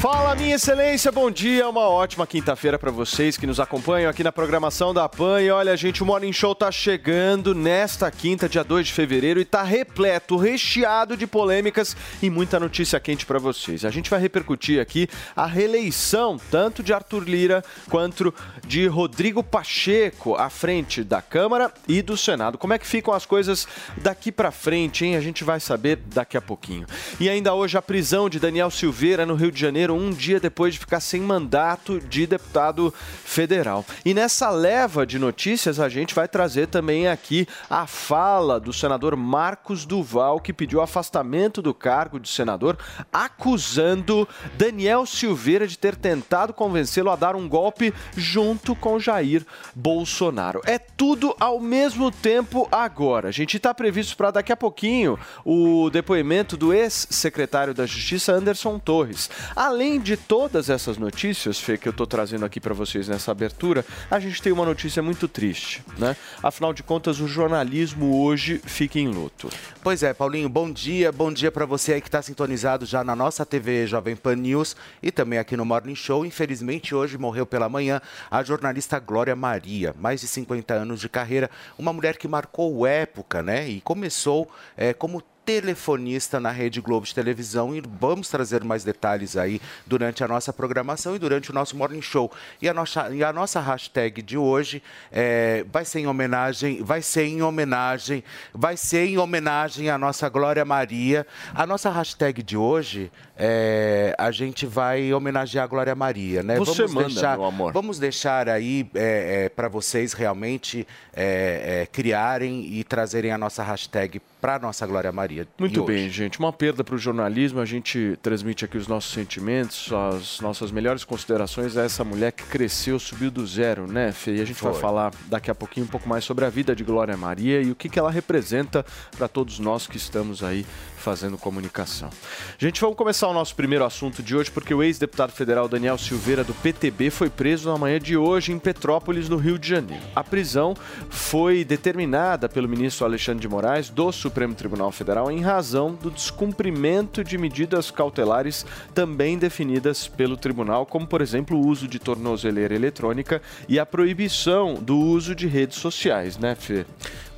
Fala, 0.00 0.34
minha 0.34 0.54
excelência, 0.54 1.12
bom 1.12 1.30
dia, 1.30 1.68
uma 1.68 1.86
ótima 1.86 2.26
quinta-feira 2.26 2.78
para 2.78 2.90
vocês 2.90 3.36
que 3.36 3.46
nos 3.46 3.60
acompanham 3.60 4.08
aqui 4.08 4.24
na 4.24 4.32
programação 4.32 4.94
da 4.94 5.06
PAN. 5.06 5.42
E 5.42 5.50
olha, 5.50 5.76
gente, 5.76 6.02
o 6.02 6.06
Morning 6.06 6.32
Show 6.32 6.54
tá 6.54 6.72
chegando 6.72 7.54
nesta 7.54 8.10
quinta, 8.10 8.48
dia 8.48 8.64
2 8.64 8.86
de 8.86 8.94
fevereiro, 8.94 9.38
e 9.38 9.44
tá 9.44 9.62
repleto, 9.62 10.38
recheado 10.38 11.18
de 11.18 11.26
polêmicas 11.26 11.94
e 12.22 12.30
muita 12.30 12.58
notícia 12.58 12.98
quente 12.98 13.26
para 13.26 13.38
vocês. 13.38 13.84
A 13.84 13.90
gente 13.90 14.08
vai 14.08 14.18
repercutir 14.18 14.80
aqui 14.80 15.06
a 15.36 15.44
reeleição 15.44 16.38
tanto 16.50 16.82
de 16.82 16.94
Arthur 16.94 17.24
Lira 17.24 17.62
quanto 17.90 18.32
de 18.66 18.86
Rodrigo 18.86 19.44
Pacheco 19.44 20.34
à 20.34 20.48
frente 20.48 21.04
da 21.04 21.20
Câmara 21.20 21.70
e 21.86 22.00
do 22.00 22.16
Senado. 22.16 22.56
Como 22.56 22.72
é 22.72 22.78
que 22.78 22.86
ficam 22.86 23.12
as 23.12 23.26
coisas 23.26 23.68
daqui 23.98 24.32
para 24.32 24.50
frente, 24.50 25.04
hein? 25.04 25.16
A 25.16 25.20
gente 25.20 25.44
vai 25.44 25.60
saber 25.60 25.96
daqui 26.06 26.38
a 26.38 26.40
pouquinho. 26.40 26.86
E 27.20 27.28
ainda 27.28 27.52
hoje 27.52 27.76
a 27.76 27.82
prisão 27.82 28.30
de 28.30 28.40
Daniel 28.40 28.70
Silveira 28.70 29.26
no 29.26 29.34
Rio 29.34 29.52
de 29.52 29.60
Janeiro, 29.60 29.89
um 29.96 30.10
dia 30.10 30.40
depois 30.40 30.74
de 30.74 30.80
ficar 30.80 31.00
sem 31.00 31.20
mandato 31.20 32.00
de 32.00 32.26
deputado 32.26 32.92
federal. 33.24 33.84
E 34.04 34.14
nessa 34.14 34.50
leva 34.50 35.06
de 35.06 35.18
notícias, 35.18 35.80
a 35.80 35.88
gente 35.88 36.14
vai 36.14 36.28
trazer 36.28 36.66
também 36.68 37.08
aqui 37.08 37.46
a 37.68 37.86
fala 37.86 38.58
do 38.60 38.72
senador 38.72 39.16
Marcos 39.16 39.84
Duval, 39.84 40.40
que 40.40 40.52
pediu 40.52 40.80
afastamento 40.80 41.62
do 41.62 41.74
cargo 41.74 42.18
de 42.18 42.28
senador, 42.28 42.78
acusando 43.12 44.28
Daniel 44.56 45.06
Silveira 45.06 45.66
de 45.66 45.78
ter 45.78 45.96
tentado 45.96 46.52
convencê-lo 46.52 47.10
a 47.10 47.16
dar 47.16 47.36
um 47.36 47.48
golpe 47.48 47.92
junto 48.16 48.74
com 48.74 48.98
Jair 48.98 49.44
Bolsonaro. 49.74 50.60
É 50.64 50.78
tudo 50.78 51.34
ao 51.40 51.60
mesmo 51.60 52.10
tempo 52.10 52.68
agora. 52.70 53.28
A 53.28 53.32
gente 53.32 53.56
está 53.56 53.72
previsto 53.72 54.16
para 54.16 54.30
daqui 54.30 54.52
a 54.52 54.56
pouquinho 54.56 55.18
o 55.44 55.90
depoimento 55.90 56.56
do 56.56 56.72
ex-secretário 56.72 57.74
da 57.74 57.86
Justiça, 57.86 58.32
Anderson 58.32 58.78
Torres. 58.78 59.30
Além 59.54 59.79
de 59.80 60.14
todas 60.14 60.68
essas 60.68 60.98
notícias, 60.98 61.58
Fê, 61.58 61.78
que 61.78 61.88
eu 61.88 61.90
estou 61.90 62.06
trazendo 62.06 62.44
aqui 62.44 62.60
para 62.60 62.74
vocês 62.74 63.08
nessa 63.08 63.32
abertura, 63.32 63.82
a 64.10 64.20
gente 64.20 64.42
tem 64.42 64.52
uma 64.52 64.66
notícia 64.66 65.02
muito 65.02 65.26
triste, 65.26 65.82
né? 65.96 66.14
Afinal 66.42 66.74
de 66.74 66.82
contas, 66.82 67.18
o 67.18 67.26
jornalismo 67.26 68.22
hoje 68.22 68.60
fica 68.62 68.98
em 68.98 69.08
luto. 69.08 69.48
Pois 69.82 70.02
é, 70.02 70.12
Paulinho, 70.12 70.50
bom 70.50 70.70
dia. 70.70 71.10
Bom 71.10 71.32
dia 71.32 71.50
para 71.50 71.64
você 71.64 71.94
aí 71.94 72.00
que 72.02 72.08
está 72.08 72.20
sintonizado 72.20 72.84
já 72.84 73.02
na 73.02 73.16
nossa 73.16 73.46
TV 73.46 73.86
Jovem 73.86 74.14
Pan 74.14 74.36
News 74.36 74.76
e 75.02 75.10
também 75.10 75.38
aqui 75.38 75.56
no 75.56 75.64
Morning 75.64 75.94
Show. 75.94 76.26
Infelizmente, 76.26 76.94
hoje 76.94 77.16
morreu 77.16 77.46
pela 77.46 77.66
manhã 77.66 78.02
a 78.30 78.42
jornalista 78.42 78.98
Glória 78.98 79.34
Maria, 79.34 79.94
mais 79.98 80.20
de 80.20 80.28
50 80.28 80.74
anos 80.74 81.00
de 81.00 81.08
carreira, 81.08 81.50
uma 81.78 81.90
mulher 81.90 82.18
que 82.18 82.28
marcou 82.28 82.86
época, 82.86 83.42
né? 83.42 83.66
E 83.66 83.80
começou 83.80 84.46
é, 84.76 84.92
como 84.92 85.22
telefonista 85.50 86.38
na 86.38 86.52
Rede 86.52 86.80
Globo 86.80 87.04
de 87.04 87.12
televisão 87.12 87.74
e 87.74 87.80
vamos 87.80 88.28
trazer 88.28 88.62
mais 88.62 88.84
detalhes 88.84 89.36
aí 89.36 89.60
durante 89.84 90.22
a 90.22 90.28
nossa 90.28 90.52
programação 90.52 91.16
e 91.16 91.18
durante 91.18 91.50
o 91.50 91.52
nosso 91.52 91.76
Morning 91.76 92.00
Show. 92.00 92.30
E 92.62 92.68
a 92.68 92.72
nossa, 92.72 93.10
e 93.10 93.24
a 93.24 93.32
nossa 93.32 93.58
hashtag 93.58 94.22
de 94.22 94.38
hoje 94.38 94.80
é, 95.10 95.64
vai 95.68 95.84
ser 95.84 95.98
em 95.98 96.06
homenagem, 96.06 96.84
vai 96.84 97.02
ser 97.02 97.24
em 97.24 97.42
homenagem, 97.42 98.22
vai 98.54 98.76
ser 98.76 99.08
em 99.08 99.18
homenagem 99.18 99.90
à 99.90 99.98
nossa 99.98 100.28
Glória 100.28 100.64
Maria. 100.64 101.26
A 101.52 101.66
nossa 101.66 101.90
hashtag 101.90 102.44
de 102.44 102.56
hoje 102.56 103.10
é, 103.42 104.14
a 104.18 104.30
gente 104.30 104.66
vai 104.66 105.14
homenagear 105.14 105.64
a 105.64 105.66
Glória 105.66 105.94
Maria, 105.94 106.42
né? 106.42 106.58
Você 106.58 106.82
vamos 106.82 106.92
manda, 106.92 107.08
deixar, 107.08 107.38
meu 107.38 107.46
amor. 107.46 107.72
Vamos 107.72 107.98
deixar 107.98 108.50
aí 108.50 108.86
é, 108.94 109.48
para 109.48 109.66
vocês 109.66 110.12
realmente 110.12 110.86
é, 111.14 111.80
é, 111.82 111.86
criarem 111.86 112.66
e 112.66 112.84
trazerem 112.84 113.32
a 113.32 113.38
nossa 113.38 113.62
hashtag 113.62 114.20
para 114.42 114.58
nossa 114.58 114.86
Glória 114.86 115.10
Maria. 115.10 115.48
Muito 115.58 115.84
bem, 115.84 116.06
hoje. 116.06 116.10
gente. 116.10 116.38
Uma 116.38 116.52
perda 116.52 116.84
para 116.84 116.94
o 116.94 116.98
jornalismo. 116.98 117.60
A 117.60 117.64
gente 117.64 118.18
transmite 118.22 118.64
aqui 118.64 118.76
os 118.76 118.86
nossos 118.86 119.12
sentimentos, 119.12 119.90
as 119.90 120.40
nossas 120.40 120.70
melhores 120.70 121.02
considerações 121.04 121.78
a 121.78 121.82
essa 121.82 122.04
mulher 122.04 122.32
que 122.32 122.42
cresceu, 122.44 122.98
subiu 122.98 123.30
do 123.30 123.46
zero, 123.46 123.90
né, 123.90 124.12
Fê? 124.12 124.36
E 124.36 124.40
a 124.42 124.44
gente 124.44 124.62
vai 124.62 124.72
Foi. 124.72 124.80
falar 124.80 125.12
daqui 125.26 125.50
a 125.50 125.54
pouquinho 125.54 125.86
um 125.86 125.88
pouco 125.88 126.06
mais 126.06 126.24
sobre 126.24 126.44
a 126.44 126.50
vida 126.50 126.76
de 126.76 126.84
Glória 126.84 127.16
Maria 127.16 127.62
e 127.62 127.70
o 127.70 127.74
que, 127.74 127.88
que 127.88 127.98
ela 127.98 128.10
representa 128.10 128.84
para 129.16 129.28
todos 129.28 129.58
nós 129.58 129.86
que 129.86 129.96
estamos 129.96 130.42
aí 130.42 130.66
fazendo 131.00 131.38
comunicação. 131.38 132.10
Gente, 132.58 132.80
vamos 132.80 132.96
começar 132.96 133.26
o 133.28 133.34
nosso 133.34 133.54
primeiro 133.56 133.84
assunto 133.84 134.22
de 134.22 134.36
hoje, 134.36 134.50
porque 134.50 134.74
o 134.74 134.82
ex-deputado 134.82 135.32
federal 135.32 135.68
Daniel 135.68 135.98
Silveira, 135.98 136.44
do 136.44 136.54
PTB, 136.54 137.10
foi 137.10 137.30
preso 137.30 137.70
na 137.70 137.78
manhã 137.78 137.98
de 137.98 138.16
hoje 138.16 138.52
em 138.52 138.58
Petrópolis, 138.58 139.28
no 139.28 139.36
Rio 139.36 139.58
de 139.58 139.68
Janeiro. 139.68 140.04
A 140.14 140.22
prisão 140.22 140.76
foi 141.08 141.64
determinada 141.64 142.48
pelo 142.48 142.68
ministro 142.68 143.04
Alexandre 143.04 143.40
de 143.40 143.48
Moraes, 143.48 143.88
do 143.88 144.12
Supremo 144.12 144.54
Tribunal 144.54 144.92
Federal, 144.92 145.30
em 145.30 145.40
razão 145.40 145.94
do 145.94 146.10
descumprimento 146.10 147.24
de 147.24 147.38
medidas 147.38 147.90
cautelares 147.90 148.66
também 148.94 149.38
definidas 149.38 150.06
pelo 150.06 150.36
tribunal, 150.36 150.84
como, 150.84 151.06
por 151.06 151.20
exemplo, 151.20 151.56
o 151.56 151.66
uso 151.66 151.88
de 151.88 151.98
tornozeleira 151.98 152.74
eletrônica 152.74 153.40
e 153.68 153.78
a 153.78 153.86
proibição 153.86 154.74
do 154.74 154.98
uso 154.98 155.34
de 155.34 155.46
redes 155.46 155.78
sociais, 155.78 156.36
né, 156.36 156.54
Fê? 156.54 156.84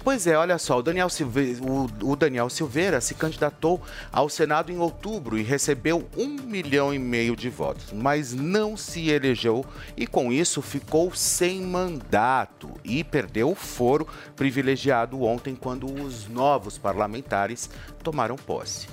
Pois 0.04 0.26
é, 0.26 0.36
olha 0.36 0.58
só, 0.58 0.78
o 0.78 0.82
Daniel, 0.82 1.08
Silveira, 1.08 1.62
o, 1.62 2.10
o 2.10 2.16
Daniel 2.16 2.50
Silveira 2.50 3.00
se 3.00 3.14
candidatou 3.14 3.80
ao 4.10 4.28
Senado 4.28 4.72
em 4.72 4.78
outubro 4.78 5.38
e 5.38 5.42
recebeu 5.42 6.08
um 6.16 6.42
milhão 6.42 6.92
e 6.92 6.98
meio 6.98 7.36
de 7.36 7.48
votos, 7.48 7.92
mas 7.92 8.32
não 8.32 8.76
se 8.76 9.10
elegeu 9.10 9.64
e 9.96 10.04
com 10.04 10.32
isso 10.32 10.60
ficou 10.60 11.14
sem 11.14 11.62
mandato 11.62 12.68
e 12.82 13.04
perdeu 13.04 13.50
o 13.50 13.54
foro 13.54 14.08
privilegiado 14.34 15.22
ontem 15.22 15.54
quando 15.54 15.86
os 15.86 16.26
novos 16.26 16.76
parlamentares 16.76 17.70
tomaram 18.02 18.34
posse. 18.34 18.88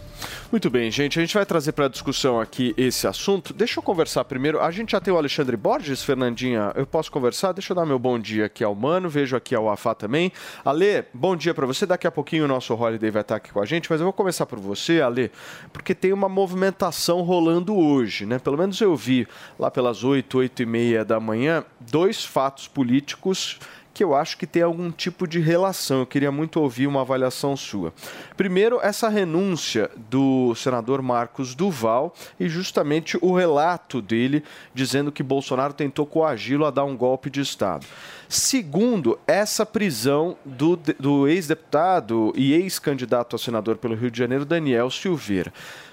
Muito 0.52 0.70
bem, 0.70 0.90
gente. 0.90 1.20
A 1.20 1.22
gente 1.22 1.34
vai 1.34 1.46
trazer 1.46 1.72
para 1.74 1.88
discussão 1.88 2.40
aqui 2.40 2.74
esse 2.76 3.06
assunto. 3.08 3.54
Deixa 3.54 3.80
eu 3.80 3.84
conversar 3.84 4.26
primeiro. 4.26 4.60
A 4.60 4.72
gente 4.72 4.92
já 4.92 5.00
tem 5.00 5.14
o 5.14 5.18
Alexandre 5.18 5.56
Borges, 5.56 6.04
Fernandinha. 6.04 6.72
Eu 6.76 6.88
posso 6.88 7.12
conversar? 7.12 7.52
Deixa 7.52 7.72
eu 7.72 7.76
dar 7.76 7.86
meu 7.86 8.00
bom 8.00 8.18
dia 8.18 8.46
aqui 8.46 8.64
ao 8.64 8.74
Mano. 8.74 9.08
Vejo 9.10 9.36
aqui 9.36 9.54
ao 9.54 9.70
Afá 9.70 9.94
também. 9.94 10.32
Ale, 10.66 11.06
bom 11.14 11.36
dia 11.36 11.54
para 11.54 11.66
você. 11.66 11.86
Daqui 11.86 12.08
a 12.08 12.12
pouquinho 12.12 12.46
o 12.46 12.48
nosso 12.48 12.74
Holiday 12.74 13.12
vai 13.12 13.22
estar 13.22 13.36
aqui 13.36 13.52
com 13.52 13.62
a 13.62 13.66
gente, 13.66 13.90
mas 13.90 14.00
eu 14.00 14.06
vou 14.06 14.14
começar 14.14 14.46
por 14.46 14.60
você, 14.60 15.02
Ale, 15.02 15.32
porque 15.72 15.94
tem 15.94 16.14
uma 16.14 16.28
movimentação 16.28 17.22
rolando 17.22 17.78
hoje, 17.78 18.26
né? 18.26 18.40
Pelo 18.40 18.58
menos 18.58 18.80
eu 18.82 18.96
vi 18.96 19.28
lá 19.58 19.70
pelas 19.70 20.04
8, 20.04 20.38
8 20.38 20.64
e 20.64 20.66
meia 20.66 21.06
da 21.06 21.20
manhã, 21.20 21.64
dois 21.80 22.26
fatos 22.26 22.68
políticos 22.68 23.60
que 24.00 24.04
eu 24.06 24.16
acho 24.16 24.38
que 24.38 24.48
tem 24.48 24.62
algum 24.62 24.92
tipo 24.92 25.28
de 25.28 25.42
relação. 25.42 26.00
Eu 26.00 26.06
queria 26.06 26.32
muito 26.32 26.62
ouvir 26.62 26.88
uma 26.88 27.02
avaliação 27.02 27.58
sua. 27.58 27.94
Primeiro, 28.38 28.80
essa 28.82 29.10
renúncia 29.10 29.92
do 30.10 30.56
senador 30.56 31.02
Marcos 31.02 31.54
Duval 31.54 32.16
e 32.40 32.48
justamente 32.48 33.18
o 33.22 33.36
relato 33.36 34.02
dele 34.02 34.42
dizendo 34.74 35.12
que 35.12 35.22
Bolsonaro 35.22 35.74
tentou 35.74 36.06
coagi-lo 36.06 36.66
a 36.66 36.72
dar 36.72 36.86
um 36.86 36.96
golpe 36.96 37.30
de 37.30 37.42
Estado. 37.42 37.86
Segundo, 38.30 39.20
essa 39.28 39.66
prisão 39.66 40.38
do, 40.46 40.80
do 40.98 41.28
ex-deputado 41.28 42.32
e 42.38 42.54
ex-candidato 42.54 43.36
a 43.36 43.40
senador 43.40 43.76
pelo 43.76 43.96
Rio 43.96 44.10
de 44.10 44.18
Janeiro, 44.18 44.46
Daniel 44.46 44.90
Silveira. 44.90 45.52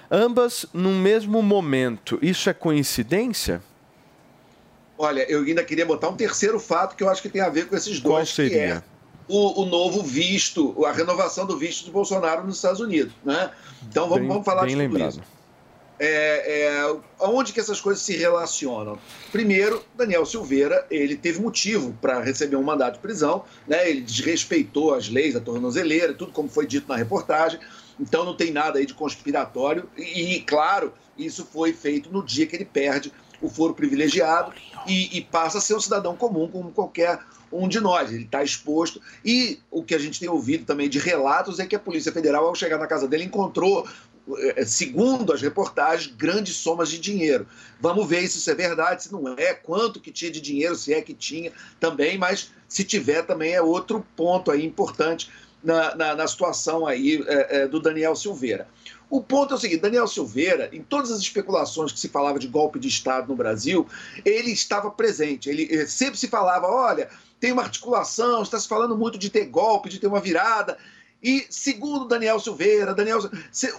Ambas 0.09 0.65
no 0.73 0.91
mesmo 0.91 1.41
momento. 1.41 2.17
Isso 2.21 2.49
é 2.49 2.53
coincidência? 2.53 3.61
Olha, 4.97 5.29
eu 5.29 5.43
ainda 5.43 5.63
queria 5.63 5.85
botar 5.85 6.09
um 6.09 6.15
terceiro 6.15 6.59
fato 6.59 6.95
que 6.95 7.03
eu 7.03 7.09
acho 7.09 7.21
que 7.21 7.29
tem 7.29 7.41
a 7.41 7.49
ver 7.49 7.67
com 7.67 7.75
esses 7.75 7.99
dois, 7.99 8.03
Qual 8.03 8.25
que 8.25 8.33
seria? 8.35 8.59
é 8.59 8.83
o, 9.27 9.61
o 9.63 9.65
novo 9.65 10.01
visto, 10.01 10.85
a 10.85 10.91
renovação 10.91 11.45
do 11.45 11.57
visto 11.57 11.85
de 11.85 11.91
Bolsonaro 11.91 12.45
nos 12.45 12.55
Estados 12.55 12.79
Unidos, 12.79 13.13
né? 13.23 13.51
Então 13.83 14.05
vamos, 14.07 14.19
Bem- 14.21 14.27
vamos 14.29 14.45
falar 14.45 14.61
bem 14.61 14.71
de 14.71 14.75
lembrado. 14.77 15.09
isso. 15.11 15.21
é, 15.99 16.61
é, 16.67 16.97
aonde 17.19 17.51
que 17.51 17.59
essas 17.59 17.81
coisas 17.81 18.03
se 18.03 18.15
relacionam? 18.15 19.01
Primeiro, 19.31 19.83
Daniel 19.93 20.25
Silveira, 20.25 20.85
ele 20.89 21.15
teve 21.17 21.41
motivo 21.41 21.93
para 21.99 22.21
receber 22.21 22.55
um 22.55 22.63
mandato 22.63 22.95
de 22.95 22.99
prisão, 23.01 23.43
né? 23.67 23.89
ele 23.89 24.01
desrespeitou 24.01 24.93
as 24.93 25.09
leis 25.09 25.33
da 25.33 25.41
tornozeleira, 25.41 26.13
tudo 26.13 26.31
como 26.31 26.47
foi 26.47 26.65
dito 26.65 26.87
na 26.87 26.95
reportagem, 26.95 27.59
então 27.99 28.23
não 28.23 28.35
tem 28.35 28.51
nada 28.51 28.79
aí 28.79 28.85
de 28.85 28.93
conspiratório, 28.93 29.89
e 29.97 30.39
claro, 30.41 30.93
isso 31.17 31.45
foi 31.45 31.73
feito 31.73 32.11
no 32.11 32.23
dia 32.23 32.47
que 32.47 32.55
ele 32.55 32.65
perde 32.65 33.11
o 33.41 33.49
foro 33.49 33.73
privilegiado 33.73 34.53
e, 34.87 35.17
e 35.17 35.21
passa 35.21 35.57
a 35.57 35.61
ser 35.61 35.75
um 35.75 35.79
cidadão 35.79 36.15
comum, 36.15 36.47
como 36.47 36.71
qualquer 36.71 37.19
um 37.51 37.67
de 37.67 37.79
nós. 37.79 38.11
Ele 38.11 38.23
está 38.23 38.43
exposto. 38.43 39.01
E 39.23 39.59
o 39.71 39.83
que 39.83 39.95
a 39.95 39.99
gente 39.99 40.19
tem 40.19 40.29
ouvido 40.29 40.65
também 40.65 40.89
de 40.89 40.99
relatos 40.99 41.59
é 41.59 41.65
que 41.65 41.75
a 41.75 41.79
Polícia 41.79 42.11
Federal, 42.11 42.45
ao 42.45 42.55
chegar 42.55 42.77
na 42.77 42.87
casa 42.87 43.07
dele, 43.07 43.23
encontrou 43.23 43.87
eh, 44.39 44.65
segundo 44.65 45.31
as 45.31 45.41
reportagens, 45.41 46.13
grandes 46.13 46.55
somas 46.57 46.89
de 46.89 46.99
dinheiro. 46.99 47.47
Vamos 47.79 48.07
ver 48.07 48.27
se 48.27 48.37
isso 48.37 48.51
é 48.51 48.55
verdade, 48.55 49.03
se 49.03 49.11
não 49.11 49.27
é, 49.37 49.53
quanto 49.53 49.99
que 49.99 50.11
tinha 50.11 50.29
de 50.29 50.41
dinheiro, 50.41 50.75
se 50.75 50.93
é 50.93 51.01
que 51.01 51.13
tinha 51.13 51.51
também, 51.79 52.17
mas 52.17 52.51
se 52.67 52.83
tiver 52.83 53.23
também 53.23 53.53
é 53.53 53.61
outro 53.61 54.05
ponto 54.15 54.51
aí 54.51 54.65
importante 54.65 55.29
na, 55.63 55.95
na, 55.95 56.15
na 56.15 56.27
situação 56.27 56.85
aí 56.85 57.23
é, 57.25 57.57
é, 57.57 57.67
do 57.67 57.79
Daniel 57.79 58.15
Silveira. 58.15 58.67
O 59.09 59.21
ponto 59.21 59.53
é 59.53 59.57
o 59.57 59.59
seguinte: 59.59 59.81
Daniel 59.81 60.07
Silveira, 60.07 60.69
em 60.73 60.81
todas 60.81 61.11
as 61.11 61.19
especulações 61.19 61.91
que 61.91 61.99
se 61.99 62.09
falava 62.09 62.39
de 62.39 62.47
golpe 62.47 62.79
de 62.79 62.87
Estado 62.87 63.27
no 63.27 63.35
Brasil, 63.35 63.87
ele 64.25 64.51
estava 64.51 64.91
presente. 64.91 65.49
Ele 65.49 65.87
sempre 65.87 66.19
se 66.19 66.27
falava: 66.27 66.67
olha, 66.67 67.09
tem 67.39 67.51
uma 67.51 67.63
articulação, 67.63 68.41
está 68.41 68.59
se 68.59 68.67
falando 68.67 68.97
muito 68.97 69.17
de 69.17 69.29
ter 69.29 69.45
golpe, 69.45 69.89
de 69.89 69.99
ter 69.99 70.07
uma 70.07 70.19
virada. 70.19 70.77
E 71.21 71.47
segundo 71.49 72.07
Daniel 72.07 72.39
Silveira, 72.39 72.93
Daniel, 72.93 73.19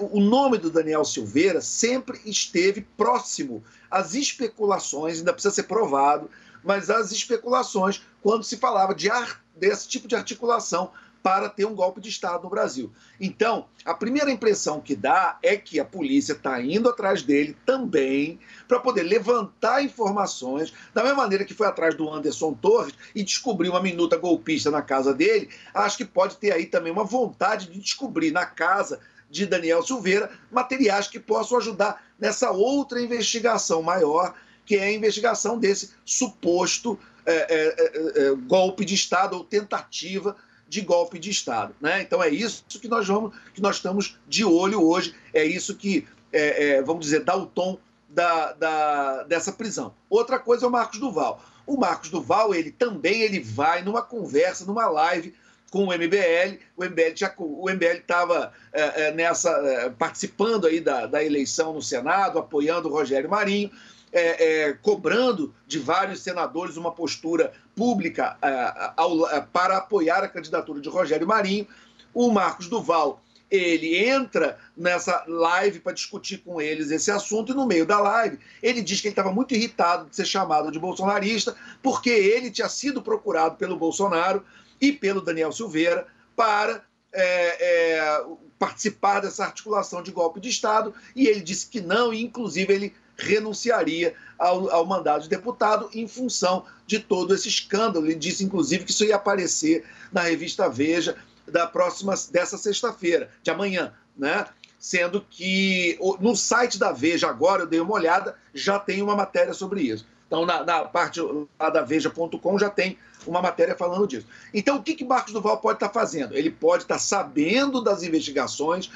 o 0.01 0.21
nome 0.21 0.59
do 0.59 0.71
Daniel 0.71 1.05
Silveira 1.05 1.61
sempre 1.61 2.21
esteve 2.25 2.81
próximo 2.97 3.63
às 3.91 4.15
especulações, 4.15 5.19
ainda 5.19 5.33
precisa 5.33 5.55
ser 5.55 5.63
provado, 5.63 6.29
mas 6.65 6.91
às 6.91 7.13
especulações 7.13 8.03
quando 8.23 8.43
se 8.43 8.57
falava 8.57 8.93
de 8.93 9.09
ar, 9.09 9.41
desse 9.57 9.89
tipo 9.89 10.09
de 10.09 10.17
articulação 10.17 10.91
para 11.23 11.49
ter 11.49 11.65
um 11.65 11.75
golpe 11.75 12.01
de 12.01 12.09
Estado 12.09 12.45
no 12.45 12.51
Brasil. 12.51 12.93
Então, 13.21 13.67
a 13.85 13.93
primeira 13.93 14.31
impressão 14.31 14.81
que 14.81 14.95
dá 14.95 15.39
é 15.43 15.57
que 15.57 15.81
a 15.81 15.85
polícia 15.85 16.33
está 16.33 16.61
indo 16.61 16.89
atrás 16.89 17.23
dele 17.23 17.57
também 17.67 18.39
para 18.67 18.81
poder 18.81 19.03
levantar 19.03 19.83
informações, 19.83 20.73
da 20.95 21.03
mesma 21.03 21.19
maneira 21.19 21.45
que 21.45 21.55
foi 21.55 21.67
atrás 21.67 21.95
do 21.95 22.11
Anderson 22.11 22.55
Torres 22.55 22.95
e 23.15 23.23
descobriu 23.23 23.73
uma 23.73 23.83
minuta 23.83 24.17
golpista 24.17 24.71
na 24.71 24.83
casa 24.83 25.13
dele. 25.13 25.49
Acho 25.75 25.97
que 25.97 26.05
pode 26.05 26.37
ter 26.37 26.53
aí 26.53 26.67
também 26.67 26.93
uma 26.93 27.05
vontade 27.05 27.67
de 27.67 27.81
descobrir 27.81 28.31
na 28.31 28.47
casa 28.47 29.01
de 29.31 29.45
Daniel 29.45 29.83
Silveira 29.83 30.31
materiais 30.51 31.09
que 31.09 31.21
possam 31.21 31.59
ajudar 31.59 32.03
nessa 32.19 32.51
outra 32.51 33.01
investigação 33.01 33.83
maior, 33.83 34.35
que 34.65 34.77
é 34.77 34.85
a 34.85 34.93
investigação 34.93 35.59
desse 35.59 35.91
suposto 36.05 36.99
é, 37.27 37.33
é, 37.35 38.29
é, 38.29 38.35
golpe 38.47 38.87
de 38.87 38.95
Estado 38.95 39.37
ou 39.37 39.45
tentativa 39.45 40.35
de 40.69 40.81
golpe 40.81 41.19
de 41.19 41.31
Estado. 41.31 41.75
Né? 41.81 42.03
Então 42.03 42.23
é 42.23 42.29
isso 42.29 42.65
que 42.81 42.89
nós 42.89 43.07
vamos, 43.07 43.35
que 43.55 43.63
nós 43.63 43.77
estamos 43.77 44.19
de 44.29 44.45
olho 44.45 44.83
hoje, 44.83 45.15
é 45.33 45.45
isso 45.45 45.75
que, 45.75 46.07
é, 46.33 46.69
é, 46.69 46.83
vamos 46.83 47.07
dizer, 47.07 47.25
dá 47.25 47.37
o 47.37 47.47
tom 47.47 47.79
da, 48.09 48.53
da, 48.53 49.23
dessa 49.25 49.53
prisão. 49.53 49.95
Outra 50.09 50.39
coisa 50.39 50.67
é 50.67 50.69
o 50.69 50.73
Marcos 50.73 50.99
Duval. 50.99 51.43
O 51.67 51.77
Marcos 51.77 52.11
Duval, 52.11 52.55
ele 52.55 52.71
também 52.71 53.23
ele 53.23 53.41
vai 53.41 53.83
numa 53.83 54.03
conversa, 54.03 54.65
numa 54.65 54.89
live 54.89 55.35
com 55.71 55.85
o 55.85 55.93
MBL. 55.93 56.59
O 56.77 56.85
MBL 56.85 57.15
já, 57.15 57.33
o 57.37 57.69
MBL 57.71 57.99
estava 57.99 58.53
é, 58.73 59.09
é, 59.09 59.13
nessa 59.13 59.51
é, 59.51 59.91
participando 59.91 60.67
aí 60.67 60.81
da, 60.81 61.07
da 61.07 61.23
eleição 61.23 61.75
no 61.75 61.83
Senado, 61.83 62.39
apoiando 62.39 62.89
o 62.89 62.93
Rogério 62.93 63.29
Marinho 63.29 63.71
é, 64.13 64.69
é, 64.69 64.73
cobrando 64.73 65.55
de 65.67 65.79
vários 65.79 66.23
senadores 66.23 66.77
uma 66.77 66.93
postura 66.93 67.53
pública 67.75 68.37
é, 68.43 69.37
é, 69.37 69.41
para 69.41 69.79
apoiar 69.79 70.25
a 70.25 70.29
candidatura 70.29 70.81
de 70.81 70.89
Rogério 70.89 71.27
Marinho. 71.27 71.67
O 72.15 72.31
Marcos 72.31 72.69
Duval 72.69 73.23
ele 73.51 73.97
entra 73.97 74.59
nessa 74.77 75.25
live 75.27 75.81
para 75.81 75.95
discutir 75.95 76.39
com 76.39 76.61
eles 76.61 76.91
esse 76.91 77.11
assunto, 77.11 77.53
e 77.53 77.55
no 77.55 77.67
meio 77.67 77.87
da 77.87 77.99
live 77.99 78.39
ele 78.63 78.83
diz 78.83 79.01
que 79.01 79.09
ele 79.09 79.13
estava 79.13 79.33
muito 79.33 79.55
irritado 79.55 80.09
de 80.09 80.17
ser 80.17 80.27
chamado 80.27 80.71
de 80.71 80.79
bolsonarista, 80.79 81.57
porque 81.83 82.11
ele 82.11 82.51
tinha 82.51 82.69
sido 82.69 83.01
procurado 83.01 83.57
pelo 83.57 83.77
Bolsonaro 83.77 84.45
e 84.81 84.93
pelo 84.93 85.23
Daniel 85.23 85.51
Silveira 85.51 86.07
para 86.37 86.85
é, 87.13 87.97
é, 87.97 88.25
participar 88.59 89.21
dessa 89.21 89.45
articulação 89.45 90.03
de 90.03 90.11
golpe 90.11 90.41
de 90.41 90.49
Estado, 90.49 90.95
e 91.15 91.27
ele 91.27 91.41
disse 91.41 91.67
que 91.67 91.81
não, 91.81 92.13
e 92.13 92.23
inclusive 92.23 92.73
ele 92.73 92.95
renunciaria 93.17 94.15
ao, 94.39 94.71
ao 94.71 94.87
mandato 94.87 95.23
de 95.25 95.29
deputado 95.29 95.91
em 95.93 96.07
função 96.07 96.65
de 96.87 97.01
todo 97.01 97.35
esse 97.35 97.49
escândalo. 97.49 98.07
Ele 98.07 98.15
disse, 98.15 98.45
inclusive, 98.45 98.85
que 98.85 98.93
isso 98.93 99.05
ia 99.05 99.17
aparecer 99.17 99.85
na 100.13 100.23
revista 100.23 100.69
Veja 100.69 101.17
da 101.47 101.67
próxima 101.67 102.15
dessa 102.31 102.57
sexta-feira, 102.57 103.31
de 103.43 103.51
amanhã, 103.51 103.93
né? 104.17 104.47
Sendo 104.79 105.25
que 105.29 105.99
no 106.21 106.37
site 106.37 106.79
da 106.79 106.93
Veja, 106.93 107.29
agora 107.29 107.63
eu 107.63 107.67
dei 107.67 107.81
uma 107.81 107.95
olhada, 107.95 108.37
já 108.55 108.79
tem 108.79 109.03
uma 109.03 109.17
matéria 109.17 109.53
sobre 109.53 109.83
isso. 109.83 110.07
Então, 110.29 110.47
na, 110.47 110.63
na 110.63 110.85
parte 110.85 111.21
lá 111.59 111.71
da 111.71 111.83
Veja.com 111.83 112.59
já 112.59 112.71
tem 112.71 112.97
uma 113.29 113.43
matéria 113.43 113.77
falando 113.77 114.07
disso. 114.07 114.27
Então, 114.53 114.77
o 114.77 114.83
que, 114.83 114.95
que 114.95 115.05
Marcos 115.05 115.33
Duval 115.33 115.59
pode 115.59 115.77
estar 115.77 115.91
fazendo? 115.91 116.35
Ele 116.35 116.51
pode 116.51 116.85
estar 116.85 116.99
sabendo 116.99 117.83
das 117.83 118.03
investigações, 118.03 118.91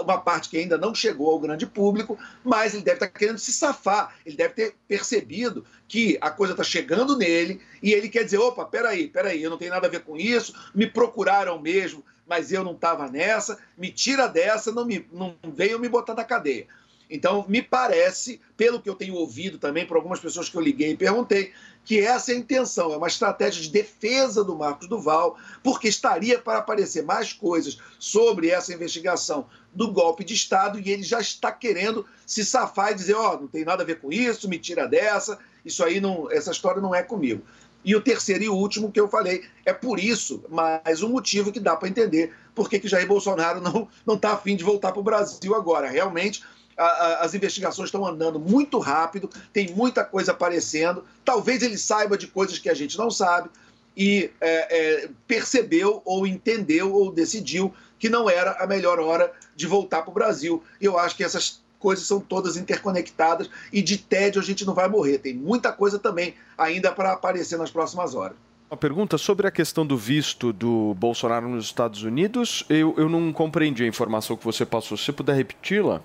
uma 0.00 0.18
parte 0.18 0.48
que 0.48 0.58
ainda 0.58 0.76
não 0.76 0.94
chegou 0.94 1.30
ao 1.30 1.38
grande 1.38 1.66
público, 1.66 2.18
mas 2.42 2.74
ele 2.74 2.82
deve 2.82 2.96
estar 2.96 3.08
querendo 3.08 3.38
se 3.38 3.52
safar. 3.52 4.14
Ele 4.24 4.36
deve 4.36 4.54
ter 4.54 4.74
percebido 4.88 5.64
que 5.86 6.18
a 6.20 6.30
coisa 6.30 6.52
está 6.52 6.64
chegando 6.64 7.16
nele 7.16 7.60
e 7.82 7.92
ele 7.92 8.08
quer 8.08 8.24
dizer: 8.24 8.38
opa, 8.38 8.64
peraí, 8.64 9.08
peraí, 9.08 9.42
eu 9.42 9.50
não 9.50 9.58
tenho 9.58 9.70
nada 9.70 9.86
a 9.86 9.90
ver 9.90 10.00
com 10.00 10.16
isso, 10.16 10.52
me 10.74 10.86
procuraram 10.86 11.60
mesmo, 11.60 12.04
mas 12.26 12.50
eu 12.50 12.64
não 12.64 12.72
estava 12.72 13.08
nessa, 13.08 13.58
me 13.78 13.90
tira 13.92 14.26
dessa, 14.26 14.72
não, 14.72 14.84
me, 14.84 15.06
não 15.12 15.36
venham 15.44 15.78
me 15.78 15.88
botar 15.88 16.14
na 16.14 16.24
cadeia. 16.24 16.66
Então, 17.08 17.44
me 17.48 17.62
parece, 17.62 18.40
pelo 18.56 18.80
que 18.80 18.90
eu 18.90 18.94
tenho 18.94 19.14
ouvido 19.14 19.58
também 19.58 19.86
por 19.86 19.96
algumas 19.96 20.18
pessoas 20.18 20.48
que 20.48 20.56
eu 20.56 20.60
liguei 20.60 20.90
e 20.90 20.96
perguntei, 20.96 21.52
que 21.84 22.00
essa 22.00 22.32
é 22.32 22.34
a 22.34 22.38
intenção, 22.38 22.92
é 22.92 22.96
uma 22.96 23.06
estratégia 23.06 23.62
de 23.62 23.70
defesa 23.70 24.42
do 24.42 24.56
Marcos 24.56 24.88
Duval, 24.88 25.38
porque 25.62 25.86
estaria 25.86 26.36
para 26.36 26.58
aparecer 26.58 27.04
mais 27.04 27.32
coisas 27.32 27.78
sobre 27.98 28.50
essa 28.50 28.74
investigação 28.74 29.46
do 29.72 29.92
golpe 29.92 30.24
de 30.24 30.34
Estado 30.34 30.80
e 30.80 30.90
ele 30.90 31.04
já 31.04 31.20
está 31.20 31.52
querendo 31.52 32.04
se 32.26 32.44
safar 32.44 32.90
e 32.90 32.96
dizer: 32.96 33.14
Ó, 33.14 33.34
oh, 33.34 33.40
não 33.42 33.46
tem 33.46 33.64
nada 33.64 33.84
a 33.84 33.86
ver 33.86 34.00
com 34.00 34.10
isso, 34.12 34.48
me 34.48 34.58
tira 34.58 34.88
dessa, 34.88 35.38
isso 35.64 35.84
aí 35.84 36.00
não, 36.00 36.28
essa 36.30 36.50
história 36.50 36.82
não 36.82 36.92
é 36.92 37.04
comigo. 37.04 37.42
E 37.84 37.94
o 37.94 38.00
terceiro 38.00 38.42
e 38.42 38.48
último 38.48 38.90
que 38.90 38.98
eu 38.98 39.06
falei, 39.06 39.44
é 39.64 39.72
por 39.72 40.00
isso, 40.00 40.42
mais 40.48 41.04
um 41.04 41.08
motivo 41.08 41.52
que 41.52 41.60
dá 41.60 41.76
para 41.76 41.88
entender 41.88 42.34
por 42.52 42.68
que, 42.68 42.80
Jair 42.88 43.06
Bolsonaro 43.06 43.60
não 44.04 44.14
está 44.16 44.32
afim 44.32 44.56
de 44.56 44.64
voltar 44.64 44.90
para 44.90 44.98
o 44.98 45.04
Brasil 45.04 45.54
agora. 45.54 45.88
Realmente, 45.88 46.42
a, 46.76 46.84
a, 46.84 47.24
as 47.24 47.34
investigações 47.34 47.88
estão 47.88 48.06
andando 48.06 48.38
muito 48.38 48.78
rápido, 48.78 49.30
tem 49.52 49.72
muita 49.74 50.04
coisa 50.04 50.32
aparecendo. 50.32 51.04
Talvez 51.24 51.62
ele 51.62 51.78
saiba 51.78 52.16
de 52.16 52.26
coisas 52.26 52.58
que 52.58 52.68
a 52.68 52.74
gente 52.74 52.98
não 52.98 53.10
sabe 53.10 53.48
e 53.96 54.30
é, 54.40 55.04
é, 55.04 55.08
percebeu 55.26 56.02
ou 56.04 56.26
entendeu 56.26 56.92
ou 56.92 57.10
decidiu 57.10 57.72
que 57.98 58.10
não 58.10 58.28
era 58.28 58.52
a 58.62 58.66
melhor 58.66 59.00
hora 59.00 59.32
de 59.54 59.66
voltar 59.66 60.02
para 60.02 60.10
o 60.10 60.14
Brasil. 60.14 60.62
Eu 60.80 60.98
acho 60.98 61.16
que 61.16 61.24
essas 61.24 61.62
coisas 61.78 62.06
são 62.06 62.20
todas 62.20 62.56
interconectadas 62.56 63.48
e 63.72 63.80
de 63.80 63.96
tédio 63.96 64.40
a 64.40 64.44
gente 64.44 64.66
não 64.66 64.74
vai 64.74 64.88
morrer. 64.88 65.18
Tem 65.18 65.34
muita 65.34 65.72
coisa 65.72 65.98
também 65.98 66.34
ainda 66.58 66.92
para 66.92 67.12
aparecer 67.12 67.58
nas 67.58 67.70
próximas 67.70 68.14
horas. 68.14 68.36
Uma 68.68 68.76
pergunta 68.76 69.16
sobre 69.16 69.46
a 69.46 69.50
questão 69.50 69.86
do 69.86 69.96
visto 69.96 70.52
do 70.52 70.92
Bolsonaro 70.94 71.48
nos 71.48 71.66
Estados 71.66 72.02
Unidos. 72.02 72.64
Eu, 72.68 72.94
eu 72.98 73.08
não 73.08 73.32
compreendi 73.32 73.84
a 73.84 73.86
informação 73.86 74.36
que 74.36 74.44
você 74.44 74.66
passou. 74.66 74.96
Se 74.96 75.04
você 75.04 75.12
puder 75.12 75.36
repeti-la? 75.36 76.02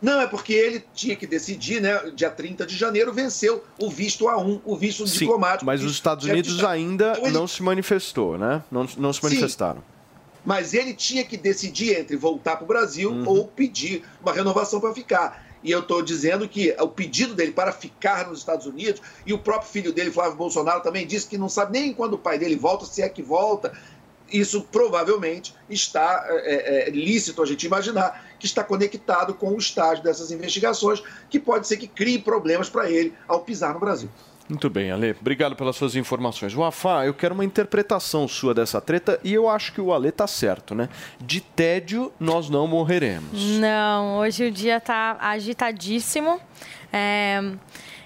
Não, 0.00 0.20
é 0.20 0.26
porque 0.26 0.52
ele 0.52 0.84
tinha 0.94 1.16
que 1.16 1.26
decidir, 1.26 1.80
né? 1.80 2.10
Dia 2.14 2.30
30 2.30 2.66
de 2.66 2.76
janeiro 2.76 3.12
venceu 3.12 3.64
o 3.78 3.90
visto 3.90 4.26
A1, 4.26 4.60
o 4.64 4.76
visto 4.76 5.06
Sim, 5.06 5.20
diplomático. 5.20 5.64
Mas 5.64 5.82
os 5.82 5.92
Estados 5.92 6.26
Unidos 6.26 6.62
ainda 6.62 7.12
então, 7.12 7.24
ele... 7.24 7.32
não 7.32 7.46
se 7.46 7.62
manifestou, 7.62 8.36
né? 8.36 8.62
Não, 8.70 8.86
não 8.98 9.12
se 9.12 9.22
manifestaram. 9.22 9.80
Sim, 9.80 9.94
mas 10.44 10.74
ele 10.74 10.92
tinha 10.92 11.24
que 11.24 11.36
decidir 11.36 11.98
entre 11.98 12.16
voltar 12.16 12.56
para 12.56 12.64
o 12.64 12.68
Brasil 12.68 13.10
uhum. 13.10 13.26
ou 13.26 13.48
pedir 13.48 14.04
uma 14.22 14.32
renovação 14.32 14.78
para 14.78 14.92
ficar. 14.92 15.42
E 15.62 15.70
eu 15.70 15.80
estou 15.80 16.02
dizendo 16.02 16.46
que 16.46 16.76
o 16.78 16.88
pedido 16.88 17.34
dele 17.34 17.50
para 17.50 17.72
ficar 17.72 18.28
nos 18.28 18.40
Estados 18.40 18.66
Unidos, 18.66 19.00
e 19.24 19.32
o 19.32 19.38
próprio 19.38 19.70
filho 19.70 19.94
dele, 19.94 20.10
Flávio 20.10 20.36
Bolsonaro, 20.36 20.82
também 20.82 21.06
disse 21.06 21.26
que 21.26 21.38
não 21.38 21.48
sabe 21.48 21.72
nem 21.72 21.94
quando 21.94 22.14
o 22.14 22.18
pai 22.18 22.38
dele 22.38 22.54
volta, 22.54 22.84
se 22.84 23.00
é 23.00 23.08
que 23.08 23.22
volta 23.22 23.72
isso 24.32 24.62
provavelmente 24.62 25.54
está 25.68 26.24
é, 26.28 26.88
é, 26.88 26.90
lícito 26.90 27.42
a 27.42 27.46
gente 27.46 27.66
imaginar 27.66 28.24
que 28.38 28.46
está 28.46 28.64
conectado 28.64 29.34
com 29.34 29.50
o 29.50 29.58
estágio 29.58 30.02
dessas 30.02 30.30
investigações, 30.30 31.02
que 31.30 31.38
pode 31.38 31.66
ser 31.66 31.76
que 31.76 31.86
crie 31.86 32.18
problemas 32.18 32.68
para 32.68 32.90
ele 32.90 33.14
ao 33.28 33.40
pisar 33.40 33.72
no 33.74 33.80
Brasil. 33.80 34.08
Muito 34.46 34.68
bem, 34.68 34.90
Ale. 34.90 35.16
Obrigado 35.18 35.56
pelas 35.56 35.74
suas 35.74 35.96
informações. 35.96 36.54
O 36.54 36.62
Afá, 36.62 37.06
eu 37.06 37.14
quero 37.14 37.32
uma 37.32 37.44
interpretação 37.46 38.28
sua 38.28 38.52
dessa 38.52 38.78
treta 38.78 39.18
e 39.24 39.32
eu 39.32 39.48
acho 39.48 39.72
que 39.72 39.80
o 39.80 39.90
Ale 39.92 40.12
tá 40.12 40.26
certo, 40.26 40.74
né? 40.74 40.90
De 41.18 41.40
tédio 41.40 42.12
nós 42.20 42.50
não 42.50 42.66
morreremos. 42.66 43.40
Não, 43.58 44.18
hoje 44.18 44.46
o 44.48 44.50
dia 44.52 44.78
tá 44.80 45.16
agitadíssimo. 45.18 46.38
É, 46.92 47.40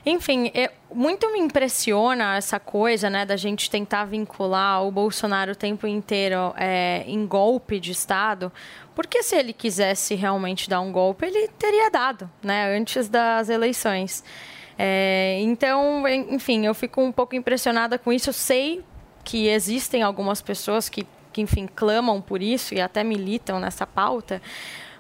Enfim, 0.06 0.50
eu- 0.54 0.70
muito 0.92 1.30
me 1.32 1.38
impressiona 1.38 2.36
essa 2.36 2.58
coisa, 2.58 3.08
né, 3.10 3.24
da 3.26 3.36
gente 3.36 3.70
tentar 3.70 4.04
vincular 4.04 4.82
o 4.84 4.90
Bolsonaro 4.90 5.52
o 5.52 5.56
tempo 5.56 5.86
inteiro 5.86 6.52
é, 6.56 7.04
em 7.06 7.26
golpe 7.26 7.78
de 7.78 7.92
Estado, 7.92 8.50
porque 8.94 9.22
se 9.22 9.36
ele 9.36 9.52
quisesse 9.52 10.14
realmente 10.14 10.68
dar 10.68 10.80
um 10.80 10.90
golpe, 10.90 11.26
ele 11.26 11.48
teria 11.58 11.90
dado, 11.90 12.28
né, 12.42 12.76
antes 12.76 13.08
das 13.08 13.48
eleições. 13.48 14.24
É, 14.78 15.38
então, 15.40 16.06
en- 16.06 16.34
enfim, 16.34 16.64
eu 16.64 16.74
fico 16.74 17.00
um 17.02 17.10
pouco 17.12 17.34
impressionada 17.34 17.98
com 17.98 18.12
isso. 18.12 18.30
Eu 18.30 18.34
sei 18.34 18.84
que 19.24 19.48
existem 19.48 20.02
algumas 20.02 20.40
pessoas 20.40 20.88
que, 20.88 21.04
que, 21.32 21.40
enfim, 21.42 21.66
clamam 21.66 22.20
por 22.20 22.40
isso 22.40 22.74
e 22.74 22.80
até 22.80 23.02
militam 23.02 23.58
nessa 23.60 23.86
pauta. 23.86 24.40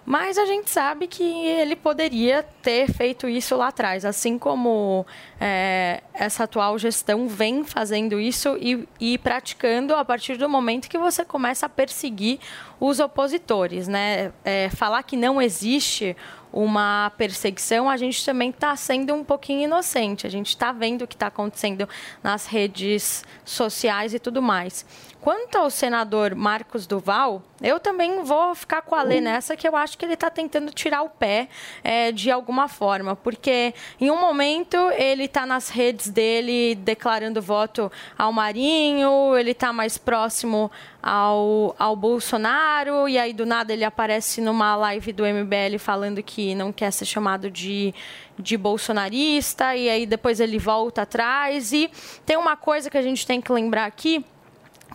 Mas 0.08 0.38
a 0.38 0.46
gente 0.46 0.70
sabe 0.70 1.06
que 1.06 1.22
ele 1.22 1.76
poderia 1.76 2.42
ter 2.62 2.90
feito 2.90 3.28
isso 3.28 3.54
lá 3.54 3.68
atrás, 3.68 4.06
assim 4.06 4.38
como 4.38 5.04
é, 5.38 6.02
essa 6.14 6.44
atual 6.44 6.78
gestão 6.78 7.28
vem 7.28 7.62
fazendo 7.62 8.18
isso 8.18 8.56
e, 8.58 8.88
e 8.98 9.18
praticando 9.18 9.94
a 9.94 10.02
partir 10.02 10.38
do 10.38 10.48
momento 10.48 10.88
que 10.88 10.96
você 10.96 11.26
começa 11.26 11.66
a 11.66 11.68
perseguir 11.68 12.38
os 12.80 13.00
opositores. 13.00 13.86
Né? 13.86 14.32
É, 14.42 14.70
falar 14.70 15.02
que 15.02 15.14
não 15.14 15.42
existe 15.42 16.16
uma 16.50 17.12
perseguição, 17.18 17.90
a 17.90 17.98
gente 17.98 18.24
também 18.24 18.48
está 18.48 18.74
sendo 18.76 19.14
um 19.14 19.22
pouquinho 19.22 19.64
inocente. 19.64 20.26
A 20.26 20.30
gente 20.30 20.48
está 20.48 20.72
vendo 20.72 21.02
o 21.02 21.06
que 21.06 21.16
está 21.16 21.26
acontecendo 21.26 21.86
nas 22.22 22.46
redes 22.46 23.26
sociais 23.44 24.14
e 24.14 24.18
tudo 24.18 24.40
mais. 24.40 24.86
Quanto 25.20 25.58
ao 25.58 25.68
senador 25.68 26.36
Marcos 26.36 26.86
Duval, 26.86 27.42
eu 27.60 27.80
também 27.80 28.22
vou 28.22 28.54
ficar 28.54 28.82
com 28.82 28.94
a 28.94 29.02
Lê 29.02 29.20
nessa, 29.20 29.56
que 29.56 29.66
eu 29.66 29.74
acho 29.74 29.98
que 29.98 30.04
ele 30.04 30.14
está 30.14 30.30
tentando 30.30 30.70
tirar 30.70 31.02
o 31.02 31.10
pé 31.10 31.48
é, 31.82 32.12
de 32.12 32.30
alguma 32.30 32.68
forma, 32.68 33.16
porque 33.16 33.74
em 34.00 34.12
um 34.12 34.20
momento 34.20 34.76
ele 34.92 35.24
está 35.24 35.44
nas 35.44 35.70
redes 35.70 36.08
dele 36.08 36.76
declarando 36.76 37.42
voto 37.42 37.90
ao 38.16 38.32
Marinho, 38.32 39.36
ele 39.36 39.50
está 39.50 39.72
mais 39.72 39.98
próximo 39.98 40.70
ao, 41.02 41.74
ao 41.76 41.96
Bolsonaro, 41.96 43.08
e 43.08 43.18
aí 43.18 43.32
do 43.32 43.44
nada 43.44 43.72
ele 43.72 43.84
aparece 43.84 44.40
numa 44.40 44.76
live 44.76 45.12
do 45.12 45.24
MBL 45.24 45.78
falando 45.80 46.22
que 46.22 46.54
não 46.54 46.72
quer 46.72 46.92
ser 46.92 47.06
chamado 47.06 47.50
de, 47.50 47.92
de 48.38 48.56
bolsonarista, 48.56 49.74
e 49.74 49.90
aí 49.90 50.06
depois 50.06 50.38
ele 50.38 50.60
volta 50.60 51.02
atrás. 51.02 51.72
E 51.72 51.90
tem 52.24 52.36
uma 52.36 52.56
coisa 52.56 52.88
que 52.88 52.96
a 52.96 53.02
gente 53.02 53.26
tem 53.26 53.40
que 53.40 53.50
lembrar 53.50 53.84
aqui 53.84 54.24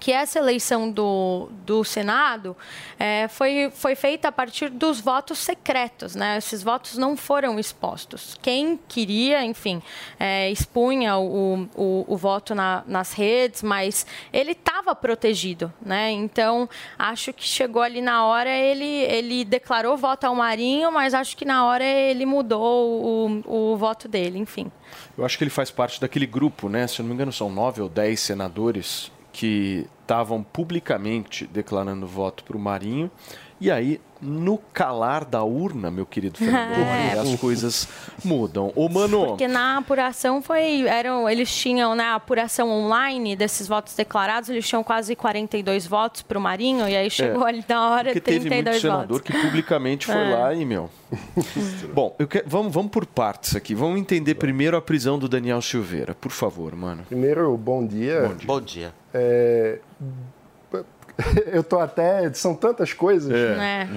que 0.04 0.12
essa 0.12 0.38
eleição 0.38 0.92
do, 0.92 1.48
do 1.66 1.82
Senado 1.82 2.58
é, 3.00 3.30
foi, 3.30 3.72
foi 3.74 3.96
feita 3.96 4.28
a 4.28 4.32
partir 4.34 4.68
dos 4.68 5.00
votos 5.00 5.38
secretos, 5.38 6.14
né? 6.14 6.38
Esses 6.40 6.62
votos 6.62 6.98
não 6.98 7.16
foram 7.16 7.58
expostos. 7.58 8.38
Quem 8.42 8.78
queria, 8.86 9.46
enfim, 9.46 9.82
é, 10.20 10.52
expunha 10.52 11.16
o, 11.16 11.70
o, 11.74 12.06
o 12.06 12.18
voto 12.18 12.54
na, 12.54 12.84
nas 12.86 13.14
redes, 13.14 13.64
mas 13.64 14.06
ele 14.34 14.52
estava 14.52 14.94
protegido, 14.94 15.72
né? 15.82 16.12
Então, 16.12 16.68
acho 17.00 17.32
que 17.32 17.48
chegou 17.48 17.82
ali 17.82 18.02
na 18.02 18.26
hora, 18.26 18.50
ele, 18.50 18.84
ele 18.84 19.46
declarou 19.46 19.96
voto 19.96 20.26
ao 20.26 20.36
Marinho, 20.36 20.92
mas 20.92 21.14
acho 21.14 21.38
que 21.38 21.46
na 21.46 21.66
hora 21.66 21.86
ele 21.86 22.26
mudou 22.26 23.42
o, 23.48 23.72
o 23.72 23.78
voto 23.78 24.10
dele, 24.10 24.38
enfim. 24.38 24.70
Eu 25.18 25.24
acho 25.24 25.38
que 25.38 25.46
ele 25.46 25.50
faz 25.50 25.72
parte 25.72 26.02
daquele 26.02 26.26
grupo, 26.26 26.68
né? 26.68 26.88
Se 26.88 27.00
eu 27.00 27.04
não 27.04 27.08
me 27.08 27.16
engano, 27.16 27.32
são 27.32 27.50
nove 27.50 27.82
ou 27.82 27.88
dez 27.88 28.20
senadores 28.20 29.10
que 29.34 29.88
estavam 30.02 30.44
publicamente 30.44 31.48
declarando 31.48 32.06
voto 32.06 32.44
para 32.44 32.56
o 32.56 32.60
Marinho. 32.60 33.10
E 33.62 33.72
aí, 33.72 34.02
no 34.22 34.58
calar 34.74 35.24
da 35.24 35.44
urna, 35.44 35.90
meu 35.90 36.06
querido 36.06 36.38
Fernando, 36.38 36.80
É. 37.16 37.18
as 37.20 37.40
coisas 37.40 37.88
mudam. 38.24 38.74
Ô, 38.76 38.90
mano, 38.90 39.28
Porque 39.28 39.48
na 39.48 39.78
apuração 39.78 40.42
foi. 40.42 40.82
Eram, 40.88 41.30
eles 41.30 41.54
tinham, 41.56 41.96
na 41.96 42.16
apuração 42.16 42.70
online 42.70 43.36
desses 43.36 43.68
votos 43.68 43.96
declarados, 43.96 44.50
eles 44.50 44.68
tinham 44.68 44.84
quase 44.84 45.16
42 45.16 45.88
votos 45.88 46.22
para 46.24 46.38
o 46.38 46.42
Marinho, 46.42 46.88
e 46.90 46.96
aí 46.96 47.10
chegou 47.10 47.46
ali 47.46 47.64
na 47.68 47.90
hora 47.92 48.10
É. 48.10 48.14
porque 48.14 48.22
teve 48.32 48.40
muito 48.50 48.52
32 48.52 48.82
senador 48.82 49.08
votos. 49.08 49.22
que 49.22 49.42
publicamente 49.42 50.06
foi 50.08 50.16
É. 50.24 50.36
lá 50.36 50.54
e, 50.54 50.66
meu... 50.66 50.90
Bom, 51.94 52.16
que- 52.30 52.44
vamos, 52.46 52.74
vamos 52.74 52.92
por 52.92 53.06
partes 53.06 53.56
aqui. 53.56 53.74
Vamos 53.76 54.00
entender 54.00 54.36
primeiro 54.36 54.76
a 54.76 54.82
prisão 54.82 55.18
do 55.20 55.30
Daniel 55.30 55.62
Silveira. 55.62 56.14
Por 56.16 56.32
favor, 56.32 56.76
mano. 56.76 57.04
Primeiro, 57.08 57.56
bom 57.58 57.86
dia. 57.86 58.36
Bom 58.46 58.60
dia. 58.60 58.94
É, 59.14 59.80
Eu 61.52 61.64
tô 61.64 61.80
até. 61.80 62.32
São 62.34 62.56
tantas 62.56 62.94
coisas. 62.94 63.32
né? 63.32 63.88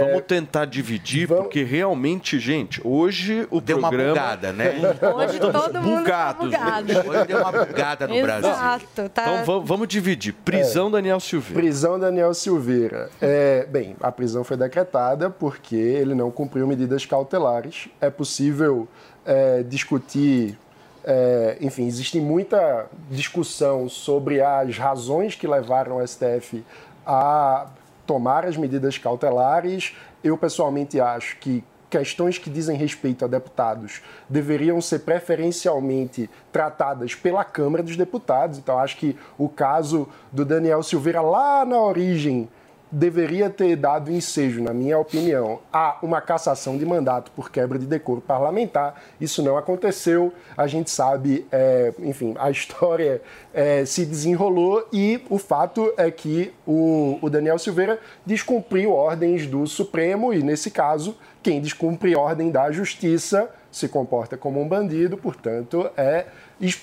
Vamos 0.00 0.22
tentar 0.26 0.66
dividir, 0.66 1.28
porque 1.28 1.62
realmente, 1.62 2.38
gente, 2.38 2.80
hoje 2.84 3.46
o 3.50 3.60
Deu 3.60 3.78
uma 3.78 3.88
programa... 3.88 4.12
bugada, 4.12 4.52
né? 4.52 4.74
Hoje 5.16 5.38
todo 5.38 5.52
mundo 5.54 5.72
tá 5.72 5.80
Bugados, 5.80 6.44
bugado. 6.44 7.08
Hoje 7.08 7.24
deu 7.26 7.38
uma 7.38 7.52
bugada 7.52 8.06
no 8.06 8.22
Brasil. 8.22 8.50
Exato, 8.50 9.08
tá. 9.08 9.22
Então 9.22 9.44
vamos, 9.44 9.68
vamos 9.68 9.88
dividir. 9.88 10.32
Prisão 10.32 10.90
Daniel 10.90 11.20
Silveira. 11.20 11.60
Prisão 11.60 11.98
Daniel 11.98 12.34
Silveira. 12.34 13.10
É, 13.20 13.66
bem, 13.66 13.96
a 14.00 14.12
prisão 14.12 14.44
foi 14.44 14.56
decretada 14.56 15.30
porque 15.30 15.76
ele 15.76 16.14
não 16.14 16.30
cumpriu 16.30 16.66
medidas 16.66 17.06
cautelares. 17.06 17.88
É 18.00 18.10
possível 18.10 18.86
é, 19.24 19.62
discutir. 19.62 20.58
É, 21.06 21.56
enfim, 21.60 21.86
existe 21.86 22.20
muita 22.20 22.86
discussão 23.08 23.88
sobre 23.88 24.40
as 24.40 24.76
razões 24.76 25.36
que 25.36 25.46
levaram 25.46 25.98
o 25.98 26.06
STF 26.06 26.64
a 27.06 27.68
tomar 28.04 28.44
as 28.44 28.56
medidas 28.56 28.98
cautelares. 28.98 29.94
Eu, 30.24 30.36
pessoalmente, 30.36 31.00
acho 31.00 31.36
que 31.38 31.62
questões 31.88 32.38
que 32.38 32.50
dizem 32.50 32.76
respeito 32.76 33.24
a 33.24 33.28
deputados 33.28 34.02
deveriam 34.28 34.80
ser 34.80 35.00
preferencialmente 35.00 36.28
tratadas 36.50 37.14
pela 37.14 37.44
Câmara 37.44 37.84
dos 37.84 37.96
Deputados. 37.96 38.58
Então, 38.58 38.76
acho 38.76 38.96
que 38.96 39.16
o 39.38 39.48
caso 39.48 40.08
do 40.32 40.44
Daniel 40.44 40.82
Silveira, 40.82 41.20
lá 41.20 41.64
na 41.64 41.80
origem, 41.80 42.48
deveria 42.90 43.50
ter 43.50 43.74
dado 43.76 44.12
ensejo, 44.12 44.62
na 44.62 44.72
minha 44.72 44.98
opinião, 44.98 45.60
a 45.72 45.98
uma 46.02 46.20
cassação 46.20 46.78
de 46.78 46.86
mandato 46.86 47.30
por 47.32 47.50
quebra 47.50 47.78
de 47.78 47.86
decoro 47.86 48.20
parlamentar. 48.20 49.02
Isso 49.20 49.42
não 49.42 49.56
aconteceu. 49.56 50.32
A 50.56 50.66
gente 50.66 50.90
sabe, 50.90 51.46
é, 51.50 51.92
enfim, 51.98 52.34
a 52.38 52.50
história 52.50 53.20
é, 53.52 53.84
se 53.84 54.06
desenrolou 54.06 54.86
e 54.92 55.20
o 55.28 55.38
fato 55.38 55.92
é 55.96 56.10
que 56.10 56.52
o, 56.66 57.18
o 57.20 57.28
Daniel 57.28 57.58
Silveira 57.58 57.98
descumpriu 58.24 58.92
ordens 58.92 59.46
do 59.46 59.66
Supremo 59.66 60.32
e, 60.32 60.42
nesse 60.42 60.70
caso, 60.70 61.16
quem 61.42 61.60
descumpre 61.60 62.14
ordem 62.14 62.50
da 62.50 62.70
Justiça 62.70 63.50
se 63.70 63.88
comporta 63.88 64.38
como 64.38 64.60
um 64.60 64.66
bandido, 64.66 65.18
portanto, 65.18 65.90
é, 65.96 66.26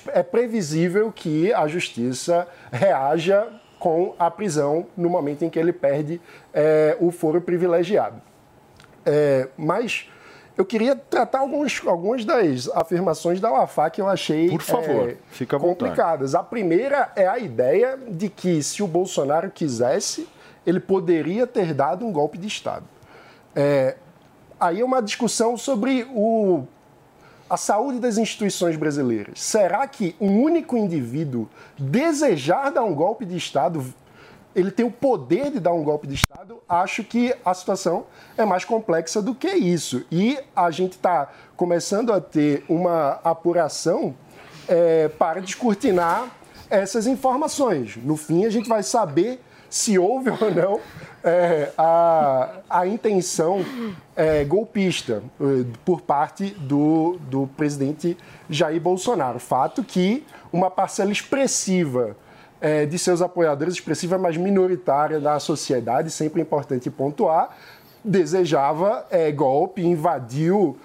é 0.08 0.22
previsível 0.22 1.10
que 1.10 1.52
a 1.52 1.66
Justiça 1.66 2.46
reaja 2.70 3.48
com 3.84 4.14
a 4.18 4.30
prisão 4.30 4.86
no 4.96 5.10
momento 5.10 5.44
em 5.44 5.50
que 5.50 5.58
ele 5.58 5.70
perde 5.70 6.18
é, 6.54 6.96
o 6.98 7.10
foro 7.10 7.38
privilegiado. 7.38 8.16
É, 9.04 9.46
mas 9.58 10.08
eu 10.56 10.64
queria 10.64 10.96
tratar 10.96 11.40
alguns, 11.40 11.82
algumas 11.86 12.24
das 12.24 12.66
afirmações 12.70 13.42
da 13.42 13.52
UAFA 13.52 13.90
que 13.90 14.00
eu 14.00 14.08
achei 14.08 14.48
Por 14.48 14.62
favor, 14.62 15.10
é, 15.10 15.16
fica 15.28 15.58
vontade. 15.58 15.78
complicadas. 15.80 16.34
A 16.34 16.42
primeira 16.42 17.12
é 17.14 17.26
a 17.26 17.38
ideia 17.38 17.98
de 18.08 18.30
que 18.30 18.62
se 18.62 18.82
o 18.82 18.86
Bolsonaro 18.86 19.50
quisesse, 19.50 20.26
ele 20.66 20.80
poderia 20.80 21.46
ter 21.46 21.74
dado 21.74 22.06
um 22.06 22.10
golpe 22.10 22.38
de 22.38 22.46
Estado. 22.46 22.86
É, 23.54 23.96
aí 24.58 24.80
é 24.80 24.84
uma 24.84 25.02
discussão 25.02 25.58
sobre 25.58 26.08
o 26.14 26.64
a 27.48 27.56
saúde 27.56 27.98
das 27.98 28.16
instituições 28.16 28.76
brasileiras. 28.76 29.40
Será 29.40 29.86
que 29.86 30.16
um 30.20 30.42
único 30.42 30.76
indivíduo 30.76 31.48
desejar 31.78 32.70
dar 32.70 32.84
um 32.84 32.94
golpe 32.94 33.24
de 33.24 33.36
Estado, 33.36 33.84
ele 34.54 34.70
tem 34.70 34.84
o 34.84 34.90
poder 34.90 35.50
de 35.50 35.60
dar 35.60 35.72
um 35.72 35.82
golpe 35.82 36.06
de 36.06 36.14
Estado? 36.14 36.58
Acho 36.68 37.04
que 37.04 37.34
a 37.44 37.52
situação 37.52 38.06
é 38.36 38.44
mais 38.44 38.64
complexa 38.64 39.20
do 39.20 39.34
que 39.34 39.50
isso. 39.50 40.04
E 40.10 40.38
a 40.56 40.70
gente 40.70 40.92
está 40.92 41.30
começando 41.56 42.12
a 42.12 42.20
ter 42.20 42.64
uma 42.68 43.20
apuração 43.22 44.14
é, 44.66 45.08
para 45.08 45.40
descortinar 45.40 46.28
essas 46.70 47.06
informações. 47.06 47.96
No 47.96 48.16
fim, 48.16 48.44
a 48.46 48.50
gente 48.50 48.68
vai 48.68 48.82
saber 48.82 49.40
se 49.68 49.98
houve 49.98 50.30
ou 50.40 50.54
não 50.54 50.80
é, 51.24 51.72
a, 51.78 52.50
a 52.68 52.86
intenção 52.86 53.64
é, 54.14 54.44
golpista 54.44 55.22
eh, 55.40 55.64
por 55.82 56.02
parte 56.02 56.50
do, 56.50 57.18
do 57.30 57.48
presidente 57.56 58.16
Jair 58.48 58.80
Bolsonaro. 58.80 59.40
Fato 59.40 59.82
que 59.82 60.24
uma 60.52 60.70
parcela 60.70 61.10
expressiva 61.10 62.14
eh, 62.60 62.84
de 62.84 62.98
seus 62.98 63.22
apoiadores, 63.22 63.74
expressiva, 63.74 64.18
mas 64.18 64.36
minoritária 64.36 65.18
da 65.18 65.40
sociedade, 65.40 66.10
sempre 66.10 66.42
é 66.42 66.44
importante 66.44 66.90
pontuar, 66.90 67.56
desejava 68.04 69.06
eh, 69.10 69.32
golpe, 69.32 69.82
invadiu 69.82 70.78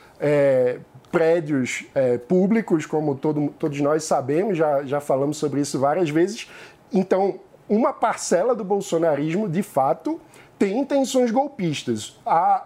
prédios 1.12 1.86
é, 1.96 2.17
públicos, 2.17 2.86
como 2.86 3.15
todo, 3.15 3.48
todos 3.58 3.79
nós 3.79 4.03
sabemos, 4.03 4.58
já, 4.58 4.84
já 4.84 5.00
falamos 5.00 5.38
sobre 5.38 5.62
isso 5.62 5.79
várias 5.79 6.10
vezes. 6.10 6.48
Então, 6.93 7.39
uma 7.69 7.93
parcela 7.93 8.55
do 8.55 8.63
bolsonarismo, 8.63 9.48
de 9.48 9.62
fato, 9.62 10.19
tem 10.60 10.80
intenções 10.80 11.32
golpistas. 11.32 12.20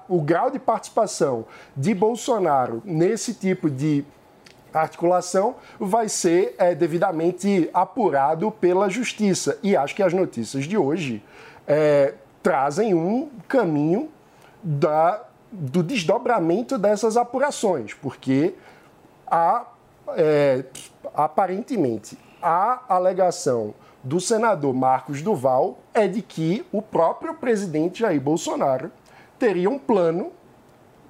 O 0.09 0.19
grau 0.19 0.49
de 0.49 0.57
participação 0.57 1.45
de 1.77 1.93
Bolsonaro 1.93 2.81
nesse 2.83 3.35
tipo 3.35 3.69
de 3.69 4.03
articulação 4.73 5.55
vai 5.79 6.09
ser 6.09 6.55
é, 6.57 6.73
devidamente 6.73 7.69
apurado 7.71 8.49
pela 8.49 8.89
justiça. 8.89 9.59
E 9.61 9.77
acho 9.77 9.95
que 9.95 10.01
as 10.01 10.11
notícias 10.11 10.65
de 10.65 10.75
hoje 10.75 11.23
é, 11.67 12.15
trazem 12.41 12.95
um 12.95 13.29
caminho 13.47 14.09
da, 14.63 15.23
do 15.51 15.83
desdobramento 15.83 16.79
dessas 16.79 17.15
apurações, 17.15 17.93
porque 17.93 18.55
há, 19.27 19.67
é, 20.09 20.65
aparentemente, 21.13 22.17
a 22.41 22.81
alegação 22.89 23.75
do 24.03 24.19
senador 24.19 24.73
Marcos 24.73 25.21
Duval 25.21 25.79
é 25.93 26.07
de 26.07 26.21
que 26.21 26.65
o 26.71 26.81
próprio 26.81 27.35
presidente 27.35 28.01
Jair 28.01 28.19
Bolsonaro 28.19 28.91
teria 29.39 29.69
um 29.69 29.79
plano 29.79 30.31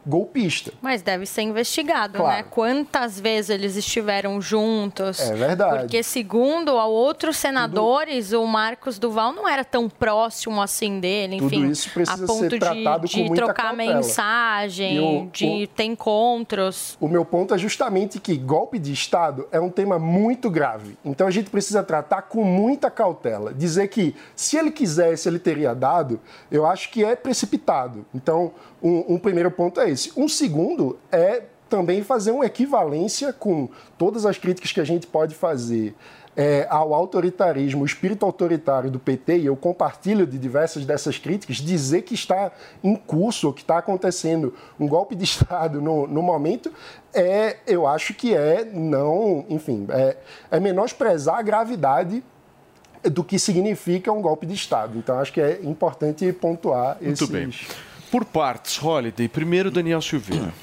golpista. 0.06 0.72
Mas 0.82 1.02
deve 1.02 1.26
ser 1.26 1.44
investigado, 1.44 2.18
Claro. 2.18 2.38
né? 2.38 2.46
Quantas 2.50 3.20
vezes 3.20 3.50
eles 3.50 3.76
estiveram 3.76 4.42
juntos? 4.42 5.20
É 5.20 5.34
verdade. 5.34 5.80
Porque, 5.80 6.04
segundo 6.04 6.78
a 6.78 6.86
outros 6.86 7.38
senadores, 7.38 8.34
o 8.34 8.46
Marcos 8.46 9.00
Duval 9.00 9.32
não 9.34 9.48
era 9.48 9.64
tão 9.64 9.88
próximo 9.90 10.62
assim 10.62 11.00
dele, 11.00 11.38
Tudo 11.38 11.46
enfim, 11.56 11.70
isso 11.70 11.90
precisa 11.92 12.24
a 12.24 12.28
ponto 12.28 12.50
ser 12.50 12.60
tratado 12.60 13.08
de, 13.08 13.16
com 13.16 13.22
de 13.24 13.28
muita 13.30 13.46
trocar 13.46 13.64
cautela. 13.70 13.96
mensagem, 13.96 14.96
E 14.96 15.00
o- 15.00 15.30
de 15.32 15.68
ter 15.76 15.84
encontros. 15.86 16.98
O 17.00 17.08
meu 17.08 17.24
ponto 17.26 17.54
é 17.54 17.58
justamente 17.58 18.20
que 18.20 18.36
golpe 18.38 18.80
de 18.80 18.92
Estado 18.92 19.48
é 19.52 19.60
um 19.60 19.70
tema 19.70 19.98
muito 20.00 20.50
grave. 20.50 20.98
Então 21.04 21.28
a 21.28 21.32
gente 21.32 21.50
precisa 21.50 21.84
tratar 21.84 22.24
com 22.24 22.44
muita 22.44 22.90
cautela. 22.90 23.54
Dizer 23.54 23.88
que 23.88 24.16
se 24.36 24.58
ele 24.58 24.72
quisesse, 24.72 25.28
ele 25.28 25.40
teria 25.40 25.74
dado, 25.74 26.20
eu 26.52 26.66
acho 26.66 26.90
que 26.90 27.04
é 27.04 27.16
precipitado. 27.16 28.06
Então, 28.14 28.52
um, 28.82 29.14
um 29.14 29.18
primeiro 29.18 29.50
ponto 29.52 29.80
é 29.80 29.90
esse. 29.94 30.12
Um 30.18 30.28
segundo 30.28 30.98
é 31.12 31.44
também 31.70 32.04
fazer 32.04 32.32
uma 32.32 32.46
equivalência 32.46 33.34
com 33.34 33.70
todas 33.98 34.26
as 34.26 34.38
críticas 34.38 34.72
que 34.72 34.80
a 34.80 34.84
gente 34.84 35.08
pode 35.08 35.34
fazer 35.34 35.96
é, 36.36 36.66
ao 36.70 36.94
autoritarismo, 36.94 37.84
o 37.84 37.86
espírito 37.86 38.26
autoritário 38.26 38.90
do 38.90 39.00
PT, 39.00 39.40
e 39.40 39.46
eu 39.46 39.56
compartilho 39.56 40.26
de 40.26 40.38
diversas 40.38 40.86
dessas 40.86 41.18
críticas, 41.18 41.58
dizer 41.58 42.02
que 42.02 42.14
está 42.14 42.52
em 42.84 42.96
curso, 42.96 43.48
ou 43.48 43.54
que 43.54 43.62
está 43.62 43.78
acontecendo 43.78 44.54
um 44.80 44.88
golpe 44.88 45.16
de 45.16 45.24
Estado 45.34 45.82
no, 45.82 46.08
no 46.08 46.22
momento, 46.22 46.72
é, 47.14 47.58
eu 47.68 47.88
acho 47.88 48.14
que 48.14 48.34
é 48.34 48.66
não, 48.66 49.46
enfim, 49.50 49.86
é, 49.90 50.18
é 50.50 50.60
menosprezar 50.60 51.38
a 51.38 51.42
gravidade 51.42 52.24
do 53.04 53.24
que 53.24 53.38
significa 53.38 54.12
um 54.12 54.22
golpe 54.22 54.46
de 54.46 54.54
Estado. 54.54 54.98
Então, 54.98 55.20
acho 55.20 55.34
que 55.34 55.42
é 55.42 55.60
importante 55.64 56.32
pontuar 56.34 56.98
Muito 57.02 57.24
esses... 57.24 57.30
bem. 57.30 57.52
Por 58.14 58.26
partes, 58.26 58.80
Holiday. 58.80 59.28
Primeiro, 59.28 59.72
Daniel 59.72 60.00
Silveira. 60.00 60.54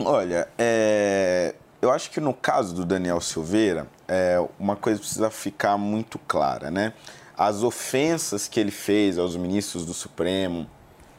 Olha, 0.00 0.48
é, 0.58 1.54
eu 1.80 1.92
acho 1.92 2.10
que 2.10 2.18
no 2.18 2.34
caso 2.34 2.74
do 2.74 2.84
Daniel 2.84 3.20
Silveira, 3.20 3.86
é, 4.08 4.44
uma 4.58 4.74
coisa 4.74 4.98
precisa 4.98 5.30
ficar 5.30 5.78
muito 5.78 6.18
clara, 6.18 6.72
né? 6.72 6.92
As 7.38 7.62
ofensas 7.62 8.48
que 8.48 8.58
ele 8.58 8.72
fez 8.72 9.16
aos 9.16 9.36
ministros 9.36 9.86
do 9.86 9.94
Supremo, 9.94 10.68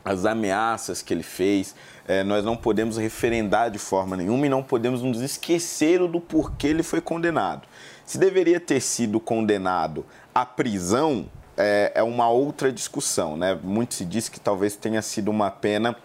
as 0.04 0.26
ameaças 0.26 1.02
que 1.02 1.14
ele 1.14 1.24
fez, 1.24 1.74
é, 2.06 2.26
nós 2.26 2.44
não 2.44 2.58
podemos 2.58 2.98
referendar 2.98 3.72
de 3.72 3.80
forma 3.80 4.18
nenhuma 4.18 4.46
e 4.46 4.50
não 4.50 4.62
podemos 4.62 5.02
nos 5.02 5.22
esquecer 5.22 6.06
do 6.10 6.20
porquê 6.20 6.68
ele 6.68 6.84
foi 6.84 7.00
condenado. 7.00 7.66
Se 8.06 8.18
deveria 8.18 8.60
ter 8.60 8.82
sido 8.82 9.18
condenado 9.18 10.06
à 10.36 10.46
prisão, 10.46 11.26
é, 11.58 11.92
é 11.96 12.04
uma 12.04 12.30
outra 12.30 12.72
discussão, 12.72 13.38
né? 13.38 13.58
Muito 13.62 13.94
se 13.94 14.06
diz 14.06 14.30
que 14.30 14.40
talvez 14.40 14.76
tenha 14.76 15.02
sido 15.02 15.30
uma 15.30 15.52
pena 15.52 15.96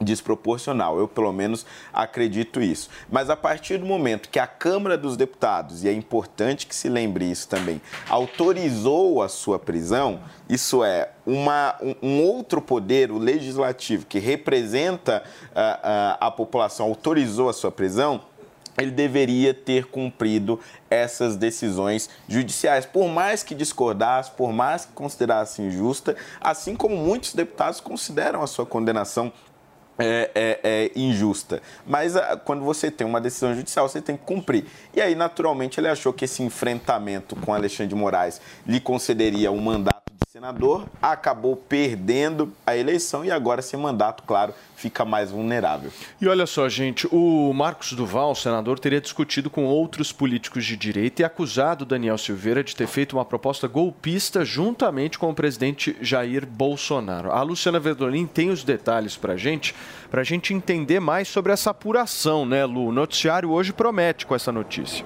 desproporcional. 0.00 0.98
Eu, 0.98 1.06
pelo 1.06 1.32
menos, 1.32 1.66
acredito 1.92 2.60
isso. 2.60 2.88
Mas 3.10 3.28
a 3.28 3.36
partir 3.36 3.78
do 3.78 3.86
momento 3.86 4.28
que 4.30 4.38
a 4.38 4.46
Câmara 4.46 4.96
dos 4.96 5.16
Deputados, 5.16 5.84
e 5.84 5.88
é 5.88 5.92
importante 5.92 6.66
que 6.66 6.74
se 6.74 6.88
lembre 6.88 7.24
isso 7.26 7.46
também, 7.48 7.80
autorizou 8.08 9.22
a 9.22 9.28
sua 9.28 9.58
prisão, 9.58 10.20
isso 10.48 10.82
é 10.82 11.10
uma, 11.26 11.76
um, 12.02 12.22
outro 12.22 12.60
poder, 12.62 13.10
o 13.10 13.18
legislativo, 13.18 14.06
que 14.06 14.18
representa 14.18 15.22
ah, 15.54 15.80
ah, 16.20 16.26
a 16.26 16.30
população, 16.30 16.86
autorizou 16.86 17.48
a 17.48 17.52
sua 17.52 17.70
prisão, 17.70 18.22
ele 18.78 18.90
deveria 18.90 19.52
ter 19.52 19.86
cumprido 19.86 20.60
essas 20.88 21.36
decisões 21.36 22.08
judiciais, 22.28 22.86
por 22.86 23.08
mais 23.08 23.42
que 23.42 23.54
discordasse, 23.54 24.30
por 24.32 24.52
mais 24.52 24.84
que 24.84 24.92
considerasse 24.92 25.62
injusta, 25.62 26.16
assim 26.40 26.74
como 26.74 26.96
muitos 26.96 27.34
deputados 27.34 27.80
consideram 27.80 28.42
a 28.42 28.46
sua 28.46 28.66
condenação 28.66 29.32
é, 29.98 30.30
é, 30.34 30.60
é 30.62 30.90
injusta. 30.96 31.62
Mas 31.86 32.16
ah, 32.16 32.36
quando 32.36 32.64
você 32.64 32.90
tem 32.90 33.06
uma 33.06 33.20
decisão 33.20 33.54
judicial, 33.54 33.88
você 33.88 34.00
tem 34.00 34.16
que 34.16 34.24
cumprir. 34.24 34.64
E 34.94 35.00
aí, 35.00 35.14
naturalmente, 35.14 35.78
ele 35.78 35.88
achou 35.88 36.12
que 36.12 36.24
esse 36.24 36.42
enfrentamento 36.42 37.36
com 37.36 37.52
Alexandre 37.52 37.88
de 37.88 37.94
Moraes 37.94 38.40
lhe 38.66 38.80
concederia 38.80 39.52
um 39.52 39.60
mandato 39.60 40.09
senador, 40.30 40.86
acabou 41.02 41.56
perdendo 41.56 42.52
a 42.64 42.76
eleição 42.76 43.24
e 43.24 43.32
agora, 43.32 43.60
sem 43.60 43.80
mandato, 43.80 44.22
claro, 44.22 44.54
fica 44.76 45.04
mais 45.04 45.32
vulnerável. 45.32 45.90
E 46.20 46.28
olha 46.28 46.46
só, 46.46 46.68
gente, 46.68 47.08
o 47.10 47.52
Marcos 47.52 47.94
Duval, 47.94 48.32
senador, 48.36 48.78
teria 48.78 49.00
discutido 49.00 49.50
com 49.50 49.64
outros 49.64 50.12
políticos 50.12 50.64
de 50.64 50.76
direita 50.76 51.22
e 51.22 51.24
acusado 51.24 51.84
Daniel 51.84 52.16
Silveira 52.16 52.62
de 52.62 52.76
ter 52.76 52.86
feito 52.86 53.16
uma 53.16 53.24
proposta 53.24 53.66
golpista 53.66 54.44
juntamente 54.44 55.18
com 55.18 55.30
o 55.30 55.34
presidente 55.34 55.96
Jair 56.00 56.46
Bolsonaro. 56.46 57.32
A 57.32 57.42
Luciana 57.42 57.80
Verdolin 57.80 58.24
tem 58.24 58.50
os 58.50 58.62
detalhes 58.62 59.16
pra 59.16 59.36
gente, 59.36 59.74
pra 60.12 60.22
gente 60.22 60.54
entender 60.54 61.00
mais 61.00 61.26
sobre 61.26 61.50
essa 61.50 61.70
apuração, 61.70 62.46
né, 62.46 62.64
Lu? 62.64 62.86
O 62.86 62.92
noticiário 62.92 63.50
hoje 63.50 63.72
promete 63.72 64.24
com 64.24 64.36
essa 64.36 64.52
notícia. 64.52 65.04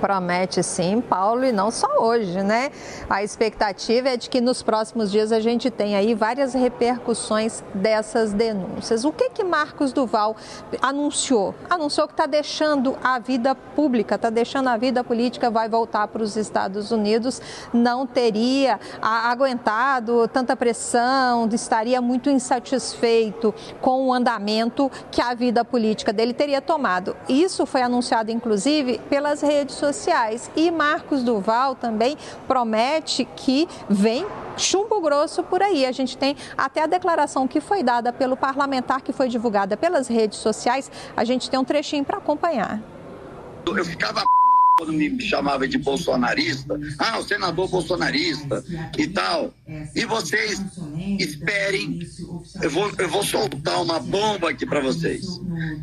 Promete 0.00 0.62
sim, 0.62 1.00
Paulo, 1.00 1.44
e 1.44 1.52
não 1.52 1.70
só 1.70 1.88
hoje, 1.98 2.42
né? 2.42 2.70
A 3.08 3.22
expectativa 3.22 4.08
é 4.08 4.16
de 4.16 4.30
que 4.30 4.40
nos 4.40 4.62
próximos 4.62 5.10
dias 5.10 5.30
a 5.30 5.40
gente 5.40 5.70
tenha 5.70 5.98
aí 5.98 6.14
várias 6.14 6.54
repercussões 6.54 7.62
dessas 7.74 8.32
denúncias. 8.32 9.04
O 9.04 9.12
que 9.12 9.30
que 9.30 9.44
Marcos 9.44 9.92
Duval 9.92 10.36
anunciou? 10.80 11.54
Anunciou 11.68 12.06
que 12.06 12.14
está 12.14 12.26
deixando 12.26 12.96
a 13.04 13.18
vida 13.18 13.54
pública, 13.54 14.14
está 14.14 14.30
deixando 14.30 14.68
a 14.68 14.76
vida 14.76 15.04
política, 15.04 15.50
vai 15.50 15.68
voltar 15.68 16.08
para 16.08 16.22
os 16.22 16.36
Estados 16.36 16.90
Unidos, 16.90 17.42
não 17.72 18.06
teria 18.06 18.80
aguentado 19.02 20.26
tanta 20.28 20.56
pressão, 20.56 21.48
estaria 21.52 22.00
muito 22.00 22.30
insatisfeito 22.30 23.54
com 23.80 24.06
o 24.06 24.12
andamento 24.12 24.90
que 25.10 25.20
a 25.20 25.34
vida 25.34 25.64
política 25.64 26.12
dele 26.12 26.32
teria 26.32 26.60
tomado. 26.62 27.14
Isso 27.28 27.66
foi 27.66 27.82
anunciado, 27.82 28.30
inclusive, 28.30 28.98
pelas 29.10 29.42
redes 29.42 29.76
sociais. 29.96 30.50
E 30.56 30.70
Marcos 30.70 31.22
Duval 31.22 31.74
também 31.74 32.16
promete 32.46 33.24
que 33.36 33.68
vem 33.88 34.26
chumbo 34.56 35.00
grosso 35.00 35.42
por 35.42 35.62
aí. 35.62 35.86
A 35.86 35.92
gente 35.92 36.16
tem 36.16 36.36
até 36.56 36.82
a 36.82 36.86
declaração 36.86 37.48
que 37.48 37.60
foi 37.60 37.82
dada 37.82 38.12
pelo 38.12 38.36
parlamentar, 38.36 39.00
que 39.00 39.12
foi 39.12 39.28
divulgada 39.28 39.76
pelas 39.76 40.08
redes 40.08 40.38
sociais. 40.38 40.90
A 41.16 41.24
gente 41.24 41.50
tem 41.50 41.58
um 41.58 41.64
trechinho 41.64 42.04
para 42.04 42.18
acompanhar. 42.18 42.80
Eu 43.66 43.84
ficava. 43.84 44.24
Quando 44.80 44.94
me 44.94 45.20
chamava 45.20 45.68
de 45.68 45.76
bolsonarista. 45.76 46.80
Ah, 46.98 47.18
o 47.18 47.22
senador 47.22 47.68
bolsonarista 47.68 48.64
e 48.96 49.06
tal. 49.08 49.52
E 49.94 50.06
vocês 50.06 50.62
esperem. 51.18 52.00
Eu 52.62 52.70
vou, 52.70 52.90
eu 52.98 53.08
vou 53.10 53.22
soltar 53.22 53.82
uma 53.82 54.00
bomba 54.00 54.48
aqui 54.48 54.64
para 54.64 54.80
vocês. 54.80 55.26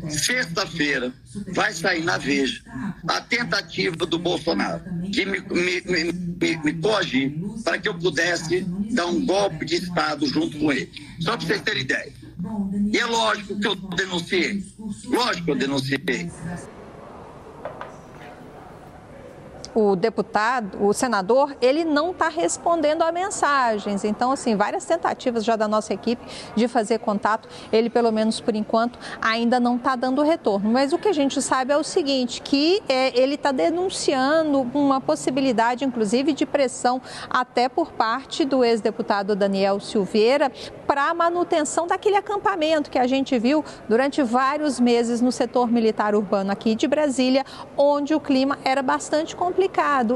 Sexta-feira 0.08 1.12
vai 1.52 1.72
sair 1.72 2.02
na 2.02 2.18
Veja 2.18 2.60
a 3.06 3.20
tentativa 3.20 4.04
do 4.04 4.18
Bolsonaro 4.18 4.82
de 5.02 5.24
me, 5.24 5.40
me, 5.40 5.80
me, 5.82 6.12
me, 6.12 6.56
me 6.56 6.74
coagir 6.74 7.32
para 7.62 7.78
que 7.78 7.88
eu 7.88 7.94
pudesse 7.94 8.62
dar 8.90 9.06
um 9.06 9.24
golpe 9.24 9.64
de 9.64 9.76
Estado 9.76 10.26
junto 10.26 10.58
com 10.58 10.72
ele. 10.72 10.90
Só 11.20 11.36
para 11.36 11.46
vocês 11.46 11.62
terem 11.62 11.82
ideia. 11.82 12.12
E 12.92 12.98
é 12.98 13.06
lógico 13.06 13.60
que 13.60 13.66
eu 13.66 13.76
denunciei. 13.76 14.64
Lógico 15.04 15.44
que 15.44 15.50
eu 15.52 15.56
denunciei. 15.56 15.98
O 19.78 19.94
deputado, 19.94 20.84
o 20.84 20.92
senador, 20.92 21.56
ele 21.60 21.84
não 21.84 22.10
está 22.10 22.28
respondendo 22.28 23.02
a 23.02 23.12
mensagens. 23.12 24.02
Então, 24.04 24.32
assim, 24.32 24.56
várias 24.56 24.84
tentativas 24.84 25.44
já 25.44 25.54
da 25.54 25.68
nossa 25.68 25.94
equipe 25.94 26.20
de 26.56 26.66
fazer 26.66 26.98
contato, 26.98 27.48
ele, 27.72 27.88
pelo 27.88 28.10
menos 28.10 28.40
por 28.40 28.56
enquanto, 28.56 28.98
ainda 29.22 29.60
não 29.60 29.76
está 29.76 29.94
dando 29.94 30.20
retorno. 30.22 30.70
Mas 30.70 30.92
o 30.92 30.98
que 30.98 31.06
a 31.06 31.12
gente 31.12 31.40
sabe 31.40 31.72
é 31.72 31.76
o 31.76 31.84
seguinte, 31.84 32.42
que 32.42 32.82
é, 32.88 33.16
ele 33.16 33.36
está 33.36 33.52
denunciando 33.52 34.68
uma 34.74 35.00
possibilidade, 35.00 35.84
inclusive, 35.84 36.32
de 36.32 36.44
pressão 36.44 37.00
até 37.30 37.68
por 37.68 37.92
parte 37.92 38.44
do 38.44 38.64
ex-deputado 38.64 39.36
Daniel 39.36 39.78
Silveira 39.78 40.50
para 40.88 41.10
a 41.10 41.14
manutenção 41.14 41.86
daquele 41.86 42.16
acampamento 42.16 42.90
que 42.90 42.98
a 42.98 43.06
gente 43.06 43.38
viu 43.38 43.64
durante 43.88 44.22
vários 44.22 44.80
meses 44.80 45.20
no 45.20 45.30
setor 45.30 45.70
militar 45.70 46.14
urbano 46.14 46.50
aqui 46.50 46.74
de 46.74 46.88
Brasília, 46.88 47.44
onde 47.76 48.14
o 48.14 48.20
clima 48.20 48.58
era 48.64 48.82
bastante 48.82 49.36
complicado 49.36 49.67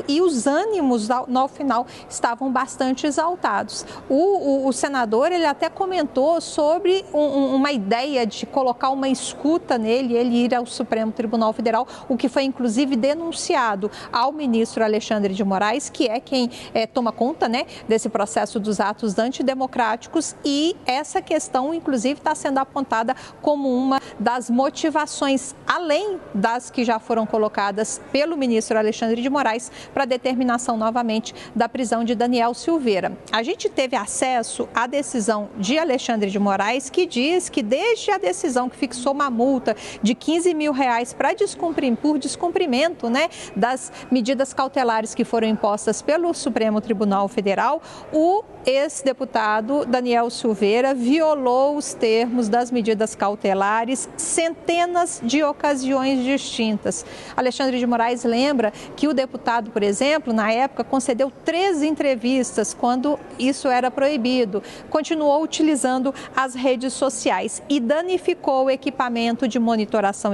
e 0.08 0.20
os 0.20 0.46
ânimos 0.46 1.08
no 1.28 1.48
final 1.48 1.86
estavam 2.08 2.50
bastante 2.50 3.06
exaltados. 3.06 3.84
O, 4.08 4.14
o, 4.14 4.68
o 4.68 4.72
senador 4.72 5.30
ele 5.30 5.46
até 5.46 5.68
comentou 5.68 6.40
sobre 6.40 7.04
um, 7.12 7.54
uma 7.54 7.70
ideia 7.70 8.26
de 8.26 8.44
colocar 8.46 8.90
uma 8.90 9.08
escuta 9.08 9.78
nele, 9.78 10.14
ele 10.14 10.44
ir 10.44 10.54
ao 10.54 10.66
Supremo 10.66 11.12
Tribunal 11.12 11.52
Federal, 11.52 11.86
o 12.08 12.16
que 12.16 12.28
foi 12.28 12.44
inclusive 12.44 12.96
denunciado 12.96 13.90
ao 14.12 14.32
ministro 14.32 14.82
Alexandre 14.82 15.34
de 15.34 15.44
Moraes, 15.44 15.88
que 15.88 16.08
é 16.08 16.18
quem 16.18 16.50
é, 16.74 16.86
toma 16.86 17.12
conta 17.12 17.48
né, 17.48 17.66
desse 17.88 18.08
processo 18.08 18.58
dos 18.58 18.80
atos 18.80 19.18
antidemocráticos 19.18 20.34
e 20.44 20.76
essa 20.84 21.22
questão, 21.22 21.72
inclusive, 21.72 22.18
está 22.18 22.34
sendo 22.34 22.58
apontada 22.58 23.14
como 23.40 23.68
uma 23.68 24.00
das 24.18 24.50
motivações, 24.50 25.54
além 25.66 26.18
das 26.34 26.70
que 26.70 26.84
já 26.84 26.98
foram 26.98 27.26
colocadas 27.26 28.00
pelo 28.10 28.36
ministro 28.36 28.78
Alexandre 28.78 29.22
de 29.22 29.30
Moraes, 29.32 29.72
para 29.92 30.04
determinação 30.04 30.76
novamente 30.76 31.34
da 31.56 31.68
prisão 31.68 32.04
de 32.04 32.14
Daniel 32.14 32.54
Silveira. 32.54 33.16
A 33.32 33.42
gente 33.42 33.68
teve 33.68 33.96
acesso 33.96 34.68
à 34.74 34.86
decisão 34.86 35.48
de 35.58 35.78
Alexandre 35.78 36.30
de 36.30 36.38
Moraes, 36.38 36.90
que 36.90 37.06
diz 37.06 37.48
que 37.48 37.62
desde 37.62 38.10
a 38.10 38.18
decisão 38.18 38.68
que 38.68 38.76
fixou 38.76 39.12
uma 39.12 39.30
multa 39.30 39.74
de 40.02 40.14
15 40.14 40.54
mil 40.54 40.72
reais 40.72 41.12
para 41.12 41.32
descumprir, 41.32 41.96
por 41.96 42.18
descumprimento 42.18 43.08
né, 43.08 43.28
das 43.56 43.90
medidas 44.10 44.52
cautelares 44.52 45.14
que 45.14 45.24
foram 45.24 45.48
impostas 45.48 46.02
pelo 46.02 46.32
Supremo 46.34 46.80
Tribunal 46.80 47.26
Federal, 47.28 47.82
o 48.12 48.44
ex-deputado 48.64 49.84
Daniel 49.84 50.30
Silveira 50.30 50.94
violou 50.94 51.76
os 51.76 51.94
termos 51.94 52.48
das 52.48 52.70
medidas 52.70 53.14
cautelares 53.14 54.08
centenas 54.16 55.20
de 55.22 55.42
ocasiões 55.42 56.24
distintas. 56.24 57.04
Alexandre 57.36 57.78
de 57.78 57.86
Moraes 57.86 58.24
lembra 58.24 58.72
que 58.96 59.08
o 59.08 59.14
deputado, 59.14 59.70
por 59.70 59.82
exemplo, 59.82 60.32
na 60.32 60.52
época 60.52 60.84
concedeu 60.84 61.32
três 61.44 61.82
entrevistas 61.82 62.72
quando 62.72 63.18
isso 63.38 63.68
era 63.68 63.90
proibido. 63.90 64.62
Continuou 64.88 65.42
utilizando 65.42 66.14
as 66.36 66.54
redes 66.54 66.92
sociais 66.92 67.62
e 67.68 67.80
danificou 67.80 68.66
o 68.66 68.70
equipamento 68.70 69.48
de 69.48 69.58
monitoração, 69.58 70.32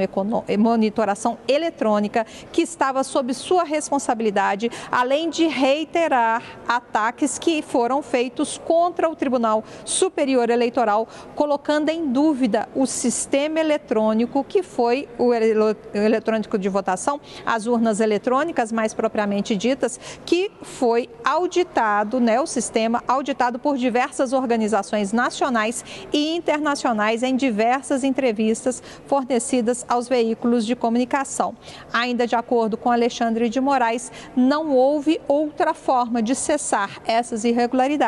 monitoração 0.59 1.39
eletrônica 1.49 2.27
que 2.53 2.63
estava 2.63 3.03
sob 3.03 3.33
sua 3.33 3.65
responsabilidade, 3.65 4.71
além 4.91 5.31
de 5.31 5.47
reiterar 5.47 6.43
ataques 6.67 7.39
que 7.39 7.63
foram 7.63 8.03
feitos 8.03 8.18
feitos 8.19 8.59
contra 8.59 9.09
o 9.09 9.15
Tribunal 9.15 9.63
Superior 9.85 10.51
Eleitoral, 10.51 11.07
colocando 11.37 11.89
em 11.89 12.09
dúvida 12.09 12.69
o 12.75 12.85
sistema 12.85 13.61
eletrônico 13.61 14.43
que 14.43 14.61
foi 14.61 15.09
o 15.17 15.33
eletrônico 15.33 16.59
de 16.59 16.69
votação, 16.69 17.21
as 17.47 17.69
urnas 17.69 18.01
eletrônicas 18.01 18.73
mais 18.73 18.93
propriamente 18.93 19.55
ditas, 19.55 20.01
que 20.27 20.51
foi 20.63 21.09
auditado, 21.25 22.19
né, 22.19 22.41
o 22.41 22.47
sistema 22.47 23.05
auditado 23.07 23.57
por 23.57 23.77
diversas 23.77 24.33
organizações 24.33 25.13
nacionais 25.13 25.85
e 26.13 26.35
internacionais 26.35 27.23
em 27.23 27.37
diversas 27.37 28.03
entrevistas 28.03 28.83
fornecidas 29.07 29.87
aos 29.89 30.09
veículos 30.09 30.67
de 30.67 30.75
comunicação. 30.75 31.55
Ainda 31.93 32.27
de 32.27 32.35
acordo 32.35 32.77
com 32.77 32.91
Alexandre 32.91 33.49
de 33.49 33.61
Moraes, 33.61 34.11
não 34.35 34.73
houve 34.73 35.21
outra 35.29 35.73
forma 35.73 36.21
de 36.21 36.35
cessar 36.35 37.01
essas 37.07 37.45
irregularidades 37.45 38.08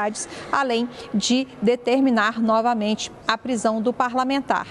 além 0.50 0.88
de 1.12 1.46
determinar 1.60 2.40
novamente 2.40 3.10
a 3.26 3.36
prisão 3.36 3.80
do 3.82 3.92
parlamentar 3.92 4.66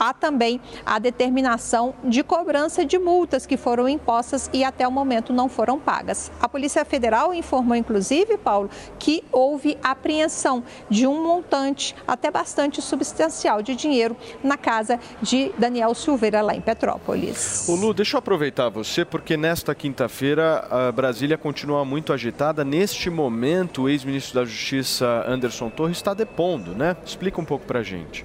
há 0.00 0.14
também 0.14 0.58
a 0.86 0.98
determinação 0.98 1.94
de 2.02 2.22
cobrança 2.22 2.86
de 2.86 2.98
multas 2.98 3.44
que 3.44 3.58
foram 3.58 3.86
impostas 3.86 4.48
e 4.50 4.64
até 4.64 4.88
o 4.88 4.90
momento 4.90 5.30
não 5.30 5.46
foram 5.46 5.78
pagas. 5.78 6.32
A 6.40 6.48
Polícia 6.48 6.82
Federal 6.86 7.34
informou, 7.34 7.76
inclusive, 7.76 8.38
Paulo, 8.38 8.70
que 8.98 9.22
houve 9.30 9.76
apreensão 9.82 10.64
de 10.88 11.06
um 11.06 11.22
montante 11.22 11.94
até 12.08 12.30
bastante 12.30 12.80
substancial 12.80 13.60
de 13.60 13.76
dinheiro 13.76 14.16
na 14.42 14.56
casa 14.56 14.98
de 15.20 15.52
Daniel 15.58 15.94
Silveira, 15.94 16.40
lá 16.40 16.54
em 16.54 16.60
Petrópolis. 16.62 17.68
Ô 17.68 17.74
Lu, 17.74 17.92
deixa 17.92 18.16
eu 18.16 18.18
aproveitar 18.20 18.70
você, 18.70 19.04
porque 19.04 19.36
nesta 19.36 19.74
quinta-feira 19.74 20.66
a 20.70 20.92
Brasília 20.92 21.36
continua 21.36 21.84
muito 21.84 22.12
agitada. 22.12 22.64
Neste 22.64 23.10
momento, 23.10 23.82
o 23.82 23.88
ex-ministro 23.88 24.40
da 24.40 24.46
Justiça, 24.46 25.24
Anderson 25.26 25.68
Torres, 25.68 25.98
está 25.98 26.14
depondo, 26.14 26.74
né? 26.74 26.96
Explica 27.04 27.40
um 27.40 27.44
pouco 27.44 27.66
pra 27.66 27.82
gente 27.82 28.24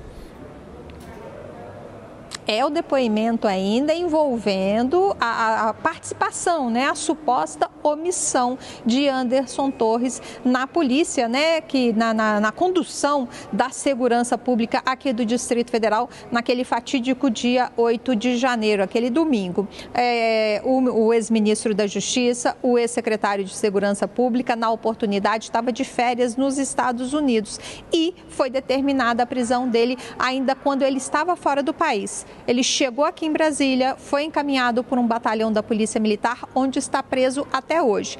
é 2.47 2.63
o 2.65 2.69
depoimento 2.69 3.47
ainda 3.47 3.93
envolvendo 3.93 5.15
a, 5.19 5.69
a, 5.69 5.73
participação, 5.73 6.69
né, 6.69 6.87
a 6.87 6.95
suposta 6.95 7.69
omissão 7.83 8.57
de 8.85 9.07
Anderson 9.07 9.69
Torres 9.71 10.21
na 10.43 10.67
polícia, 10.67 11.27
né, 11.27 11.61
que 11.61 11.93
na, 11.93 12.13
na, 12.13 12.39
na 12.39 12.51
condução 12.51 13.27
da 13.51 13.69
segurança 13.69 14.37
pública 14.37 14.81
aqui 14.85 15.13
do 15.13 15.25
Distrito 15.25 15.71
Federal 15.71 16.09
naquele 16.31 16.63
fatídico 16.63 17.29
dia 17.29 17.71
8 17.77 18.15
de 18.15 18.37
janeiro, 18.37 18.83
aquele 18.83 19.09
domingo. 19.09 19.67
É, 19.93 20.61
o, 20.63 20.81
o 20.81 21.13
ex-ministro 21.13 21.73
da 21.73 21.87
Justiça, 21.87 22.55
o 22.61 22.77
ex-secretário 22.77 23.43
de 23.43 23.55
Segurança 23.55 24.07
Pública, 24.07 24.55
na 24.55 24.69
oportunidade, 24.69 25.45
estava 25.45 25.71
de 25.71 25.83
férias 25.83 26.35
nos 26.35 26.57
Estados 26.57 27.13
Unidos 27.13 27.59
e 27.93 28.13
foi 28.29 28.49
determinada 28.49 29.23
a 29.23 29.25
prisão 29.25 29.67
dele 29.69 29.97
ainda 30.17 30.55
quando 30.55 30.83
ele 30.83 30.97
estava 30.97 31.35
fora 31.35 31.61
do 31.61 31.73
país. 31.73 32.25
Ele 32.47 32.61
chegou 32.61 33.03
aqui 33.03 33.25
em 33.25 33.31
Brasília, 33.31 33.95
foi 33.97 34.23
encaminhado 34.23 34.83
por 34.83 34.99
um 34.99 35.07
batalhão 35.07 35.51
da 35.51 35.63
Polícia 35.63 35.99
Militar, 35.99 36.47
onde 36.53 36.77
está 36.77 37.01
preso 37.01 37.47
até 37.51 37.81
hoje. 37.81 38.19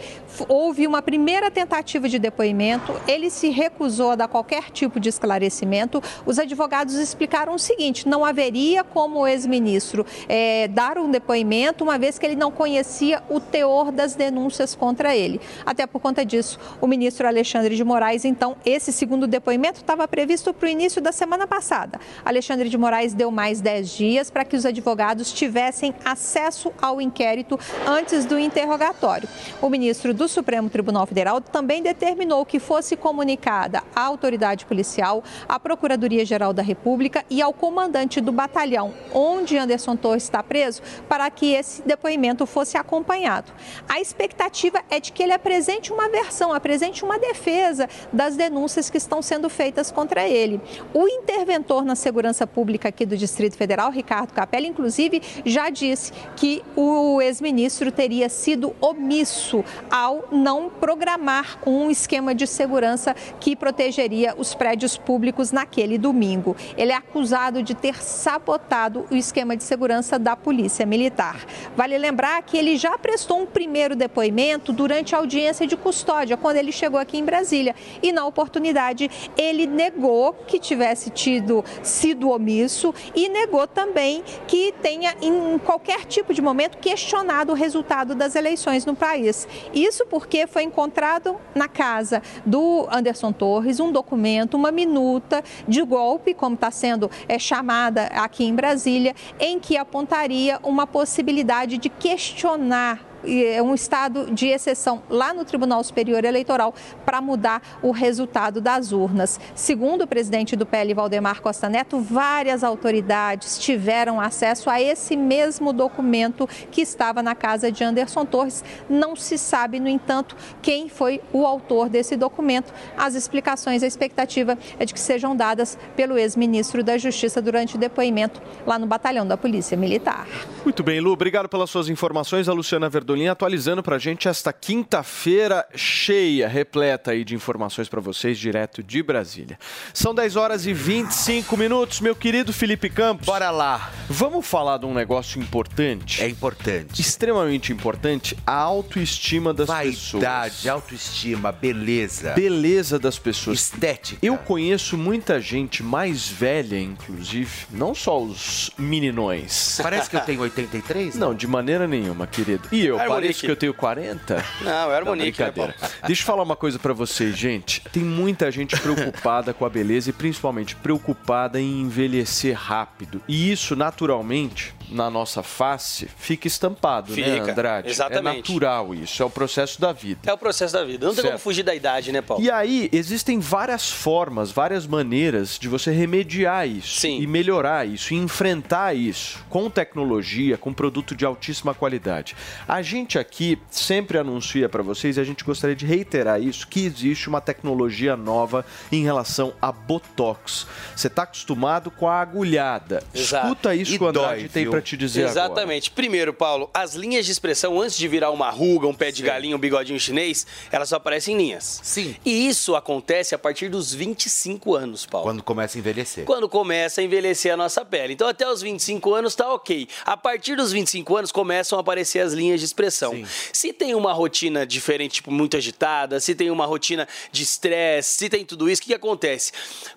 Houve 0.49 0.87
uma 0.87 1.01
primeira 1.01 1.51
tentativa 1.51 2.09
de 2.09 2.17
depoimento, 2.17 2.93
ele 3.07 3.29
se 3.29 3.49
recusou 3.49 4.11
a 4.11 4.15
dar 4.15 4.27
qualquer 4.27 4.71
tipo 4.71 4.99
de 4.99 5.09
esclarecimento. 5.09 6.01
Os 6.25 6.39
advogados 6.39 6.95
explicaram 6.95 7.53
o 7.53 7.59
seguinte: 7.59 8.07
não 8.07 8.25
haveria 8.25 8.83
como 8.83 9.19
o 9.19 9.27
ex-ministro 9.27 10.05
é, 10.27 10.67
dar 10.69 10.97
um 10.97 11.11
depoimento, 11.11 11.83
uma 11.83 11.99
vez 11.99 12.17
que 12.17 12.25
ele 12.25 12.35
não 12.35 12.51
conhecia 12.51 13.21
o 13.29 13.39
teor 13.39 13.91
das 13.91 14.15
denúncias 14.15 14.73
contra 14.73 15.15
ele. 15.15 15.39
Até 15.65 15.85
por 15.85 15.99
conta 15.99 16.25
disso, 16.25 16.59
o 16.81 16.87
ministro 16.87 17.27
Alexandre 17.27 17.75
de 17.75 17.83
Moraes, 17.83 18.25
então, 18.25 18.57
esse 18.65 18.91
segundo 18.91 19.27
depoimento 19.27 19.79
estava 19.79 20.07
previsto 20.07 20.53
para 20.53 20.65
o 20.65 20.69
início 20.69 21.01
da 21.01 21.11
semana 21.11 21.45
passada. 21.45 21.99
Alexandre 22.23 22.69
de 22.69 22.77
Moraes 22.77 23.13
deu 23.13 23.29
mais 23.29 23.61
10 23.61 23.89
dias 23.89 24.04
dias 24.05 24.29
para 24.29 24.45
que 24.45 24.55
os 24.55 24.65
advogados 24.65 25.31
tivessem 25.33 25.93
acesso 26.03 26.71
ao 26.81 27.01
inquérito 27.01 27.59
antes 27.85 28.25
do 28.25 28.37
interrogatório. 28.37 29.27
O 29.61 29.69
ministro 29.69 30.13
do 30.13 30.27
Supremo 30.27 30.69
Tribunal 30.69 31.05
Federal 31.05 31.41
também 31.41 31.81
determinou 31.81 32.45
que 32.45 32.59
fosse 32.59 32.95
comunicada 32.95 33.83
à 33.95 34.01
autoridade 34.03 34.65
policial, 34.65 35.23
à 35.49 35.59
Procuradoria-Geral 35.59 36.53
da 36.53 36.61
República 36.61 37.25
e 37.29 37.41
ao 37.41 37.53
comandante 37.53 38.21
do 38.21 38.31
batalhão 38.31 38.93
onde 39.13 39.57
Anderson 39.57 39.95
Torres 39.95 40.23
está 40.23 40.43
preso 40.43 40.81
para 41.07 41.29
que 41.29 41.53
esse 41.53 41.81
depoimento 41.81 42.45
fosse 42.45 42.77
acompanhado. 42.77 43.51
A 43.87 43.99
expectativa 43.99 44.81
é 44.89 44.99
de 44.99 45.11
que 45.11 45.23
ele 45.23 45.33
apresente 45.33 45.91
uma 45.91 46.09
versão, 46.09 46.53
apresente 46.53 47.03
uma 47.03 47.17
defesa 47.17 47.89
das 48.11 48.35
denúncias 48.35 48.89
que 48.89 48.97
estão 48.97 49.21
sendo 49.21 49.49
feitas 49.49 49.91
contra 49.91 50.27
ele. 50.27 50.59
O 50.93 51.07
interventor 51.07 51.83
na 51.85 51.95
segurança 51.95 52.45
pública 52.45 52.89
aqui 52.89 53.05
do 53.05 53.17
Distrito 53.17 53.55
Federal, 53.55 53.89
Ricardo 53.95 54.33
Capelli, 54.33 54.67
inclusive, 54.67 55.21
já 55.45 55.69
disse 55.69 56.11
que 56.35 56.61
o 56.75 57.21
ex-ministro 57.21 57.91
teria 57.91 58.29
sido 58.29 58.75
omisso 58.81 59.63
ao 59.89 60.25
não 60.31 60.69
programar 60.69 61.57
um 61.65 61.89
esquema 61.89 62.35
de 62.35 62.45
segurança 62.45 63.15
que 63.39 63.55
protegeria 63.55 64.35
os 64.37 64.53
prédios 64.53 64.97
públicos 64.97 65.51
naquele 65.51 65.97
domingo. 65.97 66.55
Ele 66.77 66.91
é 66.91 66.95
acusado 66.95 67.63
de 67.63 67.73
ter 67.73 68.03
sabotado 68.03 69.05
o 69.09 69.15
esquema 69.15 69.55
de 69.55 69.63
segurança 69.63 70.19
da 70.19 70.35
Polícia 70.35 70.85
Militar. 70.85 71.45
Vale 71.75 71.97
lembrar 71.97 72.43
que 72.43 72.57
ele 72.57 72.75
já 72.77 72.97
prestou 72.97 73.39
um 73.41 73.45
primeiro 73.45 73.95
depoimento 73.95 74.73
durante 74.73 75.15
a 75.15 75.19
audiência 75.19 75.65
de 75.65 75.77
custódia, 75.77 76.35
quando 76.35 76.57
ele 76.57 76.71
chegou 76.71 76.99
aqui 76.99 77.17
em 77.17 77.23
Brasília. 77.23 77.73
E 78.03 78.11
na 78.11 78.25
oportunidade, 78.25 79.09
ele 79.37 79.65
negou 79.65 80.33
que 80.33 80.59
tivesse 80.59 81.09
tido 81.09 81.63
sido 81.81 82.29
omisso 82.29 82.93
e 83.15 83.29
negou 83.29 83.65
também 83.65 83.84
também 83.85 84.23
que 84.47 84.73
tenha, 84.81 85.15
em 85.21 85.57
qualquer 85.59 86.05
tipo 86.05 86.33
de 86.33 86.41
momento, 86.41 86.77
questionado 86.77 87.51
o 87.51 87.55
resultado 87.55 88.15
das 88.15 88.35
eleições 88.35 88.85
no, 88.85 88.95
país. 88.95 89.47
Isso 89.73 90.05
porque 90.05 90.47
foi 90.47 90.63
encontrado 90.63 91.35
na 91.53 91.67
casa 91.67 92.21
do 92.45 92.87
Anderson 92.89 93.33
Torres 93.33 93.79
um 93.79 93.91
documento, 93.91 94.55
uma 94.55 94.71
minuta 94.71 95.43
de 95.67 95.81
golpe, 95.83 96.33
como 96.33 96.55
está 96.55 96.71
sendo 96.71 97.11
é, 97.27 97.37
chamada 97.37 98.05
aqui 98.05 98.45
em 98.45 98.55
Brasília, 98.55 99.13
em 99.37 99.59
que 99.59 99.75
apontaria 99.75 100.59
uma 100.63 100.87
possibilidade 100.87 101.77
de 101.77 101.89
questionar 101.89 103.14
um 103.63 103.73
estado 103.73 104.31
de 104.31 104.47
exceção 104.47 105.03
lá 105.09 105.33
no 105.33 105.45
Tribunal 105.45 105.83
Superior 105.83 106.23
Eleitoral 106.23 106.73
para 107.05 107.21
mudar 107.21 107.61
o 107.81 107.91
resultado 107.91 108.61
das 108.61 108.91
urnas. 108.91 109.39
Segundo 109.53 110.03
o 110.03 110.07
presidente 110.07 110.55
do 110.55 110.65
PL, 110.65 110.93
Valdemar 110.93 111.41
Costa 111.41 111.69
Neto, 111.69 111.99
várias 111.99 112.63
autoridades 112.63 113.57
tiveram 113.59 114.19
acesso 114.19 114.69
a 114.69 114.81
esse 114.81 115.15
mesmo 115.15 115.73
documento 115.73 116.47
que 116.71 116.81
estava 116.81 117.21
na 117.21 117.35
casa 117.35 117.71
de 117.71 117.83
Anderson 117.83 118.25
Torres. 118.25 118.63
Não 118.89 119.15
se 119.15 119.37
sabe, 119.37 119.79
no 119.79 119.87
entanto, 119.87 120.35
quem 120.61 120.89
foi 120.89 121.21
o 121.33 121.45
autor 121.45 121.89
desse 121.89 122.15
documento. 122.15 122.73
As 122.97 123.15
explicações, 123.15 123.83
a 123.83 123.87
expectativa 123.87 124.57
é 124.79 124.85
de 124.85 124.93
que 124.93 124.99
sejam 124.99 125.35
dadas 125.35 125.77
pelo 125.95 126.17
ex-ministro 126.17 126.83
da 126.83 126.97
Justiça 126.97 127.41
durante 127.41 127.75
o 127.75 127.77
depoimento 127.77 128.41
lá 128.65 128.77
no 128.79 128.87
batalhão 128.87 129.25
da 129.25 129.37
Polícia 129.37 129.77
Militar. 129.77 130.27
Muito 130.63 130.83
bem, 130.83 130.99
Lu, 130.99 131.11
obrigado 131.11 131.47
pelas 131.47 131.69
suas 131.69 131.89
informações. 131.89 132.49
A 132.49 132.53
Luciana 132.53 132.89
Verdolim 133.15 133.27
atualizando 133.27 133.81
para 133.81 133.95
a 133.95 133.99
gente 133.99 134.27
esta 134.27 134.51
quinta-feira 134.51 135.65
cheia, 135.73 136.47
repleta 136.47 137.11
aí 137.11 137.23
de 137.23 137.33
informações 137.33 137.87
para 137.87 138.01
vocês, 138.01 138.37
direto 138.37 138.83
de 138.83 139.01
Brasília. 139.01 139.57
São 139.93 140.13
10 140.13 140.35
horas 140.35 140.65
e 140.65 140.73
25 140.73 141.55
minutos, 141.55 142.01
meu 142.01 142.13
querido 142.15 142.51
Felipe 142.51 142.89
Campos. 142.89 143.25
Bora 143.25 143.49
lá. 143.51 143.91
Vamos 144.09 144.45
falar 144.45 144.77
de 144.77 144.85
um 144.85 144.93
negócio 144.93 145.41
importante? 145.41 146.21
É 146.21 146.27
importante. 146.27 147.01
Extremamente 147.01 147.71
importante, 147.71 148.37
a 148.45 148.53
autoestima 148.53 149.53
das 149.53 149.69
pessoas. 149.69 150.23
Vaidade, 150.23 150.69
autoestima, 150.69 151.51
beleza. 151.53 152.33
Beleza 152.33 152.99
das 152.99 153.17
pessoas. 153.17 153.59
Estética. 153.59 154.19
Eu 154.21 154.37
conheço 154.37 154.97
muita 154.97 155.39
gente 155.39 155.81
mais 155.81 156.27
velha, 156.27 156.79
inclusive, 156.79 157.67
não 157.71 157.95
só 157.95 158.21
os 158.21 158.69
meninões. 158.77 159.79
Parece 159.81 160.09
que 160.09 160.17
eu 160.17 160.21
tenho 160.21 160.41
83? 160.41 161.15
Não, 161.15 161.33
de 161.33 161.47
maneira 161.47 161.87
nenhuma, 161.87 162.27
querido. 162.27 162.67
E 162.71 162.85
eu, 162.85 162.99
Pareço 163.07 163.41
que 163.41 163.51
eu 163.51 163.55
tenho 163.55 163.73
40? 163.73 164.45
Não, 164.61 164.91
é 164.91 164.95
Harmonique, 164.97 165.41
né, 165.41 165.51
brincadeira. 165.51 165.75
Deixa 166.05 166.21
eu 166.21 166.25
falar 166.25 166.43
uma 166.43 166.55
coisa 166.55 166.79
pra 166.79 166.93
vocês, 166.93 167.37
gente. 167.37 167.81
Tem 167.91 168.03
muita 168.03 168.51
gente 168.51 168.79
preocupada 168.79 169.53
com 169.53 169.65
a 169.65 169.69
beleza 169.69 170.09
e 170.09 170.13
principalmente 170.13 170.75
preocupada 170.75 171.59
em 171.59 171.81
envelhecer 171.81 172.55
rápido. 172.55 173.21
E 173.27 173.51
isso, 173.51 173.75
naturalmente, 173.75 174.73
na 174.89 175.09
nossa 175.09 175.41
face, 175.43 176.07
fica 176.17 176.47
estampado, 176.47 177.15
né, 177.15 177.23
Fica, 177.39 177.51
Andrade? 177.51 177.89
exatamente. 177.89 178.51
É 178.51 178.53
natural 178.53 178.93
isso, 178.93 179.21
é 179.21 179.25
o 179.25 179.29
processo 179.29 179.79
da 179.81 179.91
vida. 179.91 180.21
É 180.29 180.33
o 180.33 180.37
processo 180.37 180.73
da 180.73 180.83
vida. 180.83 181.05
Não 181.05 181.13
tem 181.13 181.23
como 181.23 181.31
Certo. 181.33 181.41
fugir 181.41 181.63
da 181.63 181.73
idade, 181.75 182.11
né, 182.11 182.21
Paulo? 182.21 182.43
E 182.43 182.49
aí, 182.51 182.89
existem 182.91 183.39
várias 183.39 183.89
formas, 183.89 184.51
várias 184.51 184.85
maneiras 184.85 185.57
de 185.59 185.67
você 185.67 185.91
remediar 185.91 186.67
isso 186.67 187.05
e 187.07 187.25
melhorar 187.27 187.87
isso, 187.87 188.13
e 188.13 188.17
enfrentar 188.17 188.95
isso 188.95 189.43
com 189.49 189.69
tecnologia, 189.69 190.57
com 190.57 190.73
produto 190.73 191.15
de 191.15 191.25
altíssima 191.25 191.73
qualidade. 191.73 192.35
A 192.67 192.81
gente 192.81 193.17
aqui 193.17 193.57
sempre 193.69 194.17
anuncia 194.17 194.69
para 194.69 194.83
vocês, 194.83 195.17
e 195.17 195.19
a 195.19 195.23
gente 195.23 195.43
gostaria 195.43 195.75
de 195.75 195.85
reiterar 195.85 196.41
isso, 196.41 196.67
que 196.67 196.85
existe 196.85 197.27
uma 197.27 197.41
tecnologia 197.41 198.15
nova 198.15 198.65
em 198.91 199.03
relação 199.03 199.53
a 199.61 199.71
Botox. 199.71 200.67
Você 200.95 201.07
está 201.07 201.23
acostumado 201.23 201.89
com 201.91 202.07
a 202.07 202.19
agulhada. 202.21 203.03
Exato. 203.13 203.47
Escuta 203.47 203.75
isso 203.75 203.93
E 203.93 203.97
que 203.97 204.03
o 204.03 204.07
Andrade 204.07 204.39
dói, 204.41 204.49
tem 204.49 204.63
viu? 204.63 204.71
Para 204.75 204.81
te 204.81 204.97
dizer 204.97 205.21
agora. 205.21 205.31
Exatamente. 205.31 205.91
Primeiro, 205.91 206.33
Paulo, 206.33 206.69
as 206.73 206.95
linhas 206.95 207.25
de 207.25 207.31
expressão, 207.31 207.81
antes 207.81 207.97
de 207.97 208.07
virar 208.07 208.31
uma 208.31 208.49
ruga, 208.49 208.87
um 208.87 208.93
pé 208.93 209.11
de 209.11 209.23
galinha, 209.23 209.55
um 209.55 209.59
bigodinho 209.59 209.99
chinês, 209.99 210.45
elas 210.71 210.89
só 210.89 210.97
aparecem 210.97 211.35
em 211.35 211.37
linhas. 211.37 211.79
Sim. 211.83 212.15
E 212.25 212.47
isso 212.47 212.75
acontece 212.75 213.33
a 213.33 213.37
partir 213.37 213.69
dos 213.69 213.93
25 213.93 214.75
anos, 214.75 215.05
Paulo. 215.05 215.27
Quando 215.27 215.43
começa 215.43 215.77
a 215.77 215.79
envelhecer. 215.79 216.25
Quando 216.25 216.49
começa 216.49 217.01
a 217.01 217.03
envelhecer 217.03 217.53
a 217.53 217.57
nossa 217.57 217.85
pele. 217.85 218.13
Então, 218.13 218.27
até 218.27 218.49
os 218.49 218.61
25 218.61 219.13
anos 219.13 219.35
tá 219.35 219.51
ok. 219.53 219.87
A 220.05 220.17
partir 220.17 220.55
dos 220.55 220.71
25 220.71 221.17
anos 221.17 221.31
começam 221.31 221.77
a 221.77 221.81
aparecer 221.81 222.19
as 222.19 222.33
linhas 222.33 222.59
de 222.59 222.65
expressão. 222.65 223.13
Se 223.53 223.71
tem 223.71 223.95
uma 223.95 224.13
rotina 224.13 224.65
diferente, 224.65 225.15
tipo, 225.15 225.31
muito 225.31 225.55
agitada, 225.55 226.19
se 226.19 226.35
tem 226.35 226.49
uma 226.49 226.65
rotina 226.65 227.07
de 227.31 227.43
estresse, 227.43 228.17
se 228.17 228.29
tem 228.29 228.45
tudo 228.45 228.69
isso, 228.69 228.81
o 228.81 228.83
que, 228.83 228.89
que 228.89 228.95
acontece? 228.95 229.51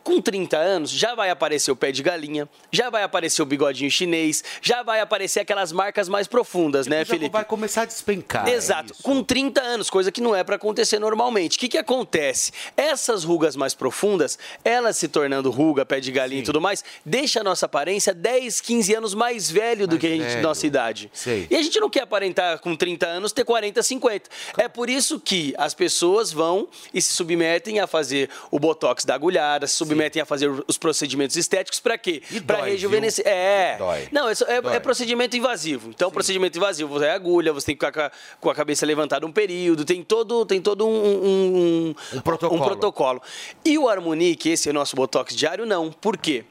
Com 0.04 0.20
30 0.20 0.56
anos, 0.56 0.90
já 0.90 1.14
vai 1.14 1.30
aparecer 1.30 1.70
o 1.70 1.76
pé 1.76 1.90
de 1.90 2.02
galinha, 2.02 2.48
já 2.70 2.90
vai 2.90 3.02
aparecer 3.02 3.42
o 3.42 3.46
bigodinho 3.46 3.90
chinês, 3.90 4.44
já 4.68 4.82
vai 4.82 5.00
aparecer 5.00 5.40
aquelas 5.40 5.72
marcas 5.72 6.10
mais 6.10 6.26
profundas, 6.26 6.86
né, 6.86 6.98
Já 6.98 7.06
Felipe? 7.06 7.32
vai 7.32 7.44
começar 7.44 7.82
a 7.82 7.84
despencar. 7.86 8.46
é 8.46 8.52
Exato, 8.52 8.92
com 9.02 9.22
30 9.22 9.62
anos, 9.62 9.88
coisa 9.88 10.12
que 10.12 10.20
não 10.20 10.36
é 10.36 10.44
para 10.44 10.56
acontecer 10.56 10.98
normalmente. 10.98 11.56
O 11.56 11.60
que, 11.60 11.68
que 11.68 11.78
acontece? 11.78 12.52
Essas 12.76 13.24
rugas 13.24 13.56
mais 13.56 13.72
profundas, 13.72 14.38
elas 14.62 14.98
se 14.98 15.08
tornando 15.08 15.50
ruga, 15.50 15.86
pé 15.86 16.00
de 16.00 16.12
galinha 16.12 16.42
e 16.42 16.44
tudo 16.44 16.60
mais, 16.60 16.84
deixa 17.02 17.40
a 17.40 17.44
nossa 17.44 17.64
aparência 17.64 18.12
10, 18.12 18.60
15 18.60 18.94
anos 18.94 19.14
mais 19.14 19.50
velho 19.50 19.86
do 19.86 19.98
que 19.98 20.06
a 20.06 20.10
gente, 20.10 20.22
velho. 20.24 20.42
nossa 20.42 20.66
idade. 20.66 21.10
Sei. 21.14 21.46
E 21.50 21.56
a 21.56 21.62
gente 21.62 21.80
não 21.80 21.88
quer 21.88 22.02
aparentar 22.02 22.58
com 22.58 22.76
30 22.76 23.06
anos 23.06 23.32
ter 23.32 23.44
40, 23.44 23.82
50. 23.82 24.28
É 24.58 24.68
por 24.68 24.90
isso 24.90 25.18
que 25.18 25.54
as 25.56 25.72
pessoas 25.72 26.30
vão 26.30 26.68
e 26.92 27.00
se 27.00 27.14
submetem 27.14 27.80
a 27.80 27.86
fazer 27.86 28.28
o 28.50 28.58
botox 28.58 29.06
da 29.06 29.14
agulhada, 29.14 29.66
se 29.66 29.74
submetem 29.74 30.20
a 30.20 30.26
fazer 30.26 30.50
os 30.66 30.76
procedimentos 30.76 31.36
estéticos 31.36 31.80
para 31.80 31.96
quê? 31.96 32.22
Para 32.46 32.64
rejuvenescer. 32.64 33.24
viu? 33.24 33.32
É. 33.32 33.76
Dói. 33.78 34.08
Não, 34.12 34.28
é, 34.28 34.57
é- 34.58 34.76
é 34.76 34.80
procedimento 34.80 35.36
invasivo. 35.36 35.90
Então, 35.90 36.10
procedimento 36.10 36.56
invasivo 36.58 37.02
é 37.02 37.10
agulha, 37.10 37.52
você 37.52 37.66
tem 37.66 37.76
que 37.76 37.84
ficar 37.84 38.12
com 38.40 38.50
a, 38.50 38.54
cabeça 38.54 38.84
levantada 38.84 39.26
um 39.26 39.32
período, 39.32 39.84
tem 39.84 40.02
todo, 40.02 40.44
tem 40.44 40.60
todo 40.60 40.86
um, 40.86 40.90
um, 40.90 41.94
um, 42.14 42.20
protocolo. 42.20 42.60
um 42.60 42.64
protocolo. 42.64 43.22
E 43.64 43.78
o 43.78 43.88
Harmonique, 43.88 44.50
esse 44.50 44.68
é 44.68 44.72
o 44.72 44.74
nosso 44.74 44.96
Botox 44.96 45.34
diário, 45.34 45.64
não. 45.64 45.90
Por 45.90 46.16
quê? 46.16 46.44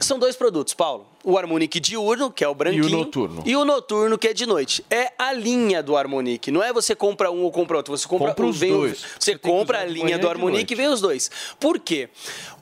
São 0.00 0.18
dois 0.18 0.36
produtos, 0.36 0.74
Paulo. 0.74 1.06
O 1.30 1.36
Harmonique 1.36 1.78
diurno, 1.78 2.30
que 2.30 2.42
é 2.42 2.48
o 2.48 2.54
branquinho. 2.54 2.88
noturno. 2.88 3.42
E 3.44 3.54
o 3.54 3.64
noturno, 3.64 4.16
que 4.16 4.28
é 4.28 4.32
de 4.32 4.46
noite. 4.46 4.84
É 4.90 5.12
a 5.18 5.32
linha 5.32 5.82
do 5.82 5.96
Harmonique. 5.96 6.50
Não 6.50 6.62
é 6.62 6.72
você 6.72 6.94
compra 6.94 7.30
um 7.30 7.42
ou 7.42 7.50
compra 7.52 7.76
outro. 7.76 7.96
Você 7.96 8.08
compra, 8.08 8.28
Compra 8.28 8.46
um, 8.46 8.48
os 8.48 8.58
vem 8.58 8.72
o- 8.72 8.78
dois. 8.78 9.04
Você 9.18 9.36
compra 9.36 9.80
a 9.80 9.84
linha 9.84 10.18
do 10.18 10.26
e 10.26 10.34
noite. 10.38 10.72
e 10.72 10.74
vem 10.74 10.88
os 10.88 11.00
dois. 11.00 11.30
Por 11.60 11.78
quê? 11.78 12.08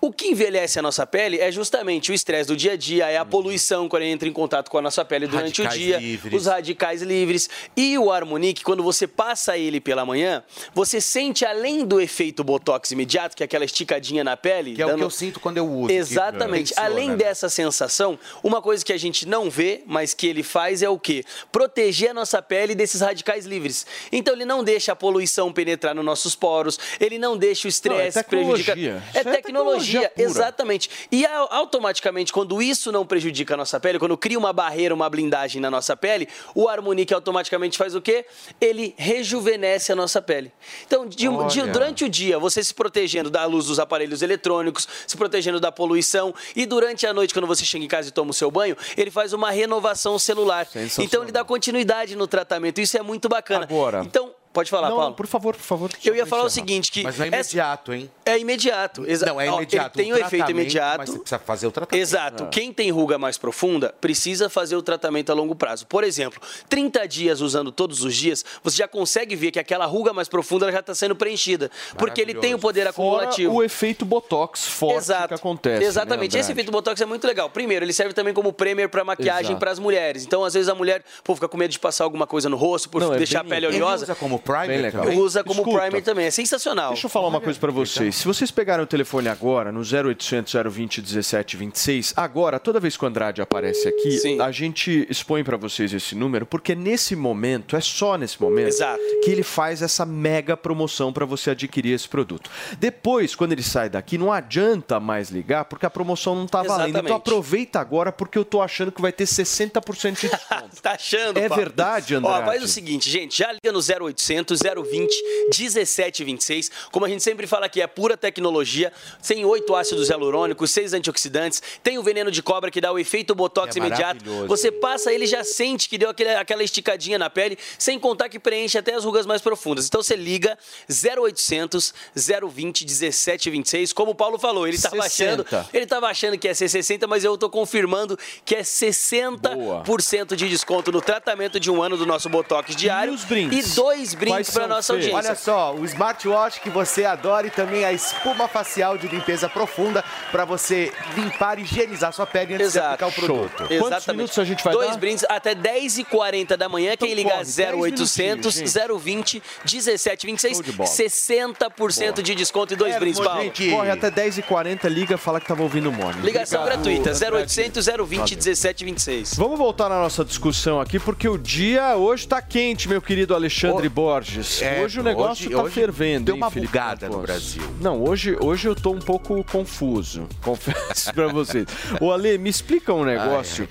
O 0.00 0.12
que 0.12 0.28
envelhece 0.28 0.78
a 0.78 0.82
nossa 0.82 1.06
pele 1.06 1.38
é 1.38 1.50
justamente 1.52 2.10
o 2.10 2.14
estresse 2.14 2.48
do 2.48 2.56
dia 2.56 2.72
a 2.72 2.76
dia, 2.76 3.06
é 3.08 3.16
a 3.18 3.24
poluição 3.24 3.88
quando 3.88 4.02
entra 4.02 4.28
em 4.28 4.32
contato 4.32 4.70
com 4.70 4.78
a 4.78 4.82
nossa 4.82 5.04
pele 5.04 5.26
durante 5.26 5.62
Radicais 5.62 5.74
o 5.74 5.84
dia, 5.86 5.98
livres. 5.98 6.34
os 6.34 6.46
radicais 6.46 7.02
livres. 7.02 7.48
E 7.76 7.96
o 7.98 8.10
Harmonique, 8.10 8.62
quando 8.64 8.82
você 8.82 9.06
passa 9.06 9.56
ele 9.56 9.80
pela 9.80 10.04
manhã, 10.04 10.42
você 10.74 11.00
sente 11.00 11.44
além 11.44 11.84
do 11.84 12.00
efeito 12.00 12.42
botox 12.44 12.90
imediato, 12.90 13.36
que 13.36 13.42
é 13.42 13.46
aquela 13.46 13.64
esticadinha 13.64 14.22
na 14.24 14.36
pele. 14.36 14.74
Que 14.74 14.82
é 14.82 14.86
o 14.86 14.96
que 14.96 15.04
eu 15.04 15.10
sinto 15.10 15.38
quando 15.40 15.56
eu 15.56 15.66
uso. 15.70 15.92
Exatamente. 15.92 16.70
funciona, 16.74 16.88
Além 16.90 17.10
né? 17.10 17.16
dessa 17.16 17.48
sensação, 17.48 18.18
uma 18.42 18.55
coisa 18.62 18.84
que 18.84 18.92
a 18.92 18.98
gente 18.98 19.26
não 19.26 19.48
vê, 19.50 19.82
mas 19.86 20.14
que 20.14 20.26
ele 20.26 20.42
faz 20.42 20.82
é 20.82 20.88
o 20.88 20.98
quê? 20.98 21.24
Proteger 21.52 22.10
a 22.10 22.14
nossa 22.14 22.40
pele 22.42 22.74
desses 22.74 23.00
radicais 23.00 23.46
livres. 23.46 23.86
Então 24.12 24.34
ele 24.34 24.44
não 24.44 24.62
deixa 24.64 24.92
a 24.92 24.96
poluição 24.96 25.52
penetrar 25.52 25.94
nos 25.94 26.04
nossos 26.04 26.34
poros, 26.34 26.78
ele 27.00 27.18
não 27.18 27.36
deixa 27.36 27.66
o 27.66 27.68
estresse 27.68 28.18
é 28.18 28.22
tecnologia. 28.22 28.74
prejudicar. 28.74 29.02
É 29.14 29.18
é 29.18 29.24
tecnologia, 29.24 30.00
tecnologia 30.00 30.10
pura. 30.10 30.22
exatamente. 30.28 30.90
E 31.10 31.24
au- 31.26 31.48
automaticamente, 31.52 32.32
quando 32.32 32.60
isso 32.62 32.90
não 32.92 33.04
prejudica 33.06 33.54
a 33.54 33.56
nossa 33.56 33.78
pele, 33.80 33.98
quando 33.98 34.16
cria 34.16 34.38
uma 34.38 34.52
barreira, 34.52 34.94
uma 34.94 35.08
blindagem 35.08 35.60
na 35.60 35.70
nossa 35.70 35.96
pele, 35.96 36.28
o 36.54 36.68
Harmonique 36.68 37.12
automaticamente 37.14 37.76
faz 37.78 37.94
o 37.94 38.00
quê? 38.00 38.24
Ele 38.60 38.94
rejuvenesce 38.96 39.92
a 39.92 39.96
nossa 39.96 40.20
pele. 40.22 40.52
Então, 40.86 41.06
de- 41.06 41.16
de- 41.16 41.62
durante 41.72 42.04
o 42.04 42.08
dia, 42.08 42.38
você 42.38 42.62
se 42.62 42.72
protegendo 42.74 43.30
da 43.30 43.44
luz 43.44 43.66
dos 43.66 43.78
aparelhos 43.78 44.22
eletrônicos, 44.22 44.86
se 45.06 45.16
protegendo 45.16 45.58
da 45.60 45.72
poluição, 45.72 46.34
e 46.54 46.66
durante 46.66 47.06
a 47.06 47.12
noite, 47.12 47.32
quando 47.34 47.46
você 47.46 47.64
chega 47.64 47.84
em 47.84 47.88
casa 47.88 48.08
e 48.08 48.12
toma 48.12 48.30
o 48.30 48.34
seu 48.36 48.50
banho, 48.50 48.76
ele 48.96 49.10
faz 49.10 49.32
uma 49.32 49.50
renovação 49.50 50.18
celular. 50.18 50.68
Então, 50.98 51.22
ele 51.22 51.32
dá 51.32 51.44
continuidade 51.44 52.14
no 52.14 52.26
tratamento. 52.26 52.80
Isso 52.80 52.96
é 52.96 53.02
muito 53.02 53.28
bacana. 53.28 53.64
Agora. 53.64 54.02
Então, 54.04 54.35
pode 54.56 54.70
falar, 54.70 54.88
Não, 54.88 54.96
Paulo. 54.96 55.14
por 55.14 55.26
favor, 55.26 55.54
por 55.54 55.62
favor. 55.62 55.90
Eu 56.02 56.16
ia 56.16 56.24
falar 56.24 56.44
o 56.44 56.48
seguinte, 56.50 56.90
que 56.90 57.02
Mas 57.02 57.18
não 57.18 57.26
é 57.26 57.28
imediato, 57.28 57.92
hein? 57.92 58.10
é 58.24 58.38
imediato. 58.38 59.04
exa- 59.06 59.26
Não, 59.26 59.38
é 59.40 59.46
imediato. 59.48 59.98
Ele 60.00 60.04
tem 60.10 60.12
o 60.14 60.26
efeito 60.26 60.50
imediato. 60.50 60.98
Mas 60.98 61.10
você 61.10 61.18
precisa 61.18 61.38
fazer 61.38 61.66
o 61.66 61.70
tratamento. 61.70 62.02
Exato. 62.02 62.46
Quem 62.50 62.72
tem 62.72 62.90
ruga 62.90 63.18
mais 63.18 63.36
profunda 63.36 63.94
precisa 64.00 64.48
fazer 64.48 64.76
o 64.76 64.82
tratamento 64.82 65.30
a 65.30 65.34
longo 65.34 65.54
prazo. 65.54 65.86
Por 65.86 66.02
exemplo, 66.02 66.40
30 66.68 67.06
dias 67.06 67.40
usando 67.42 67.70
todos 67.70 68.02
os 68.02 68.14
dias, 68.16 68.44
você 68.64 68.78
já 68.78 68.88
consegue 68.88 69.36
ver 69.36 69.50
que 69.50 69.58
aquela 69.58 69.84
ruga 69.84 70.12
mais 70.14 70.28
profunda 70.28 70.64
ela 70.64 70.72
já 70.72 70.80
está 70.80 70.94
sendo 70.94 71.14
preenchida. 71.14 71.70
Porque 71.98 72.20
ele 72.20 72.32
tem 72.34 72.54
o 72.54 72.58
poder 72.58 72.90
Fora 72.92 73.24
acumulativo. 73.24 73.52
o 73.54 73.62
efeito 73.62 74.04
Botox 74.06 74.66
forte 74.66 74.96
Exato. 74.96 75.28
que 75.28 75.34
acontece. 75.34 75.84
Exatamente. 75.84 76.34
né, 76.34 76.40
Esse 76.40 76.52
efeito 76.52 76.72
Botox 76.72 76.98
é 77.00 77.04
muito 77.06 77.26
legal. 77.26 77.50
Primeiro, 77.50 77.84
ele 77.84 77.92
serve 77.92 78.14
também 78.14 78.32
como 78.32 78.52
primer 78.52 78.88
para 78.88 79.04
maquiagem 79.04 79.56
para 79.58 79.70
as 79.70 79.78
mulheres. 79.78 80.24
Então, 80.24 80.44
às 80.44 80.54
vezes, 80.54 80.68
a 80.68 80.74
mulher 80.74 81.02
pô, 81.22 81.34
fica 81.34 81.48
com 81.48 81.56
medo 81.58 81.70
de 81.70 81.78
passar 81.78 82.04
alguma 82.04 82.26
coisa 82.26 82.48
no 82.48 82.56
rosto 82.56 82.88
por 82.88 83.00
Não, 83.02 83.12
é 83.12 83.18
deixar 83.18 83.40
a 83.40 83.42
bem- 83.42 83.50
pele 83.50 83.66
ele 83.66 83.76
oleosa. 83.82 84.04
usa 84.04 84.14
como 84.14 84.38
Legal. 84.82 85.02
também. 85.04 85.18
Usa 85.18 85.42
como 85.44 85.60
Escuta, 85.60 85.80
primer 85.82 86.02
também. 86.02 86.26
É 86.26 86.30
sensacional. 86.30 86.88
Deixa 86.92 87.06
eu 87.06 87.10
falar 87.10 87.28
uma 87.28 87.40
coisa 87.40 87.58
pra 87.58 87.70
vocês. 87.72 88.14
Se 88.16 88.24
vocês 88.26 88.50
pegarem 88.50 88.82
o 88.82 88.86
telefone 88.86 89.28
agora, 89.28 89.70
no 89.72 89.80
0800 89.80 90.52
020 90.70 91.00
1726, 91.02 92.14
agora, 92.16 92.58
toda 92.58 92.80
vez 92.80 92.96
que 92.96 93.04
o 93.04 93.08
Andrade 93.08 93.40
aparece 93.42 93.88
aqui, 93.88 94.40
a 94.40 94.50
gente 94.50 95.06
expõe 95.10 95.42
pra 95.44 95.56
vocês 95.56 95.92
esse 95.92 96.14
número, 96.14 96.46
porque 96.46 96.74
nesse 96.74 97.14
momento, 97.16 97.76
é 97.76 97.80
só 97.80 98.16
nesse 98.16 98.40
momento, 98.40 98.68
Exato. 98.68 99.00
que 99.24 99.30
ele 99.30 99.42
faz 99.42 99.82
essa 99.82 100.04
mega 100.04 100.56
promoção 100.56 101.12
pra 101.12 101.24
você 101.24 101.50
adquirir 101.50 101.92
esse 101.92 102.08
produto. 102.08 102.50
Depois, 102.78 103.34
quando 103.34 103.52
ele 103.52 103.62
sai 103.62 103.88
daqui, 103.88 104.16
não 104.18 104.32
adianta 104.32 104.98
mais 105.00 105.30
ligar, 105.30 105.64
porque 105.64 105.86
a 105.86 105.90
promoção 105.90 106.34
não 106.34 106.46
tá 106.46 106.58
valendo. 106.62 106.88
Então 106.90 107.00
Exatamente. 107.00 107.12
aproveita 107.28 107.80
agora, 107.80 108.12
porque 108.12 108.38
eu 108.38 108.44
tô 108.44 108.60
achando 108.62 108.90
que 108.92 109.00
vai 109.00 109.12
ter 109.12 109.24
60% 109.24 110.20
de 110.20 110.28
desconto. 110.28 110.76
tá 110.82 110.92
achando, 110.92 111.38
É 111.38 111.48
Paulo? 111.48 111.62
verdade, 111.64 112.14
Ó, 112.14 112.18
Andrade? 112.18 112.46
faz 112.46 112.62
o 112.62 112.68
seguinte, 112.68 113.08
gente, 113.10 113.36
já 113.38 113.52
liga 113.52 113.72
no 113.72 113.78
0800 113.80 114.16
020 114.44 115.14
1726. 115.58 116.70
Como 116.90 117.04
a 117.04 117.08
gente 117.08 117.22
sempre 117.22 117.46
fala 117.46 117.66
aqui, 117.66 117.80
é 117.80 117.86
pura 117.86 118.16
tecnologia. 118.16 118.92
Tem 119.26 119.44
oito 119.44 119.74
ácidos 119.74 120.08
hialurônicos, 120.08 120.70
seis 120.70 120.92
antioxidantes, 120.92 121.62
tem 121.82 121.98
o 121.98 122.02
veneno 122.02 122.30
de 122.30 122.42
cobra 122.42 122.70
que 122.70 122.80
dá 122.80 122.92
o 122.92 122.98
efeito 122.98 123.34
botox 123.34 123.76
É 123.76 123.78
imediato. 123.78 124.24
Você 124.46 124.70
passa 124.70 125.12
ele 125.12 125.26
já 125.26 125.42
sente 125.44 125.88
que 125.88 125.98
deu 125.98 126.10
aquele- 126.10 126.34
aquela 126.34 126.62
esticadinha 126.62 127.18
na 127.18 127.28
pele, 127.30 127.58
sem 127.78 127.98
contar 127.98 128.28
que 128.28 128.38
preenche 128.38 128.78
até 128.78 128.94
as 128.94 129.04
rugas 129.04 129.26
mais 129.26 129.40
profundas. 129.42 129.86
Então 129.86 130.02
você 130.02 130.16
liga 130.16 130.56
0800 130.88 131.92
020 132.14 132.84
1726. 132.84 133.92
Como 133.92 134.12
o 134.12 134.14
Paulo 134.14 134.38
falou, 134.38 134.66
ele 134.66 134.76
estava 134.76 135.02
60. 135.08 135.42
achando, 135.42 135.68
ele 135.72 135.86
tava 135.86 136.06
achando 136.06 136.38
que 136.38 136.46
ia 136.48 136.54
ser 136.54 136.68
60, 136.68 137.06
mas 137.06 137.24
eu 137.24 137.36
tô 137.36 137.48
confirmando 137.50 138.18
que 138.44 138.54
é 138.54 138.62
60% 138.62 140.36
de 140.36 140.48
desconto 140.48 140.90
no 140.92 141.00
tratamento 141.00 141.58
de 141.60 141.70
um 141.70 141.82
ano 141.82 141.96
do 141.96 142.06
nosso 142.06 142.28
Botox 142.28 142.74
diário. 142.76 143.12
os 143.12 143.24
brindes? 143.24 143.72
E 143.72 143.74
dois 143.74 144.14
brindes 144.14 144.25
Para 144.52 144.66
nossa 144.68 144.92
audiência. 144.92 145.16
Olha 145.16 145.34
só, 145.34 145.74
o 145.74 145.84
smartwatch 145.84 146.60
que 146.60 146.70
você 146.70 147.04
adora 147.04 147.46
e 147.46 147.50
também 147.50 147.84
a 147.84 147.92
espuma 147.92 148.48
facial 148.48 148.96
de 148.98 149.08
limpeza 149.08 149.48
profunda 149.48 150.04
para 150.30 150.44
você 150.44 150.92
limpar 151.14 151.58
e 151.58 151.62
higienizar 151.62 152.12
sua 152.12 152.26
pele 152.26 152.54
antes 152.54 152.72
de 152.72 152.78
aplicar 152.78 153.06
o 153.08 153.12
produto. 153.12 153.66
Exatamente. 153.70 154.16
minutos 154.16 154.38
a 154.38 154.44
gente 154.44 154.64
vai 154.64 154.72
Dois 154.72 154.90
dar? 154.90 154.98
brindes 154.98 155.24
até 155.28 155.54
10h40 155.54 156.56
da 156.56 156.68
manhã. 156.68 156.96
Quem 156.96 157.14
ligar 157.14 157.38
corre, 157.38 157.44
10 157.52 157.58
0800 157.74 158.56
minutinhos, 158.56 159.02
020 159.04 159.42
1726, 159.64 160.54
Show 160.56 160.62
de 160.62 160.72
bola. 160.72 160.88
60% 160.90 162.22
de 162.22 162.34
desconto 162.34 162.72
e 162.72 162.76
dois 162.76 162.94
É, 162.94 162.98
brindes, 162.98 163.20
Paulo. 163.20 163.42
gente, 163.42 163.70
corre 163.70 163.90
até 163.90 164.10
10h40, 164.10 164.88
liga, 164.88 165.16
fala 165.18 165.40
que 165.40 165.46
tava 165.46 165.62
ouvindo 165.62 165.88
o 165.88 165.92
Morning. 165.92 166.20
Ligação 166.22 166.60
Obrigado, 166.62 166.84
gratuita, 166.84 167.10
Andrade. 167.12 167.36
0800 167.36 167.86
020 167.86 168.30
1726. 168.36 169.34
Vamos 169.36 169.58
voltar 169.58 169.88
na 169.88 170.00
nossa 170.00 170.24
discussão 170.24 170.80
aqui, 170.80 170.98
porque 170.98 171.28
o 171.28 171.36
dia 171.38 171.96
hoje 171.96 172.26
tá 172.26 172.40
quente, 172.40 172.88
meu 172.88 173.00
querido 173.02 173.34
Alexandre 173.34 173.88
Borges. 174.06 174.62
é, 174.62 174.82
hoje 174.82 175.00
o 175.00 175.02
negócio 175.02 175.50
tá 175.50 175.62
hoje 175.62 175.74
fervendo. 175.74 176.24
deu 176.26 176.34
hein, 176.36 176.40
uma 176.42 176.50
Felipe 176.50 176.72
bugada 176.72 177.06
no 177.06 177.12
Campos? 177.14 177.26
Brasil. 177.26 177.62
Não, 177.80 178.02
hoje, 178.04 178.36
hoje 178.40 178.68
eu 178.68 178.74
tô 178.74 178.90
um 178.92 178.98
pouco 179.00 179.42
confuso, 179.44 180.28
confesso 180.42 181.12
pra 181.12 181.28
vocês. 181.28 181.66
Ô, 182.00 182.12
Ale, 182.12 182.38
me 182.38 182.48
explica 182.50 182.92
um 182.92 183.04
negócio. 183.04 183.68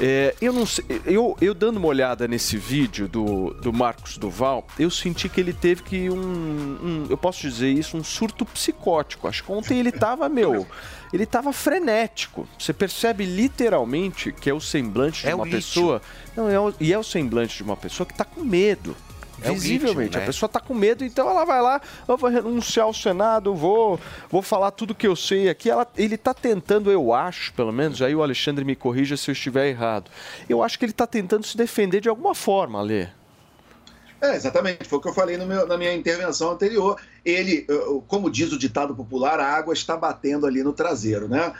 É, 0.00 0.34
eu 0.40 0.52
não 0.54 0.64
sei, 0.64 0.84
eu, 1.04 1.36
eu 1.40 1.52
dando 1.52 1.76
uma 1.76 1.86
olhada 1.86 2.26
nesse 2.26 2.56
vídeo 2.56 3.06
do, 3.06 3.52
do 3.60 3.72
Marcos 3.72 4.16
Duval, 4.16 4.66
eu 4.78 4.90
senti 4.90 5.28
que 5.28 5.38
ele 5.38 5.52
teve 5.52 5.82
que 5.82 6.08
um, 6.08 6.16
um- 6.16 7.06
eu 7.10 7.16
posso 7.16 7.42
dizer 7.42 7.70
isso, 7.70 7.96
um 7.96 8.02
surto 8.02 8.44
psicótico. 8.46 9.28
Acho 9.28 9.44
que 9.44 9.52
ontem 9.52 9.78
ele 9.78 9.92
tava, 9.92 10.28
meu, 10.30 10.66
ele 11.12 11.26
tava 11.26 11.52
frenético. 11.52 12.48
Você 12.58 12.72
percebe 12.72 13.26
literalmente 13.26 14.32
que 14.32 14.48
é 14.48 14.54
o 14.54 14.60
semblante 14.60 15.22
de 15.22 15.28
É 15.28 15.34
o 15.34 15.38
uma 15.38 15.46
pessoa, 15.46 16.00
não, 16.34 16.48
é 16.48 16.58
o- 16.58 16.72
e 16.80 16.90
é 16.92 16.98
o 16.98 17.04
semblante 17.04 17.58
de 17.58 17.62
uma 17.62 17.76
pessoa 17.76 18.06
que 18.06 18.14
tá 18.14 18.24
com 18.24 18.42
medo. 18.42 18.96
É 19.44 19.52
Visivelmente, 19.52 19.98
ritmo, 20.02 20.16
né? 20.18 20.22
a 20.22 20.26
pessoa 20.26 20.48
tá 20.48 20.60
com 20.60 20.74
medo, 20.74 21.04
então 21.04 21.28
ela 21.28 21.44
vai 21.44 21.60
lá, 21.60 21.80
eu 22.06 22.16
vou 22.16 22.30
renunciar 22.30 22.86
ao 22.86 22.94
Senado, 22.94 23.54
vou, 23.54 23.98
vou 24.30 24.42
falar 24.42 24.70
tudo 24.70 24.94
que 24.94 25.06
eu 25.06 25.16
sei 25.16 25.48
aqui. 25.48 25.68
Ela, 25.70 25.86
ele 25.96 26.16
tá 26.16 26.32
tentando, 26.32 26.90
eu 26.90 27.12
acho, 27.12 27.52
pelo 27.54 27.72
menos, 27.72 28.00
aí 28.02 28.14
o 28.14 28.22
Alexandre 28.22 28.64
me 28.64 28.76
corrija 28.76 29.16
se 29.16 29.30
eu 29.30 29.32
estiver 29.32 29.68
errado. 29.68 30.10
Eu 30.48 30.62
acho 30.62 30.78
que 30.78 30.84
ele 30.84 30.92
tá 30.92 31.06
tentando 31.06 31.46
se 31.46 31.56
defender 31.56 32.00
de 32.00 32.08
alguma 32.08 32.34
forma, 32.34 32.78
Alê. 32.78 33.08
É, 34.20 34.36
exatamente, 34.36 34.84
foi 34.88 34.98
o 34.98 35.02
que 35.02 35.08
eu 35.08 35.12
falei 35.14 35.36
no 35.36 35.44
meu- 35.44 35.66
na 35.66 35.76
minha 35.76 35.92
intervenção 35.92 36.52
anterior. 36.52 36.96
Ele, 37.24 37.66
eh, 37.68 38.00
como 38.06 38.30
diz 38.30 38.52
o 38.52 38.58
ditado 38.58 38.94
popular, 38.94 39.40
a 39.40 39.46
água 39.46 39.74
está 39.74 39.96
batendo 39.96 40.46
ali 40.46 40.62
no 40.62 40.72
traseiro, 40.72 41.26
né? 41.28 41.52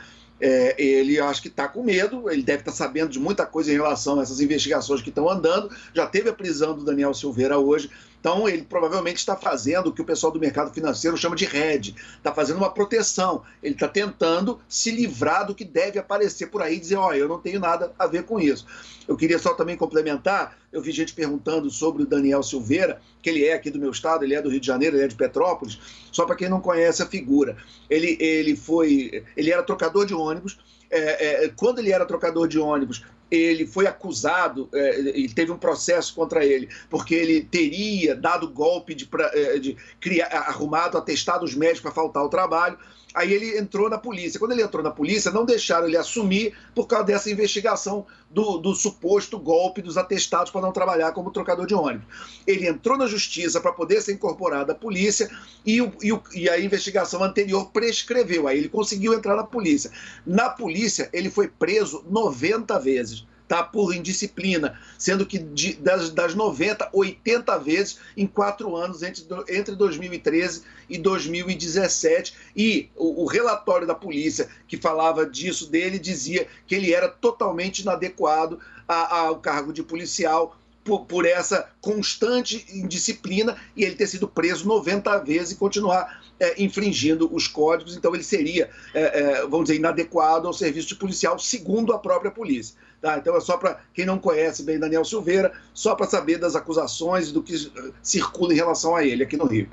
É, 0.45 0.75
ele 0.77 1.17
acho 1.21 1.41
que 1.41 1.47
está 1.47 1.69
com 1.69 1.81
medo, 1.81 2.29
ele 2.29 2.43
deve 2.43 2.59
estar 2.59 2.73
sabendo 2.73 3.11
de 3.11 3.17
muita 3.17 3.45
coisa 3.45 3.71
em 3.71 3.75
relação 3.75 4.19
a 4.19 4.23
essas 4.23 4.41
investigações 4.41 5.01
que 5.01 5.07
estão 5.07 5.29
andando. 5.29 5.73
Já 5.93 6.05
teve 6.05 6.29
a 6.29 6.33
prisão 6.33 6.75
do 6.75 6.83
Daniel 6.83 7.13
Silveira 7.13 7.57
hoje, 7.57 7.89
então 8.23 8.47
ele 8.47 8.63
provavelmente 8.63 9.17
está 9.17 9.35
fazendo 9.35 9.87
o 9.87 9.91
que 9.91 10.01
o 10.01 10.05
pessoal 10.05 10.31
do 10.31 10.39
mercado 10.39 10.73
financeiro 10.73 11.17
chama 11.17 11.35
de 11.35 11.43
hedge, 11.43 11.93
está 12.15 12.33
fazendo 12.33 12.55
uma 12.55 12.73
proteção. 12.73 13.43
Ele 13.61 13.73
está 13.73 13.85
tentando 13.85 14.61
se 14.65 14.91
livrar 14.91 15.45
do 15.45 15.53
que 15.53 15.65
deve 15.65 15.99
aparecer 15.99 16.47
por 16.47 16.61
aí, 16.61 16.79
dizer, 16.79 16.95
ó, 16.95 17.11
eu 17.11 17.27
não 17.27 17.37
tenho 17.37 17.59
nada 17.59 17.91
a 17.99 18.07
ver 18.07 18.23
com 18.23 18.39
isso. 18.39 18.65
Eu 19.05 19.17
queria 19.17 19.37
só 19.37 19.53
também 19.53 19.75
complementar, 19.75 20.57
eu 20.71 20.81
vi 20.81 20.93
gente 20.93 21.13
perguntando 21.13 21.69
sobre 21.69 22.03
o 22.03 22.05
Daniel 22.05 22.41
Silveira, 22.41 23.01
que 23.21 23.29
ele 23.29 23.43
é 23.45 23.55
aqui 23.55 23.69
do 23.69 23.77
meu 23.77 23.91
estado, 23.91 24.23
ele 24.23 24.35
é 24.35 24.41
do 24.41 24.49
Rio 24.49 24.61
de 24.61 24.67
Janeiro, 24.67 24.95
ele 24.95 25.03
é 25.03 25.07
de 25.09 25.15
Petrópolis, 25.15 25.77
só 26.09 26.25
para 26.25 26.37
quem 26.37 26.47
não 26.47 26.61
conhece 26.61 27.03
a 27.03 27.05
figura. 27.05 27.57
Ele, 27.89 28.15
ele 28.21 28.55
foi, 28.55 29.25
ele 29.35 29.51
era 29.51 29.63
trocador 29.63 30.05
de 30.05 30.13
ônibus, 30.13 30.57
é, 30.89 31.45
é, 31.45 31.49
quando 31.49 31.79
ele 31.79 31.91
era 31.91 32.05
trocador 32.05 32.47
de 32.47 32.57
ônibus, 32.57 33.03
ele 33.35 33.65
foi 33.65 33.87
acusado, 33.87 34.69
é, 34.73 35.17
e 35.17 35.29
teve 35.29 35.51
um 35.51 35.57
processo 35.57 36.13
contra 36.13 36.45
ele, 36.45 36.69
porque 36.89 37.13
ele 37.15 37.41
teria 37.41 38.15
dado 38.15 38.49
golpe 38.49 38.93
de, 38.93 39.09
é, 39.33 39.59
de 39.59 39.75
criar, 39.99 40.27
arrumado 40.27 40.97
atestados 40.97 41.55
médicos 41.55 41.81
para 41.81 41.91
faltar 41.91 42.23
ao 42.23 42.29
trabalho. 42.29 42.77
Aí 43.13 43.31
ele 43.31 43.57
entrou 43.57 43.89
na 43.89 43.97
polícia. 43.97 44.39
Quando 44.39 44.53
ele 44.53 44.63
entrou 44.63 44.81
na 44.83 44.89
polícia, 44.89 45.29
não 45.31 45.45
deixaram 45.45 45.87
ele 45.87 45.95
assumir 45.97 46.53
por 46.73 46.87
causa 46.87 47.05
dessa 47.05 47.29
investigação 47.29 48.05
do, 48.29 48.57
do 48.57 48.73
suposto 48.73 49.37
golpe 49.37 49.81
dos 49.81 49.97
atestados 49.97 50.51
para 50.51 50.61
não 50.61 50.71
trabalhar 50.71 51.11
como 51.11 51.29
trocador 51.31 51.67
de 51.67 51.75
ônibus. 51.75 52.07
Ele 52.47 52.67
entrou 52.67 52.97
na 52.97 53.05
justiça 53.05 53.61
para 53.61 53.71
poder 53.71 54.01
ser 54.01 54.13
incorporado 54.13 54.71
à 54.71 54.75
polícia 54.75 55.29
e, 55.65 55.79
o- 55.81 55.93
e 56.01 56.11
o- 56.11 56.23
e 56.33 56.49
a 56.49 56.59
investigação 56.59 57.23
anterior 57.23 57.69
prescreveu. 57.71 58.47
Aí 58.47 58.57
ele 58.57 58.69
conseguiu 58.69 59.13
entrar 59.13 59.35
na 59.35 59.43
polícia. 59.43 59.91
Na 60.25 60.49
polícia, 60.49 61.09
ele 61.13 61.29
foi 61.29 61.47
preso 61.47 62.03
90 62.09 62.79
vezes. 62.79 63.25
Tá, 63.53 63.61
por 63.61 63.93
indisciplina, 63.95 64.79
sendo 64.97 65.27
que 65.27 65.37
de- 65.37 65.75
das, 65.75 66.09
das 66.09 66.33
90, 66.33 66.89
80 66.91 67.55
vezes 67.59 67.99
em 68.17 68.25
quatro 68.25 68.75
anos 68.75 69.03
entre, 69.03 69.23
entre 69.47 69.75
2013 69.75 70.63
e 70.89 70.97
2017. 70.97 72.33
E 72.55 72.89
o, 72.95 73.21
o 73.21 73.25
relatório 73.27 73.85
da 73.85 73.93
polícia 73.93 74.49
que 74.67 74.75
falava 74.75 75.23
disso 75.23 75.69
dele 75.69 75.99
dizia 75.99 76.47
que 76.65 76.73
ele 76.73 76.91
era 76.91 77.07
totalmente 77.07 77.83
inadequado 77.83 78.59
a- 78.87 79.17
ao 79.19 79.35
cargo 79.39 79.71
de 79.71 79.83
policial 79.83 80.57
por, 80.83 81.05
por 81.05 81.23
essa 81.23 81.69
constante 81.79 82.65
indisciplina 82.73 83.55
e 83.77 83.83
ele 83.83 83.93
ter 83.95 84.07
sido 84.07 84.27
preso 84.27 84.67
90 84.67 85.15
vezes 85.19 85.51
e 85.51 85.55
continuar 85.57 86.23
é, 86.39 86.61
infringindo 86.61 87.29
os 87.33 87.47
códigos. 87.47 87.95
Então 87.95 88.15
ele 88.15 88.23
seria, 88.23 88.69
é, 88.95 89.01
é, 89.01 89.41
vamos 89.43 89.65
dizer, 89.65 89.75
inadequado 89.75 90.47
ao 90.47 90.53
serviço 90.53 90.87
de 90.87 90.95
policial, 90.95 91.37
segundo 91.37 91.93
a 91.93 91.99
própria 91.99 92.31
polícia. 92.31 92.75
Tá? 93.03 93.17
Então 93.17 93.35
é 93.35 93.41
só 93.41 93.57
para 93.57 93.79
quem 93.93 94.05
não 94.05 94.17
conhece 94.17 94.63
bem 94.63 94.79
Daniel 94.79 95.03
Silveira, 95.03 95.51
só 95.73 95.93
para 95.93 96.05
saber 96.07 96.37
das 96.37 96.55
acusações 96.55 97.27
e 97.27 97.33
do 97.33 97.43
que 97.43 97.53
eh, 97.53 97.91
circula 98.01 98.53
em 98.53 98.55
relação 98.55 98.95
a 98.95 99.03
ele 99.03 99.21
aqui 99.23 99.35
no 99.35 99.45
Rio. 99.45 99.67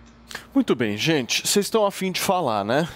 Muito 0.52 0.74
bem, 0.74 0.96
gente, 0.96 1.46
vocês 1.46 1.66
estão 1.66 1.86
afim 1.86 2.10
de 2.10 2.20
falar, 2.20 2.64
né? 2.64 2.88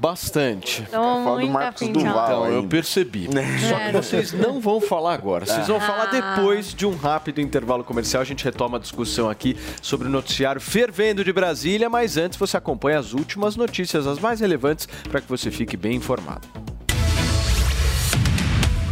Bastante. 0.00 0.80
Tô 0.84 0.92
Fala 0.92 1.24
do 1.24 1.40
muito 1.40 1.52
Marcos 1.52 1.88
Duval 1.88 2.12
falar. 2.14 2.46
Então, 2.48 2.52
eu 2.52 2.66
percebi. 2.66 3.26
Só 3.68 3.76
que 3.76 3.82
É. 3.82 3.92
vocês 3.92 4.32
não 4.32 4.60
vão 4.60 4.80
falar 4.80 5.12
agora. 5.12 5.44
Vocês 5.44 5.66
vão 5.66 5.78
falar 5.80 6.04
Ah. 6.04 6.34
depois 6.36 6.72
de 6.72 6.86
um 6.86 6.96
rápido 6.96 7.40
intervalo 7.42 7.84
comercial. 7.84 8.22
A 8.22 8.24
gente 8.26 8.44
retoma 8.44 8.78
a 8.78 8.80
discussão 8.80 9.28
aqui 9.28 9.56
sobre 9.82 10.06
o 10.08 10.10
noticiário 10.10 10.60
fervendo 10.60 11.22
de 11.22 11.32
Brasília, 11.34 11.90
mas 11.90 12.16
antes 12.16 12.38
você 12.38 12.56
acompanha 12.56 12.98
as 12.98 13.12
últimas 13.12 13.56
notícias, 13.56 14.06
as 14.06 14.18
mais 14.18 14.40
relevantes, 14.40 14.86
para 15.10 15.20
que 15.20 15.28
você 15.28 15.50
fique 15.50 15.76
bem 15.76 15.96
informado. 15.96 16.46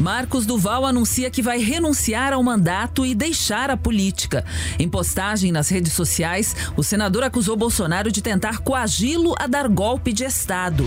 Marcos 0.00 0.44
Duval 0.44 0.84
anuncia 0.84 1.30
que 1.30 1.40
vai 1.40 1.58
renunciar 1.58 2.32
ao 2.32 2.42
mandato 2.42 3.06
e 3.06 3.14
deixar 3.14 3.70
a 3.70 3.76
política. 3.76 4.44
Em 4.78 4.88
postagem 4.88 5.52
nas 5.52 5.68
redes 5.68 5.92
sociais, 5.92 6.54
o 6.76 6.82
senador 6.82 7.22
acusou 7.22 7.56
Bolsonaro 7.56 8.10
de 8.10 8.20
tentar 8.20 8.58
coagi-lo 8.58 9.34
a 9.38 9.46
dar 9.46 9.68
golpe 9.68 10.12
de 10.12 10.24
Estado. 10.24 10.84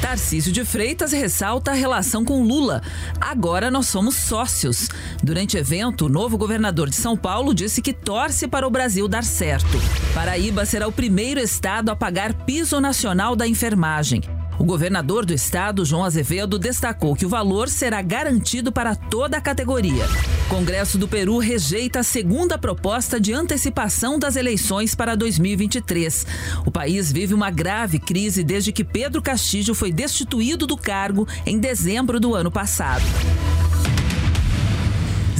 Tarcísio 0.00 0.50
de 0.50 0.64
Freitas 0.64 1.12
ressalta 1.12 1.70
a 1.70 1.74
relação 1.74 2.24
com 2.24 2.42
Lula. 2.42 2.82
Agora 3.20 3.70
nós 3.70 3.86
somos 3.86 4.16
sócios. 4.16 4.88
Durante 5.22 5.56
evento, 5.56 6.06
o 6.06 6.08
novo 6.08 6.36
governador 6.36 6.88
de 6.88 6.96
São 6.96 7.16
Paulo 7.16 7.54
disse 7.54 7.82
que 7.82 7.92
torce 7.92 8.48
para 8.48 8.66
o 8.66 8.70
Brasil 8.70 9.06
dar 9.06 9.24
certo. 9.24 9.78
Paraíba 10.14 10.64
será 10.64 10.88
o 10.88 10.92
primeiro 10.92 11.38
estado 11.38 11.90
a 11.90 11.96
pagar 11.96 12.32
piso 12.32 12.80
nacional 12.80 13.36
da 13.36 13.46
enfermagem. 13.46 14.22
O 14.60 14.64
governador 14.64 15.24
do 15.24 15.32
estado, 15.32 15.86
João 15.86 16.04
Azevedo, 16.04 16.58
destacou 16.58 17.16
que 17.16 17.24
o 17.24 17.30
valor 17.30 17.66
será 17.70 18.02
garantido 18.02 18.70
para 18.70 18.94
toda 18.94 19.38
a 19.38 19.40
categoria. 19.40 20.04
Congresso 20.50 20.98
do 20.98 21.08
Peru 21.08 21.38
rejeita 21.38 22.00
a 22.00 22.02
segunda 22.02 22.58
proposta 22.58 23.18
de 23.18 23.32
antecipação 23.32 24.18
das 24.18 24.36
eleições 24.36 24.94
para 24.94 25.14
2023. 25.14 26.26
O 26.66 26.70
país 26.70 27.10
vive 27.10 27.32
uma 27.32 27.50
grave 27.50 27.98
crise 27.98 28.44
desde 28.44 28.70
que 28.70 28.84
Pedro 28.84 29.22
Castillo 29.22 29.74
foi 29.74 29.90
destituído 29.90 30.66
do 30.66 30.76
cargo 30.76 31.26
em 31.46 31.58
dezembro 31.58 32.20
do 32.20 32.34
ano 32.34 32.50
passado. 32.50 33.04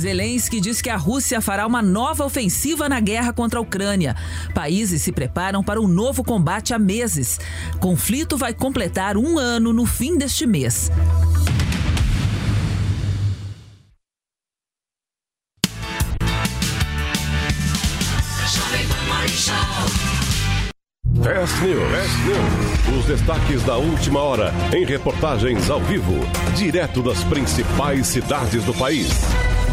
Zelensky 0.01 0.61
diz 0.61 0.81
que 0.81 0.91
a 0.91 0.97
Rússia 0.97 1.41
fará 1.41 1.67
uma 1.67 1.83
nova 1.83 2.25
ofensiva 2.25 2.89
na 2.89 2.99
guerra 2.99 3.33
contra 3.33 3.59
a 3.59 3.63
Ucrânia. 3.63 4.17
Países 4.55 5.03
se 5.03 5.13
preparam 5.13 5.63
para 5.63 5.81
um 5.81 5.87
novo 5.87 6.25
combate 6.25 6.75
há 6.75 6.79
meses. 6.79 7.39
Conflito 7.79 8.37
vai 8.37 8.53
completar 8.53 9.17
um 9.17 9.39
ano 9.39 9.73
no 9.73 9.87
fim 9.87 10.17
deste 10.17 10.47
mês. 10.47 10.91
Fast 21.23 21.63
News. 21.63 21.91
Fast 21.93 22.19
News. 22.25 22.99
Os 22.99 23.07
destaques 23.07 23.63
da 23.63 23.77
última 23.77 24.21
hora 24.21 24.53
em 24.75 24.85
reportagens 24.85 25.71
ao 25.71 25.81
vivo, 25.81 26.15
direto 26.57 27.03
das 27.03 27.23
principais 27.25 28.07
cidades 28.07 28.65
do 28.65 28.75
país. 28.75 29.09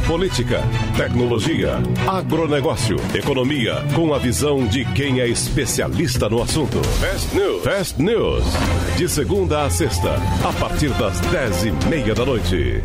Política, 0.08 0.62
tecnologia, 0.96 1.74
agronegócio, 2.08 2.96
economia, 3.14 3.84
com 3.94 4.14
a 4.14 4.18
visão 4.18 4.66
de 4.66 4.86
quem 4.94 5.20
é 5.20 5.28
especialista 5.28 6.30
no 6.30 6.42
assunto. 6.42 6.82
Fast 6.82 7.36
News. 7.36 7.64
Fast 7.64 8.02
News. 8.02 8.44
De 8.96 9.10
segunda 9.10 9.66
a 9.66 9.70
sexta, 9.70 10.16
a 10.48 10.54
partir 10.54 10.94
das 10.94 11.20
dez 11.30 11.66
e 11.66 11.72
meia 11.90 12.16
da 12.16 12.26
noite. 12.26 12.82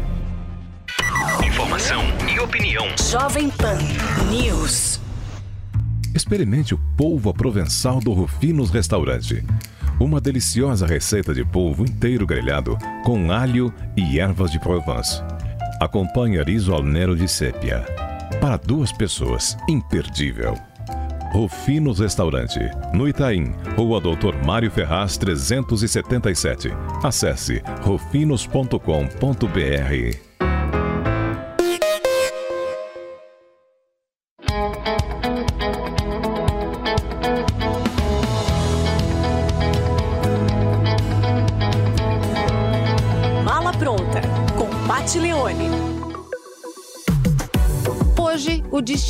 Informação 1.46 2.02
e 2.28 2.40
opinião. 2.40 2.86
Jovem 3.08 3.50
Pan 3.50 3.78
News. 4.28 5.00
Experimente 6.12 6.74
o 6.74 6.80
polvo 6.96 7.30
à 7.30 7.32
provençal 7.32 8.00
do 8.00 8.12
Rufinos 8.12 8.70
Restaurante. 8.70 9.44
Uma 10.00 10.20
deliciosa 10.20 10.88
receita 10.88 11.32
de 11.32 11.44
polvo 11.44 11.84
inteiro 11.84 12.26
grelhado 12.26 12.76
com 13.04 13.30
alho 13.30 13.72
e 13.96 14.18
ervas 14.18 14.50
de 14.50 14.58
Provence. 14.58 15.22
Acompanhe 15.82 16.44
riso 16.44 16.76
al 16.76 16.84
nero 16.84 17.16
de 17.16 17.26
sépia. 17.26 17.84
Para 18.40 18.56
duas 18.56 18.92
pessoas, 18.92 19.58
imperdível. 19.66 20.54
Rufinos 21.34 21.98
Restaurante, 21.98 22.70
no 22.94 23.08
Itaim, 23.08 23.52
Rua 23.76 24.00
Doutor 24.00 24.36
Mário 24.46 24.70
Ferraz 24.70 25.18
377. 25.18 26.70
Acesse 27.02 27.64
rufinos.com.br. 27.84 30.31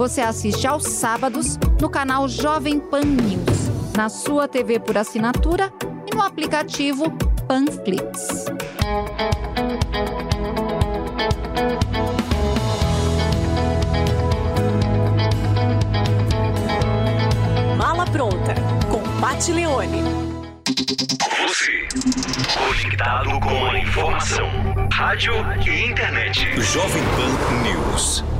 Você 0.00 0.22
assiste 0.22 0.66
aos 0.66 0.84
sábados 0.84 1.58
no 1.78 1.90
canal 1.90 2.26
Jovem 2.26 2.80
Pan 2.80 3.02
News, 3.02 3.92
na 3.94 4.08
sua 4.08 4.48
TV 4.48 4.80
por 4.80 4.96
assinatura 4.96 5.70
e 6.10 6.16
no 6.16 6.22
aplicativo 6.22 7.04
Panflix. 7.46 8.46
Mala 17.76 18.06
pronta 18.06 18.54
com 18.90 19.02
Pat 19.20 19.48
Leone. 19.48 20.02
Você, 21.46 21.86
conectado 22.56 23.38
com 23.38 23.66
a 23.66 23.78
informação. 23.78 24.48
Rádio 24.90 25.34
e 25.66 25.90
internet. 25.90 26.58
Jovem 26.62 27.02
Pan 27.02 27.62
News. 27.68 28.39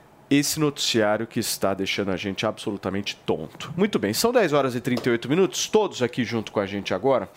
esse 0.31 0.61
noticiário 0.61 1.27
que 1.27 1.41
está 1.41 1.73
deixando 1.73 2.09
a 2.09 2.15
gente 2.15 2.45
absolutamente 2.45 3.17
tonto. 3.25 3.73
Muito 3.75 3.99
bem, 3.99 4.13
são 4.13 4.31
10 4.31 4.53
horas 4.53 4.75
e 4.75 4.79
38 4.79 5.27
minutos, 5.27 5.67
todos 5.67 6.01
aqui 6.01 6.23
junto 6.23 6.53
com 6.53 6.61
a 6.61 6.65
gente 6.65 6.93
agora. 6.93 7.29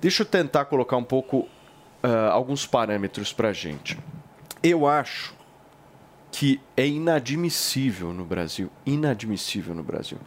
Deixa 0.00 0.22
eu 0.22 0.26
tentar 0.26 0.64
colocar 0.64 0.96
um 0.96 1.04
pouco 1.04 1.48
ah, 2.02 2.30
alguns 2.32 2.66
parâmetros 2.66 3.32
para 3.32 3.50
a 3.50 3.52
gente. 3.52 3.96
Eu 4.60 4.84
acho 4.84 5.32
que 6.32 6.60
é 6.76 6.84
inadmissível 6.84 8.12
no 8.12 8.24
Brasil, 8.24 8.68
inadmissível 8.84 9.72
no 9.72 9.84
Brasil, 9.84 10.18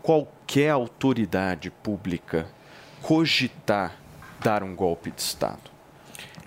qualquer 0.00 0.70
autoridade 0.70 1.68
pública 1.70 2.46
cogitar 3.02 3.96
dar 4.40 4.62
um 4.62 4.76
golpe 4.76 5.10
de 5.10 5.20
Estado. 5.20 5.75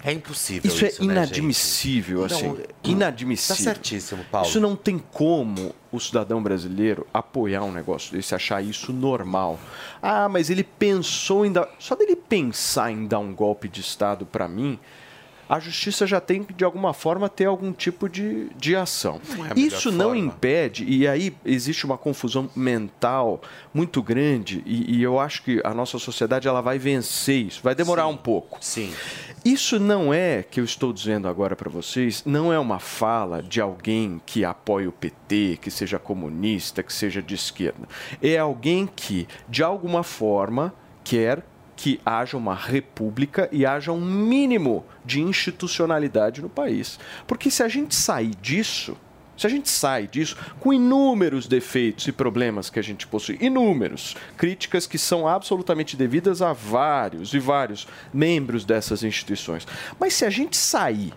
É 0.03 0.13
impossível 0.13 0.71
Isso, 0.71 0.85
isso, 0.85 1.01
é 1.01 1.05
né, 1.05 1.13
inadmissível, 1.13 2.27
gente? 2.27 2.33
assim. 2.33 2.47
Não, 2.47 2.91
inadmissível. 2.91 3.55
Tá 3.57 3.63
certíssimo, 3.63 4.23
Paulo. 4.31 4.47
Isso 4.47 4.59
não 4.59 4.75
tem 4.75 4.97
como 4.97 5.75
o 5.91 5.99
cidadão 5.99 6.41
brasileiro 6.41 7.05
apoiar 7.13 7.63
um 7.63 7.71
negócio 7.71 8.11
desse, 8.13 8.33
achar 8.33 8.63
isso 8.63 8.93
normal. 8.93 9.59
Ah, 10.01 10.29
mas 10.29 10.49
ele 10.49 10.63
pensou 10.63 11.45
em 11.45 11.51
dar. 11.51 11.67
Só 11.79 11.95
dele 11.95 12.15
pensar 12.15 12.91
em 12.91 13.05
dar 13.07 13.19
um 13.19 13.33
golpe 13.33 13.67
de 13.67 13.81
Estado 13.81 14.25
para 14.25 14.47
mim. 14.47 14.79
A 15.49 15.59
justiça 15.59 16.05
já 16.05 16.21
tem 16.21 16.43
que, 16.43 16.53
de 16.53 16.63
alguma 16.63 16.93
forma, 16.93 17.27
ter 17.27 17.45
algum 17.45 17.73
tipo 17.73 18.07
de, 18.07 18.49
de 18.55 18.75
ação. 18.75 19.19
Não 19.35 19.47
é 19.47 19.49
Isso 19.55 19.91
não 19.91 20.09
forma. 20.09 20.19
impede, 20.19 20.85
e 20.87 21.07
aí 21.07 21.35
existe 21.43 21.87
uma 21.87 21.97
confusão 21.97 22.47
mental 22.55 23.41
muito 23.73 23.99
grande, 24.03 24.61
e, 24.63 24.97
e 24.97 25.01
eu 25.01 25.19
acho 25.19 25.41
que 25.41 25.59
a 25.63 25.73
nossa 25.73 25.97
sociedade 25.97 26.47
ela 26.47 26.61
vai 26.61 26.77
vencer 26.77 27.47
isso. 27.47 27.61
Vai 27.63 27.73
demorar 27.73 28.05
um 28.05 28.15
pouco. 28.15 28.59
Sim. 28.61 28.93
Isso 29.43 29.79
não 29.79 30.13
é, 30.13 30.43
que 30.43 30.59
eu 30.59 30.65
estou 30.65 30.91
dizendo 30.91 31.27
agora 31.27 31.55
para 31.55 31.69
vocês, 31.69 32.23
não 32.25 32.51
é 32.51 32.59
uma 32.59 32.79
fala 32.79 33.41
de 33.41 33.61
alguém 33.61 34.21
que 34.25 34.43
apoia 34.43 34.89
o 34.89 34.91
PT, 34.91 35.59
que 35.61 35.71
seja 35.71 35.97
comunista, 35.97 36.83
que 36.83 36.91
seja 36.91 37.21
de 37.21 37.35
esquerda. 37.35 37.87
É 38.21 38.37
alguém 38.37 38.87
que, 38.87 39.27
de 39.47 39.63
alguma 39.63 40.03
forma, 40.03 40.73
quer 41.03 41.43
que 41.75 42.01
haja 42.05 42.35
uma 42.35 42.53
república 42.53 43.47
e 43.53 43.65
haja 43.65 43.93
um 43.93 44.01
mínimo 44.01 44.85
de 45.05 45.21
institucionalidade 45.21 46.41
no 46.41 46.49
país. 46.49 46.99
Porque 47.25 47.49
se 47.49 47.63
a 47.63 47.69
gente 47.69 47.95
sair 47.95 48.35
disso, 48.35 48.97
se 49.39 49.47
a 49.47 49.49
gente 49.49 49.69
sai 49.69 50.05
disso 50.05 50.35
com 50.59 50.73
inúmeros 50.73 51.47
defeitos 51.47 52.05
e 52.07 52.11
problemas 52.11 52.69
que 52.69 52.77
a 52.77 52.81
gente 52.83 53.07
possui, 53.07 53.37
inúmeros, 53.39 54.17
críticas 54.35 54.85
que 54.85 54.97
são 54.97 55.25
absolutamente 55.25 55.95
devidas 55.95 56.41
a 56.41 56.51
vários 56.51 57.33
e 57.33 57.39
vários 57.39 57.87
membros 58.13 58.65
dessas 58.65 59.01
instituições. 59.01 59.65
Mas 59.97 60.13
se 60.13 60.25
a 60.25 60.29
gente 60.29 60.57
sair 60.57 61.13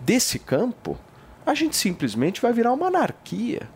desse 0.00 0.38
campo, 0.38 0.96
a 1.44 1.52
gente 1.52 1.76
simplesmente 1.76 2.40
vai 2.40 2.52
virar 2.52 2.72
uma 2.72 2.86
anarquia. 2.86 3.68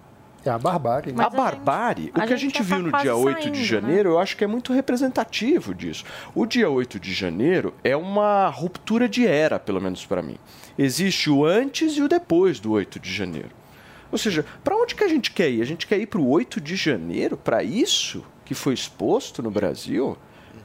É 0.44 0.50
a 0.50 0.58
barbárie. 0.58 1.12
a 1.18 1.28
barbárie, 1.28 2.12
o 2.16 2.20
a 2.20 2.26
que 2.26 2.32
a 2.32 2.36
gente 2.36 2.58
gente 2.58 2.68
já 2.68 2.76
tá 2.76 2.76
viu 2.76 2.92
no 2.92 2.98
dia 2.98 3.16
8 3.16 3.42
saindo, 3.42 3.54
de 3.54 3.60
né? 3.60 3.66
janeiro, 3.66 4.10
eu 4.10 4.18
acho 4.20 4.36
que 4.36 4.44
é 4.44 4.46
muito 4.46 4.72
representativo 4.72 5.74
disso. 5.74 6.04
O 6.36 6.46
dia 6.46 6.70
8 6.70 7.00
de 7.00 7.12
janeiro 7.12 7.74
é 7.82 7.96
uma 7.96 8.48
ruptura 8.48 9.08
de 9.08 9.26
era, 9.26 9.58
pelo 9.58 9.80
menos 9.80 10.06
para 10.06 10.22
mim. 10.22 10.38
Existe 10.78 11.28
o 11.28 11.44
antes 11.44 11.96
e 11.96 12.02
o 12.02 12.08
depois 12.08 12.60
do 12.60 12.70
8 12.70 13.00
de 13.00 13.12
janeiro. 13.12 13.57
Ou 14.10 14.18
seja, 14.18 14.44
para 14.64 14.76
onde 14.76 14.94
que 14.94 15.04
a 15.04 15.08
gente 15.08 15.30
quer 15.30 15.50
ir? 15.50 15.62
A 15.62 15.66
gente 15.66 15.86
quer 15.86 15.98
ir 15.98 16.06
para 16.06 16.20
o 16.20 16.28
8 16.28 16.60
de 16.60 16.76
janeiro? 16.76 17.36
Para 17.36 17.62
isso 17.62 18.24
que 18.44 18.54
foi 18.54 18.74
exposto 18.74 19.42
no 19.42 19.50
Brasil? 19.50 20.16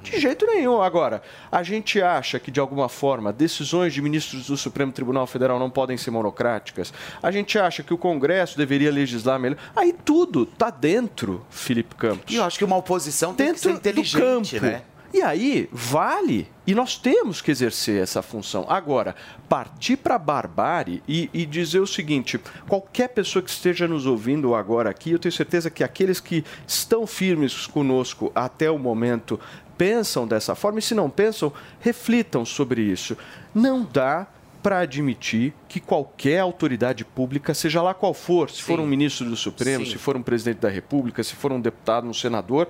De 0.03 0.19
jeito 0.19 0.45
nenhum. 0.45 0.81
Agora, 0.81 1.21
a 1.49 1.63
gente 1.63 2.01
acha 2.01 2.37
que, 2.37 2.51
de 2.51 2.59
alguma 2.59 2.89
forma, 2.89 3.31
decisões 3.31 3.93
de 3.93 4.01
ministros 4.01 4.47
do 4.47 4.57
Supremo 4.57 4.91
Tribunal 4.91 5.25
Federal 5.25 5.57
não 5.57 5.69
podem 5.69 5.95
ser 5.95 6.11
monocráticas. 6.11 6.93
A 7.21 7.31
gente 7.31 7.57
acha 7.57 7.81
que 7.83 7.93
o 7.93 7.97
Congresso 7.97 8.57
deveria 8.57 8.91
legislar 8.91 9.39
melhor. 9.39 9.57
Aí 9.73 9.93
tudo 9.93 10.43
está 10.43 10.69
dentro, 10.69 11.45
Felipe 11.49 11.95
Campos. 11.95 12.33
E 12.33 12.35
eu 12.35 12.43
acho 12.43 12.57
que 12.57 12.65
uma 12.65 12.75
oposição 12.75 13.33
tem 13.33 13.47
que 13.47 13.53
dentro 13.53 13.69
ser 13.69 13.75
inteligente, 13.77 14.55
do 14.55 14.61
campo. 14.61 14.65
né? 14.65 14.81
E 15.13 15.21
aí, 15.21 15.69
vale. 15.71 16.47
E 16.65 16.73
nós 16.73 16.97
temos 16.97 17.39
que 17.39 17.51
exercer 17.51 18.01
essa 18.01 18.23
função. 18.23 18.65
Agora, 18.67 19.15
partir 19.47 19.97
para 19.97 20.15
a 20.15 20.19
barbárie 20.19 21.03
e, 21.07 21.29
e 21.31 21.45
dizer 21.45 21.79
o 21.79 21.87
seguinte: 21.87 22.39
qualquer 22.67 23.09
pessoa 23.09 23.43
que 23.43 23.49
esteja 23.51 23.87
nos 23.87 24.07
ouvindo 24.07 24.55
agora 24.55 24.89
aqui, 24.89 25.11
eu 25.11 25.19
tenho 25.19 25.31
certeza 25.31 25.69
que 25.69 25.83
aqueles 25.83 26.19
que 26.19 26.43
estão 26.65 27.05
firmes 27.05 27.67
conosco 27.67 28.31
até 28.33 28.71
o 28.71 28.79
momento 28.79 29.39
pensam 29.77 30.27
dessa 30.27 30.55
forma, 30.55 30.79
e 30.79 30.81
se 30.81 30.95
não 30.95 31.09
pensam, 31.09 31.53
reflitam 31.79 32.43
sobre 32.43 32.81
isso. 32.81 33.15
Não 33.53 33.83
dá 33.83 34.27
para 34.63 34.79
admitir 34.79 35.53
que 35.67 35.79
qualquer 35.79 36.39
autoridade 36.39 37.03
pública, 37.03 37.53
seja 37.53 37.81
lá 37.81 37.93
qual 37.93 38.13
for, 38.13 38.49
se 38.49 38.61
for 38.61 38.79
um 38.79 38.87
ministro 38.87 39.29
do 39.29 39.35
Supremo, 39.35 39.85
Sim. 39.85 39.91
se 39.91 39.97
for 39.97 40.15
um 40.15 40.23
presidente 40.23 40.59
da 40.59 40.69
República, 40.69 41.21
se 41.21 41.35
for 41.35 41.51
um 41.51 41.59
deputado, 41.59 42.07
um 42.07 42.13
senador, 42.13 42.69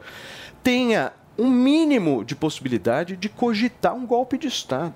tenha 0.63 1.13
um 1.37 1.49
mínimo 1.49 2.23
de 2.23 2.35
possibilidade 2.35 3.15
de 3.15 3.29
cogitar 3.29 3.95
um 3.95 4.05
golpe 4.05 4.37
de 4.37 4.47
Estado. 4.47 4.93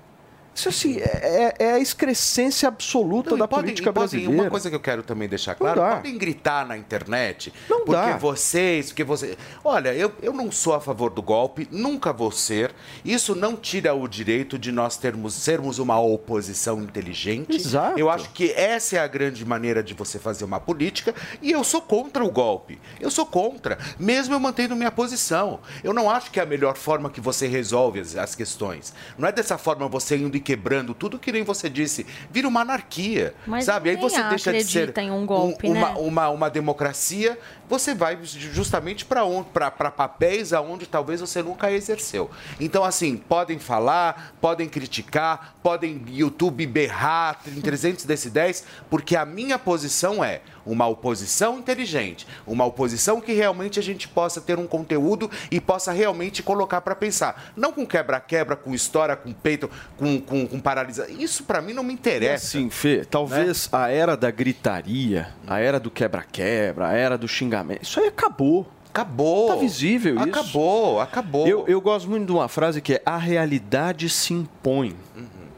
Isso 0.58 0.68
assim, 0.70 0.98
é, 0.98 1.54
é 1.56 1.72
a 1.74 1.78
excrescência 1.78 2.66
absoluta 2.68 3.30
Não, 3.30 3.38
da 3.38 3.46
podem- 3.46 3.66
política 3.66 3.92
podem- 3.92 4.08
brasileira. 4.08 4.42
Uma 4.42 4.50
coisa 4.50 4.68
que 4.68 4.74
eu 4.74 4.80
quero 4.80 5.04
também 5.04 5.28
deixar 5.28 5.54
claro, 5.54 5.80
podem 5.80 6.18
gritar 6.18 6.66
na 6.66 6.76
internet, 6.76 7.52
Não 7.70 7.84
porque 7.84 7.92
dá. 8.10 8.16
vocês, 8.16 8.86
porque 8.86 9.04
você... 9.04 9.38
Olha, 9.64 9.94
eu, 9.94 10.12
eu 10.20 10.32
não 10.32 10.50
sou 10.50 10.74
a 10.74 10.80
favor 10.80 11.10
do 11.10 11.22
golpe, 11.22 11.68
nunca 11.70 12.12
vou 12.12 12.32
ser. 12.32 12.74
Isso 13.04 13.36
não 13.36 13.54
tira 13.54 13.94
o 13.94 14.08
direito 14.08 14.58
de 14.58 14.72
nós 14.72 14.96
termos, 14.96 15.34
sermos 15.34 15.78
uma 15.78 16.00
oposição 16.00 16.82
inteligente. 16.82 17.54
Exato. 17.54 17.96
Eu 17.96 18.10
acho 18.10 18.30
que 18.30 18.50
essa 18.50 18.96
é 18.96 18.98
a 18.98 19.06
grande 19.06 19.44
maneira 19.44 19.80
de 19.80 19.94
você 19.94 20.18
fazer 20.18 20.44
uma 20.44 20.58
política 20.58 21.14
e 21.40 21.52
eu 21.52 21.62
sou 21.62 21.80
contra 21.80 22.24
o 22.24 22.30
golpe. 22.32 22.80
Eu 23.00 23.12
sou 23.12 23.24
contra, 23.24 23.78
mesmo 23.96 24.34
eu 24.34 24.40
mantendo 24.40 24.74
minha 24.74 24.90
posição. 24.90 25.60
Eu 25.84 25.92
não 25.94 26.10
acho 26.10 26.32
que 26.32 26.40
é 26.40 26.42
a 26.42 26.46
melhor 26.46 26.76
forma 26.76 27.08
que 27.10 27.20
você 27.20 27.46
resolve 27.46 28.00
as, 28.00 28.16
as 28.16 28.34
questões. 28.34 28.92
Não 29.16 29.28
é 29.28 29.30
dessa 29.30 29.56
forma 29.56 29.86
você 29.86 30.16
indo 30.16 30.36
e 30.36 30.47
quebrando 30.48 30.94
tudo 30.94 31.18
que 31.18 31.30
nem 31.30 31.42
você 31.42 31.68
disse. 31.68 32.06
Vira 32.30 32.48
uma 32.48 32.62
anarquia, 32.62 33.34
Mas 33.46 33.66
sabe? 33.66 33.90
Aí 33.90 33.96
você 33.96 34.22
deixa 34.30 34.50
de 34.50 34.64
ser 34.64 34.94
um 35.10 35.26
golpe, 35.26 35.66
uma, 35.68 35.90
né? 35.90 35.94
uma, 35.98 36.30
uma 36.30 36.48
democracia, 36.48 37.38
você 37.68 37.94
vai 37.94 38.18
justamente 38.22 39.04
para 39.04 39.26
onde? 39.26 39.50
Para 39.50 39.70
papéis 39.70 40.54
aonde 40.54 40.86
talvez 40.86 41.20
você 41.20 41.42
nunca 41.42 41.70
exerceu. 41.70 42.30
Então, 42.58 42.82
assim, 42.82 43.14
podem 43.18 43.58
falar, 43.58 44.34
podem 44.40 44.70
criticar, 44.70 45.54
podem 45.62 46.02
YouTube 46.08 46.66
berrar 46.66 47.42
em 47.46 47.60
300 47.60 48.06
decibéis, 48.06 48.64
porque 48.88 49.16
a 49.16 49.26
minha 49.26 49.58
posição 49.58 50.24
é 50.24 50.40
uma 50.72 50.86
oposição 50.86 51.58
inteligente, 51.58 52.26
uma 52.46 52.64
oposição 52.64 53.20
que 53.20 53.32
realmente 53.32 53.78
a 53.78 53.82
gente 53.82 54.06
possa 54.06 54.40
ter 54.40 54.58
um 54.58 54.66
conteúdo 54.66 55.30
e 55.50 55.60
possa 55.60 55.92
realmente 55.92 56.42
colocar 56.42 56.80
para 56.80 56.94
pensar. 56.94 57.52
Não 57.56 57.72
com 57.72 57.86
quebra-quebra, 57.86 58.56
com 58.56 58.74
história, 58.74 59.16
com 59.16 59.32
peito, 59.32 59.70
com, 59.96 60.20
com, 60.20 60.46
com 60.46 60.60
paralisa. 60.60 61.10
Isso 61.10 61.44
para 61.44 61.60
mim 61.60 61.72
não 61.72 61.82
me 61.82 61.92
interessa. 61.94 62.46
assim, 62.46 62.70
Fê, 62.70 63.04
talvez 63.04 63.68
a 63.72 63.88
era 63.88 64.16
da 64.16 64.30
gritaria, 64.30 65.28
a 65.46 65.58
era 65.58 65.80
do 65.80 65.90
quebra-quebra, 65.90 66.88
a 66.88 66.92
era 66.92 67.16
do 67.16 67.26
xingamento, 67.26 67.82
isso 67.82 68.00
aí 68.00 68.08
acabou. 68.08 68.66
Acabou. 68.90 69.48
Tá 69.48 69.56
visível 69.56 70.16
isso. 70.16 70.24
Acabou, 70.24 71.00
acabou. 71.00 71.46
Eu, 71.46 71.64
eu 71.68 71.80
gosto 71.80 72.08
muito 72.08 72.26
de 72.26 72.32
uma 72.32 72.48
frase 72.48 72.80
que 72.80 72.94
é 72.94 73.02
a 73.06 73.16
realidade 73.16 74.08
se 74.08 74.32
impõe. 74.34 74.96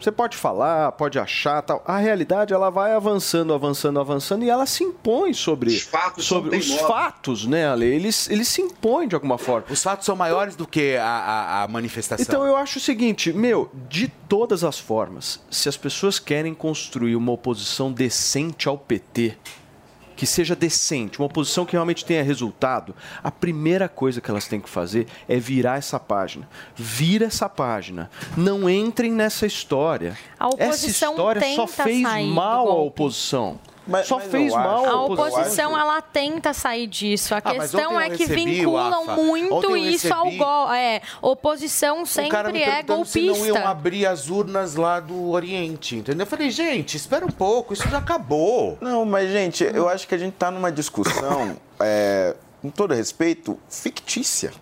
Você 0.00 0.10
pode 0.10 0.36
falar, 0.36 0.92
pode 0.92 1.18
achar, 1.18 1.60
tal. 1.62 1.82
A 1.84 1.98
realidade 1.98 2.54
ela 2.54 2.70
vai 2.70 2.92
avançando, 2.92 3.52
avançando, 3.52 4.00
avançando 4.00 4.44
e 4.44 4.48
ela 4.48 4.64
se 4.64 4.82
impõe 4.82 5.34
sobre 5.34 5.68
os 5.68 5.82
fatos 5.82 6.24
sobre 6.24 6.56
os 6.56 6.70
fatos, 6.72 7.46
né, 7.46 7.68
Ale? 7.68 7.84
Eles, 7.84 8.30
eles 8.30 8.48
se 8.48 8.62
impõem 8.62 9.06
de 9.06 9.14
alguma 9.14 9.36
forma. 9.36 9.66
Os 9.68 9.82
fatos 9.82 10.06
são 10.06 10.16
maiores 10.16 10.56
do 10.56 10.66
que 10.66 10.96
a, 10.96 11.04
a, 11.04 11.62
a 11.64 11.68
manifestação. 11.68 12.24
Então 12.26 12.46
eu 12.46 12.56
acho 12.56 12.78
o 12.78 12.80
seguinte, 12.80 13.32
meu, 13.32 13.70
de 13.88 14.08
todas 14.28 14.64
as 14.64 14.78
formas, 14.78 15.40
se 15.50 15.68
as 15.68 15.76
pessoas 15.76 16.18
querem 16.18 16.54
construir 16.54 17.14
uma 17.14 17.32
oposição 17.32 17.92
decente 17.92 18.68
ao 18.68 18.78
PT, 18.78 19.36
que 20.20 20.26
seja 20.26 20.54
decente, 20.54 21.18
uma 21.18 21.24
oposição 21.24 21.64
que 21.64 21.72
realmente 21.72 22.04
tenha 22.04 22.22
resultado, 22.22 22.94
a 23.24 23.30
primeira 23.30 23.88
coisa 23.88 24.20
que 24.20 24.30
elas 24.30 24.46
têm 24.46 24.60
que 24.60 24.68
fazer 24.68 25.06
é 25.26 25.38
virar 25.38 25.78
essa 25.78 25.98
página. 25.98 26.46
Vira 26.76 27.24
essa 27.24 27.48
página. 27.48 28.10
Não 28.36 28.68
entrem 28.68 29.10
nessa 29.10 29.46
história. 29.46 30.14
Essa 30.58 30.88
história 30.88 31.40
só 31.56 31.66
fez 31.66 32.02
mal 32.26 32.68
à 32.68 32.74
oposição. 32.74 33.58
Mas- 33.90 34.06
só 34.06 34.16
mas 34.18 34.26
fez 34.30 34.52
mal 34.52 34.84
A 34.86 35.04
oposição. 35.04 35.76
ela 35.78 36.00
tenta 36.00 36.52
sair 36.52 36.86
disso. 36.86 37.34
A 37.34 37.38
Ah, 37.38 37.42
questão 37.42 38.00
é 38.00 38.08
que 38.10 38.18
recebi, 38.24 38.44
vinculam 38.44 39.04
muito 39.16 39.76
isso 39.76 40.12
ao 40.14 40.24
recebi- 40.24 40.38
gol. 40.38 40.72
É, 40.72 41.00
oposição 41.20 42.06
sempre 42.06 42.36
é 42.62 42.82
perguntando 42.82 43.04
se 43.04 43.20
não 43.20 43.26
iam 43.34 43.44
golpista. 43.46 43.68
abrir 43.68 44.06
as 44.06 44.28
urnas 44.28 44.74
lá 44.76 45.00
do 45.00 45.30
Oriente, 45.30 45.96
entendeu? 45.96 46.24
Eu 46.24 46.30
falei, 46.30 46.50
gente, 46.50 46.96
espera 46.96 47.24
um 47.24 47.30
pouco, 47.30 47.72
isso 47.72 47.88
já 47.88 47.98
acabou. 47.98 48.78
Não, 48.80 49.04
mas, 49.04 49.30
gente, 49.30 49.64
eu 49.64 49.88
acho 49.88 50.06
que 50.06 50.14
a 50.14 50.18
gente 50.18 50.34
está 50.34 50.50
numa 50.50 50.70
discussão, 50.70 51.56
é, 51.80 52.34
com 52.62 52.70
todo 52.70 52.94
respeito, 52.94 53.58
fictícia. 53.68 54.52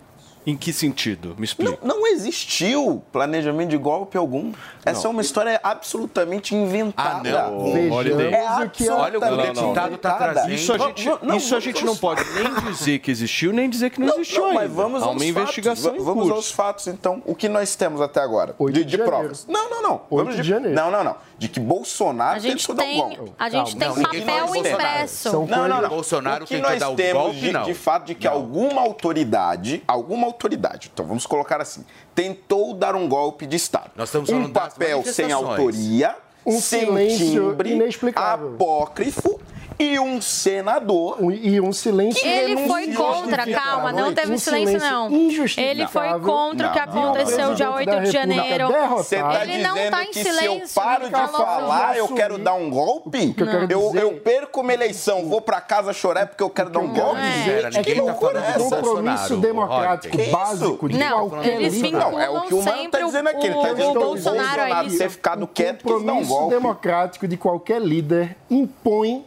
Em 0.45 0.55
que 0.57 0.71
sentido? 0.73 1.35
Me 1.37 1.45
explica. 1.45 1.77
Não, 1.81 1.95
não 1.99 2.07
existiu 2.07 3.03
planejamento 3.11 3.69
de 3.69 3.77
golpe 3.77 4.17
algum. 4.17 4.51
Essa 4.85 5.07
é 5.07 5.09
uma 5.11 5.21
história 5.21 5.59
absolutamente 5.61 6.55
inventada. 6.55 7.45
Ah, 7.45 7.51
não. 7.51 7.73
Vejamos 7.73 8.05
É 8.33 8.91
o 8.91 8.95
olha 8.95 9.19
o 9.19 9.21
que 9.21 9.27
o 9.27 9.37
deputado 9.37 9.63
tá 9.73 9.87
inventada. 9.87 10.17
trazendo. 10.33 10.53
Isso 10.53 10.73
a 10.73 10.77
gente, 10.77 11.05
Não, 11.05 11.19
não, 11.21 11.35
isso 11.35 11.55
a 11.55 11.59
gente 11.59 11.85
não 11.85 11.95
pode 11.95 12.23
nem 12.33 12.53
dizer 12.71 12.99
que 12.99 13.11
existiu, 13.11 13.51
nem 13.53 13.69
dizer 13.69 13.89
que 13.89 13.99
não, 13.99 14.15
existiu 14.15 14.41
Não, 14.41 14.47
ainda. 14.49 14.61
mas 14.61 14.71
vamos 14.71 15.03
Há 15.03 15.05
aos 15.07 15.15
uma 15.17 15.25
investigação 15.25 15.91
fatos. 15.91 16.01
em 16.01 16.05
Vamos 16.05 16.23
curso. 16.23 16.35
aos 16.37 16.51
fatos, 16.51 16.87
então. 16.87 17.21
O 17.25 17.35
que 17.35 17.47
nós 17.49 17.75
temos 17.75 18.01
até 18.01 18.21
agora? 18.21 18.55
8 18.57 18.73
de, 18.73 18.85
de 18.85 18.97
de 18.97 19.03
provas. 19.03 19.45
Não, 19.47 19.69
não, 19.69 19.81
não. 19.81 20.01
8 20.09 20.23
Vamos 20.25 20.35
de 20.35 20.43
janeiro. 20.43 20.75
Não, 20.75 20.89
não, 20.89 21.03
não. 21.03 21.15
De 21.37 21.47
que 21.47 21.59
Bolsonaro 21.59 22.41
tentou 22.41 22.75
dar 22.75 22.83
tem, 22.83 22.97
golpe. 22.97 23.31
a 23.39 23.49
gente 23.49 23.77
Não, 23.77 23.93
tem 23.93 24.03
não, 24.03 24.09
papel 24.09 24.51
de 24.51 24.59
impresso. 24.59 25.31
Não, 25.31 25.45
não, 25.67 25.81
não. 25.81 25.89
Bolsonaro 25.89 26.43
o 26.43 26.47
que 26.47 26.55
tentou 26.55 26.77
dar 26.77 26.89
o 26.89 26.95
temos 26.95 27.21
golpe, 27.23 27.39
de, 27.39 27.51
não. 27.51 27.63
de 27.63 27.73
fato 27.73 28.05
de 28.07 28.15
que 28.15 28.27
Não. 28.27 28.33
alguma 28.33 28.81
autoridade, 28.81 29.81
alguma 29.87 30.27
autoridade. 30.29 30.89
Então 30.93 31.05
vamos 31.05 31.25
colocar 31.25 31.61
assim: 31.61 31.85
tentou 32.15 32.73
dar 32.73 32.95
um 32.95 33.07
golpe 33.07 33.45
de 33.45 33.55
Estado. 33.55 33.91
Nós 33.95 34.09
estamos 34.09 34.29
um 34.29 34.51
papel 34.51 35.03
sem 35.03 35.31
autoria, 35.31 36.15
Um 36.45 36.59
sem 36.59 37.17
timbre, 37.17 37.73
inexplicável. 37.73 38.53
apócrifo 38.53 39.39
e 39.79 39.97
um 39.99 40.19
senador. 40.21 41.17
e 41.31 41.59
um 41.61 41.71
silêncio 41.71 42.25
Ele 42.27 42.67
foi 42.67 42.93
contra, 42.93 43.45
calma, 43.51 43.91
não 43.93 44.13
teve 44.13 44.33
Um 44.33 44.37
silêncio, 44.37 44.77
não. 44.79 45.09
Ele 45.57 45.87
foi 45.87 46.07
contra 46.19 46.67
o 46.67 46.71
que 46.73 46.79
Não, 46.79 46.93
não, 46.93 47.03
aconteceu 47.13 47.47
não, 47.47 47.53
dia 47.55 47.65
não. 47.67 47.75
8 47.75 47.99
de 48.01 48.11
janeiro. 48.11 48.67
Você 48.89 49.17
tá 49.17 49.41
Ele 49.43 49.63
não 49.63 49.75
dizendo 49.75 49.91
tá 49.91 50.03
em 50.03 50.11
que 50.11 50.23
silêncio. 50.23 50.67
se 50.67 50.77
eu 50.79 50.83
paro 50.83 51.05
de 51.05 51.11
falar, 51.31 51.97
eu 51.97 52.07
quero 52.09 52.37
dar 52.37 52.53
um 52.55 52.69
golpe? 52.69 53.33
que 53.33 53.41
eu 53.43 53.47
quero 53.47 53.71
Eu, 53.71 53.79
dizer- 53.87 54.01
eu 54.03 54.11
perco 54.19 54.61
uma 54.61 54.73
eleição, 54.73 55.27
vou 55.29 55.39
pra 55.41 55.61
casa 55.61 55.93
chorar 55.93 56.27
porque 56.27 56.43
eu 56.43 56.49
quero 56.49 56.69
dar 56.69 56.79
um 56.79 56.93
golpe? 56.93 57.21
dizer, 57.21 57.61
Gente, 57.71 57.71
que 57.83 57.89
ninguém 57.89 57.95
tá 57.95 58.11
loucura 58.11 58.39
é 58.39 58.49
essa? 58.49 58.59
compromisso 58.75 59.37
democrático 59.37 60.17
Que 60.17 60.23
básico 60.29 60.89
de 60.89 60.97
Não, 60.97 61.29
qualquer 61.29 61.55
eles 61.61 61.73
líder. 61.75 61.87
vinculam 61.91 62.19
É 62.19 62.29
o 62.29 62.41
que 62.41 62.53
o 62.53 62.57
Mano 62.57 62.71
tá 62.71 62.77
sempre 62.77 63.03
dizendo 63.05 63.29
aqui. 63.29 63.45
Ele 63.47 63.55
tá 63.55 63.59
o- 63.59 63.75
dizendo 63.75 63.89
o 63.89 63.91
que 63.93 63.97
o 63.97 64.01
Bolsonaro 64.01 64.47
Bolsonaro 64.57 64.87
isso. 64.87 64.97
ter 64.97 65.09
ficado 65.09 65.47
quieto 65.47 65.83
quis 65.83 65.87
dar 65.87 65.95
um 65.95 65.99
compromisso 66.05 66.29
golpe. 66.29 66.53
democrático 66.55 67.27
de 67.27 67.37
qualquer 67.37 67.81
líder 67.81 68.35
impõe 68.49 69.25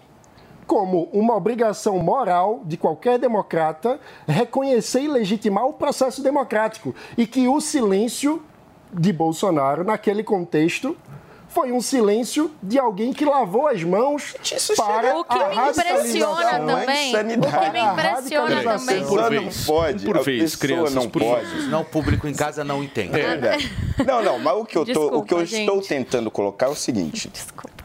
como 0.66 1.08
uma 1.12 1.34
obrigação 1.34 1.98
moral 1.98 2.62
de 2.64 2.76
qualquer 2.76 3.18
democrata 3.18 3.98
reconhecer 4.26 5.02
e 5.02 5.08
legitimar 5.08 5.66
o 5.66 5.72
processo 5.72 6.22
democrático 6.22 6.94
e 7.16 7.26
que 7.26 7.48
o 7.48 7.60
silêncio 7.60 8.42
de 8.92 9.12
Bolsonaro 9.12 9.84
naquele 9.84 10.22
contexto 10.22 10.96
foi 11.52 11.70
um 11.70 11.80
silêncio 11.80 12.50
de 12.62 12.78
alguém 12.78 13.12
que 13.12 13.24
lavou 13.24 13.66
as 13.66 13.82
mãos 13.84 14.34
para 14.76 15.18
O 15.18 15.24
que 15.24 15.38
a 15.38 15.48
me 15.48 15.70
impressiona 15.70 16.50
também, 16.60 17.14
o 17.14 17.42
que 17.42 17.70
me 17.70 17.80
impressiona 17.80 18.62
também. 18.62 19.04
Por 19.04 19.28
vez, 19.28 19.42
não 19.42 19.64
pode. 19.66 20.04
Por 20.04 20.18
a 20.18 20.22
vez, 20.22 20.42
pessoa 20.42 20.60
crianças, 20.60 20.94
não 20.94 21.10
por 21.10 21.22
pode. 21.22 21.46
vez. 21.46 21.68
Não, 21.68 21.82
o 21.82 21.84
público 21.84 22.26
em 22.26 22.32
casa 22.32 22.64
não 22.64 22.82
entende. 22.82 23.20
É 23.20 23.36
verdade. 23.36 23.72
Não, 24.06 24.22
não, 24.22 24.38
mas 24.38 24.54
o 24.56 24.64
que 24.64 24.76
eu, 24.76 24.86
tô, 24.86 25.18
o 25.18 25.22
que 25.22 25.34
eu 25.34 25.42
Desculpa, 25.42 25.60
estou 25.60 25.82
tentando 25.82 26.30
colocar 26.30 26.66
é 26.66 26.70
o 26.70 26.74
seguinte: 26.74 27.30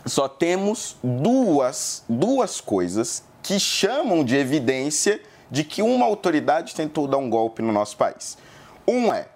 só 0.06 0.28
temos 0.28 0.96
duas, 1.04 2.04
duas 2.08 2.62
coisas 2.62 3.24
que 3.44 3.60
chamam 3.60 4.24
de 4.24 4.36
evidência 4.36 5.22
de 5.52 5.64
que 5.64 5.82
uma 5.82 6.06
autoridade 6.06 6.74
tentou 6.74 7.08
dar 7.08 7.18
um 7.18 7.30
golpe 7.30 7.62
no 7.62 7.72
nosso 7.72 7.98
país. 7.98 8.38
Um 8.88 9.14
é 9.14 9.28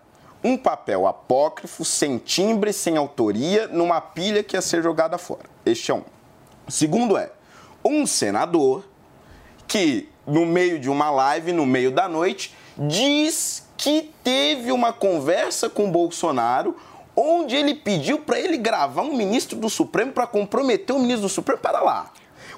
um 0.43 0.57
papel 0.57 1.07
apócrifo, 1.07 1.85
sem 1.85 2.17
timbre, 2.17 2.73
sem 2.73 2.97
autoria, 2.97 3.67
numa 3.67 4.01
pilha 4.01 4.43
que 4.43 4.55
ia 4.55 4.61
ser 4.61 4.81
jogada 4.81 5.17
fora. 5.17 5.49
Este 5.65 5.91
é 5.91 5.93
um. 5.93 6.03
O 6.67 6.71
segundo 6.71 7.17
é 7.17 7.31
um 7.83 8.05
senador 8.05 8.83
que, 9.67 10.09
no 10.25 10.45
meio 10.45 10.79
de 10.79 10.89
uma 10.89 11.09
live, 11.09 11.53
no 11.53 11.65
meio 11.65 11.91
da 11.91 12.07
noite, 12.07 12.55
diz 12.77 13.67
que 13.77 14.13
teve 14.23 14.71
uma 14.71 14.93
conversa 14.93 15.69
com 15.69 15.91
Bolsonaro 15.91 16.75
onde 17.15 17.55
ele 17.55 17.75
pediu 17.75 18.19
para 18.19 18.39
ele 18.39 18.57
gravar 18.57 19.01
um 19.01 19.15
ministro 19.15 19.57
do 19.57 19.69
Supremo 19.69 20.11
para 20.11 20.25
comprometer 20.25 20.95
o 20.95 20.99
ministro 20.99 21.23
do 21.23 21.29
Supremo 21.29 21.59
para 21.59 21.81
lá. 21.81 22.11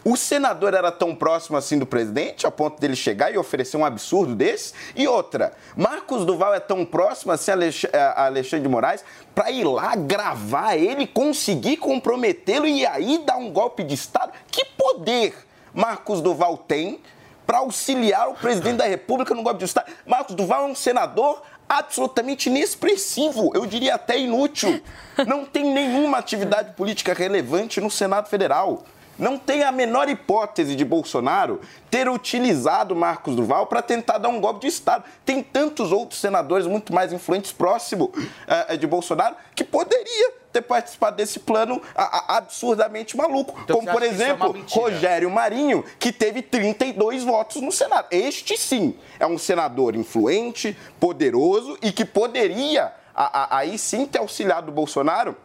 O 0.06 0.18
senador 0.18 0.74
era 0.74 0.92
tão 0.92 1.16
próximo 1.16 1.56
assim 1.56 1.80
do 1.80 1.86
presidente, 1.86 2.46
a 2.46 2.52
ponto 2.52 2.80
dele 2.80 2.96
chegar 2.96 3.34
e 3.34 3.38
oferecer 3.38 3.78
um 3.78 3.86
absurdo 3.86 4.36
desse? 4.36 4.74
E 4.96 5.08
outra, 5.08 5.54
Marcos 5.78 6.26
Duval 6.26 6.54
é 6.54 6.60
tão 6.60 6.84
próximo 6.86 7.32
assim 7.32 7.52
Alex- 7.52 7.86
a 7.94 8.26
Alexandre 8.26 8.64
de 8.64 8.70
Moraes 8.70 9.04
para 9.34 9.50
ir 9.50 9.64
lá 9.64 9.96
gravar 9.96 10.76
ele, 10.76 11.08
conseguir 11.08 11.78
comprometê-lo 11.78 12.68
e 12.68 12.86
aí 12.86 13.20
dar 13.26 13.38
um 13.38 13.50
golpe 13.50 13.82
de 13.82 13.94
Estado? 13.94 14.34
Que 14.52 14.66
poder 14.66 15.34
Marcos 15.74 16.20
Duval 16.20 16.58
tem 16.58 17.00
para 17.48 17.60
auxiliar 17.60 18.30
o 18.30 18.34
presidente 18.34 18.78
da 18.78 18.86
República 18.86 19.34
no 19.34 19.42
golpe 19.42 19.60
de 19.60 19.66
Estado? 19.66 19.90
Marcos 20.06 20.36
Duval 20.36 20.64
é 20.64 20.72
um 20.72 20.76
senador 20.76 21.42
absolutamente 21.70 22.50
inexpressivo, 22.50 23.52
eu 23.56 23.66
diria 23.66 23.96
até 23.96 24.20
inútil. 24.20 24.82
Não 25.26 25.46
tem 25.46 25.64
nenhuma 25.74 26.18
atividade 26.18 26.74
política 26.74 27.14
relevante 27.14 27.80
no 27.80 27.90
Senado 27.90 28.28
Federal. 28.28 28.84
Não 29.18 29.38
tem 29.38 29.64
a 29.64 29.72
menor 29.72 30.10
hipótese 30.10 30.76
de 30.76 30.84
Bolsonaro 30.84 31.62
ter 31.90 32.10
utilizado 32.10 32.96
Marcos 32.96 33.36
Duval 33.36 33.68
para 33.68 33.82
tentar 33.82 34.18
dar 34.18 34.30
um 34.30 34.40
golpe 34.42 34.62
de 34.62 34.68
Estado. 34.68 35.04
Tem 35.24 35.44
tantos 35.44 35.92
outros 35.92 36.20
senadores 36.20 36.66
muito 36.66 36.94
mais 36.94 37.14
influentes 37.14 37.52
próximo 37.52 38.12
eh, 38.48 38.76
de 38.78 38.88
Bolsonaro 38.88 39.36
que 39.56 39.64
poderia 39.64 40.32
ter 40.52 40.62
participado 40.64 41.16
desse 41.18 41.40
plano 41.40 41.82
a- 41.96 42.34
a- 42.34 42.38
absurdamente 42.38 43.16
maluco. 43.18 43.60
Então 43.64 43.78
Como, 43.78 43.92
por 43.92 44.04
é 44.04 44.08
exemplo, 44.08 44.54
mentira? 44.54 44.82
Rogério 44.82 45.30
Marinho, 45.32 45.84
que 46.00 46.12
teve 46.12 46.42
32 46.42 47.24
votos 47.24 47.62
no 47.62 47.72
Senado. 47.72 48.08
Este 48.12 48.58
sim 48.58 48.96
é 49.20 49.26
um 49.28 49.38
senador 49.38 49.96
influente, 49.96 50.78
poderoso 51.00 51.78
e 51.82 51.92
que 51.92 52.06
poderia 52.06 52.92
a- 53.16 53.44
a- 53.44 53.58
aí 53.60 53.78
sim 53.78 54.06
ter 54.08 54.20
auxiliado 54.20 54.72
o 54.72 54.74
Bolsonaro 54.74 55.36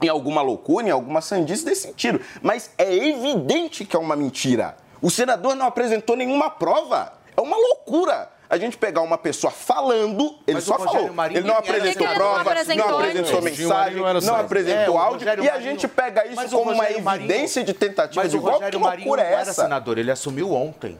em 0.00 0.08
alguma 0.08 0.42
loucura, 0.42 0.86
em 0.86 0.90
alguma 0.90 1.20
sandice 1.20 1.64
desse 1.64 1.82
sentido. 1.82 2.20
Mas 2.42 2.70
é 2.78 2.92
evidente 2.94 3.84
que 3.84 3.96
é 3.96 3.98
uma 3.98 4.14
mentira. 4.16 4.76
O 5.00 5.10
senador 5.10 5.54
não 5.54 5.66
apresentou 5.66 6.16
nenhuma 6.16 6.50
prova. 6.50 7.12
É 7.36 7.40
uma 7.40 7.56
loucura. 7.56 8.30
A 8.50 8.56
gente 8.56 8.78
pegar 8.78 9.02
uma 9.02 9.18
pessoa 9.18 9.50
falando, 9.50 10.34
ele 10.46 10.54
Mas 10.54 10.64
só 10.64 10.78
falou. 10.78 11.12
Marinho 11.12 11.40
ele 11.40 11.46
não 11.46 11.56
apresentou 11.58 12.06
que 12.08 12.14
prova, 12.14 12.42
que 12.44 12.50
ele 12.72 12.74
não 12.80 12.88
não 12.88 12.98
apresentou 12.98 12.98
apresentou 12.98 13.38
antes? 13.40 13.58
mensagem, 13.58 13.96
Não 14.02 14.20
não 14.22 14.36
apresentou 14.36 14.84
É, 14.84 14.90
o 14.90 14.98
áudio. 14.98 15.18
Rogério 15.18 15.44
E 15.44 15.48
a 15.48 15.52
Marinho- 15.52 15.70
gente 15.70 15.86
pega 15.88 16.24
isso 16.26 16.36
Mas 16.36 16.50
como 16.50 16.70
uma 16.70 16.82
Rogério 16.82 17.02
Marinho- 17.04 17.30
evidência 17.30 17.62
de 17.62 17.74
tentativa 17.74 18.22
Mas 18.22 18.30
de 18.30 18.38
o 18.38 18.40
golpe. 18.40 18.56
Que 18.56 18.64
Rogério 18.64 18.80
Marinho 18.80 19.06
não 19.06 19.12
loucura 19.14 19.28
é 19.28 19.32
era 19.32 19.42
essa? 19.42 19.62
senador, 19.64 19.98
ele 19.98 20.10
assumiu 20.10 20.54
ontem. 20.54 20.98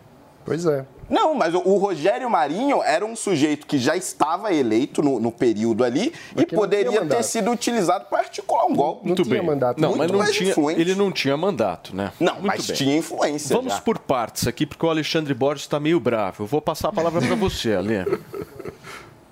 Pois 0.49 0.65
é. 0.65 0.87
Não, 1.11 1.35
mas 1.35 1.55
o, 1.55 1.59
o 1.59 1.77
Rogério 1.79 2.29
Marinho 2.29 2.83
era 2.83 3.05
um 3.05 3.15
sujeito 3.17 3.67
que 3.67 3.79
já 3.79 3.97
estava 3.97 4.53
eleito 4.53 5.03
no, 5.03 5.19
no 5.21 5.31
período 5.33 5.85
ali 5.85 6.13
e 6.37 6.45
que 6.45 6.55
não 6.55 6.61
poderia 6.63 7.05
ter 7.05 7.23
sido 7.23 7.51
utilizado 7.51 8.07
para 8.07 8.19
articular 8.21 8.67
um 8.67 8.75
golpe. 8.75 9.09
Não 9.09 9.15
tinha 9.15 9.43
mandato. 9.43 9.81
Não, 9.81 9.95
Muito 9.97 10.17
mas 10.17 10.27
não 10.29 10.33
tinha, 10.33 10.51
influente. 10.51 10.81
ele 10.81 10.95
não 10.95 11.13
tinha 11.13 11.37
mandato, 11.37 11.95
né? 11.95 12.13
Não, 12.21 12.35
Muito 12.35 12.47
mas 12.47 12.67
bem. 12.67 12.77
tinha 12.77 12.97
influência. 12.97 13.55
Vamos 13.57 13.75
já. 13.75 13.81
por 13.81 13.99
partes 13.99 14.47
aqui, 14.47 14.67
porque 14.67 14.85
o 14.85 14.91
Alexandre 14.91 15.33
Borges 15.35 15.65
está 15.65 15.79
meio 15.79 16.01
bravo. 16.01 16.43
Eu 16.45 16.47
vou 16.47 16.61
passar 16.61 16.89
a 16.89 16.93
palavra 16.93 17.21
para 17.21 17.35
você, 17.37 17.75
Alê. 17.75 18.05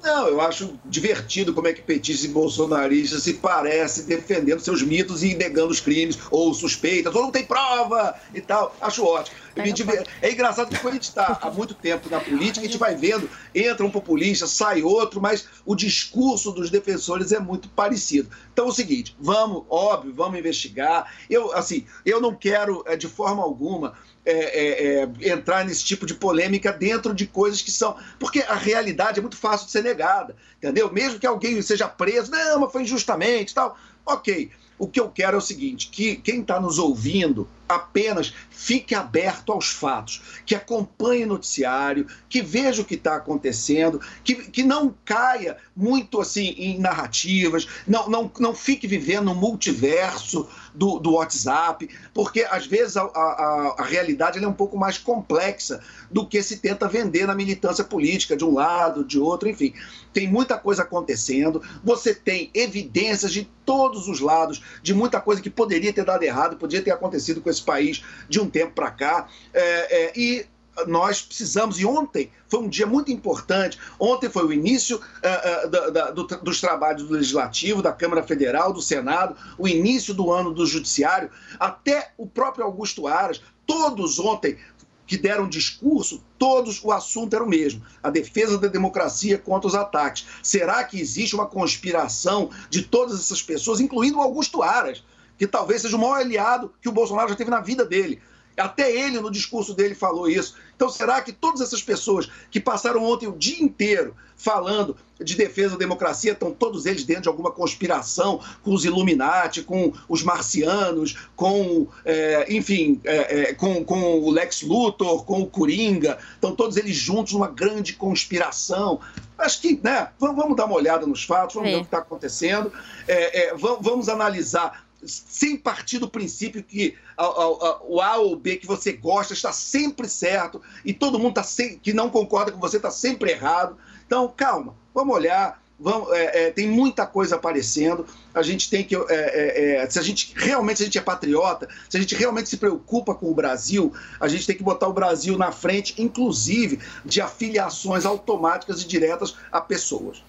Não, 0.07 0.29
eu 0.29 0.41
acho 0.41 0.79
divertido 0.85 1.53
como 1.53 1.67
é 1.67 1.73
que 1.73 1.83
petistas 1.83 2.25
e 2.25 2.33
bolsonaristas 2.33 3.25
se 3.25 3.35
parecem 3.35 4.05
defendendo 4.05 4.61
seus 4.61 4.81
mitos 4.81 5.25
e 5.25 5.35
negando 5.35 5.73
os 5.73 5.81
crimes, 5.81 6.17
ou 6.31 6.55
suspeitas, 6.55 7.13
ou 7.13 7.23
não 7.23 7.33
tem 7.33 7.45
prova 7.45 8.15
e 8.33 8.41
tal. 8.41 8.73
Acho 8.81 9.05
ótimo. 9.05 9.37
Me 9.57 9.73
diver- 9.73 10.07
É 10.23 10.31
engraçado 10.31 10.69
que 10.69 10.79
quando 10.79 10.93
a 10.93 10.97
gente 10.97 11.09
está 11.09 11.39
há 11.43 11.51
muito 11.51 11.75
tempo 11.75 12.09
na 12.09 12.21
política, 12.21 12.61
a 12.61 12.65
gente 12.69 12.79
vai 12.79 12.95
vendo, 12.95 13.29
entra 13.53 13.85
um 13.85 13.91
populista, 13.91 14.47
sai 14.47 14.81
outro, 14.81 15.21
mas 15.21 15.49
o 15.65 15.75
discurso 15.75 16.53
dos 16.53 16.71
defensores 16.71 17.33
é 17.33 17.41
muito 17.41 17.69
parecido. 17.71 18.31
Então 18.53 18.67
é 18.67 18.69
o 18.69 18.73
seguinte, 18.73 19.17
vamos, 19.19 19.65
óbvio, 19.69 20.15
vamos 20.15 20.39
investigar. 20.39 21.13
Eu, 21.29 21.53
assim, 21.53 21.85
eu 22.05 22.21
não 22.21 22.33
quero, 22.33 22.85
eh, 22.87 22.97
de 22.97 23.09
forma 23.09 23.43
alguma, 23.43 23.95
é, 24.27 24.33
é, 24.33 25.03
é, 25.05 25.33
entrar 25.33 25.65
nesse 25.65 25.85
tipo 25.85 26.05
de 26.05 26.13
polêmica 26.13 26.73
dentro 26.73 27.15
de 27.15 27.27
coisas 27.27 27.63
que 27.63 27.71
são. 27.71 27.97
Porque 28.19 28.41
a 28.41 28.55
realidade 28.55 29.21
é 29.21 29.23
muito 29.23 29.37
fácil 29.37 29.67
de 29.67 29.73
ser 29.73 29.85
negada, 29.85 30.35
entendeu? 30.59 30.93
Mesmo 30.93 31.21
que 31.21 31.27
alguém 31.27 31.63
seja 31.63 31.89
preso, 31.89 32.33
não, 32.33 32.61
mas 32.61 32.73
foi 32.73 32.83
injustamente 32.83 33.55
tal. 33.55 33.79
Ok. 34.05 34.51
O 34.79 34.87
que 34.87 35.01
eu 35.01 35.09
quero 35.09 35.37
é 35.37 35.39
o 35.39 35.43
seguinte: 35.43 35.89
que 35.89 36.17
quem 36.17 36.41
está 36.41 36.61
nos 36.61 36.79
ouvindo 36.79 37.49
apenas 37.69 38.33
fique 38.51 38.95
aberto 38.95 39.53
aos 39.53 39.69
fatos, 39.69 40.23
que 40.45 40.55
acompanhe 40.55 41.25
o 41.25 41.29
noticiário, 41.29 42.07
que 42.29 42.41
veja 42.41 42.83
o 42.83 42.85
que 42.85 42.95
está 42.95 43.17
acontecendo, 43.17 44.01
que, 44.25 44.35
que 44.35 44.63
não 44.63 44.95
caia 45.05 45.57
muito 45.75 46.21
assim 46.21 46.55
em 46.57 46.79
narrativas, 46.79 47.67
não, 47.87 48.09
não, 48.09 48.31
não 48.39 48.55
fique 48.55 48.87
vivendo 48.87 49.27
no 49.27 49.35
multiverso 49.35 50.49
do, 50.75 50.99
do 50.99 51.13
WhatsApp, 51.13 51.89
porque 52.15 52.47
às 52.51 52.67
vezes 52.67 52.97
a, 52.97 53.03
a, 53.03 53.75
a 53.79 53.85
realidade 53.85 54.43
é 54.43 54.49
um 54.49 54.53
pouco 54.53 54.77
mais 54.77 54.99
complexa 54.99 55.81
do 56.11 56.27
que 56.27 56.43
se 56.43 56.59
tenta 56.59 56.89
vender 56.89 57.27
na 57.27 57.35
militância 57.35 57.83
política, 57.83 58.37
de 58.37 58.45
um 58.45 58.55
lado, 58.55 59.05
de 59.05 59.19
outro, 59.19 59.49
enfim. 59.49 59.75
Tem 60.13 60.29
muita 60.29 60.57
coisa 60.59 60.83
acontecendo, 60.83 61.63
você 61.83 62.15
tem 62.15 62.51
evidências 62.55 63.33
de 63.33 63.49
todos 63.65 64.07
os 64.07 64.21
lados, 64.21 64.63
de 64.83 64.95
muita 64.95 65.21
coisa 65.21 65.43
que 65.43 65.51
poderia 65.51 65.93
ter 65.93 66.05
dado 66.05 66.23
errado, 66.23 66.57
poderia 66.57 66.85
ter 66.85 66.93
acontecido 66.93 67.41
com 67.41 67.51
esse 67.51 67.56
país 67.63 68.03
de 68.29 68.41
um 68.41 68.49
tempo 68.49 68.73
para 68.73 68.91
cá. 68.91 69.29
É, 69.53 70.07
é, 70.07 70.13
e 70.19 70.47
nós 70.87 71.23
precisamos, 71.23 71.81
e 71.81 71.87
ontem 71.87 72.31
foi 72.49 72.61
um 72.61 72.69
dia 72.69 72.87
muito 72.87 73.11
importante. 73.11 73.79
Ontem 73.99 74.29
foi 74.29 74.45
o 74.45 74.53
início 74.53 75.01
eh, 75.23 75.41
eh, 75.65 75.69
da- 75.69 75.91
da- 75.91 76.11
do- 76.11 76.27
dos 76.27 76.61
trabalhos 76.61 77.03
do 77.05 77.15
Legislativo, 77.15 77.81
da 77.81 77.93
Câmara 77.93 78.23
Federal, 78.23 78.75
do 78.75 78.83
Senado, 78.83 79.35
o 79.57 79.67
início 79.67 80.13
do 80.13 80.31
ano 80.31 80.53
do 80.53 80.67
Judiciário, 80.67 81.31
até 81.59 82.13
o 82.19 82.27
próprio 82.27 82.65
Augusto 82.67 83.07
Aras, 83.07 83.41
todos 83.67 84.19
ontem 84.19 84.59
que 85.07 85.17
deram 85.17 85.49
discurso, 85.49 86.23
todos 86.39 86.83
o 86.85 86.93
assunto 86.93 87.35
era 87.35 87.43
o 87.45 87.49
mesmo: 87.49 87.81
a 88.03 88.11
defesa 88.11 88.59
da 88.59 88.69
democracia 88.69 89.39
contra 89.39 89.69
os 89.69 89.75
ataques. 89.75 90.27
Será 90.43 90.85
que 90.85 91.01
existe 91.01 91.35
uma 91.35 91.47
conspiração 91.47 92.51
de 92.69 92.83
todas 92.83 93.19
essas 93.19 93.41
pessoas, 93.43 93.81
incluindo 93.81 94.19
o 94.19 94.23
Augusto 94.23 94.63
Aras, 94.63 95.03
que 95.39 95.47
talvez 95.47 95.83
seja 95.83 95.97
o 95.97 96.01
maior 96.01 96.21
aliado 96.21 96.73
que 96.81 96.89
o 96.89 96.93
Bolsonaro 96.93 97.29
já 97.29 97.37
teve 97.37 97.51
na 97.51 97.61
vida 97.61 97.85
dele? 97.85 98.21
Até 98.57 98.91
ele, 98.91 99.21
no 99.21 99.31
discurso 99.31 99.75
dele, 99.75 99.95
falou 99.95 100.29
isso. 100.29 100.57
Então, 100.75 100.89
será 100.89 101.21
que 101.21 101.33
todas 101.33 101.61
essas 101.61 101.83
pessoas 101.83 102.29
que 102.51 102.59
passaram 102.59 103.05
ontem 103.05 103.27
o 103.27 103.37
dia 103.37 103.63
inteiro 103.63 104.15
falando 104.37 104.97
de 105.19 105.35
defesa 105.35 105.71
da 105.71 105.79
democracia 105.79 106.33
estão 106.33 106.51
todos 106.53 106.85
eles 106.85 107.05
dentro 107.05 107.23
de 107.23 107.29
alguma 107.29 107.51
conspiração 107.51 108.41
com 108.63 108.75
os 108.75 108.85
Illuminati, 108.85 109.63
com 109.63 109.93
os 110.09 110.23
marcianos, 110.23 111.17
com, 111.35 111.87
é, 112.05 112.47
enfim, 112.51 113.01
é, 113.05 113.41
é, 113.41 113.55
com, 113.55 113.83
com 113.85 114.21
o 114.21 114.31
Lex 114.31 114.63
Luthor, 114.63 115.25
com 115.25 115.41
o 115.41 115.47
Coringa? 115.47 116.19
Estão 116.35 116.55
todos 116.55 116.77
eles 116.77 116.97
juntos 116.97 117.33
numa 117.33 117.49
grande 117.49 117.95
conspiração? 117.95 119.01
Acho 119.39 119.61
que, 119.61 119.81
né? 119.83 120.09
Vamos, 120.19 120.37
vamos 120.37 120.57
dar 120.57 120.67
uma 120.67 120.77
olhada 120.77 121.07
nos 121.07 121.25
fatos, 121.25 121.55
vamos 121.55 121.71
ver 121.71 121.77
o 121.77 121.81
que 121.81 121.87
está 121.87 121.99
acontecendo, 121.99 122.73
é, 123.09 123.49
é, 123.49 123.55
vamos, 123.55 123.79
vamos 123.83 124.09
analisar 124.09 124.86
sem 125.07 125.57
partir 125.57 125.99
do 125.99 126.09
princípio 126.09 126.63
que 126.63 126.95
a- 127.17 127.25
a- 127.25 127.27
a- 127.27 127.81
o 127.85 128.01
A 128.01 128.17
ou 128.17 128.37
B 128.37 128.57
que 128.57 128.67
você 128.67 128.93
gosta 128.93 129.33
está 129.33 129.53
sempre 129.53 130.09
certo 130.09 130.61
e 130.85 130.93
todo 130.93 131.19
mundo 131.19 131.35
tá 131.35 131.43
sem, 131.43 131.79
que 131.79 131.93
não 131.93 132.11
concorda 132.11 132.53
com 132.53 132.59
você 132.61 132.77
está 132.77 132.91
sempre 132.91 133.31
errado. 133.31 133.77
Então, 134.07 134.33
calma, 134.37 134.75
vamos 134.95 135.15
olhar. 135.15 135.65
Vamos, 135.79 136.11
é, 136.13 136.47
é, 136.47 136.51
tem 136.51 136.67
muita 136.67 137.05
coisa 137.07 137.37
aparecendo. 137.37 138.07
A 138.33 138.41
gente 138.41 138.71
tem 138.71 138.83
que. 138.83 138.97
é, 138.97 139.03
é, 139.11 139.77
é, 139.83 139.91
se 139.91 139.99
a 139.99 140.03
gente 140.03 140.33
realmente 140.35 140.79
se 140.79 140.85
a 140.85 140.87
gente 140.87 140.97
é 140.97 141.03
patriota, 141.03 141.69
se 141.87 141.99
a 141.99 142.01
gente 142.01 142.15
realmente 142.15 142.49
se 142.49 142.57
preocupa 142.57 143.15
com 143.15 143.31
o 143.31 143.35
Brasil, 143.35 143.93
a 144.19 144.27
gente 144.27 144.47
tem 144.47 144.57
que 144.57 144.63
botar 144.63 144.89
o 144.89 144.93
Brasil 144.95 145.37
na 145.37 145.53
frente, 145.53 145.95
inclusive 145.99 146.81
de 147.05 147.21
afiliações 147.21 148.07
automáticas 148.07 148.81
e 148.81 148.87
diretas 148.87 149.37
a 149.53 149.61
pessoas. 149.61 150.23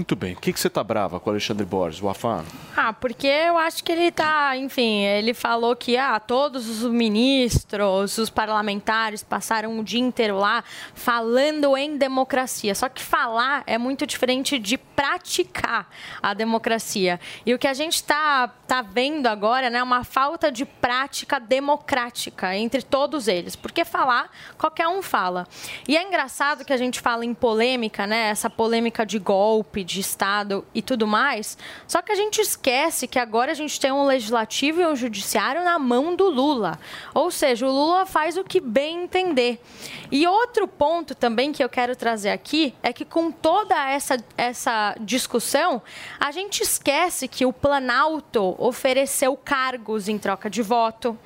Muito 0.00 0.16
bem. 0.16 0.32
O 0.32 0.36
que, 0.36 0.50
que 0.50 0.58
você 0.58 0.70
tá 0.70 0.82
brava 0.82 1.20
com 1.20 1.28
o 1.28 1.32
Alexandre 1.34 1.66
Borges, 1.66 2.00
o 2.00 2.08
Afano? 2.08 2.46
Ah, 2.74 2.90
porque 2.90 3.26
eu 3.26 3.58
acho 3.58 3.84
que 3.84 3.92
ele 3.92 4.10
tá, 4.10 4.56
enfim, 4.56 5.02
ele 5.04 5.34
falou 5.34 5.76
que 5.76 5.94
ah, 5.98 6.18
todos 6.18 6.70
os 6.70 6.90
ministros, 6.90 8.16
os 8.16 8.30
parlamentares 8.30 9.22
passaram 9.22 9.78
o 9.78 9.84
dia 9.84 10.00
inteiro 10.00 10.38
lá 10.38 10.64
falando 10.94 11.76
em 11.76 11.98
democracia. 11.98 12.74
Só 12.74 12.88
que 12.88 13.02
falar 13.02 13.62
é 13.66 13.76
muito 13.76 14.06
diferente 14.06 14.58
de 14.58 14.78
praticar 14.78 15.90
a 16.22 16.32
democracia. 16.32 17.20
E 17.44 17.52
o 17.52 17.58
que 17.58 17.68
a 17.68 17.74
gente 17.74 17.96
está 17.96 18.48
tá 18.66 18.80
vendo 18.80 19.26
agora 19.26 19.68
né, 19.68 19.80
é 19.80 19.82
uma 19.82 20.02
falta 20.02 20.50
de 20.50 20.64
prática 20.64 21.38
democrática 21.38 22.56
entre 22.56 22.80
todos 22.80 23.28
eles. 23.28 23.54
Porque 23.54 23.84
falar, 23.84 24.30
qualquer 24.56 24.88
um 24.88 25.02
fala. 25.02 25.46
E 25.86 25.94
é 25.94 26.02
engraçado 26.02 26.64
que 26.64 26.72
a 26.72 26.78
gente 26.78 27.00
fala 27.00 27.22
em 27.22 27.34
polêmica, 27.34 28.06
né? 28.06 28.30
Essa 28.30 28.48
polêmica 28.48 29.04
de 29.04 29.18
golpe, 29.18 29.89
de 29.90 30.00
Estado 30.00 30.64
e 30.74 30.80
tudo 30.82 31.06
mais. 31.06 31.56
Só 31.86 32.00
que 32.02 32.12
a 32.12 32.14
gente 32.14 32.40
esquece 32.40 33.06
que 33.06 33.18
agora 33.18 33.52
a 33.52 33.54
gente 33.54 33.78
tem 33.80 33.90
um 33.92 34.04
legislativo 34.06 34.80
e 34.80 34.86
um 34.86 34.94
judiciário 34.96 35.64
na 35.64 35.78
mão 35.78 36.14
do 36.14 36.28
Lula. 36.28 36.78
Ou 37.14 37.30
seja, 37.30 37.66
o 37.66 37.70
Lula 37.70 38.06
faz 38.06 38.36
o 38.36 38.44
que 38.44 38.60
bem 38.60 39.04
entender. 39.04 39.60
E 40.10 40.26
outro 40.26 40.66
ponto 40.66 41.14
também 41.14 41.52
que 41.52 41.62
eu 41.62 41.68
quero 41.68 41.94
trazer 41.96 42.30
aqui 42.30 42.74
é 42.82 42.92
que 42.92 43.04
com 43.04 43.30
toda 43.30 43.74
essa, 43.90 44.16
essa 44.36 44.94
discussão, 45.00 45.82
a 46.18 46.30
gente 46.30 46.62
esquece 46.62 47.28
que 47.28 47.44
o 47.46 47.52
Planalto 47.52 48.54
ofereceu 48.58 49.36
cargos 49.36 50.08
em 50.08 50.18
troca 50.18 50.48
de 50.50 50.62
voto. 50.62 51.16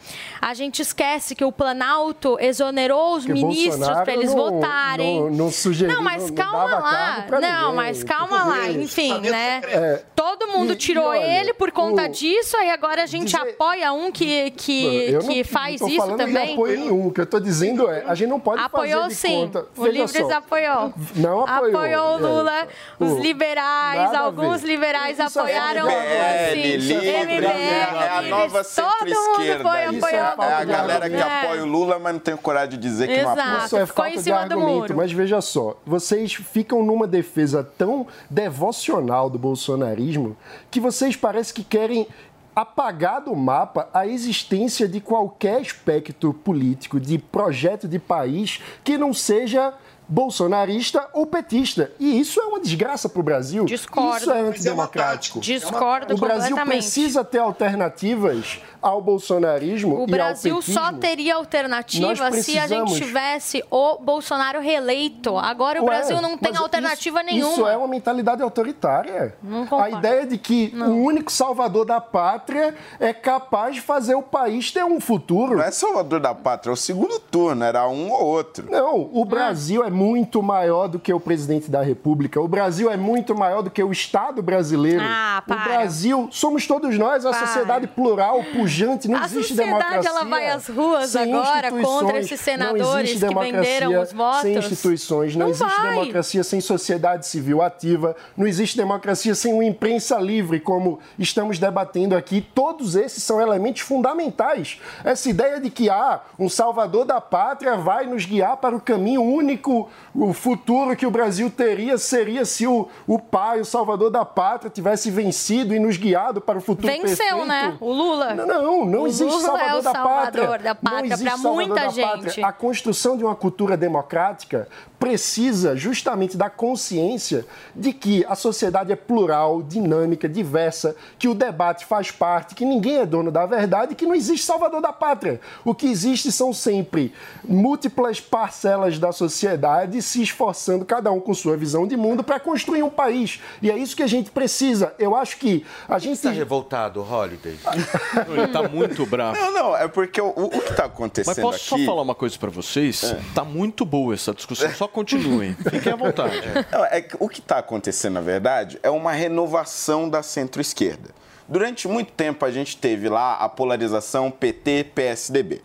A 0.40 0.54
gente 0.54 0.82
esquece 0.82 1.34
que 1.34 1.44
o 1.44 1.52
Planalto 1.52 2.36
exonerou 2.40 3.16
os 3.16 3.24
Porque 3.26 3.32
ministros 3.44 3.86
para 3.88 4.12
eles 4.12 4.34
não- 4.34 4.50
votarem. 4.50 5.20
não- 5.20 5.30
não 5.30 5.50
sugeriu, 5.50 5.94
Não, 5.94 6.02
mas 6.02 6.22
não- 6.22 6.28
não 6.28 6.34
calma 6.34 6.68
dava 6.68 6.80
lá. 6.82 7.26
Não, 7.40 7.60
ninguém. 7.70 7.74
mas 7.76 8.04
calma 8.04 8.44
lá. 8.44 8.53
Tudo 8.66 8.80
Enfim, 8.82 9.20
né? 9.20 9.61
É, 9.66 10.02
Todo 10.14 10.46
mundo 10.48 10.72
e- 10.72 10.76
tirou 10.76 11.14
e 11.14 11.18
olha, 11.18 11.40
ele 11.40 11.55
por 11.55 11.70
conta 11.70 12.05
o- 12.05 12.09
disso, 12.09 12.57
aí 12.57 12.70
agora 12.70 13.02
a 13.02 13.07
gente 13.07 13.36
apoia 13.36 13.92
um 13.92 14.11
que, 14.11 14.50
que, 14.52 15.12
não, 15.12 15.20
que 15.20 15.44
faz 15.44 15.80
não 15.80 15.88
tô 15.88 15.94
isso 15.94 16.16
também. 16.16 16.46
de 16.46 16.52
apoio 16.52 16.78
nenhum. 16.78 17.07
O 17.09 17.12
que 17.12 17.20
eu 17.20 17.26
tô 17.26 17.38
dizendo 17.40 17.88
é, 17.90 18.05
a 18.07 18.14
gente 18.14 18.28
não 18.28 18.40
pode 18.40 18.62
Apoiou 18.62 19.02
fazer 19.02 19.14
de 19.14 19.20
sim. 19.20 19.40
conta... 19.46 19.66
O 19.76 19.86
Livres 19.86 20.12
só, 20.26 20.32
apoiou. 20.32 20.92
Não 21.16 21.42
apoiou. 21.46 21.76
Apoiou 21.78 22.12
o 22.12 22.18
é. 22.18 22.20
Lula, 22.20 22.68
os 23.00 23.12
liberais, 23.20 24.14
alguns 24.14 24.62
liberais 24.62 25.18
Isso 25.18 25.38
é 25.38 25.42
apoiaram 25.42 25.86
MBL, 25.86 26.52
sim. 26.52 26.61
Livre, 26.61 27.36
MBL, 27.38 27.46
é 27.46 28.09
a 28.18 28.22
nova 28.22 28.64
todo 28.64 28.84
mundo 28.84 29.05
centro-esquerda. 29.07 29.62
foi 29.64 29.78
aí. 29.78 29.96
apoiando. 29.96 30.42
É 30.42 30.55
a 30.55 30.64
galera 30.64 31.11
que 31.11 31.16
É. 31.16 31.22
apoia 31.22 31.62
o 31.62 31.66
Lula, 31.66 31.98
mas 31.98 32.12
não 32.14 32.20
tem 32.20 32.36
coragem 32.36 32.70
de 32.70 32.76
dizer 32.78 33.09
que 33.09 33.22
não 33.22 33.30
apoia. 33.30 33.64
Isso 33.66 33.76
é 33.76 33.86
falta 33.86 34.22
de 34.22 34.32
argumento, 34.32 34.94
mas 34.94 35.12
veja 35.12 35.40
só, 35.40 35.76
vocês 35.84 36.32
ficam 36.34 36.82
numa 36.82 37.07
defesa 37.07 37.66
tão 37.76 38.07
devocional 38.35 39.30
do 39.30 39.39
bolsonarismo 39.39 40.37
que 40.68 40.80
vocês 40.80 41.14
parecem 41.14 41.55
que 41.55 41.62
querem 41.62 42.09
apagar 42.55 43.22
do 43.22 43.35
mapa 43.35 43.89
a 43.95 44.07
existência 44.07 44.89
de 44.89 45.01
qualquer 45.01 45.61
aspecto 45.61 46.35
político, 46.35 46.99
de 46.99 47.16
projeto 47.16 47.87
de 47.87 47.99
país 47.99 48.61
que 48.82 48.99
não 48.99 49.12
seja 49.14 49.72
bolsonarista 50.09 51.09
ou 51.12 51.26
petista. 51.26 51.90
E 51.98 52.20
isso 52.20 52.40
é 52.40 52.44
uma 52.44 52.61
desgraça 52.61 53.09
para 53.09 53.20
o 53.20 53.22
Brasil. 53.22 53.64
Discordo. 53.64 54.18
Isso 54.18 54.30
é 54.30 54.38
é 54.38 54.42
antidemocrático. 54.42 55.38
uma. 55.38 55.42
Discordo 55.44 56.14
O 56.14 56.18
Brasil 56.18 56.57
precisa 56.57 57.24
ter 57.24 57.38
alternativas 57.38 58.61
ao 58.82 59.00
bolsonarismo 59.00 60.00
O 60.00 60.05
e 60.05 60.11
Brasil 60.11 60.55
ao 60.55 60.61
petismo. 60.61 60.80
só 60.80 60.92
teria 60.92 61.36
alternativa 61.36 62.32
se 62.32 62.59
a 62.59 62.66
gente 62.66 62.94
tivesse 62.94 63.64
o 63.70 63.96
Bolsonaro 63.98 64.61
reeleito. 64.61 65.38
Agora 65.38 65.80
o 65.80 65.86
Ué, 65.86 65.96
Brasil 65.96 66.20
não 66.20 66.36
tem 66.36 66.55
alternativa 66.55 67.22
isso, 67.22 67.32
nenhuma. 67.32 67.52
Isso 67.52 67.66
é 67.66 67.76
uma 67.76 67.88
mentalidade 67.88 68.42
autoritária. 68.42 69.34
Não 69.42 69.66
a 69.80 69.90
ideia 69.90 70.26
de 70.26 70.36
que 70.36 70.72
o 70.76 70.92
único 71.05 71.32
salvador 71.32 71.86
da 71.86 72.00
pátria 72.00 72.74
é 73.00 73.12
capaz 73.12 73.76
de 73.76 73.80
fazer 73.80 74.14
o 74.14 74.22
país 74.22 74.70
ter 74.70 74.84
um 74.84 75.00
futuro. 75.00 75.57
Não 75.57 75.64
é 75.64 75.70
salvador 75.70 76.20
da 76.20 76.34
pátria, 76.34 76.70
é 76.70 76.74
o 76.74 76.76
segundo 76.76 77.18
turno, 77.18 77.64
era 77.64 77.88
um 77.88 78.12
ou 78.12 78.24
outro. 78.26 78.70
Não, 78.70 79.09
o 79.12 79.24
Brasil 79.24 79.82
é 79.82 79.90
muito 79.95 80.42
maior 80.42 80.88
do 80.88 80.99
que 80.99 81.12
o 81.12 81.18
presidente 81.20 81.70
da 81.70 81.82
República. 81.82 82.40
O 82.40 82.47
Brasil 82.49 82.90
é 82.90 82.97
muito 82.97 83.34
maior 83.34 83.62
do 83.62 83.70
que 83.70 83.82
o 83.82 83.90
Estado 83.92 84.42
brasileiro. 84.42 85.01
Ah, 85.03 85.42
o 85.42 85.49
para. 85.49 85.64
Brasil 85.64 86.28
somos 86.30 86.66
todos 86.66 86.99
nós, 86.99 87.24
a 87.24 87.30
Para. 87.30 87.47
sociedade 87.47 87.86
plural, 87.86 88.42
pujante, 88.53 89.09
não 89.09 89.18
A 89.18 89.24
existe 89.24 89.55
sociedade, 89.55 89.78
democracia. 89.78 90.11
ela 90.11 90.24
vai 90.24 90.49
às 90.49 90.68
ruas 90.68 91.16
agora 91.16 91.70
contra 91.70 92.18
esses 92.18 92.40
senadores 92.40 93.12
que 93.12 93.34
venderam 93.34 94.03
os 94.03 94.12
votos? 94.12 94.42
Sem 94.42 94.57
instituições, 94.59 95.34
não, 95.36 95.47
Não 95.47 95.51
existe 95.53 95.80
vai. 95.80 95.90
democracia 95.90 96.45
sem 96.45 96.61
sociedade 96.61 97.26
civil 97.26 97.62
ativa, 97.62 98.14
não 98.36 98.47
existe 98.47 98.76
democracia 98.76 99.34
sem 99.34 99.53
uma 99.53 99.64
imprensa 99.64 100.18
livre, 100.18 100.59
como 100.61 100.99
estamos 101.18 101.59
debatendo 101.59 102.16
aqui. 102.16 102.40
Todos 102.55 102.97
esses 102.97 103.22
são 103.22 103.40
elementos 103.40 103.82
fundamentais. 103.82 104.80
Essa 105.05 105.28
ideia 105.30 105.61
de 105.61 105.70
que 105.70 105.88
ah, 105.88 106.20
um 106.38 106.49
salvador 106.49 107.05
da 107.05 107.20
pátria 107.20 107.76
vai 107.76 108.07
nos 108.07 108.24
guiar 108.24 108.57
para 108.57 108.74
o 108.74 108.80
caminho 108.80 109.22
único, 109.22 109.84
o 110.14 110.32
futuro 110.32 110.95
que 110.97 111.07
o 111.07 111.11
Brasil 111.11 111.51
teria 111.51 111.99
seria 111.99 112.45
se 112.45 112.66
o, 112.66 112.89
o 113.07 113.18
pai, 113.18 113.61
o 113.61 113.64
salvador 113.64 114.11
da 114.11 114.24
pátria, 114.24 114.70
tivesse 114.70 115.11
vencido 115.11 115.74
e 115.74 115.78
nos 115.78 115.97
guiado 115.97 116.41
para 116.41 116.59
o 116.59 116.61
futuro 116.61 116.87
Venceu, 116.87 117.16
perfeito. 117.16 117.47
né? 117.47 117.76
O 117.80 117.93
Lula. 117.93 118.35
Não, 118.35 118.47
não, 118.47 118.85
não 118.85 119.03
o 119.03 119.07
existe 119.07 119.30
Lula 119.32 119.43
salvador 119.47 119.68
é 119.68 119.74
o 119.74 119.82
da 119.82 119.93
salvador 119.93 120.47
pátria. 120.47 120.59
da 120.59 120.74
Não 120.74 120.91
pátria 120.93 121.14
existe 121.14 121.24
para 121.24 121.39
salvador 121.39 121.68
muita 121.68 121.74
da 121.74 121.89
gente. 121.89 122.43
A 122.43 122.53
construção 122.53 123.16
de 123.16 123.24
uma 123.24 123.35
cultura 123.35 123.76
democrática 123.76 124.68
precisa 124.99 125.76
justamente 125.76 126.37
da 126.37 126.49
consciência 126.49 127.45
de 127.74 127.93
que 127.93 128.24
a 128.26 128.35
sociedade 128.35 128.91
é 128.91 128.97
plural, 128.97 129.62
dinâmica, 129.62 130.28
diversa, 130.28 130.97
que 131.18 131.28
o 131.28 131.35
debate 131.35 131.85
faz 131.85 132.11
parte, 132.11 132.55
que 132.55 132.64
ninguém 132.64 132.99
é 132.99 133.07
dono 133.07 133.30
da 133.30 133.45
verdade 133.45 133.95
que 133.95 134.07
não 134.07 134.14
existe 134.14 134.47
salvador 134.47 134.80
da 134.80 134.93
pátria. 134.93 135.41
O 135.64 135.74
que 135.74 135.87
existe 135.87 136.32
são 136.32 136.53
sempre 136.55 137.12
múltiplas 137.47 138.18
parcelas 138.20 138.99
da 138.99 139.12
sociedade 139.12 139.74
se 140.01 140.22
esforçando, 140.22 140.85
cada 140.85 141.11
um 141.11 141.20
com 141.20 141.35
sua 141.35 141.57
visão 141.57 141.87
de 141.87 141.97
mundo, 141.97 142.22
para 142.22 142.39
construir 142.39 142.83
um 142.83 142.91
país. 142.91 143.41
E 143.62 143.70
é 143.70 143.77
isso 143.77 143.97
que 143.97 144.03
a 144.03 144.07
gente 144.07 144.31
precisa. 144.31 144.95
Eu 144.99 145.14
acho 145.14 145.37
que 145.39 145.64
a 145.89 145.99
gente. 145.99 146.14
Está 146.14 146.31
revoltado, 146.31 147.01
Holiday? 147.01 147.59
Ele 148.29 148.49
tá 148.49 148.68
muito 148.68 149.07
bravo. 149.07 149.39
Não, 149.39 149.53
não, 149.53 149.77
é 149.77 149.89
porque 149.89 150.20
o, 150.20 150.29
o 150.29 150.49
que 150.49 150.75
tá 150.75 150.85
acontecendo 150.85 151.35
Mas 151.35 151.43
posso 151.43 151.75
aqui... 151.75 151.85
só 151.85 151.91
falar 151.91 152.03
uma 152.03 152.14
coisa 152.14 152.39
pra 152.39 152.51
vocês? 152.51 153.14
Tá 153.35 153.45
muito 153.45 153.85
boa 153.85 154.14
essa 154.14 154.33
discussão. 154.33 154.72
Só 154.75 154.89
continuem. 154.89 155.55
Fiquem 155.55 155.93
à 155.93 155.97
vontade. 155.97 156.43
Não, 156.70 156.85
é 156.85 157.07
o 157.18 157.29
que 157.29 157.41
está 157.41 157.59
acontecendo, 157.59 158.14
na 158.14 158.20
verdade, 158.20 158.79
é 158.83 158.91
uma 158.91 159.12
renovação 159.12 160.09
da 160.09 160.22
centro-esquerda. 160.22 161.11
Durante 161.47 161.87
muito 161.87 162.12
tempo 162.12 162.45
a 162.45 162.51
gente 162.51 162.77
teve 162.77 163.09
lá 163.09 163.35
a 163.37 163.49
polarização 163.49 164.31
PT-PSDB. 164.31 165.62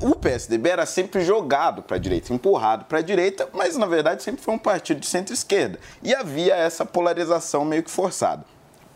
O 0.00 0.14
PSDB 0.14 0.70
era 0.70 0.86
sempre 0.86 1.24
jogado 1.24 1.82
para 1.82 1.96
a 1.96 2.00
direita, 2.00 2.32
empurrado 2.32 2.84
para 2.86 2.98
a 2.98 3.02
direita, 3.02 3.48
mas 3.52 3.76
na 3.76 3.86
verdade 3.86 4.22
sempre 4.22 4.42
foi 4.42 4.54
um 4.54 4.58
partido 4.58 5.00
de 5.00 5.06
centro-esquerda. 5.06 5.78
E 6.02 6.14
havia 6.14 6.54
essa 6.54 6.84
polarização 6.84 7.64
meio 7.64 7.82
que 7.82 7.90
forçada. 7.90 8.44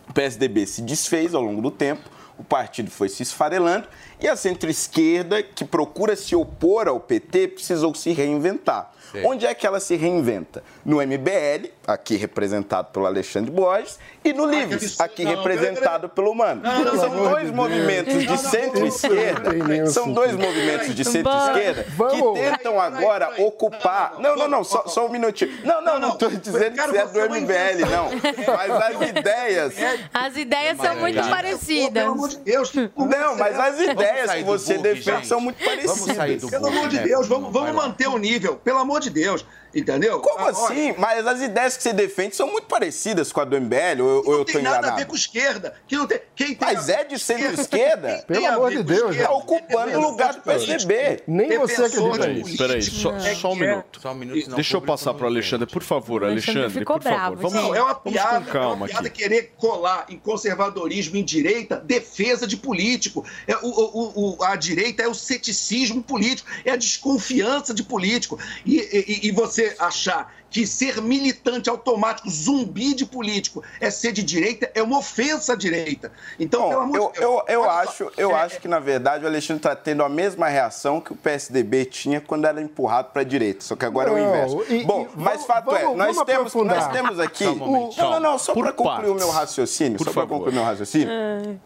O 0.09 0.13
PSDB 0.13 0.67
se 0.67 0.83
desfez 0.83 1.35
ao 1.35 1.43
longo 1.43 1.63
do 1.63 1.71
tempo, 1.71 2.09
o 2.37 2.45
partido 2.45 2.91
foi 2.91 3.09
se 3.09 3.23
esfarelando 3.23 3.89
e 4.21 4.29
a 4.29 4.37
centro-esquerda, 4.37 5.43
que 5.43 5.65
procura 5.65 6.17
se 6.17 6.35
opor 6.35 6.89
ao 6.89 6.99
PT, 6.99 7.49
precisou 7.49 7.95
se 7.95 8.13
reinventar. 8.13 8.93
Sim. 9.13 9.25
Onde 9.25 9.47
é 9.47 9.55
que 9.55 9.67
ela 9.67 9.81
se 9.81 9.97
reinventa? 9.97 10.63
No 10.85 10.97
MBL, 10.97 11.71
aqui 11.87 12.17
representado 12.17 12.89
pelo 12.93 13.07
Alexandre 13.07 13.51
Borges, 13.51 13.99
e 14.23 14.35
no 14.35 14.45
Livres, 14.45 15.01
aqui 15.01 15.25
Não, 15.25 15.37
representado 15.37 16.09
pelo 16.11 16.35
Mano. 16.35 16.61
Não, 16.63 16.85
não, 16.85 16.99
são 16.99 17.11
dois 17.11 17.51
movimentos 17.51 18.27
de 18.27 18.37
centro-esquerda, 18.37 19.87
são 19.87 20.13
dois 20.13 20.33
movimentos 20.33 20.95
de 20.95 21.05
centro-esquerda 21.05 21.85
que 21.85 22.41
tentam 22.41 22.79
agora 22.79 23.43
ocupar. 23.43 24.17
Não, 24.19 24.37
não, 24.37 24.49
não, 24.49 24.63
só, 24.63 24.87
só 24.87 25.07
um 25.07 25.09
minutinho. 25.09 25.53
Não, 25.65 25.81
não, 25.81 25.99
não 25.99 26.11
estou 26.11 26.31
dizendo 26.31 26.77
que 26.77 26.87
você 26.87 26.99
é 26.99 27.07
do 27.07 27.35
MBL, 27.35 27.87
não. 27.91 28.11
Mas 28.55 28.71
as 28.71 29.09
ideias. 29.09 29.75
As 30.13 30.37
ideias 30.37 30.77
são 30.77 30.97
muito 30.97 31.15
Pelo 31.15 31.31
parecidas. 31.31 32.05
amor 32.05 32.29
de 32.29 32.37
Deus. 32.39 32.73
Não, 32.75 33.37
mas 33.39 33.59
as 33.59 33.81
ideias 33.81 34.08
sair 34.27 34.39
que 34.39 34.45
você 34.45 34.79
defende 34.79 35.27
são 35.27 35.41
muito 35.41 35.63
parecidas. 35.65 35.99
Vamos 35.99 36.17
sair 36.17 36.37
do 36.39 36.49
Pelo 36.49 36.67
amor 36.67 36.89
de 36.89 36.97
né? 36.97 37.03
Deus, 37.03 37.27
vamos, 37.27 37.53
vamos 37.53 37.75
manter 37.75 38.09
o 38.09 38.19
nível. 38.19 38.57
Pelo 38.57 38.79
amor 38.79 39.01
de 39.01 39.11
Deus. 39.11 39.45
Entendeu? 39.75 40.21
Como 40.21 40.39
Ah, 40.39 40.45
olha, 40.45 40.51
assim? 40.53 40.95
Mas 40.99 41.27
as 41.27 41.41
ideias 41.43 41.77
que 41.77 41.83
você 41.83 41.93
defende 41.93 42.35
são 42.37 42.51
muito 42.51 42.67
parecidas 42.67 43.31
com 43.33 43.41
a 43.41 43.45
do 43.45 43.57
MBL, 43.61 44.01
ou, 44.03 44.09
ou 44.27 44.33
eu 44.33 44.39
Não 44.39 44.45
tô 44.45 44.53
tem 44.53 44.63
nada 44.63 44.77
a 44.77 44.79
enganado? 44.79 44.97
ver 44.99 45.07
com 45.07 45.15
esquerda. 45.15 45.75
Que 45.87 45.97
não 45.97 46.07
tem, 46.07 46.21
quem 46.35 46.47
tem 46.55 46.59
Mas 46.61 46.89
a- 46.89 46.93
é 46.95 47.05
de 47.05 47.19
centro-esquerda? 47.19 48.25
Pelo 48.27 48.47
amor 48.47 48.71
de 48.71 48.83
Deus, 48.83 49.11
esquerda? 49.11 49.25
Tá 49.29 49.35
ocupando 49.35 49.99
o 49.99 50.01
lugar 50.01 50.35
do 50.35 50.41
PSDB. 50.43 51.23
Nem 51.27 51.59
você 51.59 51.85
acredita 51.85 52.27
nisso. 52.29 52.57
Peraí, 52.57 52.83
só, 52.83 53.11
política 53.11 53.35
só 53.37 53.49
um 53.53 53.53
é 53.53 53.57
é- 53.57 53.71
minuto. 53.71 54.01
Só 54.01 54.11
um 54.13 54.15
minuto, 54.15 54.43
senão 54.43 54.55
Deixa 54.57 54.77
eu 54.77 54.83
passar 54.83 55.11
não 55.13 55.19
para 55.19 55.25
o 55.25 55.29
Alexandre, 55.29 55.67
por 55.67 55.83
favor, 55.83 56.25
Alexandre 56.25 56.61
Alexandre, 56.63 56.81
ficou 56.81 56.97
por 56.97 57.03
favor. 57.05 57.19
bravo, 57.19 57.37
Vamos, 57.37 57.53
Não, 57.55 57.75
é 57.75 57.83
uma 57.83 57.95
piada, 57.95 58.29
com 58.31 58.59
é 58.59 58.61
uma 58.61 58.67
calma 58.69 58.87
piada 58.87 59.07
aqui. 59.09 59.23
querer 59.23 59.53
colar 59.59 60.07
em 60.09 60.17
conservadorismo 60.19 61.17
em 61.17 61.25
direita 61.25 61.77
defesa 61.77 62.47
de 62.47 62.57
político. 62.57 63.25
É, 63.47 63.57
o, 63.57 63.69
o- 63.69 64.37
o- 64.39 64.45
a 64.45 64.57
direita 64.57 65.03
é 65.03 65.09
o 65.09 65.15
ceticismo 65.15 66.03
político, 66.03 66.49
é 66.65 66.71
a 66.71 66.77
desconfiança 66.77 67.75
de 67.75 67.83
político. 67.83 68.39
E, 68.65 68.77
e- 68.79 69.29
e 69.29 69.31
você 69.33 69.58
achar 69.79 70.27
que 70.51 70.67
ser 70.67 71.01
militante 71.03 71.69
automático, 71.69 72.29
zumbi 72.31 72.95
de 72.95 73.05
político, 73.05 73.63
é 73.81 73.91
ser 73.91 74.13
de 74.13 74.23
direita, 74.23 74.71
é 74.75 74.83
uma 74.83 74.99
ofensa 74.99 75.53
à 75.53 75.57
direita. 75.57 76.11
Então, 76.41 76.69
pelo 76.69 76.81
Bom, 76.81 76.85
amor 76.85 76.97
eu, 76.97 77.13
de 77.13 77.21
Deus. 77.21 77.33
eu, 77.49 77.55
eu 77.63 77.71
acho, 77.71 78.11
eu 78.17 78.31
é- 78.31 78.35
acho 78.41 78.61
que, 78.61 78.67
na 78.69 78.79
verdade, 78.79 79.25
o 79.25 79.27
Alexandre 79.29 79.59
está 79.59 79.77
tendo 79.77 80.03
a 80.03 80.09
mesma 80.09 80.49
reação 80.49 81.01
que 81.01 81.13
o 81.13 81.17
PSDB 81.17 81.85
tinha 81.85 82.21
quando 82.21 82.47
era 82.47 82.63
empurrado 82.63 83.11
para 83.13 83.21
a 83.21 83.25
direita. 83.25 83.63
Só 83.65 83.77
que 83.77 83.85
agora 83.85 84.09
é 84.11 84.13
o 84.15 84.17
Não, 84.19 84.29
inverso. 84.29 84.65
e- 84.73 84.85
Bom, 84.85 85.03
e 85.03 85.21
mas 85.21 85.33
vamos- 85.33 85.47
fato 85.47 85.75
é, 85.77 85.83
vamos- 85.83 85.99
nós, 85.99 86.17
vamos 86.17 86.33
temos, 86.33 86.55
nós 86.55 86.89
temos 86.93 87.21
aqui. 87.21 87.45
Só 87.45 87.51
um 87.53 87.57
momento, 87.57 87.97
não, 87.99 88.11
não, 88.13 88.21
não, 88.21 88.39
só 88.39 88.55
para 88.55 88.73
concluir 88.73 89.11
o 89.11 89.15
meu 89.15 89.31
raciocínio. 89.31 89.99
Por 89.99 90.05
só 90.05 90.13
para 90.13 90.27
concluir 90.27 90.51
o 90.51 90.55
meu 90.55 90.65
raciocínio. 90.65 91.09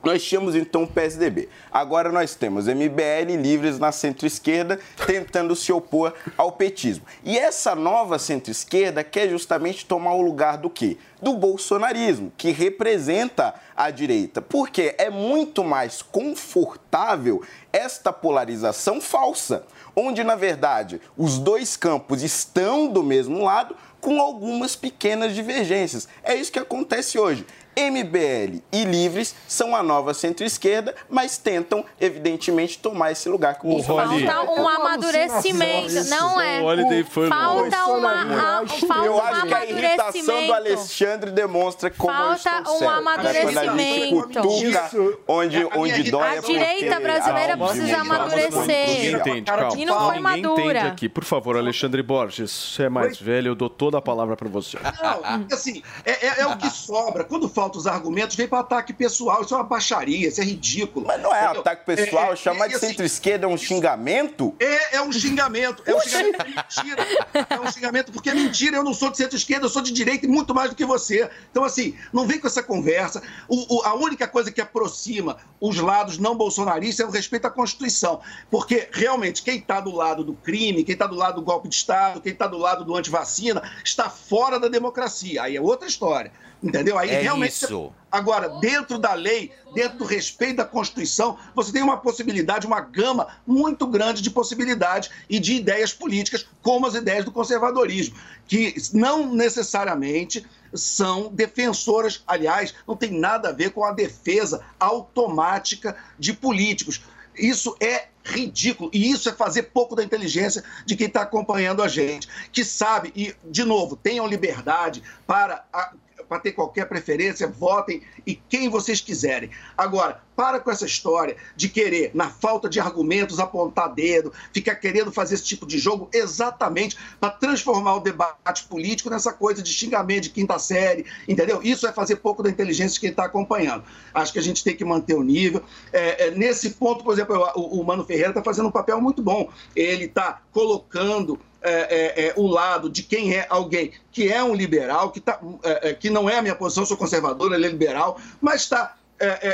Nós 0.03 0.23
tínhamos 0.25 0.57
então 0.57 0.83
o 0.83 0.89
PSDB. 0.89 1.49
Agora 1.71 2.11
nós 2.11 2.35
temos 2.35 2.67
MBL 2.67 3.37
livres 3.37 3.79
na 3.79 3.93
centro-esquerda 3.93 4.81
tentando 5.07 5.55
se 5.55 5.73
opor 5.73 6.13
ao 6.37 6.51
petismo. 6.51 7.05
E 7.23 7.39
essa 7.39 7.75
nova 7.77 8.19
centro-esquerda 8.19 8.72
quer 9.11 9.29
justamente 9.29 9.85
tomar 9.85 10.15
o 10.15 10.23
lugar 10.23 10.57
do 10.57 10.71
quê? 10.71 10.97
Do 11.21 11.35
bolsonarismo, 11.35 12.33
que 12.37 12.51
representa 12.51 13.55
a 13.77 13.91
direita. 13.91 14.41
Porque 14.41 14.95
é 14.99 15.11
muito 15.11 15.63
mais 15.63 16.01
confortável 16.01 17.43
esta 17.73 18.13
polarização 18.13 19.01
falsa, 19.01 19.65
onde 19.95 20.25
na 20.25 20.35
verdade 20.35 21.01
os 21.17 21.39
dois 21.39 21.77
campos 21.77 22.23
estão 22.23 22.89
do 22.89 23.03
mesmo 23.03 23.43
lado 23.45 23.77
com 24.01 24.21
algumas 24.21 24.75
pequenas 24.75 25.35
divergências. 25.35 26.09
É 26.25 26.35
isso 26.35 26.51
que 26.51 26.59
acontece 26.59 27.19
hoje. 27.19 27.47
MBL 27.77 28.61
e 28.73 28.85
Livres 28.85 29.35
são 29.49 29.75
a 29.75 29.83
nova 29.83 30.13
centro-esquerda, 30.15 30.95
mas 31.09 31.39
tentam, 31.39 31.85
evidentemente, 32.01 32.79
tomar 32.79 33.13
esse 33.13 33.29
lugar 33.29 33.59
que 33.59 33.67
o 33.67 33.71
O 33.71 33.73
Bolsonaro 33.75 34.11
Falta 34.11 34.51
um 34.51 34.55
uma 34.55 34.75
amadurecimento. 34.77 36.05
Não 36.09 36.41
é. 36.41 36.61
O 36.61 37.05
foi 37.05 37.29
Falta 37.29 37.85
uma, 37.87 38.61
a, 38.61 38.67
falta 38.67 39.07
Eu 39.07 39.15
um 39.15 39.21
acho 39.21 39.47
que 39.47 39.55
a 39.55 39.67
irritação 39.67 40.47
do. 40.47 40.53
Alexandre 40.53 41.31
demonstra 41.31 41.91
como 41.91 42.13
Falta 42.13 42.51
eu 42.51 42.59
estou 42.61 42.75
um 42.75 42.79
certo. 42.79 42.93
amadurecimento. 42.93 44.23
Cutuca 44.23 44.87
Isso- 44.87 45.19
onde, 45.27 45.65
onde 45.77 46.11
dói 46.11 46.35
é 46.35 46.39
A 46.39 46.41
direita 46.41 47.01
brasileira 47.01 47.55
um 47.57 47.67
precisa 47.67 47.97
amadurecer. 47.99 49.15
Entende, 49.15 49.43
calma. 49.43 49.77
E 49.79 49.85
não 49.85 50.07
foi 50.11 50.19
madura. 50.21 50.61
entende 50.63 50.79
aqui. 50.79 51.09
Por 51.09 51.25
favor, 51.25 51.57
Alexandre 51.57 52.03
Borges, 52.03 52.51
você 52.51 52.85
é 52.85 52.89
mais 52.89 53.19
velho, 53.19 53.49
eu 53.49 53.55
dou 53.55 53.71
toda 53.71 53.99
a 53.99 54.03
palavra 54.03 54.37
para 54.37 54.49
você. 54.49 54.79
Não, 55.03 55.47
assim, 55.53 55.83
é, 56.05 56.27
é- 56.27 56.41
é 56.43 56.47
o 56.47 56.57
que 56.57 56.71
sobra. 56.71 57.25
Quando 57.25 57.49
faltam 57.49 57.62
os 57.79 57.87
argumentos, 57.87 58.37
vem 58.37 58.47
para 58.49 58.61
ataque 58.61 58.93
pessoal. 58.93 59.43
Isso 59.43 59.55
é 59.55 59.57
uma 59.57 59.65
baixaria, 59.65 60.29
isso 60.29 60.41
é 60.41 60.45
ridículo. 60.45 61.07
Mas 61.07 61.21
não 61.23 61.35
é 61.35 61.43
Entendeu? 61.45 61.61
ataque 61.61 61.85
pessoal, 61.87 62.31
É, 62.31 62.33
é, 62.33 62.37
chamar 62.37 62.67
e 62.67 62.69
de 62.71 62.75
assim, 62.77 62.89
centro-esquerda 62.89 63.47
é 63.47 63.49
um 63.49 63.57
xingamento? 63.57 64.55
É, 64.61 64.97
é 64.97 65.03
um 65.03 65.13
xingamento. 65.13 65.83
É 65.87 65.95
um 65.95 66.01
xingamento. 66.01 66.41
É 66.41 66.45
mentira. 66.47 67.07
É 67.51 67.61
um 67.61 67.71
xingamento 67.73 68.13
porque 68.13 68.31
é 68.31 68.35
mentira. 68.35 68.77
Eu 68.77 68.85
não 68.85 68.95
sou 68.95 69.11
de 69.11 69.17
centro-esquerda, 69.17 69.67
eu 69.67 69.71
sou 69.71 69.83
de 69.83 69.93
direita 69.93 70.27
e 70.27 70.29
muito 70.29 70.55
mais 70.55 70.71
do 70.71 70.77
que 70.77 70.85
você. 70.85 71.29
Então, 71.51 71.65
assim, 71.65 71.95
não 72.13 72.27
vem 72.27 72.39
com 72.39 72.47
essa 72.47 72.63
conversa. 72.63 73.23
O- 73.49 73.77
o- 73.79 73.83
a 73.85 73.95
única 73.95 74.27
coisa 74.29 74.51
que 74.51 74.61
aproxima 74.61 75.37
os 75.61 75.79
lados 75.79 76.19
não 76.19 76.35
bolsonaristas 76.37 77.05
é 77.05 77.09
o 77.09 77.13
respeito 77.13 77.47
à 77.47 77.51
Constituição. 77.51 78.21
Porque, 78.51 78.89
realmente, 78.93 79.43
quem 79.43 79.59
está 79.59 79.81
do 79.81 79.91
lado 79.95 80.25
do 80.25 80.35
crime, 80.35 80.85
quem 80.85 80.93
está 80.95 81.07
do 81.07 81.15
lado 81.17 81.37
do 81.37 81.43
golpe 81.43 81.69
de 81.69 81.75
Estado, 81.75 82.21
quem 82.21 82.33
está 82.33 82.47
do 82.47 82.59
lado 82.59 82.85
do 82.85 82.97
antivacina, 82.97 83.63
está 83.85 84.09
fora 84.11 84.59
da 84.59 84.69
democracia. 84.69 85.43
Aí 85.43 85.57
é 85.57 85.61
outra 85.61 85.87
história. 85.89 86.33
Entendeu? 86.63 86.97
Aí 86.97 87.11
É 87.11 87.21
realmente. 87.21 87.52
Isso. 87.53 87.67
Agora, 88.11 88.49
dentro 88.61 88.99
da 88.99 89.15
lei, 89.15 89.53
dentro 89.75 89.99
do 89.99 90.05
respeito 90.05 90.57
da 90.57 90.65
Constituição, 90.65 91.39
você 91.55 91.73
tem 91.73 91.83
uma 91.83 91.97
possibilidade, 91.97 92.67
uma 92.67 92.81
gama 92.81 93.29
muito 93.47 93.87
grande 93.87 94.21
de 94.21 94.31
possibilidades 94.31 95.11
e 95.29 95.39
de 95.39 95.55
ideias 95.55 95.93
políticas, 95.93 96.47
como 96.61 96.87
as 96.87 96.95
ideias 96.95 97.25
do 97.25 97.33
conservadorismo, 97.33 98.17
que 98.47 98.75
não 98.93 99.35
necessariamente 99.35 100.45
são 100.75 101.31
defensoras, 101.33 102.23
aliás, 102.27 102.75
não 102.87 102.97
tem 102.97 103.11
nada 103.13 103.49
a 103.51 103.53
ver 103.53 103.71
com 103.71 103.85
a 103.85 103.93
defesa 103.93 104.63
automática 104.79 105.97
de 106.19 106.33
políticos. 106.33 107.01
Isso 107.35 107.75
é 107.81 108.09
ridículo. 108.25 108.91
E 108.93 109.11
isso 109.11 109.29
é 109.29 109.33
fazer 109.33 109.65
pouco 109.65 109.97
da 109.97 110.05
inteligência 110.05 110.63
de 110.85 110.95
quem 110.97 111.07
está 111.07 111.23
acompanhando 111.23 111.83
a 111.83 111.89
gente, 111.89 112.29
que 112.53 112.65
sabe, 112.65 113.13
e, 113.17 113.35
de 113.45 113.65
novo, 113.65 113.97
tenham 113.97 114.27
liberdade 114.27 115.03
para. 115.27 115.65
a- 115.73 115.93
para 116.33 116.41
ter 116.41 116.53
qualquer 116.53 116.89
preferência, 116.89 117.47
votem 117.47 118.01
e 118.27 118.35
quem 118.35 118.71
vocês 118.71 119.03
quiserem. 119.03 119.51
Agora, 119.77 120.23
para 120.35 120.59
com 120.59 120.71
essa 120.71 120.87
história 120.87 121.37
de 121.55 121.69
querer, 121.69 122.11
na 122.15 122.31
falta 122.31 122.71
de 122.71 122.81
argumentos, 122.81 123.39
apontar 123.39 123.93
dedo, 123.93 124.33
ficar 124.51 124.77
querendo 124.77 125.13
fazer 125.13 125.35
esse 125.35 125.45
tipo 125.45 125.67
de 125.67 125.79
jogo 125.79 126.09
exatamente 126.11 126.97
para 127.21 127.29
transformar 127.29 127.97
o 127.97 128.01
debate 128.01 128.65
político 128.65 129.11
nessa 129.11 129.31
coisa 129.31 129.63
de 129.63 129.71
xingamento 129.71 130.23
de 130.23 130.31
quinta 130.31 130.59
série, 130.59 131.05
entendeu? 131.29 131.61
Isso 131.63 131.87
é 131.87 131.93
fazer 131.93 132.17
pouco 132.17 132.43
da 132.43 132.49
inteligência 132.49 132.95
de 132.95 133.01
quem 133.01 133.11
está 133.11 133.27
acompanhando. 133.27 133.85
Acho 134.15 134.33
que 134.33 134.39
a 134.39 134.43
gente 134.43 134.65
tem 134.65 134.75
que 134.75 134.87
manter 134.87 135.15
o 135.15 135.23
nível. 135.23 135.63
É, 135.93 136.29
é, 136.29 136.31
nesse 136.31 136.71
ponto, 136.71 137.05
por 137.05 137.13
exemplo, 137.13 137.37
o, 137.55 137.79
o 137.79 137.85
Mano 137.85 138.07
Ferreira 138.07 138.31
está 138.31 138.43
fazendo 138.43 138.69
um 138.69 138.73
papel 138.73 138.99
muito 139.03 139.23
bom. 139.23 139.51
Ele 139.77 140.07
está 140.07 140.41
colocando 140.51 141.39
é, 141.63 141.73
é, 141.73 142.27
é, 142.29 142.35
o 142.37 142.47
lado 142.47 142.89
de 142.91 143.03
quem 143.03 143.35
é 143.35 143.47
alguém 143.49 143.93
que 144.11 144.31
é 144.33 144.43
um 144.43 144.55
liberal, 144.55 145.11
que, 145.11 145.21
tá, 145.21 145.39
é, 145.63 145.91
é, 145.91 145.95
que 145.95 146.11
não 146.11 146.29
é 146.29 146.39
a 146.39 146.43
minha 146.43 146.55
posição, 146.55 146.85
sou 146.85 146.97
conservador, 146.97 147.53
ele 147.53 147.67
é 147.67 147.69
liberal, 147.69 148.19
mas 148.41 148.63
está 148.63 148.97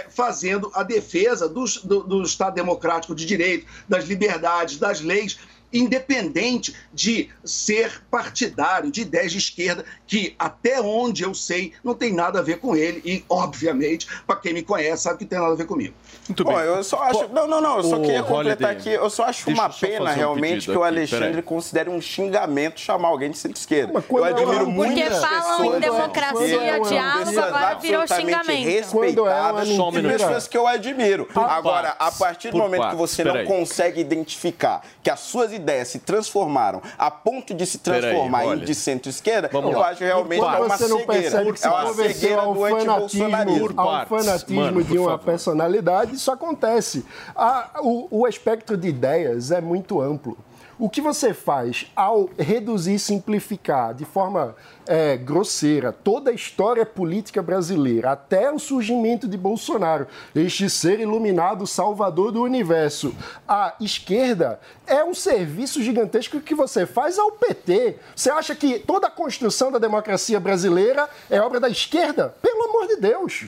fazendo 0.08 0.70
a 0.74 0.82
defesa 0.82 1.46
dos- 1.46 1.82
do, 1.82 2.02
do 2.02 2.22
Estado 2.22 2.54
democrático 2.54 3.14
de 3.14 3.26
direito, 3.26 3.66
das 3.86 4.04
liberdades, 4.06 4.78
das 4.78 5.02
leis, 5.02 5.38
independente 5.72 6.74
de 6.92 7.28
ser 7.44 8.02
partidário, 8.10 8.90
de 8.90 9.02
ideias 9.02 9.32
de 9.32 9.38
esquerda, 9.38 9.84
que 10.06 10.34
até 10.38 10.80
onde 10.80 11.22
eu 11.22 11.34
sei 11.34 11.72
não 11.84 11.94
tem 11.94 12.12
nada 12.12 12.38
a 12.38 12.42
ver 12.42 12.58
com 12.58 12.74
ele 12.76 13.02
e, 13.04 13.24
obviamente, 13.28 14.06
para 14.26 14.36
quem 14.36 14.52
me 14.52 14.62
conhece 14.62 15.04
sabe 15.04 15.18
que 15.18 15.26
tem 15.26 15.38
nada 15.38 15.52
a 15.52 15.56
ver 15.56 15.66
comigo. 15.66 15.94
Muito 16.28 16.44
Bom, 16.44 16.54
bem. 16.54 16.64
eu 16.64 16.84
só 16.84 17.02
acho. 17.02 17.28
Não, 17.28 17.46
não, 17.46 17.60
não. 17.60 17.78
Eu 17.78 17.84
só 17.84 18.00
queria 18.00 18.22
completar 18.22 18.70
aqui. 18.70 18.90
Eu 18.90 19.08
só 19.08 19.24
acho 19.24 19.48
uma 19.50 19.68
pena 19.70 20.10
um 20.10 20.14
realmente 20.14 20.66
que 20.66 20.76
o 20.76 20.82
aqui, 20.82 20.94
Alexandre 20.94 21.28
peraí. 21.28 21.42
considere 21.42 21.90
um 21.90 22.00
xingamento 22.00 22.80
chamar 22.80 23.08
alguém 23.08 23.30
de 23.30 23.38
centro-esquerda. 23.38 24.04
Eu 24.08 24.24
admiro 24.24 24.58
Porque 24.58 24.64
muito 24.70 25.00
Porque 25.00 25.10
falam 25.10 25.76
em 25.76 25.80
democracia, 25.80 26.80
diálogo, 26.80 27.40
agora 27.40 27.74
virou 27.74 28.06
xingamento. 28.06 28.50
É 28.50 28.70
respeitadas 28.70 29.68
e 29.68 29.70
minuto. 29.72 30.02
pessoas 30.02 30.48
que 30.48 30.56
eu 30.56 30.66
admiro. 30.66 31.28
Agora, 31.34 31.96
a 31.98 32.10
partir 32.10 32.50
do 32.50 32.58
momento 32.58 32.90
que 32.90 32.96
você 32.96 33.24
não 33.24 33.44
consegue 33.44 34.00
identificar 34.00 34.82
que 35.02 35.10
as 35.10 35.20
suas 35.20 35.52
ideias 35.58 35.88
se 35.88 35.98
transformaram 35.98 36.80
a 36.98 37.10
ponto 37.10 37.52
de 37.54 37.66
se 37.66 37.78
Peraí, 37.78 38.00
transformar 38.00 38.44
em 38.44 38.48
olha. 38.48 38.64
de 38.66 38.74
centro-esquerda, 38.74 39.50
Vamos 39.52 39.72
eu 39.72 39.78
lá. 39.78 39.88
acho 39.90 40.02
realmente 40.02 40.40
é 40.40 40.44
uma 40.44 40.76
cegueira. 40.76 41.38
É 41.62 41.68
uma 41.68 41.94
cegueira 41.94 42.42
do 42.42 42.54
fanatismo, 42.54 43.24
antibolsonarismo. 43.26 43.80
ao 43.80 44.06
fanatismo 44.06 44.60
mano, 44.62 44.84
de 44.84 44.98
uma 44.98 45.10
favor. 45.10 45.24
personalidade, 45.24 46.14
isso 46.14 46.30
acontece. 46.30 47.04
A- 47.34 47.80
o, 47.82 48.08
o 48.10 48.26
espectro 48.28 48.76
de 48.76 48.88
ideias 48.88 49.50
é 49.50 49.60
muito 49.60 50.00
amplo. 50.00 50.36
O 50.80 50.88
que 50.88 51.00
você 51.00 51.34
faz 51.34 51.90
ao 51.96 52.30
reduzir 52.38 52.94
e 52.94 52.98
simplificar 53.00 53.92
de 53.92 54.04
forma 54.04 54.54
é, 54.86 55.16
grosseira 55.16 55.90
toda 55.90 56.30
a 56.30 56.32
história 56.32 56.86
política 56.86 57.42
brasileira, 57.42 58.12
até 58.12 58.48
o 58.52 58.60
surgimento 58.60 59.26
de 59.26 59.36
Bolsonaro, 59.36 60.06
este 60.36 60.70
ser 60.70 61.00
iluminado, 61.00 61.66
salvador 61.66 62.30
do 62.30 62.44
universo, 62.44 63.12
a 63.48 63.74
esquerda, 63.80 64.60
é 64.86 65.02
um 65.02 65.14
serviço 65.14 65.82
gigantesco 65.82 66.40
que 66.40 66.54
você 66.54 66.86
faz 66.86 67.18
ao 67.18 67.32
PT. 67.32 67.96
Você 68.14 68.30
acha 68.30 68.54
que 68.54 68.78
toda 68.78 69.08
a 69.08 69.10
construção 69.10 69.72
da 69.72 69.80
democracia 69.80 70.38
brasileira 70.38 71.08
é 71.28 71.40
obra 71.40 71.58
da 71.58 71.68
esquerda? 71.68 72.36
Pelo 72.40 72.68
amor 72.68 72.86
de 72.86 72.96
Deus! 72.98 73.46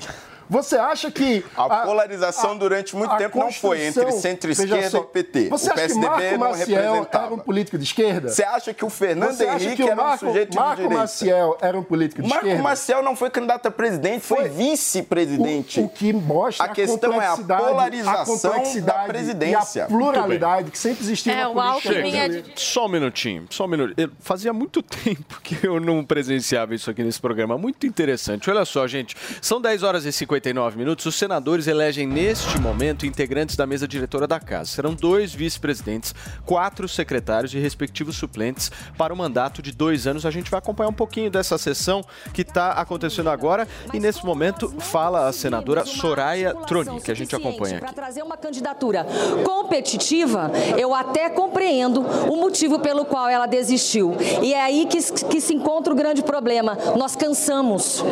Você 0.51 0.77
acha 0.77 1.11
que. 1.11 1.45
A 1.57 1.69
polarização 1.87 2.59
durante 2.59 2.95
muito 2.97 3.17
tempo 3.17 3.39
não 3.39 3.53
foi 3.53 3.87
entre 3.87 4.11
centro-esquerda 4.13 4.99
e 4.99 5.03
PT. 5.05 5.49
Você 5.49 5.69
o 5.69 5.73
acha 5.73 5.81
que 5.83 5.89
PSDB 5.89 6.07
Marco 6.09 6.31
não 6.33 6.39
Maciel 6.39 6.67
representava. 6.93 7.25
era 7.27 7.35
um 7.35 7.39
político 7.39 7.79
de 7.79 7.85
esquerda? 7.85 8.29
Você 8.29 8.43
acha 8.43 8.75
que 8.75 8.85
o 8.85 8.91
Fernando 8.91 9.31
Você 9.33 9.47
Henrique 9.47 9.77
que 9.77 9.83
o 9.85 9.87
era 9.87 9.95
um 10.01 10.05
Marco, 10.05 10.27
sujeito 10.27 10.51
de 10.51 10.57
Marco 10.59 10.77
direita? 10.77 10.95
Maciel 11.01 11.59
era 11.61 11.79
um 11.79 11.83
político 11.83 12.23
de 12.23 12.29
Marco 12.29 12.45
esquerda? 12.45 12.63
Maciel 12.63 13.03
não 13.03 13.15
foi 13.17 13.31
candidato 13.31 13.67
a 13.67 13.71
presidente, 13.71 14.21
foi, 14.21 14.49
vice-presidente. 14.49 15.81
O, 15.81 15.85
o 15.85 15.89
que 15.89 16.13
mostra 16.13 16.67
A 16.67 16.69
questão 16.69 17.21
é 17.21 17.27
a 17.27 17.37
polarização 17.37 18.51
a 18.51 18.55
complexidade 18.55 18.81
da 18.81 19.05
presidência. 19.05 19.81
E 19.81 19.83
a 19.83 19.87
pluralidade 19.87 20.71
que 20.71 20.79
sempre 20.79 21.05
existiu 21.05 21.33
É, 21.33 21.43
na 21.43 21.49
o 21.51 21.55
política 21.55 21.89
é 21.89 22.01
brasileira. 22.01 22.45
Só 22.57 22.87
um 22.87 22.89
minutinho, 22.89 23.47
só 23.51 23.65
um 23.65 23.69
minuto. 23.69 23.95
Eu- 23.97 24.11
fazia 24.21 24.53
muito 24.53 24.83
tempo 24.83 25.41
que 25.43 25.65
eu 25.67 25.79
não 25.79 26.05
presenciava 26.05 26.75
isso 26.75 26.91
aqui 26.91 27.03
nesse 27.05 27.21
programa. 27.21 27.57
Muito 27.57 27.87
interessante. 27.87 28.51
Olha 28.51 28.65
só, 28.65 28.87
gente. 28.87 29.17
São 29.41 29.61
10 29.61 29.83
horas 29.83 30.05
e 30.05 30.13
59 30.41 30.79
minutos. 30.79 31.07
Os 31.07 31.15
senadores 31.15 31.67
elegem 31.67 32.07
neste 32.07 32.59
momento 32.59 33.05
integrantes 33.05 33.57
da 33.57 33.67
mesa 33.67 33.87
diretora 33.87 34.27
da 34.27 34.41
casa. 34.41 34.71
Serão 34.71 34.95
dois 34.95 35.35
vice-presidentes, 35.35 36.15
quatro 36.47 36.89
secretários 36.89 37.55
e 37.55 37.59
respectivos 37.59 38.17
suplentes 38.17 38.73
para 38.97 39.13
o 39.13 39.17
mandato 39.17 39.61
de 39.63 39.73
dois 39.73 40.07
anos. 40.07 40.25
A 40.25 40.31
gente 40.31 40.51
vai 40.51 40.59
acompanhar 40.59 40.89
um 40.89 40.95
pouquinho 40.95 41.31
dessa 41.31 41.59
sessão 41.59 42.03
que 42.33 42.43
está 42.43 42.73
acontecendo 42.73 43.29
agora. 43.29 43.69
E 43.93 44.01
nesse 44.01 44.25
momento 44.25 44.69
fala 44.81 45.29
a 45.29 45.33
senadora 45.33 45.85
Soraya 45.85 46.55
Troni, 46.67 47.01
que 47.01 47.11
a 47.11 47.15
gente 47.15 47.37
acompanha 47.37 47.77
aqui. 47.77 47.85
Para 47.85 47.93
trazer 47.93 48.23
uma 48.23 48.37
candidatura 48.37 49.07
competitiva, 49.45 50.51
eu 50.79 50.95
até 50.95 51.29
compreendo 51.29 52.01
o 52.01 52.37
motivo 52.37 52.79
pelo 52.79 53.05
qual 53.05 53.29
ela 53.29 53.47
desistiu. 53.47 54.17
E 54.43 54.55
é 54.55 54.63
aí 54.63 54.87
que, 54.87 54.99
que 55.25 55.41
se 55.41 55.55
encontra 55.55 55.93
o 55.93 55.97
grande 55.97 56.23
problema. 56.23 56.77
Nós 56.97 57.15
cansamos. 57.15 58.03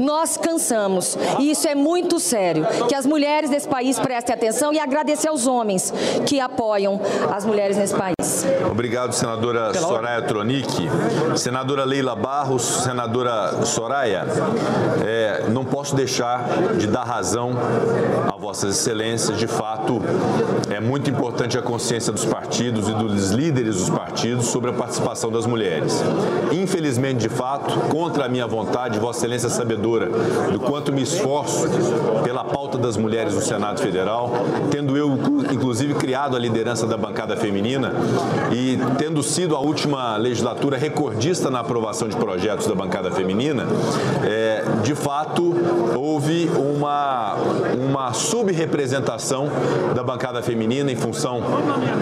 Nós 0.00 0.36
cansamos. 0.36 1.16
E 1.38 1.50
isso 1.50 1.68
é 1.68 1.73
muito 1.74 2.20
sério. 2.20 2.66
Que 2.88 2.94
as 2.94 3.06
mulheres 3.06 3.50
desse 3.50 3.68
país 3.68 3.98
prestem 3.98 4.34
atenção 4.34 4.72
e 4.72 4.78
agradecer 4.78 5.28
aos 5.28 5.46
homens 5.46 5.92
que 6.26 6.40
apoiam 6.40 7.00
as 7.32 7.44
mulheres 7.44 7.76
nesse 7.76 7.94
país. 7.94 8.14
Obrigado, 8.70 9.12
senadora 9.12 9.72
Soraya 9.74 10.22
Tronic. 10.22 10.88
Senadora 11.36 11.84
Leila 11.84 12.14
Barros, 12.14 12.62
senadora 12.62 13.64
Soraya, 13.64 14.24
é, 15.04 15.44
não 15.48 15.64
posso 15.64 15.94
deixar 15.94 16.44
de 16.76 16.86
dar 16.86 17.04
razão 17.04 17.52
a 18.32 18.36
vossas 18.36 18.76
excelências. 18.76 19.38
De 19.38 19.46
fato, 19.46 20.00
é 20.70 20.80
muito 20.80 21.10
importante 21.10 21.56
a 21.56 21.62
consciência 21.62 22.12
dos 22.12 22.24
partidos 22.24 22.88
e 22.88 22.92
dos 22.92 23.30
líderes 23.30 23.76
dos 23.76 23.90
partidos 23.90 24.46
sobre 24.46 24.70
a 24.70 24.72
participação 24.72 25.30
das 25.30 25.46
mulheres. 25.46 26.02
Infelizmente, 26.52 27.20
de 27.20 27.28
fato, 27.28 27.78
contra 27.88 28.26
a 28.26 28.28
minha 28.28 28.46
vontade, 28.46 28.98
vossa 28.98 29.20
excelência 29.20 29.46
é 29.46 29.50
sabedora 29.50 30.08
do 30.50 30.60
quanto 30.60 30.92
me 30.92 31.02
esforço 31.02 31.53
pela 32.22 32.44
pauta 32.44 32.78
das 32.78 32.96
mulheres 32.96 33.34
no 33.34 33.40
Senado 33.40 33.80
Federal, 33.80 34.30
tendo 34.70 34.96
eu, 34.96 35.18
inclusive, 35.52 35.94
criado 35.94 36.36
a 36.36 36.38
liderança 36.38 36.86
da 36.86 36.96
bancada 36.96 37.36
feminina 37.36 37.92
e 38.52 38.78
tendo 38.98 39.22
sido 39.22 39.54
a 39.56 39.60
última 39.60 40.16
legislatura 40.16 40.76
recordista 40.76 41.50
na 41.50 41.60
aprovação 41.60 42.08
de 42.08 42.16
projetos 42.16 42.66
da 42.66 42.74
bancada 42.74 43.10
feminina, 43.10 43.66
é, 44.24 44.64
de 44.82 44.94
fato 44.94 45.54
houve 45.94 46.50
uma, 46.56 47.34
uma 47.74 48.12
subrepresentação 48.12 49.48
da 49.94 50.02
bancada 50.02 50.42
feminina 50.42 50.90
em 50.90 50.96
função 50.96 51.40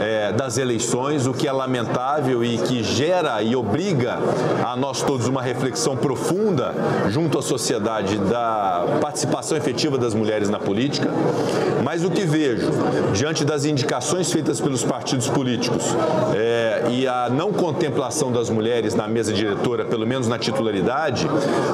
é, 0.01 0.33
das 0.33 0.59
eleições, 0.59 1.27
o 1.27 1.33
que 1.33 1.47
é 1.47 1.53
lamentável 1.53 2.45
e 2.45 2.59
que 2.59 2.83
gera 2.83 3.43
e 3.43 3.55
obriga 3.55 4.19
a 4.65 4.77
nós 4.77 5.03
todos 5.03 5.27
uma 5.27 5.43
reflexão 5.43 5.97
profunda 5.97 6.75
junto 7.09 7.39
à 7.39 7.43
sociedade 7.43 8.19
da 8.19 8.99
participação 9.01 9.42
efetiva 9.57 9.99
das 9.99 10.15
mulheres 10.15 10.49
na 10.49 10.59
política. 10.59 11.11
Mas 11.85 12.05
o 12.05 12.11
que 12.11 12.23
vejo, 12.23 12.71
diante 13.13 13.45
das 13.45 13.65
indicações 13.65 14.33
feitas 14.33 14.61
pelos 14.61 14.83
partidos 14.83 15.29
políticos 15.29 15.85
é, 16.35 16.85
e 16.91 17.07
a 17.07 17.29
não 17.29 17.53
contemplação 17.53 18.33
das 18.33 18.49
mulheres 18.49 18.95
na 18.95 19.07
mesa 19.07 19.33
diretora, 19.33 19.85
pelo 19.85 20.07
menos 20.07 20.29
na 20.29 20.39
titularidade, 20.39 21.27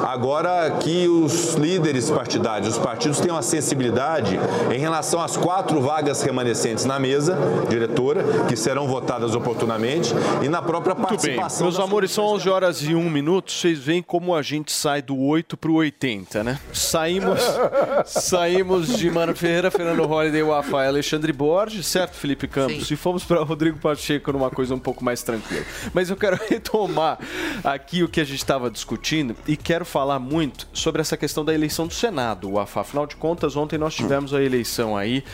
agora 0.05 0.71
que 0.81 1.07
os 1.07 1.55
líderes 1.55 2.11
partidários, 2.11 2.77
os 2.77 2.79
partidos 2.79 3.21
tenham 3.21 3.37
a 3.37 3.43
sensibilidade 3.43 4.39
em 4.75 4.79
relação 4.79 5.21
às 5.21 5.37
quatro 5.37 5.81
vagas 5.81 6.23
remanescentes 6.23 6.85
na 6.85 6.99
mesa 6.99 7.39
diretora, 7.69 8.25
que 8.49 8.57
serão 8.57 8.89
votadas 8.89 9.35
oportunamente, 9.35 10.13
e 10.43 10.49
na 10.49 10.63
própria 10.63 10.95
participação 10.95 11.69
meus 11.69 11.79
amores, 11.79 12.11
são 12.11 12.25
11 12.25 12.49
horas 12.49 12.83
e 12.83 12.95
1 12.95 13.11
minuto. 13.11 13.53
Vocês 13.53 13.79
veem 13.79 14.03
como 14.03 14.35
a 14.35 14.41
gente 14.41 14.73
sai 14.73 15.03
do 15.03 15.19
8 15.19 15.57
pro 15.57 15.75
80, 15.75 16.43
né? 16.43 16.59
Saímos, 16.73 17.41
saímos 18.05 18.97
de 18.97 19.11
Mano 19.11 19.35
Ferreira, 19.35 19.71
Fernando 19.71 20.05
Holliday, 20.05 20.43
Wafa 20.43 20.85
e 20.85 20.87
Alexandre 20.89 21.33
Borges, 21.33 21.87
certo, 21.87 22.15
Felipe 22.15 22.47
Campos? 22.49 22.91
E 22.91 22.97
fomos 22.97 23.25
para 23.25 23.43
Rodrigo 23.43 23.79
Pacheco 23.79 24.33
numa 24.33 24.51
coisa 24.51 24.75
um 24.75 24.79
pouco 24.79 25.05
mais 25.05 25.23
tranquila. 25.23 25.65
Mas 25.93 26.11
eu 26.11 26.17
quero 26.17 26.39
retomar 26.49 27.19
aqui 27.65 28.03
o 28.03 28.09
que 28.09 28.21
a 28.21 28.25
gente 28.25 28.39
estava 28.39 28.71
discutindo 28.71 29.37
e 29.47 29.57
quero 29.57 29.85
falar 29.85 30.19
muito 30.19 30.67
sobre 30.73 31.01
essa 31.01 31.17
questão 31.17 31.45
da 31.45 31.55
eleição 31.55 31.87
do 31.87 31.95
Senado, 31.95 32.53
Wafa. 32.53 32.81
Afinal 32.81 33.07
de 33.07 33.17
contas, 33.17 33.57
ontem 33.57 33.79
nós 33.79 33.95
tivemos 33.95 34.33
a 34.33 34.43
eleição 34.43 34.97
aí 34.97 35.25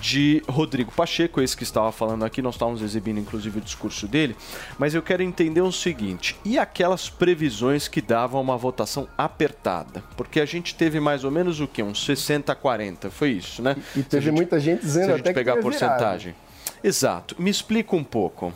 de 0.00 0.42
Rodrigo 0.48 0.92
Pacheco, 0.92 1.40
esse 1.40 1.56
que 1.56 1.62
estava 1.62 1.90
falando 1.92 2.24
aqui, 2.24 2.40
nós 2.40 2.54
estávamos 2.54 2.82
exibindo 2.82 3.18
inclusive 3.18 3.58
o 3.58 3.60
discurso 3.62 4.06
dele, 4.06 4.36
mas 4.78 4.94
eu 4.94 5.02
quero 5.02 5.22
entender 5.22 5.60
o 5.60 5.72
seguinte: 5.72 6.36
e 6.44 6.58
aquelas 6.58 7.08
previsões 7.08 7.88
que 7.88 8.00
davam 8.00 8.40
uma 8.40 8.56
votação 8.56 9.08
apertada? 9.16 10.02
Porque 10.16 10.40
a 10.40 10.46
gente 10.46 10.74
teve 10.74 11.00
mais 11.00 11.24
ou 11.24 11.30
menos 11.30 11.60
o 11.60 11.66
que? 11.66 11.82
Uns 11.82 12.04
60 12.04 12.52
a 12.52 12.54
40, 12.54 13.10
foi 13.10 13.30
isso, 13.30 13.62
né? 13.62 13.76
E 13.96 14.02
teve 14.02 14.30
muita 14.30 14.58
gente 14.60 14.80
dizendo 14.80 15.06
Se 15.06 15.10
a 15.12 15.16
gente 15.16 15.20
até 15.22 15.30
que 15.30 15.34
pegar 15.34 15.52
a 15.52 15.54
virar. 15.56 15.64
porcentagem. 15.64 16.34
Exato. 16.82 17.36
Me 17.38 17.50
explica 17.50 17.94
um 17.94 18.04
pouco. 18.04 18.52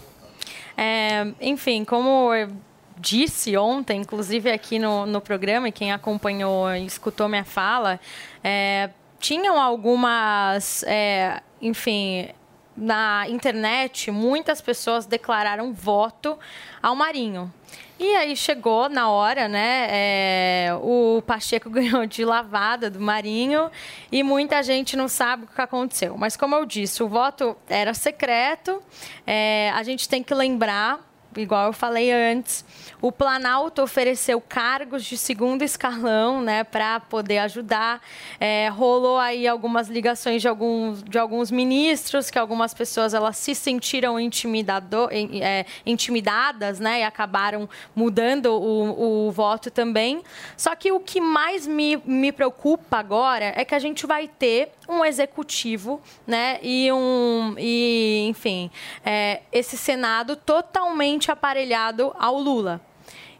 É, 0.77 1.27
enfim, 1.41 1.85
como 1.85 2.35
eu 2.35 2.49
disse 2.99 3.57
ontem, 3.57 4.01
inclusive 4.01 4.51
aqui 4.51 4.79
no, 4.79 5.07
no 5.07 5.21
programa, 5.21 5.69
e 5.69 5.73
quem 5.73 5.93
acompanhou 5.93 6.73
e 6.75 6.87
escutou 6.87 7.29
minha 7.29 7.45
fala, 7.45 8.01
é, 8.43 8.91
tinham 9.25 9.59
algumas, 9.59 10.83
é, 10.87 11.41
enfim, 11.63 12.29
na 12.77 13.27
internet, 13.27 14.11
muitas 14.11 14.61
pessoas 14.61 15.07
declararam 15.07 15.73
voto 15.73 16.39
ao 16.83 16.95
Marinho. 16.95 17.51
E 17.99 18.15
aí 18.17 18.37
chegou 18.37 18.87
na 18.91 19.09
hora, 19.09 19.49
né? 19.49 19.87
é, 19.89 20.75
o 20.75 21.23
Pacheco 21.27 21.71
ganhou 21.71 22.05
de 22.05 22.23
lavada 22.23 22.91
do 22.91 23.01
Marinho 23.01 23.71
e 24.13 24.23
muita 24.23 24.63
gente 24.63 24.95
não 24.95 25.09
sabe 25.09 25.45
o 25.45 25.47
que 25.47 25.59
aconteceu. 25.59 26.19
Mas 26.19 26.37
como 26.37 26.55
eu 26.55 26.67
disse, 26.67 27.03
o 27.03 27.09
voto 27.09 27.57
era 27.67 27.95
secreto. 27.95 28.83
é, 29.27 29.71
a 29.75 29.83
gente 29.83 30.07
tem 30.07 30.23
que 30.23 30.35
lembrar 30.35 31.01
igual 31.37 31.67
eu 31.67 31.73
falei 31.73 32.13
antes, 32.13 32.65
o 33.01 33.13
Planalto 33.13 33.83
ofereceu 33.83 34.41
cargos 34.41 35.05
de 35.05 35.17
segundo 35.17 35.63
escalão, 35.63 36.41
né, 36.41 36.65
para 36.65 37.01
poder 37.01 37.39
ajudar. 37.39 38.01
É, 38.41 38.69
rolou 38.69 39.19
aí 39.19 39.47
algumas 39.47 39.89
ligações 39.89 40.41
de 40.41 40.49
alguns, 40.49 41.03
de 41.03 41.19
alguns 41.19 41.51
ministros, 41.51 42.31
que 42.31 42.39
algumas 42.39 42.73
pessoas 42.73 43.15
elas 43.15 43.37
se 43.37 43.55
sentiram 43.55 44.19
intimidado, 44.19 45.09
é, 45.11 45.67
intimidadas, 45.85 46.81
né, 46.81 47.01
e 47.01 47.03
acabaram 47.05 47.69
mudando 47.95 48.47
o, 48.47 49.27
o 49.29 49.31
voto 49.31 49.71
também. 49.71 50.23
Só 50.57 50.75
que 50.75 50.93
o 50.93 51.01
que 51.01 51.21
mais 51.21 51.67
me, 51.67 51.97
me 52.05 52.33
preocupa 52.33 52.99
agora 52.99 53.53
é 53.57 53.65
que 53.65 53.75
a 53.75 53.79
gente 53.79 54.07
vai 54.07 54.29
ter 54.29 54.73
um 54.89 55.05
executivo, 55.05 56.01
né, 56.27 56.59
e 56.63 56.91
um, 56.93 57.55
e 57.59 58.27
enfim, 58.29 58.71
é, 59.05 59.43
esse 59.53 59.77
Senado 59.77 60.37
totalmente 60.37 61.31
aparelhado 61.31 62.15
ao 62.19 62.39
Lula. 62.39 62.81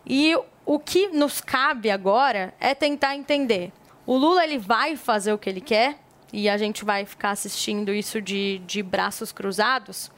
E 0.07 0.37
o 0.67 0.79
que 0.79 1.09
nos 1.09 1.41
cabe 1.41 1.91
agora 1.91 2.55
é 2.59 2.75
tentar 2.75 3.15
entender. 3.15 3.73
O 4.07 4.17
Lula 4.17 4.45
ele 4.45 4.59
vai 4.59 4.97
fazer 4.97 5.33
o 5.33 5.39
que 5.39 5.49
ele 5.49 5.61
quer 5.61 5.99
e 6.33 6.49
a 6.49 6.57
gente 6.57 6.85
vai 6.85 7.05
ficar 7.05 7.31
assistindo 7.31 7.93
isso 7.93 8.21
de, 8.21 8.59
de 8.67 8.83
braços 8.83 9.31
cruzados. 9.31 10.11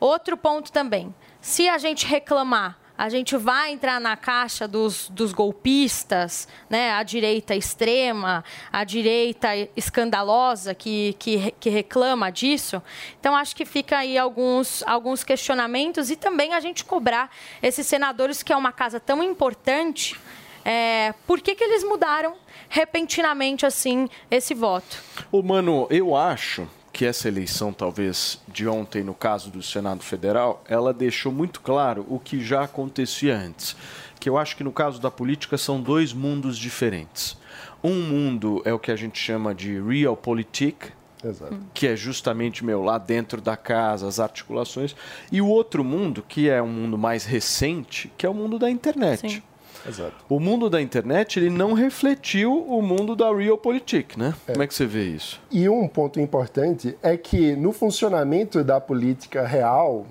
Outro 0.00 0.36
ponto 0.36 0.72
também. 0.72 1.14
Se 1.40 1.68
a 1.68 1.78
gente 1.78 2.06
reclamar 2.06 2.79
a 3.00 3.08
gente 3.08 3.34
vai 3.34 3.72
entrar 3.72 3.98
na 3.98 4.14
caixa 4.14 4.68
dos, 4.68 5.08
dos 5.08 5.32
golpistas, 5.32 6.46
né? 6.68 6.92
A 6.92 7.02
direita 7.02 7.56
extrema, 7.56 8.44
a 8.70 8.84
direita 8.84 9.48
escandalosa 9.74 10.74
que, 10.74 11.16
que, 11.18 11.50
que 11.58 11.70
reclama 11.70 12.30
disso. 12.30 12.82
Então, 13.18 13.34
acho 13.34 13.56
que 13.56 13.64
fica 13.64 13.96
aí 13.96 14.18
alguns, 14.18 14.82
alguns 14.82 15.24
questionamentos 15.24 16.10
e 16.10 16.16
também 16.16 16.52
a 16.52 16.60
gente 16.60 16.84
cobrar 16.84 17.30
esses 17.62 17.86
senadores, 17.86 18.42
que 18.42 18.52
é 18.52 18.56
uma 18.56 18.70
casa 18.70 19.00
tão 19.00 19.22
importante, 19.22 20.20
é, 20.62 21.14
por 21.26 21.40
que, 21.40 21.54
que 21.54 21.64
eles 21.64 21.82
mudaram 21.82 22.34
repentinamente 22.68 23.64
assim 23.64 24.10
esse 24.30 24.52
voto? 24.52 25.02
Ô, 25.32 25.42
mano, 25.42 25.86
eu 25.88 26.14
acho 26.14 26.68
que 26.92 27.04
essa 27.04 27.28
eleição, 27.28 27.72
talvez 27.72 28.40
de 28.48 28.66
ontem, 28.66 29.02
no 29.02 29.14
caso 29.14 29.50
do 29.50 29.62
Senado 29.62 30.02
Federal, 30.02 30.62
ela 30.68 30.92
deixou 30.92 31.30
muito 31.30 31.60
claro 31.60 32.04
o 32.08 32.18
que 32.18 32.42
já 32.42 32.64
acontecia 32.64 33.36
antes. 33.36 33.76
Que 34.18 34.28
eu 34.28 34.36
acho 34.36 34.56
que 34.56 34.64
no 34.64 34.72
caso 34.72 35.00
da 35.00 35.10
política 35.10 35.56
são 35.56 35.80
dois 35.80 36.12
mundos 36.12 36.58
diferentes. 36.58 37.36
Um 37.82 38.02
mundo 38.02 38.60
é 38.64 38.72
o 38.72 38.78
que 38.78 38.90
a 38.90 38.96
gente 38.96 39.18
chama 39.18 39.54
de 39.54 39.80
realpolitik, 39.80 40.92
Exato. 41.24 41.58
que 41.72 41.86
é 41.86 41.96
justamente 41.96 42.64
meu 42.64 42.82
lá 42.82 42.98
dentro 42.98 43.40
da 43.40 43.56
casa, 43.56 44.06
as 44.06 44.20
articulações, 44.20 44.94
e 45.32 45.40
o 45.40 45.46
outro 45.46 45.82
mundo, 45.82 46.22
que 46.26 46.48
é 46.48 46.60
um 46.60 46.68
mundo 46.68 46.98
mais 46.98 47.24
recente, 47.24 48.12
que 48.18 48.26
é 48.26 48.28
o 48.28 48.34
mundo 48.34 48.58
da 48.58 48.70
internet. 48.70 49.42
Exato. 49.86 50.14
O 50.28 50.38
mundo 50.38 50.68
da 50.68 50.80
internet 50.80 51.38
ele 51.38 51.50
não 51.50 51.72
refletiu 51.72 52.52
o 52.52 52.82
mundo 52.82 53.16
da 53.16 53.34
realpolitik, 53.34 54.18
né? 54.18 54.34
Como 54.46 54.62
é 54.62 54.66
que 54.66 54.74
você 54.74 54.86
vê 54.86 55.04
isso? 55.04 55.40
E 55.50 55.68
um 55.68 55.88
ponto 55.88 56.20
importante 56.20 56.96
é 57.02 57.16
que 57.16 57.56
no 57.56 57.72
funcionamento 57.72 58.62
da 58.62 58.80
política 58.80 59.46
real, 59.46 60.06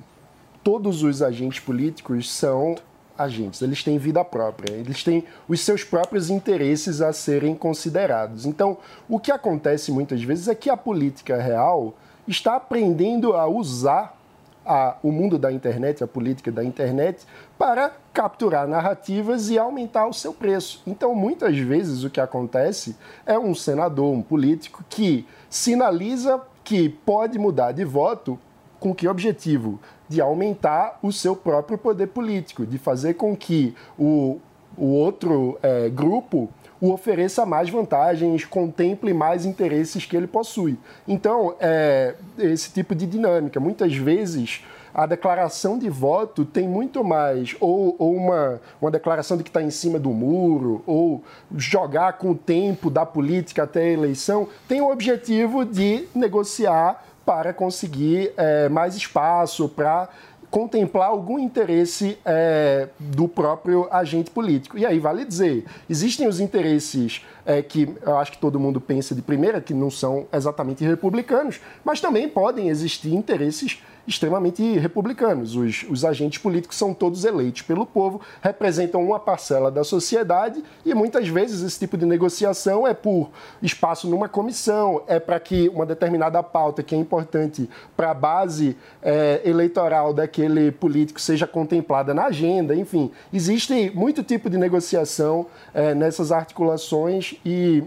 todos 0.64 1.04
os 1.04 1.22
agentes 1.22 1.60
políticos 1.60 2.32
são 2.32 2.76
agentes, 3.18 3.62
eles 3.62 3.84
têm 3.84 3.98
vida 3.98 4.24
própria, 4.24 4.74
eles 4.74 5.04
têm 5.04 5.26
os 5.48 5.60
seus 5.60 5.84
próprios 5.84 6.30
interesses 6.30 7.02
a 7.02 7.12
serem 7.12 7.54
considerados. 7.54 8.46
Então, 8.46 8.78
o 9.10 9.20
que 9.20 9.32
acontece 9.32 9.92
muitas 9.92 10.24
vezes 10.24 10.48
é 10.48 10.56
que 10.56 10.70
a 10.70 10.78
política 10.78 11.38
real 11.42 11.94
está 12.28 12.56
aprendendo 12.56 13.34
a 13.34 13.46
usar 13.46 14.19
a- 14.66 14.98
o 15.02 15.12
mundo 15.12 15.38
da 15.38 15.52
internet, 15.52 16.04
a 16.04 16.08
política 16.08 16.52
da 16.52 16.64
internet, 16.64 17.26
para 17.58 17.92
capturar 18.14 18.68
narrativas 18.68 19.50
e 19.50 19.58
aumentar 19.58 20.08
o 20.08 20.14
seu 20.14 20.34
preço. 20.34 20.82
Então, 20.86 21.16
muitas 21.16 21.58
vezes, 21.58 22.04
o 22.04 22.10
que 22.10 22.20
acontece 22.22 22.96
é 23.26 23.38
um 23.38 23.56
senador, 23.56 24.14
um 24.14 24.22
político, 24.22 24.84
que 24.90 25.26
sinaliza 25.50 26.42
que 26.64 26.88
pode 26.90 27.40
mudar 27.40 27.72
de 27.72 27.84
voto 27.84 28.40
com 28.80 28.94
que 28.94 29.08
objetivo? 29.08 29.80
De 30.08 30.22
aumentar 30.22 30.98
o 31.02 31.12
seu 31.12 31.36
próprio 31.36 31.78
poder 31.78 32.08
político, 32.08 32.66
de 32.66 32.78
fazer 32.78 33.16
com 33.16 33.36
que 33.36 33.76
o, 33.98 34.40
o 34.78 34.86
outro 34.86 35.58
eh, 35.62 35.90
grupo 35.90 36.50
o 36.82 36.92
ofereça 36.92 37.46
mais 37.46 37.70
vantagens, 37.70 38.46
contemple 38.46 39.14
mais 39.14 39.46
interesses 39.46 40.06
que 40.06 40.16
ele 40.16 40.28
possui. 40.28 40.78
Então, 41.08 41.56
é 41.60 42.16
esse 42.38 42.72
tipo 42.72 42.96
de 42.96 43.06
dinâmica. 43.06 43.60
Muitas 43.60 43.96
vezes, 43.96 44.64
a 44.94 45.06
declaração 45.06 45.78
de 45.78 45.90
voto 45.90 46.46
tem 46.46 46.68
muito 46.68 47.04
mais, 47.04 47.56
ou, 47.60 47.96
ou 48.00 48.16
uma, 48.16 48.62
uma 48.82 48.92
declaração 48.92 49.38
de 49.38 49.44
que 49.44 49.50
está 49.50 49.62
em 49.62 49.70
cima 49.70 50.00
do 50.00 50.10
muro, 50.10 50.82
ou 50.86 51.24
jogar 51.56 52.14
com 52.14 52.32
o 52.32 52.36
tempo 52.36 52.90
da 52.90 53.06
política 53.06 53.64
até 53.64 53.82
a 53.82 53.92
eleição, 53.92 54.48
tem 54.68 54.82
o 54.82 54.92
objetivo 54.92 55.66
de 55.66 56.08
negociar 56.16 57.06
para 57.26 57.54
conseguir 57.54 58.34
eh, 58.38 58.70
mais 58.70 58.96
espaço, 58.96 59.70
para 59.70 60.10
contemplar 60.50 61.10
algum 61.10 61.38
interesse 61.38 62.18
eh, 62.26 62.88
do 63.00 63.28
próprio 63.28 63.88
agente 63.92 64.32
político. 64.32 64.78
E 64.78 64.86
aí 64.86 65.00
vale 65.00 65.24
dizer, 65.24 65.66
existem 65.90 66.28
os 66.28 66.40
interesses 66.40 67.26
eh, 67.46 67.62
que 67.62 67.94
eu 68.02 68.18
acho 68.18 68.32
que 68.32 68.38
todo 68.40 68.60
mundo 68.60 68.82
pensa 68.82 69.14
de 69.14 69.22
primeira, 69.22 69.62
que 69.62 69.74
não 69.74 69.92
são 69.92 70.26
exatamente 70.34 70.84
republicanos, 70.84 71.60
mas 71.84 72.02
também 72.02 72.28
podem 72.28 72.70
existir 72.70 73.14
interesses 73.14 73.82
extremamente 74.10 74.78
republicanos. 74.80 75.56
Os, 75.56 75.86
os 75.90 76.04
agentes 76.04 76.40
políticos 76.40 76.78
são 76.78 76.94
todos 76.94 77.24
eleitos 77.24 77.62
pelo 77.62 77.86
povo, 77.86 78.20
representam 78.42 79.04
uma 79.04 79.20
parcela 79.20 79.70
da 79.70 79.84
sociedade 79.84 80.64
e 80.84 80.94
muitas 80.96 81.28
vezes 81.28 81.62
esse 81.62 81.78
tipo 81.78 81.96
de 81.96 82.06
negociação 82.06 82.88
é 82.88 82.94
por 82.94 83.30
espaço 83.62 84.10
numa 84.10 84.28
comissão, 84.28 85.04
é 85.08 85.20
para 85.20 85.40
que 85.40 85.70
uma 85.70 85.86
determinada 85.86 86.42
pauta 86.42 86.82
que 86.82 86.96
é 86.96 86.98
importante 86.98 87.70
para 87.96 88.12
a 88.12 88.14
base 88.14 88.76
eh, 89.04 89.42
eleitoral 89.46 90.14
daquele 90.14 90.72
político 90.72 91.22
seja 91.22 91.46
contemplada 91.46 92.14
na 92.14 92.26
agenda, 92.26 92.76
enfim. 92.76 93.12
Existe 93.32 93.92
muito 93.94 94.24
tipo 94.24 94.50
de 94.50 94.58
negociação 94.58 95.46
eh, 95.74 95.94
nessas 95.94 96.32
articulações 96.32 97.36
e 97.46 97.84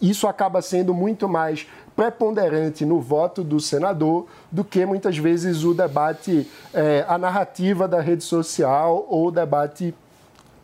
isso 0.00 0.26
acaba 0.26 0.60
sendo 0.60 0.92
muito 0.92 1.28
mais 1.28 1.66
preponderante 1.96 2.84
no 2.84 3.00
voto 3.00 3.44
do 3.44 3.60
senador 3.60 4.26
do 4.50 4.64
que 4.64 4.84
muitas 4.84 5.16
vezes 5.16 5.64
o 5.64 5.74
debate, 5.74 6.48
eh, 6.72 7.04
a 7.08 7.16
narrativa 7.16 7.86
da 7.86 8.00
rede 8.00 8.24
social 8.24 9.06
ou 9.08 9.28
o 9.28 9.30
debate 9.30 9.94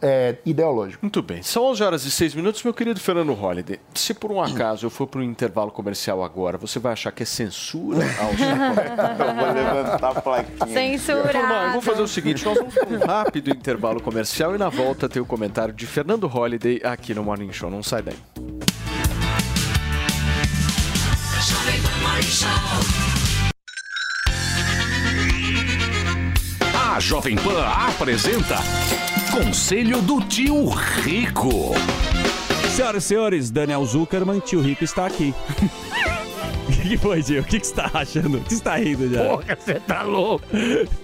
eh, 0.02 0.36
ideológico. 0.46 1.04
Muito 1.04 1.22
bem. 1.22 1.42
São 1.42 1.64
11 1.64 1.82
horas 1.82 2.04
e 2.04 2.10
6 2.10 2.34
minutos, 2.34 2.62
meu 2.62 2.72
querido 2.72 2.98
Fernando 2.98 3.32
Holliday. 3.34 3.78
Se 3.94 4.14
por 4.14 4.32
um 4.32 4.40
acaso 4.40 4.86
eu 4.86 4.90
for 4.90 5.06
para 5.06 5.20
um 5.20 5.22
intervalo 5.22 5.70
comercial 5.70 6.24
agora, 6.24 6.56
você 6.56 6.78
vai 6.78 6.92
achar 6.92 7.12
que 7.12 7.22
é 7.22 7.26
censura 7.26 7.98
ao? 8.18 8.30
Eu 8.30 9.34
vou 9.34 9.52
levantar 9.52 10.16
a 10.16 10.20
plaquinha. 10.20 10.66
Censurado. 10.66 11.32
Turma, 11.32 11.64
eu 11.66 11.72
vou 11.72 11.82
fazer 11.82 12.02
o 12.02 12.08
seguinte, 12.08 12.44
nós 12.44 12.56
vamos 12.56 12.74
para 12.74 12.88
um 12.88 12.98
rápido 12.98 13.50
intervalo 13.50 14.00
comercial 14.00 14.54
e 14.54 14.58
na 14.58 14.68
volta 14.68 15.08
tem 15.08 15.20
o 15.20 15.26
comentário 15.26 15.74
de 15.74 15.86
Fernando 15.86 16.26
Holliday 16.26 16.80
aqui 16.82 17.14
no 17.14 17.22
Morning 17.22 17.52
Show. 17.52 17.70
Não 17.70 17.82
sai 17.82 18.02
daí. 18.02 18.69
A 26.72 27.00
Jovem 27.00 27.34
Pan 27.34 27.66
apresenta 27.66 28.58
Conselho 29.32 30.00
do 30.00 30.20
Tio 30.20 30.68
Rico. 30.68 31.72
Senhoras 32.76 33.04
e 33.04 33.06
senhores, 33.08 33.50
Daniel 33.50 33.84
Zuckerman, 33.84 34.38
tio 34.38 34.60
Rico 34.60 34.84
está 34.84 35.06
aqui. 35.06 35.34
O 36.80 36.82
que, 36.82 36.88
que 36.90 36.96
foi, 36.96 37.22
tio? 37.22 37.40
O 37.42 37.44
que, 37.44 37.60
que 37.60 37.66
você 37.66 37.72
está 37.72 37.90
achando? 37.92 38.38
O 38.38 38.40
que 38.40 38.48
você 38.50 38.54
está 38.54 38.76
rindo 38.76 39.12
já? 39.12 39.24
Porra, 39.24 39.56
você 39.58 39.74
tá 39.74 40.02
louco. 40.02 40.44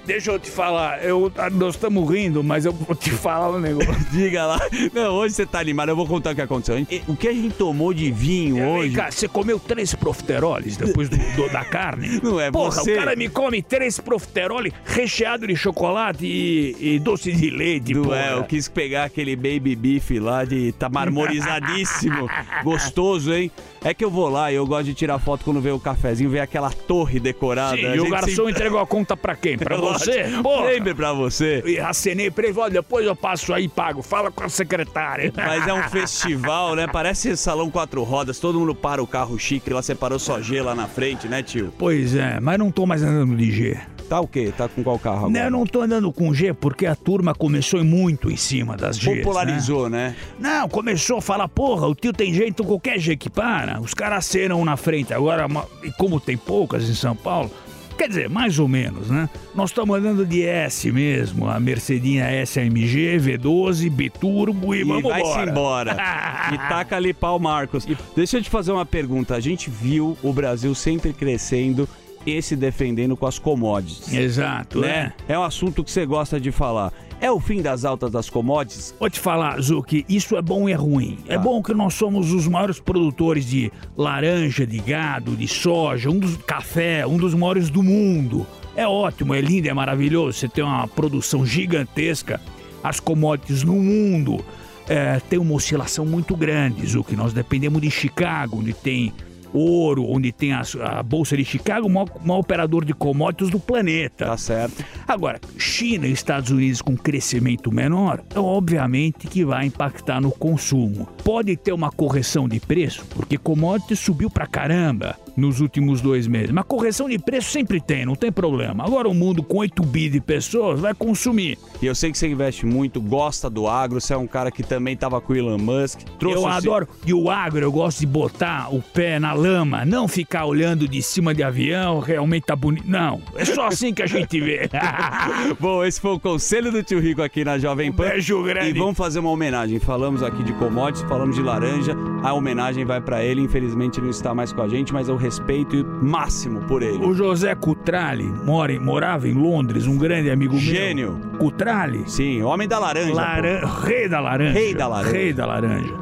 Deixa 0.06 0.30
eu 0.30 0.38
te 0.38 0.50
falar, 0.50 1.04
eu, 1.04 1.30
nós 1.52 1.74
estamos 1.74 2.08
rindo, 2.10 2.42
mas 2.42 2.64
eu 2.64 2.72
vou 2.72 2.94
te 2.96 3.10
falar 3.10 3.50
um 3.50 3.60
negócio. 3.60 3.94
Diga 4.10 4.46
lá. 4.46 4.60
Não, 4.92 5.14
hoje 5.14 5.34
você 5.34 5.44
tá 5.46 5.60
animado, 5.60 5.90
eu 5.90 5.96
vou 5.96 6.06
contar 6.06 6.32
o 6.32 6.34
que 6.34 6.40
aconteceu. 6.40 6.76
O 7.06 7.16
que 7.16 7.28
a 7.28 7.32
gente 7.32 7.54
tomou 7.54 7.92
de 7.92 8.10
vinho 8.10 8.56
Vem 8.56 8.66
hoje. 8.66 8.94
cá, 8.94 9.10
você 9.10 9.28
comeu 9.28 9.58
três 9.58 9.94
profiteroles 9.94 10.76
depois 10.76 11.08
do, 11.08 11.16
do- 11.16 11.48
da 11.52 11.64
carne? 11.64 12.20
Não 12.22 12.40
é 12.40 12.50
Porra, 12.50 12.70
você. 12.82 12.94
o 12.94 12.96
cara 12.96 13.14
me 13.16 13.28
come 13.28 13.62
três 13.62 13.98
profiteroles 14.00 14.72
recheado 14.84 15.46
de 15.46 15.56
chocolate 15.56 16.24
e, 16.26 16.76
e 16.94 16.98
doce 16.98 17.32
de 17.32 17.50
leite, 17.50 17.92
Não 17.94 18.02
porra. 18.04 18.16
é, 18.18 18.32
eu 18.34 18.44
quis 18.44 18.68
pegar 18.68 19.04
aquele 19.04 19.36
baby 19.36 19.76
beef 19.76 20.10
lá 20.18 20.44
de 20.44 20.72
tá 20.72 20.88
marmorizadíssimo. 20.88 22.28
Gostoso, 22.64 23.32
hein? 23.32 23.50
É 23.84 23.94
que 23.94 24.04
eu 24.04 24.10
vou 24.10 24.28
lá 24.28 24.50
e 24.50 24.56
eu 24.56 24.66
gosto 24.66 24.84
de 24.86 24.94
tirar 24.94 25.18
foto 25.18 25.44
quando 25.44 25.60
vê 25.66 25.72
o 25.72 25.80
cafezinho, 25.80 26.30
ver 26.30 26.40
aquela 26.40 26.70
torre 26.70 27.18
decorada. 27.18 27.76
Sim, 27.76 27.94
e 27.94 28.00
o 28.00 28.08
garçom 28.08 28.30
sempre- 28.36 28.52
entregou 28.52 28.78
a 28.78 28.86
conta 28.86 29.16
pra 29.16 29.34
quem? 29.34 29.58
Pra 29.58 29.76
você? 29.78 30.24
Porra. 30.42 30.70
Sempre 30.70 30.94
pra 30.94 31.12
você. 31.12 31.62
E 31.66 31.78
acenei 31.80 32.30
pra 32.30 32.46
ele, 32.46 32.58
olha, 32.58 32.70
depois 32.74 33.04
eu 33.04 33.16
passo 33.16 33.52
aí 33.52 33.64
e 33.64 33.68
pago. 33.68 34.00
Fala 34.02 34.30
com 34.30 34.44
a 34.44 34.48
secretária. 34.48 35.32
Mas 35.36 35.66
é 35.66 35.72
um 35.74 35.82
festival, 35.90 36.74
né? 36.76 36.86
Parece 36.86 37.36
salão 37.36 37.70
quatro 37.70 38.02
rodas, 38.04 38.38
todo 38.38 38.58
mundo 38.60 38.74
para 38.74 39.02
o 39.02 39.06
carro 39.06 39.38
chique, 39.38 39.72
lá 39.72 39.82
separou 39.82 40.18
só 40.18 40.40
G 40.40 40.62
lá 40.62 40.74
na 40.74 40.86
frente, 40.86 41.26
né, 41.26 41.42
tio? 41.42 41.72
Pois 41.76 42.14
é, 42.14 42.38
mas 42.40 42.58
não 42.58 42.70
tô 42.70 42.86
mais 42.86 43.02
andando 43.02 43.36
de 43.36 43.50
G. 43.50 43.76
Tá 44.08 44.20
o 44.20 44.26
quê? 44.28 44.52
Tá 44.56 44.68
com 44.68 44.82
qual 44.84 44.98
carro 44.98 45.22
Não, 45.22 45.26
agora? 45.28 45.44
eu 45.44 45.50
não 45.50 45.66
tô 45.66 45.80
andando 45.82 46.12
com 46.12 46.32
G 46.32 46.52
porque 46.54 46.86
a 46.86 46.94
turma 46.94 47.34
começou 47.34 47.82
muito 47.84 48.30
em 48.30 48.36
cima 48.36 48.76
das 48.76 48.98
Gs. 48.98 49.16
Popularizou, 49.16 49.88
né? 49.88 50.14
Não, 50.38 50.68
começou 50.68 51.18
a 51.18 51.22
falar, 51.22 51.48
porra, 51.48 51.88
o 51.88 51.94
tio 51.94 52.12
tem 52.12 52.32
jeito 52.32 52.62
com 52.62 52.68
qualquer 52.70 52.98
G 53.00 53.16
que 53.16 53.28
para. 53.28 53.80
Os 53.80 53.94
caras 53.94 54.18
acenam 54.18 54.64
na 54.64 54.76
frente. 54.76 55.12
Agora, 55.12 55.46
e 55.82 55.90
como 55.92 56.20
tem 56.20 56.36
poucas 56.36 56.88
em 56.88 56.94
São 56.94 57.16
Paulo, 57.16 57.50
quer 57.98 58.08
dizer, 58.08 58.28
mais 58.28 58.58
ou 58.60 58.68
menos, 58.68 59.08
né? 59.10 59.28
Nós 59.54 59.70
estamos 59.70 59.98
andando 59.98 60.24
de 60.24 60.44
S 60.44 60.92
mesmo, 60.92 61.48
a 61.48 61.58
Mercedinha 61.58 62.26
SAMG, 62.46 63.18
V12, 63.18 63.90
Biturbo 63.90 64.72
e, 64.74 64.82
E 64.82 64.84
vamos 64.84 65.02
vai-se 65.02 65.28
embora. 65.30 65.50
embora. 65.50 65.96
e 66.54 66.58
taca 66.68 66.94
ali 66.96 67.12
pau, 67.12 67.40
Marcos. 67.40 67.86
Deixa 68.14 68.36
eu 68.38 68.42
te 68.42 68.50
fazer 68.50 68.70
uma 68.70 68.86
pergunta. 68.86 69.34
A 69.34 69.40
gente 69.40 69.68
viu 69.68 70.16
o 70.22 70.32
Brasil 70.32 70.72
sempre 70.76 71.12
crescendo 71.12 71.88
e 72.26 72.42
se 72.42 72.56
defendendo 72.56 73.16
com 73.16 73.26
as 73.26 73.38
commodities. 73.38 74.12
Exato, 74.12 74.80
né? 74.80 75.12
É 75.28 75.38
um 75.38 75.44
assunto 75.44 75.84
que 75.84 75.90
você 75.90 76.04
gosta 76.04 76.40
de 76.40 76.50
falar. 76.50 76.92
É 77.18 77.30
o 77.30 77.40
fim 77.40 77.62
das 77.62 77.84
altas 77.84 78.10
das 78.10 78.28
commodities? 78.28 78.94
Vou 78.98 79.08
te 79.08 79.18
falar, 79.18 79.58
Zuki, 79.60 80.04
isso 80.08 80.36
é 80.36 80.42
bom 80.42 80.68
e 80.68 80.72
é 80.72 80.74
ruim. 80.74 81.18
É 81.28 81.38
bom 81.38 81.62
que 81.62 81.72
nós 81.72 81.94
somos 81.94 82.32
os 82.32 82.46
maiores 82.46 82.78
produtores 82.78 83.46
de 83.46 83.72
laranja, 83.96 84.66
de 84.66 84.78
gado, 84.78 85.34
de 85.34 85.48
soja, 85.48 86.10
um 86.10 86.18
dos 86.18 86.36
café, 86.36 87.06
um 87.06 87.16
dos 87.16 87.32
maiores 87.32 87.70
do 87.70 87.82
mundo. 87.82 88.46
É 88.74 88.86
ótimo, 88.86 89.34
é 89.34 89.40
lindo, 89.40 89.68
é 89.68 89.72
maravilhoso. 89.72 90.38
Você 90.38 90.48
tem 90.48 90.62
uma 90.62 90.86
produção 90.86 91.46
gigantesca. 91.46 92.38
As 92.84 93.00
commodities 93.00 93.62
no 93.62 93.76
mundo 93.76 94.44
é, 94.86 95.18
tem 95.20 95.38
uma 95.38 95.54
oscilação 95.54 96.04
muito 96.04 96.36
grande, 96.36 96.86
que 97.02 97.16
nós 97.16 97.32
dependemos 97.32 97.80
de 97.80 97.90
Chicago, 97.90 98.58
onde 98.58 98.74
tem 98.74 99.12
ouro, 99.56 100.04
onde 100.08 100.32
tem 100.32 100.52
a, 100.52 100.62
a 100.82 101.02
Bolsa 101.02 101.36
de 101.36 101.44
Chicago, 101.44 101.86
o 101.86 101.90
maior, 101.90 102.08
maior 102.24 102.40
operador 102.40 102.84
de 102.84 102.92
commodities 102.92 103.50
do 103.50 103.58
planeta. 103.58 104.26
Tá 104.26 104.36
certo. 104.36 104.84
Agora, 105.06 105.40
China 105.58 106.06
e 106.06 106.12
Estados 106.12 106.50
Unidos 106.50 106.82
com 106.82 106.96
crescimento 106.96 107.72
menor, 107.72 108.22
é 108.34 108.38
obviamente 108.38 109.26
que 109.26 109.44
vai 109.44 109.66
impactar 109.66 110.20
no 110.20 110.30
consumo. 110.30 111.08
Pode 111.24 111.56
ter 111.56 111.72
uma 111.72 111.90
correção 111.90 112.48
de 112.48 112.60
preço, 112.60 113.04
porque 113.10 113.38
commodities 113.38 113.98
subiu 113.98 114.30
pra 114.30 114.46
caramba 114.46 115.16
nos 115.36 115.60
últimos 115.60 116.00
dois 116.00 116.26
meses. 116.26 116.50
Mas 116.50 116.64
correção 116.64 117.08
de 117.08 117.18
preço 117.18 117.50
sempre 117.50 117.80
tem, 117.80 118.06
não 118.06 118.14
tem 118.14 118.32
problema. 118.32 118.84
Agora 118.84 119.08
o 119.08 119.14
mundo 119.14 119.42
com 119.42 119.58
8 119.58 119.82
bi 119.84 120.08
de 120.08 120.20
pessoas 120.20 120.80
vai 120.80 120.94
consumir. 120.94 121.58
E 121.80 121.86
eu 121.86 121.94
sei 121.94 122.10
que 122.10 122.18
você 122.18 122.28
investe 122.28 122.64
muito, 122.64 123.00
gosta 123.00 123.50
do 123.50 123.68
agro, 123.68 124.00
você 124.00 124.14
é 124.14 124.16
um 124.16 124.26
cara 124.26 124.50
que 124.50 124.62
também 124.62 124.96
tava 124.96 125.20
com 125.20 125.32
o 125.32 125.36
Elon 125.36 125.58
Musk. 125.58 126.00
Trouxe 126.18 126.38
eu 126.38 126.46
adoro. 126.46 126.88
E 127.04 127.12
o 127.12 127.30
agro, 127.30 127.60
eu 127.60 127.70
gosto 127.70 128.00
de 128.00 128.06
botar 128.06 128.74
o 128.74 128.80
pé 128.80 129.18
na 129.18 129.32
lama, 129.32 129.45
não 129.86 130.08
ficar 130.08 130.44
olhando 130.46 130.88
de 130.88 131.00
cima 131.02 131.34
de 131.34 131.42
avião, 131.42 132.00
realmente 132.00 132.44
tá 132.44 132.56
bonito. 132.56 132.84
Não, 132.88 133.20
é 133.36 133.44
só 133.44 133.66
assim 133.66 133.92
que 133.94 134.02
a 134.02 134.06
gente 134.06 134.40
vê. 134.40 134.68
Bom, 135.60 135.84
esse 135.84 136.00
foi 136.00 136.12
o 136.12 136.20
conselho 136.20 136.70
do 136.72 136.82
tio 136.82 137.00
Rico 137.00 137.22
aqui 137.22 137.44
na 137.44 137.58
Jovem 137.58 137.92
Pan. 137.92 138.08
beijo 138.08 138.42
grande. 138.42 138.70
E 138.70 138.72
vamos 138.78 138.96
fazer 138.96 139.18
uma 139.20 139.30
homenagem. 139.30 139.78
Falamos 139.78 140.22
aqui 140.22 140.42
de 140.42 140.52
commodities, 140.54 141.08
falamos 141.08 141.36
de 141.36 141.42
laranja. 141.42 141.94
A 142.22 142.32
homenagem 142.32 142.84
vai 142.84 143.00
pra 143.00 143.22
ele. 143.24 143.40
Infelizmente 143.42 143.98
ele 143.98 144.04
não 144.06 144.10
está 144.10 144.34
mais 144.34 144.52
com 144.52 144.62
a 144.62 144.68
gente, 144.68 144.92
mas 144.92 145.08
eu 145.08 145.16
respeito 145.16 145.84
máximo 146.02 146.60
por 146.62 146.82
ele. 146.82 147.04
O 147.04 147.14
José 147.14 147.54
Cutrale 147.54 148.24
mora 148.44 148.72
em- 148.72 148.78
morava 148.78 149.28
em 149.28 149.32
Londres, 149.34 149.86
um 149.86 149.96
grande 149.96 150.30
amigo 150.30 150.56
Gênio. 150.58 151.18
meu. 151.18 151.38
Cutrale? 151.38 152.04
Sim, 152.06 152.42
homem 152.42 152.66
da 152.68 152.78
laranja. 152.78 153.12
Laran-. 153.14 153.60
Rei 153.84 154.08
da 154.08 154.20
laranja. 154.20 154.52
Rei 154.52 154.74
da 154.74 154.88
laranja. 154.88 155.12
Rei 155.12 155.32
da 155.32 155.46
laranja. 155.46 155.94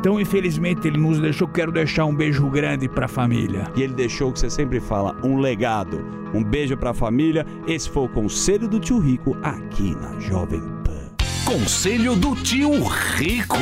Então, 0.00 0.18
infelizmente, 0.18 0.88
ele 0.88 0.96
nos 0.96 1.20
deixou. 1.20 1.46
Quero 1.46 1.70
deixar 1.70 2.06
um 2.06 2.14
beijo 2.14 2.48
grande 2.48 2.88
pra 2.88 3.06
família. 3.06 3.70
E 3.76 3.82
ele 3.82 3.92
deixou 3.92 4.30
o 4.30 4.32
que 4.32 4.40
você 4.40 4.48
sempre 4.48 4.80
fala, 4.80 5.14
um 5.22 5.36
legado. 5.36 6.02
Um 6.32 6.42
beijo 6.42 6.74
pra 6.74 6.94
família. 6.94 7.46
Esse 7.66 7.90
foi 7.90 8.04
o 8.04 8.08
conselho 8.08 8.66
do 8.66 8.80
tio 8.80 8.98
Rico 8.98 9.36
aqui 9.42 9.94
na 9.96 10.18
Jovem 10.18 10.62
Pan. 10.82 11.10
Conselho 11.44 12.16
do 12.16 12.34
tio 12.34 12.82
Rico. 12.82 13.58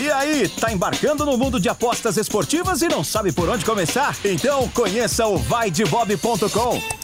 E 0.00 0.10
aí, 0.12 0.48
tá 0.48 0.72
embarcando 0.72 1.26
no 1.26 1.36
mundo 1.36 1.58
de 1.58 1.68
apostas 1.68 2.16
esportivas 2.16 2.80
e 2.80 2.86
não 2.86 3.02
sabe 3.02 3.32
por 3.32 3.48
onde 3.48 3.64
começar? 3.64 4.16
Então 4.24 4.68
conheça 4.68 5.26
o 5.26 5.36
vaidebob.com. 5.36 7.03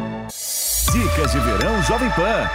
Dicas 0.93 1.31
de 1.31 1.39
verão 1.39 1.81
Jovem 1.85 2.11
Pan. 2.11 2.51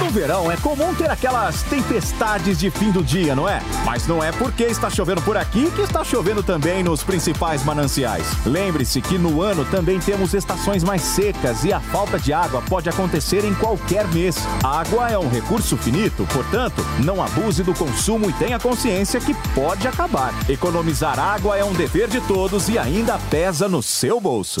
No 0.00 0.10
verão 0.10 0.50
é 0.50 0.56
comum 0.56 0.92
ter 0.92 1.08
aquelas 1.08 1.62
tempestades 1.62 2.58
de 2.58 2.68
fim 2.68 2.90
do 2.90 3.00
dia, 3.00 3.36
não 3.36 3.48
é? 3.48 3.62
Mas 3.84 4.08
não 4.08 4.22
é 4.24 4.32
porque 4.32 4.64
está 4.64 4.90
chovendo 4.90 5.22
por 5.22 5.36
aqui 5.36 5.70
que 5.70 5.82
está 5.82 6.02
chovendo 6.02 6.42
também 6.42 6.82
nos 6.82 7.04
principais 7.04 7.62
mananciais. 7.62 8.26
Lembre-se 8.44 9.00
que 9.00 9.16
no 9.16 9.40
ano 9.40 9.64
também 9.64 10.00
temos 10.00 10.34
estações 10.34 10.82
mais 10.82 11.00
secas 11.00 11.62
e 11.62 11.72
a 11.72 11.78
falta 11.78 12.18
de 12.18 12.32
água 12.32 12.60
pode 12.62 12.88
acontecer 12.88 13.44
em 13.44 13.54
qualquer 13.54 14.08
mês. 14.08 14.36
A 14.64 14.80
água 14.80 15.08
é 15.08 15.16
um 15.16 15.28
recurso 15.28 15.76
finito, 15.76 16.26
portanto, 16.32 16.84
não 17.04 17.22
abuse 17.22 17.62
do 17.62 17.72
consumo 17.72 18.28
e 18.28 18.32
tenha 18.32 18.58
consciência 18.58 19.20
que 19.20 19.34
pode 19.54 19.86
acabar. 19.86 20.34
Economizar 20.48 21.20
água 21.20 21.56
é 21.56 21.64
um 21.64 21.72
dever 21.72 22.08
de 22.08 22.20
todos 22.22 22.68
e 22.68 22.78
ainda 22.78 23.16
pesa 23.30 23.68
no 23.68 23.80
seu 23.80 24.20
bolso. 24.20 24.60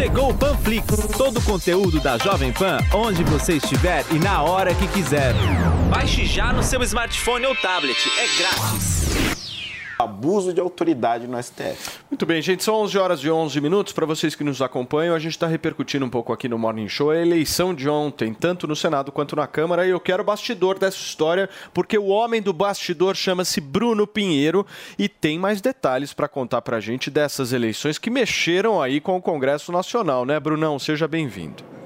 Chegou 0.00 0.30
o 0.30 0.34
Panflix, 0.34 0.86
todo 1.14 1.40
o 1.40 1.42
conteúdo 1.42 2.00
da 2.00 2.16
Jovem 2.16 2.50
Pan, 2.54 2.78
onde 2.94 3.22
você 3.22 3.58
estiver 3.58 4.02
e 4.10 4.18
na 4.18 4.42
hora 4.42 4.74
que 4.74 4.88
quiser. 4.88 5.34
Baixe 5.90 6.24
já 6.24 6.54
no 6.54 6.62
seu 6.62 6.82
smartphone 6.84 7.44
ou 7.44 7.54
tablet, 7.54 7.98
é 8.18 8.38
grátis. 8.38 9.29
Abuso 10.20 10.52
de 10.52 10.60
autoridade 10.60 11.26
no 11.26 11.42
STF. 11.42 11.98
Muito 12.10 12.26
bem, 12.26 12.42
gente, 12.42 12.62
são 12.62 12.74
11 12.74 12.98
horas 12.98 13.20
e 13.20 13.30
11 13.30 13.58
minutos. 13.58 13.94
Para 13.94 14.04
vocês 14.04 14.34
que 14.34 14.44
nos 14.44 14.60
acompanham, 14.60 15.14
a 15.14 15.18
gente 15.18 15.32
está 15.32 15.46
repercutindo 15.46 16.04
um 16.04 16.10
pouco 16.10 16.30
aqui 16.30 16.46
no 16.46 16.58
Morning 16.58 16.90
Show 16.90 17.10
a 17.10 17.16
eleição 17.16 17.74
de 17.74 17.88
ontem, 17.88 18.34
tanto 18.34 18.68
no 18.68 18.76
Senado 18.76 19.10
quanto 19.10 19.34
na 19.34 19.46
Câmara. 19.46 19.86
E 19.86 19.90
eu 19.90 19.98
quero 19.98 20.22
o 20.22 20.26
bastidor 20.26 20.78
dessa 20.78 20.98
história, 20.98 21.48
porque 21.72 21.96
o 21.96 22.08
homem 22.08 22.42
do 22.42 22.52
bastidor 22.52 23.16
chama-se 23.16 23.62
Bruno 23.62 24.06
Pinheiro 24.06 24.66
e 24.98 25.08
tem 25.08 25.38
mais 25.38 25.62
detalhes 25.62 26.12
para 26.12 26.28
contar 26.28 26.60
para 26.60 26.76
a 26.76 26.80
gente 26.80 27.10
dessas 27.10 27.54
eleições 27.54 27.96
que 27.96 28.10
mexeram 28.10 28.82
aí 28.82 29.00
com 29.00 29.16
o 29.16 29.22
Congresso 29.22 29.72
Nacional, 29.72 30.26
né, 30.26 30.38
Brunão? 30.38 30.78
Seja 30.78 31.08
bem-vindo. 31.08 31.79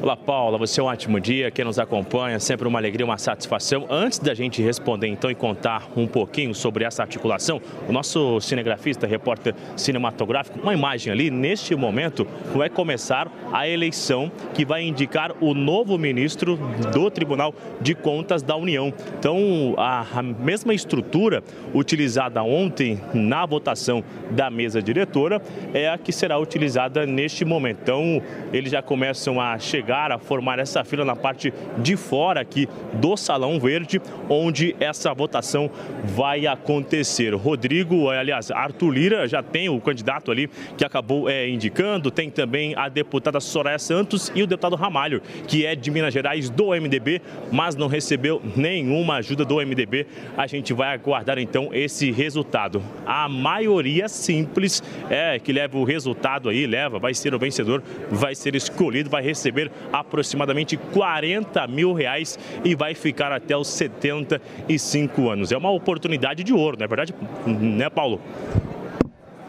Olá, 0.00 0.16
Paula. 0.16 0.56
Você 0.58 0.80
é 0.80 0.82
um 0.82 0.86
ótimo 0.86 1.18
dia. 1.18 1.50
Quem 1.50 1.64
nos 1.64 1.76
acompanha, 1.76 2.38
sempre 2.38 2.68
uma 2.68 2.78
alegria, 2.78 3.04
uma 3.04 3.18
satisfação. 3.18 3.84
Antes 3.90 4.20
da 4.20 4.32
gente 4.32 4.62
responder, 4.62 5.08
então, 5.08 5.28
e 5.28 5.34
contar 5.34 5.88
um 5.96 6.06
pouquinho 6.06 6.54
sobre 6.54 6.84
essa 6.84 7.02
articulação, 7.02 7.60
o 7.88 7.92
nosso 7.92 8.40
cinegrafista, 8.40 9.08
repórter 9.08 9.56
cinematográfico, 9.76 10.60
uma 10.60 10.72
imagem 10.72 11.12
ali, 11.12 11.32
neste 11.32 11.74
momento, 11.74 12.24
vai 12.54 12.70
começar 12.70 13.28
a 13.52 13.66
eleição 13.66 14.30
que 14.54 14.64
vai 14.64 14.84
indicar 14.84 15.34
o 15.40 15.52
novo 15.52 15.98
ministro 15.98 16.56
do 16.92 17.10
Tribunal 17.10 17.52
de 17.80 17.96
Contas 17.96 18.40
da 18.40 18.54
União. 18.54 18.94
Então, 19.18 19.74
a, 19.76 20.06
a 20.14 20.22
mesma 20.22 20.72
estrutura 20.72 21.42
utilizada 21.74 22.40
ontem 22.44 23.00
na 23.12 23.44
votação 23.44 24.04
da 24.30 24.48
mesa 24.48 24.80
diretora 24.80 25.42
é 25.74 25.88
a 25.88 25.98
que 25.98 26.12
será 26.12 26.38
utilizada 26.38 27.04
neste 27.04 27.44
momento. 27.44 27.80
Então, 27.82 28.22
eles 28.52 28.70
já 28.70 28.80
começam 28.80 29.40
a 29.40 29.58
chegar 29.58 29.87
voltar 29.88 30.12
a 30.12 30.18
formar 30.18 30.58
essa 30.58 30.84
fila 30.84 31.04
na 31.04 31.16
parte 31.16 31.52
de 31.78 31.96
fora 31.96 32.40
aqui 32.40 32.68
do 32.94 33.16
Salão 33.16 33.58
Verde, 33.58 34.00
onde 34.28 34.76
essa 34.78 35.14
votação 35.14 35.70
vai 36.04 36.46
acontecer. 36.46 37.34
Rodrigo, 37.34 38.10
aliás, 38.10 38.50
Arthur 38.50 38.90
Lira 38.90 39.26
já 39.26 39.42
tem 39.42 39.68
o 39.68 39.80
candidato 39.80 40.30
ali 40.30 40.50
que 40.76 40.84
acabou 40.84 41.28
é, 41.28 41.48
indicando, 41.48 42.10
tem 42.10 42.30
também 42.30 42.74
a 42.76 42.88
deputada 42.88 43.40
Soraya 43.40 43.78
Santos 43.78 44.30
e 44.34 44.42
o 44.42 44.46
deputado 44.46 44.76
Ramalho, 44.76 45.22
que 45.46 45.64
é 45.64 45.74
de 45.74 45.90
Minas 45.90 46.12
Gerais 46.12 46.50
do 46.50 46.68
MDB, 46.68 47.22
mas 47.50 47.74
não 47.74 47.86
recebeu 47.88 48.42
nenhuma 48.54 49.16
ajuda 49.16 49.44
do 49.44 49.56
MDB. 49.56 50.06
A 50.36 50.46
gente 50.46 50.72
vai 50.74 50.94
aguardar 50.94 51.38
então 51.38 51.70
esse 51.72 52.10
resultado. 52.10 52.82
A 53.06 53.28
maioria 53.28 54.08
simples 54.08 54.82
é 55.08 55.38
que 55.38 55.52
leva 55.52 55.78
o 55.78 55.84
resultado 55.84 56.48
aí, 56.48 56.66
leva, 56.66 56.98
vai 56.98 57.14
ser 57.14 57.34
o 57.34 57.38
vencedor, 57.38 57.82
vai 58.10 58.34
ser 58.34 58.54
escolhido, 58.54 59.08
vai 59.08 59.22
receber 59.22 59.70
aproximadamente 59.92 60.76
40 60.76 61.66
mil 61.66 61.92
reais 61.92 62.38
e 62.64 62.74
vai 62.74 62.94
ficar 62.94 63.32
até 63.32 63.56
os 63.56 63.68
75 63.68 65.30
anos. 65.30 65.52
É 65.52 65.56
uma 65.56 65.70
oportunidade 65.70 66.44
de 66.44 66.52
ouro, 66.52 66.76
não 66.78 66.84
é 66.84 66.88
verdade, 66.88 67.14
né, 67.46 67.88
Paulo? 67.90 68.20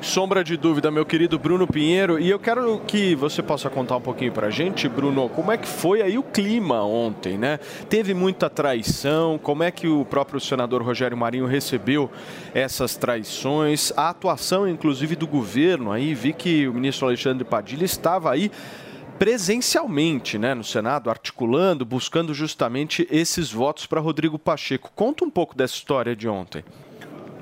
Sombra 0.02 0.46
de 0.46 0.56
dúvida, 0.56 0.90
meu 0.90 1.06
querido 1.06 1.38
Bruno 1.38 1.68
Pinheiro. 1.68 2.18
E 2.18 2.30
eu 2.30 2.40
quero 2.40 2.80
que 2.88 3.16
você 3.16 3.44
possa 3.44 3.70
contar 3.70 3.98
um 3.98 4.02
pouquinho 4.02 4.32
pra 4.32 4.50
gente, 4.50 4.88
Bruno, 4.88 5.28
como 5.28 5.52
é 5.52 5.58
que 5.58 5.68
foi 5.68 6.02
aí 6.02 6.18
o 6.18 6.24
clima 6.24 6.82
ontem, 6.82 7.38
né? 7.38 7.60
Teve 7.90 8.14
muita 8.14 8.50
traição, 8.50 9.38
como 9.38 9.62
é 9.62 9.70
que 9.70 9.90
o 9.90 10.06
próprio 10.06 10.40
senador 10.40 10.82
Rogério 10.82 11.18
Marinho 11.18 11.46
recebeu 11.46 12.10
essas 12.54 12.96
traições, 12.96 13.92
a 13.98 14.10
atuação, 14.10 14.66
inclusive, 14.66 15.18
do 15.18 15.28
governo 15.28 15.92
aí. 15.92 16.16
Vi 16.16 16.32
que 16.32 16.66
o 16.66 16.74
ministro 16.74 17.06
Alexandre 17.06 17.44
Padilha 17.44 17.84
estava 17.84 18.32
aí 18.32 18.50
presencialmente 19.20 20.38
né, 20.40 20.54
no 20.54 20.64
Senado, 20.64 21.10
articulando, 21.10 21.84
buscando 21.84 22.34
justamente 22.34 23.06
esses 23.12 23.52
votos 23.52 23.86
para 23.86 24.00
Rodrigo 24.00 24.40
Pacheco. 24.40 24.92
Conta 24.96 25.26
um 25.26 25.30
pouco 25.30 25.56
dessa 25.56 25.74
história 25.74 26.16
de 26.16 26.28
ontem. 26.30 26.64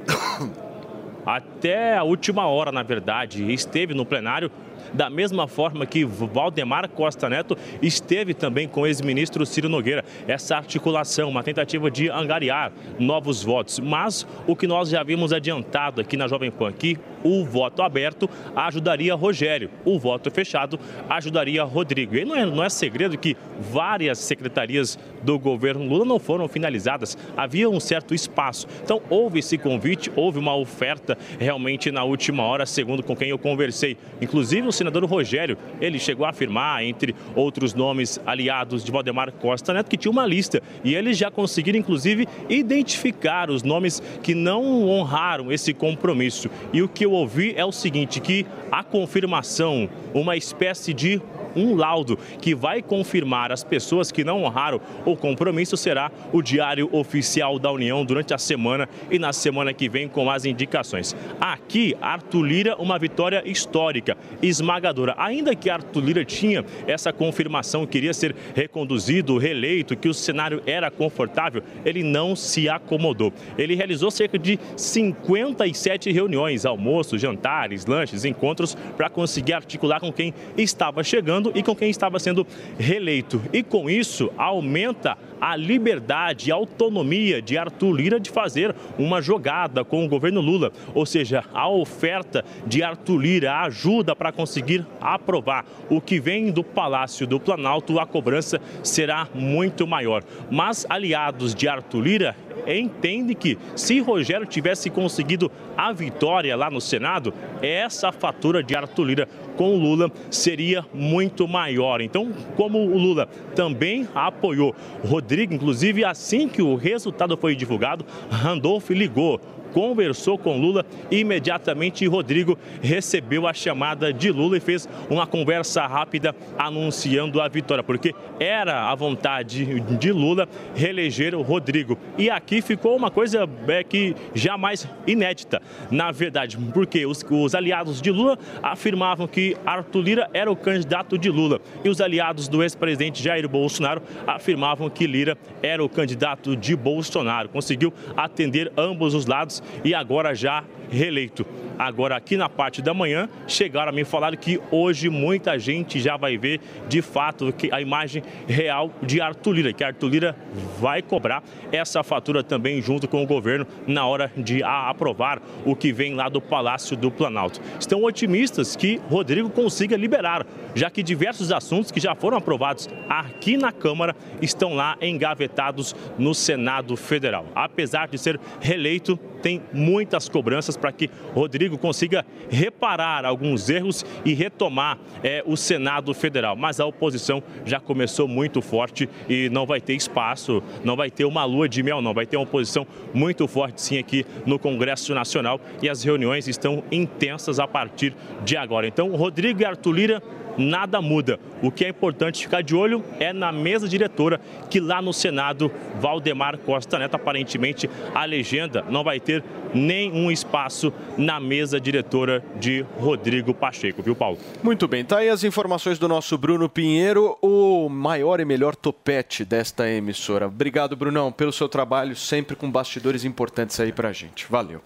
até 1.23 1.95
a 1.95 2.03
última 2.03 2.47
hora, 2.47 2.71
na 2.71 2.81
verdade, 2.81 3.53
esteve 3.53 3.93
no 3.93 4.05
plenário. 4.07 4.51
Da 4.93 5.09
mesma 5.09 5.47
forma 5.47 5.85
que 5.85 6.05
Valdemar 6.05 6.89
Costa 6.89 7.30
Neto 7.30 7.57
esteve 7.81 8.34
também 8.34 8.68
com 8.68 8.81
o 8.81 8.88
ex-ministro 8.88 9.45
Ciro 9.45 9.69
Nogueira. 9.69 10.03
Essa 10.27 10.57
articulação, 10.57 11.30
uma 11.30 11.43
tentativa 11.43 11.89
de 11.89 12.09
angariar 12.09 12.72
novos 12.99 13.43
votos. 13.43 13.80
Mas 13.80 14.27
o 14.45 14.55
que 14.55 14.68
nós 14.68 14.89
já 14.89 15.03
vimos 15.03 15.34
adiantado 15.34 16.01
aqui 16.01 16.18
na 16.18 16.27
Jovem 16.27 16.51
Pan, 16.51 16.72
que 16.72 16.97
o 17.23 17.43
voto 17.43 17.81
aberto 17.81 18.30
ajudaria 18.55 19.14
Rogério, 19.15 19.69
o 19.84 19.99
voto 19.99 20.31
fechado 20.31 20.80
ajudaria 21.09 21.64
Rodrigo. 21.64 22.15
E 22.15 22.23
não 22.23 22.35
é, 22.35 22.45
não 22.45 22.64
é 22.64 22.69
segredo 22.69 23.18
que 23.18 23.35
várias 23.59 24.19
secretarias 24.19 24.97
do 25.23 25.38
governo 25.38 25.85
Lula 25.85 26.05
não 26.05 26.19
foram 26.19 26.47
finalizadas, 26.47 27.18
havia 27.35 27.69
um 27.69 27.80
certo 27.80 28.14
espaço. 28.14 28.68
Então 28.84 29.01
houve 29.09 29.39
esse 29.39 29.57
convite, 29.57 30.11
houve 30.15 30.39
uma 30.39 30.55
oferta 30.55 31.18
realmente 31.39 31.91
na 31.91 32.03
última 32.03 32.43
hora, 32.43 32.65
segundo 32.65 33.03
com 33.03 33.15
quem 33.15 33.30
eu 33.30 33.38
conversei. 33.38 33.97
Inclusive 34.22 34.68
o 34.68 34.72
senador 34.77 35.03
Rogério, 35.05 35.57
ele 35.81 35.99
chegou 35.99 36.25
a 36.25 36.29
afirmar, 36.29 36.83
entre 36.83 37.15
outros 37.35 37.73
nomes 37.73 38.19
aliados 38.25 38.83
de 38.83 38.91
Valdemar 38.91 39.31
Costa 39.33 39.73
Neto, 39.73 39.89
que 39.89 39.97
tinha 39.97 40.11
uma 40.11 40.25
lista 40.25 40.61
e 40.83 40.95
eles 40.95 41.17
já 41.17 41.29
conseguiram 41.29 41.79
inclusive 41.79 42.27
identificar 42.49 43.49
os 43.49 43.63
nomes 43.63 44.01
que 44.21 44.33
não 44.33 44.87
honraram 44.87 45.51
esse 45.51 45.73
compromisso. 45.73 46.49
E 46.71 46.81
o 46.81 46.87
que 46.87 47.05
eu 47.05 47.11
ouvi 47.11 47.53
é 47.55 47.65
o 47.65 47.71
seguinte, 47.71 48.19
que 48.19 48.45
a 48.71 48.83
confirmação, 48.83 49.89
uma 50.13 50.35
espécie 50.35 50.93
de 50.93 51.21
um 51.57 51.75
laudo 51.75 52.17
que 52.41 52.53
vai 52.53 52.81
confirmar 52.81 53.51
as 53.51 53.63
pessoas 53.63 54.11
que 54.11 54.23
não 54.23 54.43
honraram 54.43 54.79
o 55.05 55.15
compromisso 55.15 55.77
será 55.77 56.11
o 56.31 56.41
Diário 56.41 56.89
Oficial 56.91 57.57
da 57.59 57.71
União 57.71 58.03
durante 58.05 58.34
a 58.34 58.38
semana 58.38 58.88
e 59.09 59.17
na 59.17 59.34
semana 59.34 59.73
que 59.73 59.89
vem 59.89 60.07
com 60.07 60.29
as 60.29 60.45
indicações. 60.45 61.15
Aqui, 61.39 61.95
Arthur 62.01 62.43
Lira, 62.43 62.75
uma 62.77 62.97
vitória 62.99 63.41
histórica, 63.45 64.17
esmagadora. 64.41 65.15
Ainda 65.17 65.55
que 65.55 65.69
Arthur 65.69 66.03
Lira 66.03 66.25
tinha 66.25 66.65
essa 66.85 67.11
confirmação, 67.11 67.85
queria 67.85 68.13
ser 68.13 68.35
reconduzido, 68.55 69.38
reeleito, 69.38 69.95
que 69.95 70.09
o 70.09 70.13
cenário 70.13 70.61
era 70.65 70.91
confortável, 70.91 71.63
ele 71.85 72.03
não 72.03 72.35
se 72.35 72.69
acomodou. 72.69 73.34
Ele 73.57 73.75
realizou 73.75 74.11
cerca 74.11 74.38
de 74.38 74.59
57 74.75 76.11
reuniões, 76.11 76.65
almoços, 76.65 77.21
jantares, 77.21 77.85
lanches, 77.85 78.25
encontros 78.25 78.75
para 78.95 79.09
conseguir 79.09 79.53
articular 79.53 79.99
com 79.99 80.11
quem 80.11 80.34
estava 80.57 81.03
chegando 81.03 81.46
e 81.55 81.63
com 81.63 81.75
quem 81.75 81.89
estava 81.89 82.19
sendo 82.19 82.45
reeleito. 82.77 83.41
E 83.51 83.63
com 83.63 83.89
isso, 83.89 84.29
aumenta 84.37 85.17
a 85.39 85.55
liberdade 85.55 86.49
e 86.49 86.51
autonomia 86.51 87.41
de 87.41 87.57
Arthur 87.57 87.93
Lira 87.93 88.19
de 88.19 88.29
fazer 88.29 88.75
uma 88.97 89.21
jogada 89.21 89.83
com 89.83 90.03
o 90.03 90.09
governo 90.09 90.41
Lula. 90.41 90.71
Ou 90.93 91.05
seja, 91.05 91.43
a 91.53 91.69
oferta 91.69 92.43
de 92.65 92.83
Arthur 92.83 93.17
Lira 93.17 93.61
ajuda 93.61 94.15
para 94.15 94.31
conseguir 94.31 94.85
aprovar. 94.99 95.65
O 95.89 96.01
que 96.01 96.19
vem 96.19 96.51
do 96.51 96.63
Palácio 96.63 97.27
do 97.27 97.39
Planalto, 97.39 97.99
a 97.99 98.05
cobrança 98.05 98.59
será 98.83 99.27
muito 99.33 99.85
maior. 99.85 100.23
Mas 100.49 100.85
aliados 100.89 101.53
de 101.53 101.67
Arthur 101.67 102.01
Lira 102.01 102.35
entende 102.68 103.34
que 103.34 103.57
se 103.76 103.99
Rogério 103.99 104.45
tivesse 104.45 104.89
conseguido 104.89 105.52
a 105.76 105.94
vitória 105.94 106.56
lá 106.56 106.69
no 106.69 106.81
Senado, 106.81 107.34
essa 107.61 108.11
fatura 108.11 108.61
de 108.61 108.76
Arthur 108.76 109.03
Lira 109.03 109.30
com 109.56 109.76
o 109.76 109.77
Lula 109.77 110.11
seria 110.30 110.85
muito 110.94 111.48
maior. 111.48 112.02
Então, 112.02 112.31
como 112.56 112.80
o 112.80 112.98
Lula 112.98 113.27
também 113.56 114.07
apoiou 114.14 114.76
Rodrigo, 115.03 115.53
inclusive 115.53 116.03
assim 116.03 116.48
que 116.48 116.61
o 116.61 116.76
resultado 116.76 117.38
foi 117.38 117.56
divulgado, 117.56 118.06
Randolph 118.30 118.89
ligou 118.89 119.39
conversou 119.77 120.39
com 120.39 120.57
Lula 120.57 120.83
e 121.11 121.19
imediatamente 121.19 122.07
Rodrigo 122.07 122.57
recebeu 122.81 123.45
a 123.45 123.53
chamada 123.53 124.11
de 124.11 124.31
Lula 124.31 124.57
e 124.57 124.59
fez 124.59 124.89
uma 125.07 125.27
conversa 125.27 125.85
rápida 125.85 126.35
anunciando 126.57 127.39
a 127.39 127.47
vitória, 127.47 127.83
porque 127.83 128.11
era 128.39 128.89
a 128.89 128.95
vontade 128.95 129.79
de 129.79 130.11
Lula 130.11 130.49
reeleger 130.73 131.35
o 131.35 131.43
Rodrigo. 131.43 131.95
E 132.17 132.27
aqui 132.27 132.59
ficou 132.59 132.97
uma 132.97 133.11
coisa 133.11 133.47
é, 133.67 133.83
que 133.83 134.15
jamais 134.33 134.89
inédita, 135.05 135.61
na 135.91 136.11
verdade, 136.11 136.57
porque 136.73 137.05
os, 137.05 137.23
os 137.29 137.53
aliados 137.53 138.01
de 138.01 138.09
Lula 138.09 138.35
afirmavam 138.63 139.27
que 139.27 139.55
Arthur 139.63 140.01
Lira 140.01 140.29
era 140.33 140.51
o 140.51 140.55
candidato 140.55 141.19
de 141.19 141.29
Lula 141.29 141.61
e 141.85 141.89
os 141.89 142.01
aliados 142.01 142.47
do 142.47 142.63
ex-presidente 142.63 143.21
Jair 143.21 143.47
Bolsonaro 143.47 144.01
afirmavam 144.25 144.89
que 144.89 145.05
Lira 145.05 145.37
era 145.61 145.83
o 145.83 145.89
candidato 145.89 146.55
de 146.55 146.75
Bolsonaro. 146.75 147.49
Conseguiu 147.49 147.93
atender 148.15 148.71
ambos 148.75 149.13
os 149.13 149.27
lados 149.27 149.61
e 149.84 149.94
agora 149.94 150.34
já 150.34 150.64
reeleito. 150.89 151.45
Agora, 151.77 152.15
aqui 152.15 152.38
na 152.38 152.49
parte 152.49 152.81
da 152.81 152.94
manhã, 152.94 153.30
chegaram 153.48 153.89
a 153.89 153.95
me 153.95 154.03
falar 154.03 154.35
que 154.35 154.60
hoje 154.72 155.10
muita 155.10 155.60
gente 155.60 155.99
já 155.99 156.18
vai 156.18 156.35
ver 156.35 156.60
de 156.88 157.03
fato 157.03 157.53
a 157.72 157.80
imagem 157.80 158.23
real 158.48 158.91
de 159.03 159.22
Arthur 159.22 159.53
Lira, 159.53 159.73
que 159.73 159.84
Arthur 159.84 160.10
Lira 160.10 160.35
vai 160.80 161.03
cobrar 161.03 161.44
essa 161.72 162.03
fatura 162.03 162.44
também 162.44 162.81
junto 162.81 163.07
com 163.07 163.22
o 163.22 163.27
governo 163.27 163.68
na 163.85 164.07
hora 164.07 164.31
de 164.35 164.64
aprovar 164.64 165.39
o 165.65 165.76
que 165.76 165.94
vem 165.94 166.15
lá 166.15 166.30
do 166.30 166.41
Palácio 166.41 166.98
do 166.98 167.11
Planalto. 167.11 167.61
Estão 167.80 168.03
otimistas 168.03 168.76
que 168.76 168.99
Rodrigo 169.07 169.49
consiga 169.49 169.95
liberar, 169.95 170.48
já 170.73 170.89
que 170.89 171.03
diversos 171.03 171.52
assuntos 171.52 171.91
que 171.91 171.99
já 171.99 172.15
foram 172.15 172.38
aprovados 172.38 172.89
aqui 173.07 173.56
na 173.56 173.72
Câmara 173.72 174.15
estão 174.41 174.73
lá 174.73 174.98
engavetados 174.99 175.95
no 176.18 176.34
Senado 176.34 176.95
Federal. 176.95 177.45
Apesar 177.53 178.07
de 178.07 178.18
ser 178.18 178.39
reeleito, 178.60 179.19
tem 179.41 179.61
muitas 179.73 180.27
cobranças 180.30 180.76
para 180.76 180.91
que 180.91 181.09
Rodrigo 181.34 181.77
consiga 181.77 182.26
reparar 182.49 183.26
alguns 183.26 183.69
erros 183.69 184.05
e 184.26 184.34
retomar 184.34 184.97
é, 185.23 185.43
o 185.45 185.55
Senado 185.55 186.14
Federal. 186.14 186.55
Mas 186.55 186.80
a 186.80 186.85
oposição 186.85 187.41
já 187.65 187.80
começou 187.80 188.27
muito 188.27 188.61
forte 188.61 189.09
e 189.30 189.49
não 189.49 189.65
vai 189.65 189.80
ter 189.81 189.93
espaço, 189.93 190.61
não 190.84 190.95
vai 190.95 191.09
ter 191.09 191.26
uma 191.26 191.45
lua 191.45 191.68
de 191.68 191.81
mel, 191.84 192.01
não. 192.01 192.14
Vai 192.14 192.26
ter 192.26 192.38
uma 192.38 192.43
oposição 192.43 192.85
muito 193.14 193.47
forte 193.47 193.81
sim 193.81 193.97
aqui 193.97 194.26
no 194.45 194.59
Congresso 194.59 195.14
Nacional 195.14 195.59
e 195.81 195.89
as 195.89 196.03
reuniões 196.03 196.47
estão 196.47 196.84
intensas 196.91 197.59
a 197.59 197.68
partir 197.68 198.15
de 198.43 198.57
agora. 198.57 198.88
Então, 198.88 199.09
Rodrigo 199.15 199.61
e 199.61 199.65
Arthur 199.65 199.91
Lira 199.91 200.23
nada 200.57 201.01
muda. 201.01 201.39
O 201.61 201.71
que 201.71 201.85
é 201.85 201.89
importante 201.89 202.43
ficar 202.43 202.61
de 202.61 202.75
olho 202.75 203.03
é 203.19 203.31
na 203.34 203.51
mesa 203.51 203.88
diretora, 203.88 204.39
que 204.69 204.79
lá 204.79 205.01
no 205.01 205.13
Senado, 205.13 205.71
Valdemar 205.99 206.57
Costa 206.57 206.99
Neto, 206.99 207.15
aparentemente, 207.15 207.89
a 208.13 208.25
legenda 208.25 208.84
não 208.89 209.03
vai 209.03 209.19
ter 209.19 209.43
nem 209.73 210.11
um 210.11 210.31
espaço 210.31 210.93
na 211.17 211.39
mesa 211.39 211.79
diretora 211.79 212.43
de 212.59 212.85
Rodrigo 212.99 213.53
Pacheco, 213.53 214.01
viu, 214.01 214.15
Paulo? 214.15 214.38
Muito 214.63 214.88
bem, 214.88 215.03
tá 215.03 215.17
aí 215.17 215.29
as 215.29 215.43
informações 215.43 215.99
do 215.99 216.07
nosso 216.07 216.38
Bruno 216.38 216.69
Pinheiro, 216.69 217.38
o 217.41 217.89
maior 217.89 218.39
e 218.39 218.45
melhor 218.45 218.75
topete 218.75 219.43
desta 219.43 219.89
emissora. 219.89 220.47
Obrigado, 220.47 220.95
Brunão, 220.95 221.31
pelo 221.31 221.51
seu 221.51 221.67
trabalho, 221.67 222.15
sempre 222.15 222.55
com 222.55 222.69
bastidores 222.69 223.25
importantes 223.25 223.79
aí 223.79 223.91
pra 223.91 224.13
gente. 224.13 224.45
Valeu. 224.49 224.81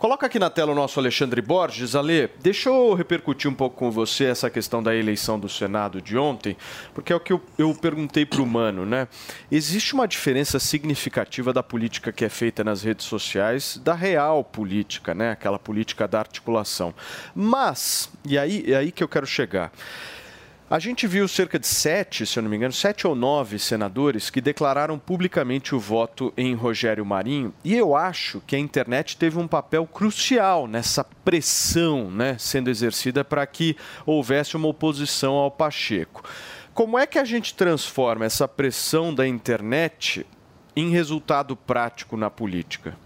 Coloca 0.00 0.24
aqui 0.24 0.38
na 0.38 0.48
tela 0.48 0.72
o 0.72 0.74
nosso 0.74 0.98
Alexandre 0.98 1.42
Borges. 1.42 1.94
Ale, 1.94 2.30
deixa 2.40 2.70
eu 2.70 2.94
repercutir 2.94 3.50
um 3.50 3.54
pouco 3.54 3.76
com 3.76 3.90
você 3.90 4.24
essa 4.24 4.48
questão 4.48 4.82
da 4.82 4.96
eleição 4.96 5.38
do 5.38 5.46
Senado 5.46 6.00
de 6.00 6.16
ontem, 6.16 6.56
porque 6.94 7.12
é 7.12 7.16
o 7.16 7.20
que 7.20 7.34
eu, 7.34 7.42
eu 7.58 7.74
perguntei 7.74 8.24
para 8.24 8.40
o 8.40 8.46
Mano, 8.46 8.86
né? 8.86 9.06
Existe 9.52 9.92
uma 9.92 10.08
diferença 10.08 10.58
significativa 10.58 11.52
da 11.52 11.62
política 11.62 12.10
que 12.12 12.24
é 12.24 12.30
feita 12.30 12.64
nas 12.64 12.82
redes 12.82 13.04
sociais 13.04 13.76
da 13.76 13.92
real 13.92 14.42
política, 14.42 15.12
né? 15.14 15.32
Aquela 15.32 15.58
política 15.58 16.08
da 16.08 16.20
articulação. 16.20 16.94
Mas, 17.34 18.08
e 18.24 18.38
aí, 18.38 18.72
é 18.72 18.76
aí 18.76 18.90
que 18.90 19.04
eu 19.04 19.08
quero 19.08 19.26
chegar. 19.26 19.70
A 20.70 20.78
gente 20.78 21.04
viu 21.04 21.26
cerca 21.26 21.58
de 21.58 21.66
sete, 21.66 22.24
se 22.24 22.38
eu 22.38 22.44
não 22.44 22.48
me 22.48 22.56
engano, 22.56 22.72
sete 22.72 23.04
ou 23.04 23.16
nove 23.16 23.58
senadores 23.58 24.30
que 24.30 24.40
declararam 24.40 25.00
publicamente 25.00 25.74
o 25.74 25.80
voto 25.80 26.32
em 26.36 26.54
Rogério 26.54 27.04
Marinho. 27.04 27.52
E 27.64 27.74
eu 27.74 27.96
acho 27.96 28.40
que 28.46 28.54
a 28.54 28.58
internet 28.58 29.16
teve 29.16 29.36
um 29.36 29.48
papel 29.48 29.84
crucial 29.84 30.68
nessa 30.68 31.02
pressão 31.02 32.08
né, 32.08 32.36
sendo 32.38 32.70
exercida 32.70 33.24
para 33.24 33.44
que 33.48 33.76
houvesse 34.06 34.56
uma 34.56 34.68
oposição 34.68 35.32
ao 35.34 35.50
Pacheco. 35.50 36.22
Como 36.72 36.96
é 36.96 37.04
que 37.04 37.18
a 37.18 37.24
gente 37.24 37.52
transforma 37.52 38.24
essa 38.24 38.46
pressão 38.46 39.12
da 39.12 39.26
internet 39.26 40.24
em 40.76 40.90
resultado 40.90 41.56
prático 41.56 42.16
na 42.16 42.30
política? 42.30 42.96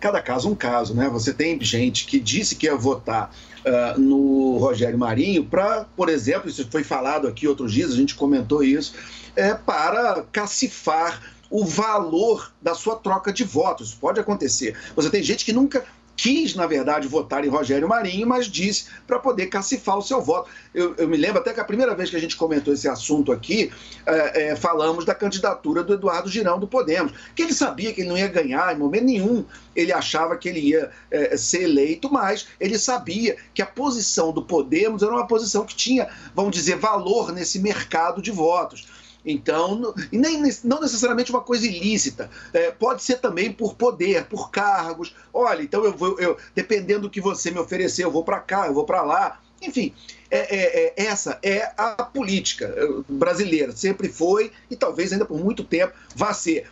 cada 0.00 0.22
caso 0.22 0.48
um 0.48 0.54
caso, 0.54 0.94
né? 0.94 1.08
Você 1.08 1.34
tem 1.34 1.60
gente 1.60 2.06
que 2.06 2.20
disse 2.20 2.54
que 2.54 2.66
ia 2.66 2.76
votar 2.76 3.32
uh, 3.64 4.00
no 4.00 4.56
Rogério 4.58 4.98
Marinho 4.98 5.44
para, 5.44 5.84
por 5.96 6.08
exemplo, 6.08 6.48
isso 6.48 6.66
foi 6.70 6.84
falado 6.84 7.26
aqui 7.26 7.46
outros 7.46 7.72
dias, 7.72 7.92
a 7.92 7.96
gente 7.96 8.14
comentou 8.14 8.62
isso, 8.62 8.94
é, 9.36 9.54
para 9.54 10.24
cacifar 10.32 11.20
o 11.50 11.64
valor 11.64 12.52
da 12.60 12.74
sua 12.74 12.96
troca 12.96 13.32
de 13.32 13.44
votos. 13.44 13.94
Pode 13.94 14.20
acontecer. 14.20 14.76
Você 14.94 15.08
tem 15.08 15.22
gente 15.22 15.44
que 15.44 15.52
nunca 15.52 15.84
quis, 16.18 16.56
na 16.56 16.66
verdade, 16.66 17.06
votar 17.06 17.44
em 17.44 17.48
Rogério 17.48 17.88
Marinho, 17.88 18.26
mas 18.26 18.46
disse 18.46 18.86
para 19.06 19.20
poder 19.20 19.46
cacifar 19.46 19.96
o 19.96 20.02
seu 20.02 20.20
voto. 20.20 20.50
Eu, 20.74 20.92
eu, 20.96 21.08
me 21.08 21.16
lembro 21.16 21.38
até 21.38 21.54
que 21.54 21.60
a 21.60 21.64
primeira 21.64 21.94
vez 21.94 22.10
que 22.10 22.16
a 22.16 22.18
gente 22.18 22.36
comentou 22.36 22.74
esse 22.74 22.88
assunto 22.88 23.30
aqui, 23.30 23.70
é, 24.04 24.48
é, 24.48 24.56
falamos 24.56 25.04
da 25.04 25.14
candidatura 25.14 25.84
do 25.84 25.94
Eduardo 25.94 26.28
Girão 26.28 26.58
do 26.58 26.66
Podemos, 26.66 27.12
que 27.36 27.42
ele 27.42 27.54
sabia 27.54 27.92
que 27.92 28.00
ele 28.00 28.08
não 28.08 28.18
ia 28.18 28.26
ganhar 28.26 28.74
em 28.74 28.78
momento 28.78 29.04
nenhum, 29.04 29.44
ele 29.76 29.92
achava 29.92 30.36
que 30.36 30.48
ele 30.48 30.58
ia 30.58 30.90
é, 31.08 31.36
ser 31.36 31.62
eleito, 31.62 32.12
mas 32.12 32.48
ele 32.58 32.76
sabia 32.76 33.36
que 33.54 33.62
a 33.62 33.66
posição 33.66 34.32
do 34.32 34.42
Podemos 34.42 35.04
era 35.04 35.12
uma 35.12 35.26
posição 35.28 35.64
que 35.64 35.76
tinha, 35.76 36.08
vamos 36.34 36.50
dizer, 36.50 36.76
valor 36.76 37.30
nesse 37.30 37.60
mercado 37.60 38.20
de 38.20 38.32
votos. 38.32 38.88
Então, 39.24 39.94
e 40.12 40.18
nem, 40.18 40.42
não 40.64 40.80
necessariamente 40.80 41.30
uma 41.30 41.40
coisa 41.40 41.66
ilícita. 41.66 42.30
É, 42.52 42.70
pode 42.70 43.02
ser 43.02 43.18
também 43.18 43.52
por 43.52 43.74
poder, 43.74 44.24
por 44.24 44.50
cargos. 44.50 45.14
Olha, 45.32 45.62
então 45.62 45.84
eu 45.84 45.92
vou, 45.92 46.18
eu, 46.18 46.36
dependendo 46.54 47.02
do 47.02 47.10
que 47.10 47.20
você 47.20 47.50
me 47.50 47.58
oferecer, 47.58 48.04
eu 48.04 48.10
vou 48.10 48.24
para 48.24 48.40
cá, 48.40 48.66
eu 48.66 48.74
vou 48.74 48.84
para 48.84 49.02
lá. 49.02 49.40
Enfim, 49.60 49.92
é, 50.30 50.38
é, 50.38 50.94
é, 50.96 51.06
essa 51.06 51.38
é 51.42 51.72
a 51.76 52.04
política 52.04 52.72
brasileira. 53.08 53.72
Sempre 53.72 54.08
foi 54.08 54.52
e 54.70 54.76
talvez 54.76 55.12
ainda 55.12 55.24
por 55.24 55.38
muito 55.38 55.64
tempo 55.64 55.92
vá 56.14 56.32
ser. 56.32 56.70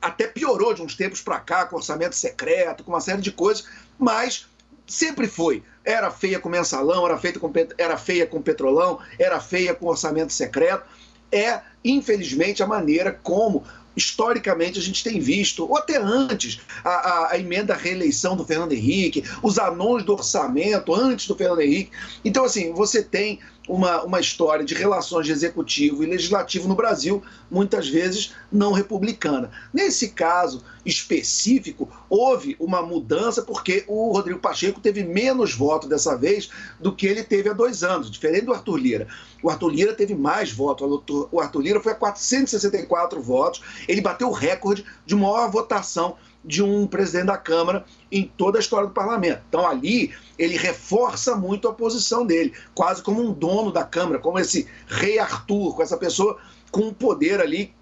Até 0.00 0.28
piorou 0.28 0.74
de 0.74 0.82
uns 0.82 0.94
tempos 0.94 1.20
para 1.20 1.40
cá, 1.40 1.66
com 1.66 1.76
orçamento 1.76 2.14
secreto, 2.14 2.84
com 2.84 2.92
uma 2.92 3.00
série 3.00 3.22
de 3.22 3.32
coisas, 3.32 3.66
mas 3.98 4.46
sempre 4.86 5.26
foi. 5.26 5.62
Era 5.84 6.10
feia 6.10 6.38
com 6.38 6.48
mensalão, 6.48 7.04
era, 7.06 7.18
feita 7.18 7.40
com, 7.40 7.50
era 7.76 7.96
feia 7.96 8.26
com 8.26 8.40
petrolão, 8.40 9.00
era 9.18 9.40
feia 9.40 9.74
com 9.74 9.86
orçamento 9.86 10.32
secreto 10.32 10.84
é, 11.30 11.60
infelizmente, 11.84 12.62
a 12.62 12.66
maneira 12.66 13.12
como 13.22 13.64
historicamente 13.96 14.78
a 14.78 14.82
gente 14.82 15.02
tem 15.02 15.18
visto, 15.18 15.68
ou 15.68 15.76
até 15.76 15.96
antes, 15.96 16.60
a, 16.84 16.90
a, 16.90 17.32
a, 17.32 17.38
emenda 17.38 17.74
à 17.74 17.76
reeleição 17.76 18.36
do 18.36 18.44
Fernando 18.44 18.72
Henrique, 18.72 19.24
os 19.42 19.58
anões 19.58 20.04
do 20.04 20.12
orçamento 20.12 20.94
antes 20.94 21.26
do 21.26 21.34
Fernando 21.34 21.60
Henrique. 21.60 21.90
Então, 22.24 22.44
assim, 22.44 22.72
você 22.72 23.02
tem 23.02 23.40
uma, 23.68 24.02
uma 24.02 24.18
história 24.18 24.64
de 24.64 24.74
relações 24.74 25.26
de 25.26 25.32
executivo 25.32 26.02
e 26.02 26.06
legislativo 26.06 26.66
no 26.66 26.74
Brasil, 26.74 27.22
muitas 27.50 27.88
vezes 27.88 28.32
não 28.50 28.72
republicana. 28.72 29.50
Nesse 29.72 30.08
caso 30.08 30.64
específico, 30.84 31.88
houve 32.08 32.56
uma 32.58 32.80
mudança 32.80 33.42
porque 33.42 33.84
o 33.86 34.12
Rodrigo 34.12 34.40
Pacheco 34.40 34.80
teve 34.80 35.04
menos 35.04 35.54
votos 35.54 35.88
dessa 35.88 36.16
vez 36.16 36.48
do 36.80 36.94
que 36.94 37.06
ele 37.06 37.22
teve 37.22 37.50
há 37.50 37.52
dois 37.52 37.84
anos, 37.84 38.10
diferente 38.10 38.46
do 38.46 38.54
Arthur 38.54 38.76
Lira. 38.76 39.08
O 39.42 39.50
Arthur 39.50 39.68
Lira 39.68 39.92
teve 39.92 40.14
mais 40.14 40.50
votos, 40.50 41.02
o 41.30 41.40
Arthur 41.40 41.60
Lira 41.60 41.80
foi 41.80 41.92
a 41.92 41.96
464 41.96 43.20
votos, 43.20 43.62
ele 43.86 44.00
bateu 44.00 44.28
o 44.28 44.32
recorde 44.32 44.84
de 45.04 45.14
maior 45.14 45.50
votação 45.50 46.16
de 46.48 46.62
um 46.62 46.86
presidente 46.86 47.26
da 47.26 47.36
Câmara 47.36 47.84
em 48.10 48.24
toda 48.24 48.58
a 48.58 48.60
história 48.60 48.88
do 48.88 48.94
parlamento. 48.94 49.42
Então 49.48 49.68
ali 49.68 50.14
ele 50.38 50.56
reforça 50.56 51.36
muito 51.36 51.68
a 51.68 51.74
posição 51.74 52.24
dele, 52.24 52.54
quase 52.74 53.02
como 53.02 53.22
um 53.22 53.32
dono 53.32 53.70
da 53.70 53.84
Câmara, 53.84 54.18
como 54.18 54.38
esse 54.38 54.66
rei 54.86 55.18
Arthur, 55.18 55.76
com 55.76 55.82
essa 55.82 55.98
pessoa 55.98 56.38
com 56.72 56.86
um 56.86 56.94
poder 56.94 57.38
ali 57.38 57.74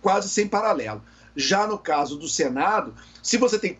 quase 0.00 0.30
sem 0.30 0.48
paralelo. 0.48 1.02
Já 1.36 1.66
no 1.66 1.78
caso 1.78 2.16
do 2.16 2.26
Senado, 2.26 2.94
se 3.22 3.36
você 3.36 3.58
tem 3.58 3.78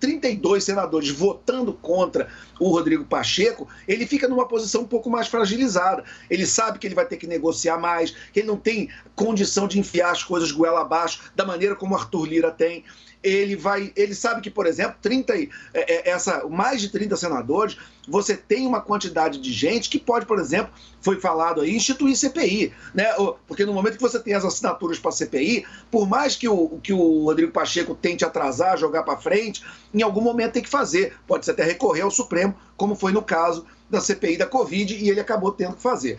32 0.00 0.64
senadores 0.64 1.08
votando 1.10 1.72
contra 1.72 2.28
o 2.58 2.68
Rodrigo 2.70 3.04
Pacheco, 3.04 3.68
ele 3.86 4.06
fica 4.06 4.28
numa 4.28 4.46
posição 4.46 4.82
um 4.82 4.86
pouco 4.86 5.10
mais 5.10 5.28
fragilizada. 5.28 6.04
Ele 6.30 6.46
sabe 6.46 6.78
que 6.78 6.86
ele 6.86 6.94
vai 6.94 7.06
ter 7.06 7.16
que 7.16 7.26
negociar 7.26 7.78
mais, 7.78 8.10
que 8.32 8.40
ele 8.40 8.48
não 8.48 8.56
tem 8.56 8.88
condição 9.14 9.66
de 9.66 9.78
enfiar 9.78 10.10
as 10.10 10.22
coisas 10.22 10.50
goela 10.50 10.80
abaixo 10.80 11.32
da 11.34 11.44
maneira 11.44 11.74
como 11.74 11.96
Arthur 11.96 12.24
Lira 12.24 12.50
tem 12.50 12.84
ele 13.22 13.54
vai, 13.54 13.92
ele 13.94 14.14
sabe 14.14 14.40
que, 14.40 14.50
por 14.50 14.66
exemplo, 14.66 14.96
30, 15.00 15.34
é, 15.34 15.48
é, 15.74 16.10
essa, 16.10 16.46
mais 16.48 16.80
de 16.80 16.88
30 16.88 17.16
senadores, 17.16 17.76
você 18.08 18.36
tem 18.36 18.66
uma 18.66 18.80
quantidade 18.80 19.38
de 19.38 19.52
gente 19.52 19.88
que 19.88 19.98
pode, 19.98 20.26
por 20.26 20.40
exemplo, 20.40 20.72
foi 21.00 21.20
falado 21.20 21.60
aí, 21.60 21.74
instituir 21.74 22.16
CPI, 22.16 22.72
né? 22.92 23.06
Porque 23.46 23.64
no 23.64 23.72
momento 23.72 23.96
que 23.96 24.02
você 24.02 24.18
tem 24.18 24.34
as 24.34 24.44
assinaturas 24.44 24.98
para 24.98 25.12
CPI, 25.12 25.64
por 25.90 26.08
mais 26.08 26.34
que 26.34 26.48
o, 26.48 26.80
que 26.82 26.92
o 26.92 27.24
Rodrigo 27.24 27.52
Pacheco 27.52 27.94
tente 27.94 28.24
atrasar, 28.24 28.71
jogar 28.76 29.02
para 29.02 29.16
frente, 29.16 29.62
em 29.92 30.02
algum 30.02 30.20
momento 30.20 30.52
tem 30.52 30.62
que 30.62 30.68
fazer. 30.68 31.16
Pode 31.26 31.44
ser 31.44 31.52
até 31.52 31.64
recorrer 31.64 32.02
ao 32.02 32.10
Supremo, 32.10 32.54
como 32.76 32.94
foi 32.94 33.12
no 33.12 33.22
caso 33.22 33.66
da 33.88 34.00
CPI 34.00 34.38
da 34.38 34.46
Covid, 34.46 34.94
e 34.94 35.08
ele 35.08 35.20
acabou 35.20 35.52
tendo 35.52 35.76
que 35.76 35.82
fazer. 35.82 36.18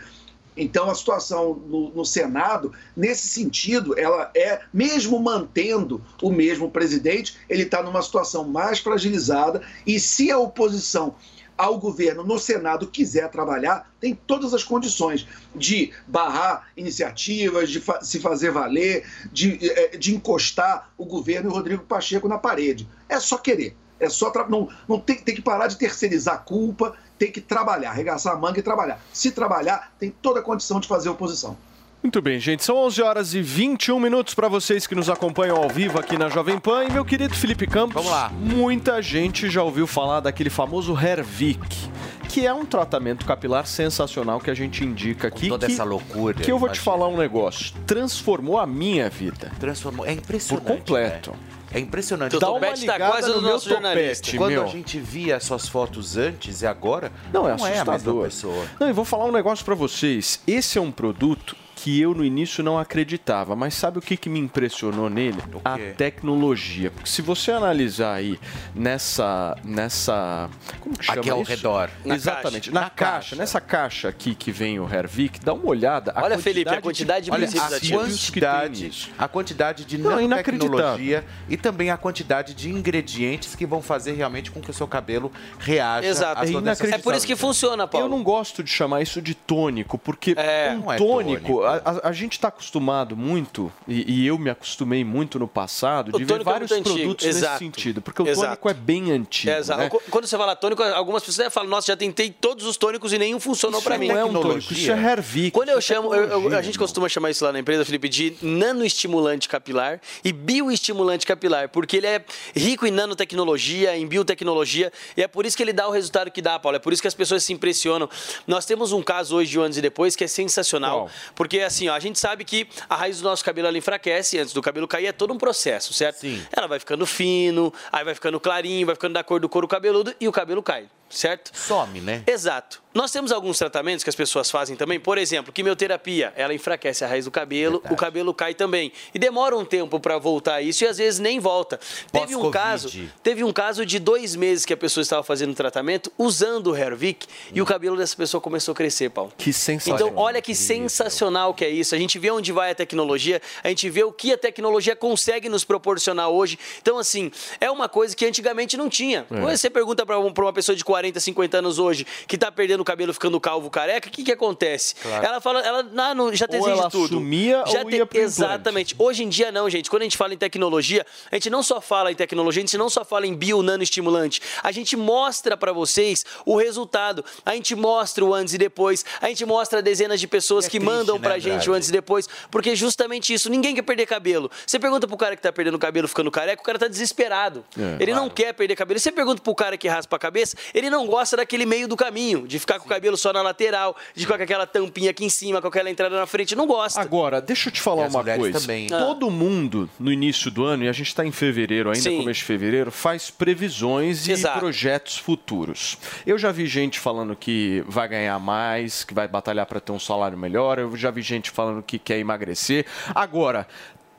Então, 0.56 0.90
a 0.90 0.96
situação 0.96 1.56
no, 1.68 1.90
no, 1.90 2.06
Senado, 2.06 2.72
nesse 2.96 3.28
sentido, 3.28 3.98
ela 3.98 4.30
é, 4.36 4.62
mesmo 4.72 5.20
mantendo 5.20 6.02
o 6.22 6.30
mesmo 6.30 6.70
presidente, 6.70 7.38
ele 7.50 7.64
está 7.64 7.82
numa 7.82 8.02
situação 8.02 8.44
mais 8.44 8.80
fragilizada. 8.80 9.62
E 9.86 10.00
se 10.00 10.32
a 10.32 10.38
oposição 10.38 11.16
ao 11.64 11.80
governo 11.80 12.26
no 12.26 12.38
Senado 12.38 12.88
quiser 12.88 13.30
trabalhar, 13.30 13.90
tem 13.98 14.14
todas 14.14 14.53
as 14.53 14.65
condições 14.65 15.26
de 15.56 15.94
barrar 16.06 16.68
iniciativas, 16.76 17.69
de 17.69 17.80
fa 17.80 18.03
se 18.03 18.19
fazer 18.19 18.52
valer, 18.52 19.07
de, 19.31 19.57
eh, 19.61 19.95
de 19.95 20.14
encostar 20.14 20.91
o 20.98 21.06
governo 21.06 21.49
e 21.49 21.53
o 21.53 21.56
Rodrigo 21.56 21.84
Pacheco 21.85 22.27
na 22.27 22.38
parede. 22.38 22.85
É 23.07 23.18
só 23.18 23.38
querer. 23.38 23.77
É 23.98 24.10
só 24.10 24.34
não, 24.49 24.68
não 24.90 24.99
tem, 24.99 25.15
tem 25.15 25.34
que 25.34 25.41
parar 25.41 25.68
de 25.68 25.77
terceirizar 25.77 26.35
a 26.35 26.40
culpa, 26.40 26.98
tem 27.18 27.31
que 27.31 27.40
trabalhar, 27.40 27.91
arregaçar 27.91 28.34
a 28.34 28.38
manga 28.38 28.60
e 28.60 28.64
trabalhar. 28.64 29.02
Se 29.14 29.31
trabalhar, 29.31 29.94
tem 29.98 30.14
toda 30.22 30.41
a 30.41 30.44
condição 30.44 30.81
de 30.81 30.88
fazer 30.90 31.07
oposição. 31.07 31.56
Muito 32.04 32.22
bem, 32.22 32.38
gente. 32.38 32.64
São 32.66 32.76
11 32.80 33.02
horas 33.02 33.34
e 33.34 33.42
21 33.42 33.98
minutos 33.98 34.34
para 34.34 34.50
vocês 34.50 34.86
que 34.86 34.94
nos 34.94 35.10
acompanham 35.10 35.56
ao 35.56 35.70
vivo 35.70 35.98
aqui 35.98 36.18
na 36.18 36.28
Jovem 36.28 36.60
Pan. 36.60 36.84
E 36.84 36.92
meu 36.92 37.06
querido 37.06 37.34
Felipe 37.34 37.66
Campos, 37.66 37.94
Vamos 37.96 38.12
lá. 38.12 38.30
muita 38.30 39.02
gente 39.02 39.50
já 39.50 39.64
ouviu 39.64 39.88
falar 39.88 40.20
daquele 40.20 40.50
famoso 40.50 40.94
Hervik, 41.00 41.90
que 42.28 42.46
é 42.46 42.54
um 42.54 42.66
tratamento 42.66 43.26
capilar 43.26 43.66
sensacional 43.66 44.42
que 44.42 44.52
a 44.52 44.54
gente 44.54 44.84
indica 44.84 45.30
aqui. 45.30 45.48
toda 45.48 45.66
que, 45.66 45.72
essa 45.72 45.86
loucura, 45.86 46.34
Que 46.42 46.52
eu 46.52 46.60
vou 46.60 46.68
te 46.68 46.80
falar 46.80 47.08
um 47.08 47.16
negócio. 47.16 47.74
Transformou 47.88 48.60
a 48.60 48.68
minha 48.68 49.10
vida. 49.10 49.50
Transformou. 49.58 50.06
É 50.06 50.12
impressionante. 50.12 50.66
Por 50.68 50.76
completo. 50.78 51.32
né? 51.32 51.38
É 51.76 51.80
impressionante. 51.80 52.36
O 52.36 52.40
Dá 52.40 52.52
uma 52.52 52.60
topete 52.60 52.86
tá 52.86 52.94
ligada 52.94 53.12
quase 53.14 53.30
no 53.30 53.36
no 53.36 53.42
meu 53.44 53.52
nosso 53.54 53.70
jornalista. 53.70 54.16
topete, 54.26 54.38
Quando 54.38 54.52
meu. 54.52 54.64
a 54.64 54.68
gente 54.68 55.00
via 55.00 55.38
as 55.38 55.44
suas 55.46 55.70
fotos 55.70 56.18
antes 56.18 56.62
e 56.62 56.68
agora, 56.68 57.12
Não, 57.32 57.48
é 57.48 57.54
a 57.54 57.56
mesma 57.56 57.94
assustador. 57.96 58.24
pessoa. 58.26 58.66
Não, 58.78 58.90
e 58.90 58.94
vou 58.94 59.06
falar 59.06 59.24
um 59.26 59.32
negócio 59.32 59.64
para 59.64 59.74
vocês. 59.74 60.40
Esse 60.46 60.78
é 60.78 60.82
um 60.82 60.92
produto 60.92 61.56
que 61.84 61.99
eu 61.99 62.14
no 62.15 62.23
início 62.23 62.64
não 62.64 62.80
acreditava, 62.80 63.57
mas 63.57 63.73
sabe 63.73 63.99
o 63.99 64.01
que, 64.01 64.15
que 64.15 64.30
me 64.30 64.39
impressionou 64.39 65.10
nele? 65.10 65.38
A 65.65 65.77
tecnologia. 65.97 66.89
Porque 66.89 67.10
se 67.10 67.22
você 67.22 67.51
analisar 67.51 68.14
aí 68.14 68.39
nessa. 68.73 69.57
nessa 69.65 70.49
como 70.80 70.97
que 70.97 71.03
chama 71.03 71.19
Aqui 71.19 71.30
ao 71.30 71.41
isso? 71.41 71.51
redor. 71.51 71.89
Na 72.05 72.15
Exatamente. 72.15 72.72
caixa. 72.72 72.72
Na, 72.72 72.81
Na 72.84 72.89
caixa, 72.89 73.35
nessa 73.35 73.60
caixa 73.60 74.07
aqui 74.07 74.34
que 74.34 74.49
vem 74.49 74.80
o 74.80 74.88
Hervik, 74.89 75.41
dá 75.43 75.53
uma 75.53 75.68
olhada. 75.68 76.14
Olha, 76.15 76.39
Felipe, 76.39 76.69
a 76.69 76.80
quantidade 76.81 77.26
de 77.26 77.31
Olha, 77.31 77.49
a 77.49 77.91
quantidade, 77.91 79.11
a 79.19 79.27
quantidade 79.27 79.84
de 79.84 79.97
Não, 79.97 80.11
nanotecnologia 80.11 81.26
e 81.49 81.57
também 81.57 81.89
a 81.89 81.97
quantidade 81.97 82.53
de 82.53 82.69
ingredientes 82.69 83.55
que 83.55 83.65
vão 83.65 83.81
fazer 83.81 84.14
realmente 84.14 84.51
com 84.51 84.61
que 84.61 84.72
o 84.72 84.73
seu 84.73 84.88
cabelo 84.88 85.30
reaja 85.60 86.07
Exato. 86.07 86.45
É. 86.45 86.93
É 86.93 86.97
por 86.97 87.14
isso 87.14 87.27
que 87.27 87.35
funciona, 87.35 87.85
Paulo. 87.85 88.05
Eu 88.05 88.10
não 88.10 88.23
gosto 88.23 88.64
de 88.64 88.69
chamar 88.69 89.01
isso 89.01 89.22
de 89.22 89.35
tônico, 89.35 89.97
porque 89.97 90.31
um 90.31 90.84
Não 90.84 90.93
é 90.93 90.95
tônico, 90.95 91.61
a, 91.84 92.10
a- 92.10 92.12
gente 92.12 92.34
está 92.34 92.48
acostumado 92.50 93.16
muito, 93.18 93.72
e, 93.88 94.22
e 94.24 94.28
eu 94.28 94.38
me 94.38 94.50
acostumei 94.50 95.04
muito 95.04 95.38
no 95.40 95.48
passado, 95.48 96.10
O 96.16 96.18
de 96.20 96.26
ver 96.26 96.41
é 96.41 96.44
vários 96.44 96.72
antigo, 96.72 96.95
produtos 96.95 97.26
exato. 97.26 97.54
nesse 97.54 97.60
sentido, 97.66 98.02
porque 98.02 98.22
o 98.22 98.28
Exato. 98.28 98.45
tônico 98.48 98.70
é 98.70 98.74
bem 98.74 99.12
antigo. 99.12 99.52
Exato. 99.54 99.80
né? 99.82 99.90
Qu- 99.90 100.02
Quando 100.10 100.26
você 100.28 100.38
fala 100.38 100.56
tônico, 100.56 100.84
algumas 100.84 101.24
pessoas 101.24 101.54
falam, 101.54 101.70
nossa, 101.70 101.88
já 101.88 101.98
tentei 101.98 102.30
todos 102.30 102.66
os 102.66 102.78
tônicos 102.78 103.12
e 103.14 103.18
nenhum 103.18 103.40
funcionou 103.40 103.82
pra 103.82 103.98
mim. 103.98 104.08
não 104.08 104.18
é 104.18 104.26
um 104.26 104.34
tônico, 104.34 104.74
isso 104.74 104.91
é 104.91 104.94
Hervik. 105.12 105.52
Quando 105.52 105.70
eu 105.70 105.78
é 105.78 105.82
chamo, 105.82 106.14
eu- 106.14 106.50
eu- 106.50 106.58
a 106.58 106.62
gente 106.62 106.78
costuma 106.78 107.08
chamar 107.10 107.32
isso 107.32 107.44
lá 107.44 107.52
na 107.52 107.60
empresa, 107.60 107.84
Felipe, 107.86 108.08
de 108.10 108.36
nanoestimulante 108.41 109.48
capilar 109.48 110.00
e 110.24 110.32
bioestimulante 110.34 111.26
capilar, 111.26 111.70
porque 111.70 111.98
ele 111.98 112.08
é 112.08 112.24
rico 112.56 112.86
em 112.86 112.91
nanotecnologia, 112.91 113.95
em 113.98 114.06
biotecnologia, 114.08 114.91
e 115.16 115.22
é 115.22 115.28
por 115.28 115.45
isso 115.45 115.56
que 115.56 115.64
ele 115.64 115.74
dá 115.74 115.88
o 115.88 115.91
resultado 115.91 116.32
que 116.32 116.41
dá, 116.41 116.58
Paulo. 116.60 116.76
É 116.76 116.80
por 116.80 116.91
isso 116.94 117.02
que 117.02 117.08
as 117.08 117.14
pessoas 117.14 117.44
se 117.44 117.54
impressionam. 117.54 118.10
Nós 118.48 118.66
temos 118.66 118.91
um 118.91 119.02
caso 119.02 119.36
hoje 119.36 119.52
de 119.52 119.60
um 119.60 119.64
anos 119.64 119.78
e 119.78 119.82
depois 119.82 120.16
que 120.16 120.24
é 120.24 120.28
sensacional, 120.28 121.10
porque 121.36 121.58
assim, 121.64 121.88
ó, 121.88 121.94
a 121.94 121.99
gente 121.99 122.19
sabe 122.19 122.44
que 122.44 122.68
a 122.90 122.95
raiz 122.95 123.19
do 123.19 123.23
nosso 123.23 123.44
cabelo 123.44 123.68
ela 123.68 123.77
enfraquece 123.77 124.40
antes 124.40 124.53
do 124.53 124.61
cabelo 124.61 124.88
cair, 124.88 125.07
é 125.07 125.11
todo 125.11 125.34
um 125.34 125.38
processo, 125.38 125.94
certo? 125.94 126.19
Sim. 126.19 126.45
Ela 126.52 126.68
vai 126.68 126.80
ficando 126.80 127.06
fino, 127.06 127.73
aí 127.91 128.03
vai 128.03 128.14
ficando 128.14 128.40
clarinho, 128.40 128.85
vai 128.85 128.95
ficando 128.95 129.14
da 129.14 129.23
cor 129.23 129.40
do 129.40 129.49
couro 129.49 129.68
cabeludo 129.68 130.14
e 130.19 130.27
o 130.27 130.31
cabelo 130.31 130.61
cai, 130.61 130.88
certo? 131.14 131.52
Some, 131.53 132.02
né? 132.02 132.23
Exato. 132.27 132.84
Nós 132.94 133.11
temos 133.11 133.31
alguns 133.31 133.57
tratamentos 133.57 134.03
que 134.03 134.10
as 134.10 134.15
pessoas 134.15 134.52
fazem 134.52 134.76
também, 134.76 134.99
por 134.99 135.18
exemplo, 135.18 135.52
quimioterapia, 135.52 136.31
ela 136.35 136.53
enfraquece 136.53 137.03
a 137.03 137.07
raiz 137.07 137.26
do 137.26 137.31
cabelo, 137.31 137.81
o 137.90 137.95
cabelo 137.95 138.31
cai 138.35 138.53
também. 138.53 138.91
E 139.14 139.18
demora 139.18 139.57
um 139.57 139.65
tempo 139.65 139.99
para 139.99 140.19
voltar 140.19 140.61
isso 140.61 140.84
e 140.84 140.88
às 140.88 140.99
vezes 140.99 141.19
nem 141.19 141.40
volta. 141.40 141.80
Teve 142.11 142.35
um 142.35 142.52
caso, 142.52 142.91
teve 143.23 143.44
um 143.44 143.52
caso 143.52 143.84
de 143.84 143.98
dois 143.98 144.35
meses 144.35 144.64
que 144.64 144.73
a 144.73 144.77
pessoa 144.77 145.02
estava 145.02 145.23
fazendo 145.23 145.56
tratamento 145.56 146.11
usando 146.19 146.68
o 146.68 146.77
Hervik 146.77 147.26
e 147.52 147.60
o 147.64 147.65
cabelo 147.65 147.98
dessa 147.98 148.15
pessoa 148.15 148.40
começou 148.40 148.73
a 148.73 148.76
crescer, 148.76 149.10
Paulo. 149.10 149.34
Que 149.40 149.52
sensacional. 149.52 150.07
Então, 150.10 150.22
olha 150.22 150.40
que 150.40 150.53
sensacional 150.53 151.52
que 151.56 151.65
é 151.65 151.69
isso. 151.69 151.95
A 151.95 151.98
gente 151.98 152.19
vê 152.19 152.30
onde 152.30 152.52
vai 152.52 152.72
a 152.72 152.76
tecnologia, 152.76 153.41
a 153.64 153.69
gente 153.69 153.90
vê 153.90 154.03
o 154.03 154.11
que 154.11 154.34
a 154.34 154.38
tecnologia 154.38 154.95
consegue 154.95 155.49
nos 155.49 155.64
proporcionar 155.64 156.30
hoje. 156.30 156.60
Então, 156.80 156.99
assim, 156.99 157.31
é 157.60 157.72
uma 157.72 157.90
coisa 157.90 158.15
que 158.15 158.23
antigamente 158.23 158.77
não 158.77 158.88
tinha. 158.88 159.26
É. 159.31 159.41
Você 159.41 159.68
pergunta 159.68 160.06
para 160.06 160.19
uma 160.19 160.53
pessoa 160.53 160.76
de 160.76 160.85
40, 160.85 161.03
50 161.12 161.58
anos 161.58 161.80
hoje 161.80 162.06
que 162.28 162.38
tá 162.38 162.52
perdendo 162.52 162.82
o 162.82 162.86
cabelo, 162.86 163.14
ficando 163.14 163.40
calvo, 163.40 163.70
careca, 163.70 164.08
o 164.08 164.12
que 164.12 164.24
que 164.24 164.32
acontece? 164.32 164.96
Claro. 164.96 165.26
Ela 165.26 165.42
fala, 165.42 165.60
ela 165.62 165.86
ah, 165.98 166.16
não, 166.16 166.34
já 166.34 166.46
deseja 166.46 166.72
ela 166.72 166.90
tudo. 166.90 167.16
sumia 167.16 167.64
já 167.68 167.82
ou 167.82 167.90
ia 167.90 168.06
pro 168.06 168.18
implante. 168.18 168.18
Exatamente. 168.18 168.96
Hoje 168.98 169.24
em 169.24 169.30
dia 169.30 169.52
não, 169.52 169.70
gente. 169.70 169.90
Quando 169.90 170.04
a 170.04 170.06
gente 170.06 170.18
fala 170.18 170.34
em 170.34 170.38
tecnologia, 170.38 171.06
a 171.32 171.36
gente 171.36 171.50
não 171.50 171.64
só 171.64 171.82
fala 171.82 172.12
em 172.12 172.16
tecnologia, 172.16 172.62
a 172.62 172.66
gente 172.66 172.78
não 172.78 172.90
só 172.90 173.04
fala 173.04 173.26
em 173.26 173.34
bio 173.34 173.62
nanoestimulante. 173.62 174.42
A 174.62 174.72
gente 174.72 174.96
mostra 174.96 175.58
para 175.58 175.72
vocês 175.74 176.26
o 176.46 176.56
resultado. 176.56 177.24
A 177.46 177.54
gente 177.54 177.76
mostra 177.76 178.24
o 178.24 178.34
antes 178.34 178.54
e 178.54 178.58
depois. 178.58 179.06
A 179.22 179.28
gente 179.28 179.46
mostra 179.46 179.82
dezenas 179.82 180.20
de 180.20 180.28
pessoas 180.28 180.68
que 180.68 180.80
mandam 180.80 181.20
pra 181.20 181.36
né, 181.36 181.40
gente 181.40 181.54
Andrade? 181.54 181.70
o 181.70 181.74
antes 181.74 181.90
e 181.90 181.92
depois. 181.92 182.28
Porque 182.52 182.72
é 182.72 182.76
justamente 182.76 183.34
isso. 183.34 183.50
Ninguém 183.50 183.74
quer 183.76 183.82
perder 183.82 184.06
cabelo. 184.06 184.50
Você 184.66 184.80
pergunta 184.80 185.08
pro 185.08 185.18
cara 185.18 185.36
que 185.36 185.42
tá 185.42 185.52
perdendo 185.52 185.78
cabelo 185.80 186.08
ficando 186.08 186.30
careca, 186.30 186.62
o 186.62 186.66
cara 186.66 186.78
tá 186.78 186.88
desesperado. 186.88 187.64
É, 187.78 188.02
ele 188.02 188.14
não 188.14 188.30
quer 188.30 188.54
perder 188.54 188.76
cabelo. 188.76 189.00
Você 189.00 189.12
pergunta 189.12 189.42
pro 189.42 189.56
cara 189.56 189.78
que 189.78 189.88
raspa 189.88 190.16
a 190.16 190.20
cabeça, 190.20 190.56
ele 190.74 190.90
não 190.90 190.93
gosta 191.06 191.38
daquele 191.38 191.65
meio 191.65 191.88
do 191.88 191.95
caminho, 191.95 192.48
de 192.48 192.60
ficar 192.60 192.80
com 192.80 192.86
o 192.86 192.90
cabelo 192.90 193.18
só 193.18 193.34
na 193.34 193.41
lateral, 193.41 193.95
de 194.15 194.24
ficar 194.24 194.38
com 194.38 194.44
aquela 194.44 194.65
tampinha 194.65 195.11
aqui 195.11 195.26
em 195.26 195.30
cima, 195.30 195.61
com 195.61 195.68
aquela 195.68 195.90
entrada 195.90 196.15
na 196.15 196.26
frente. 196.26 196.56
Não 196.56 196.68
gosta. 196.68 197.02
Agora, 197.02 197.41
deixa 197.41 197.70
eu 197.70 197.74
te 197.74 197.82
falar 197.82 198.07
uma 198.07 198.24
coisa. 198.24 198.60
também. 198.60 198.88
Todo 198.88 199.30
mundo, 199.30 199.90
no 199.99 200.11
início 200.11 200.52
do 200.52 200.64
ano, 200.64 200.84
e 200.84 200.90
a 200.90 200.91
gente 200.91 201.07
está 201.07 201.26
em 201.26 201.32
fevereiro 201.32 201.90
ainda, 201.90 202.02
Sim. 202.02 202.18
começo 202.18 202.40
de 202.40 202.45
fevereiro, 202.45 202.91
faz 202.91 203.30
previsões 203.30 204.28
Exato. 204.28 204.57
e 204.57 204.60
projetos 204.60 205.18
futuros. 205.18 205.98
Eu 206.26 206.38
já 206.38 206.52
vi 206.52 206.68
gente 206.68 206.99
falando 206.99 207.36
que 207.36 207.84
vai 207.88 208.07
ganhar 208.07 208.40
mais, 208.40 209.03
que 209.03 209.14
vai 209.14 209.28
batalhar 209.28 209.65
para 209.65 209.80
ter 209.80 209.91
um 209.91 209.99
salário 209.99 210.38
melhor. 210.38 210.80
Eu 210.80 210.95
já 210.95 211.11
vi 211.11 211.22
gente 211.22 211.49
falando 211.52 211.82
que 211.82 211.98
quer 211.98 212.20
emagrecer. 212.20 212.86
Agora. 213.14 213.68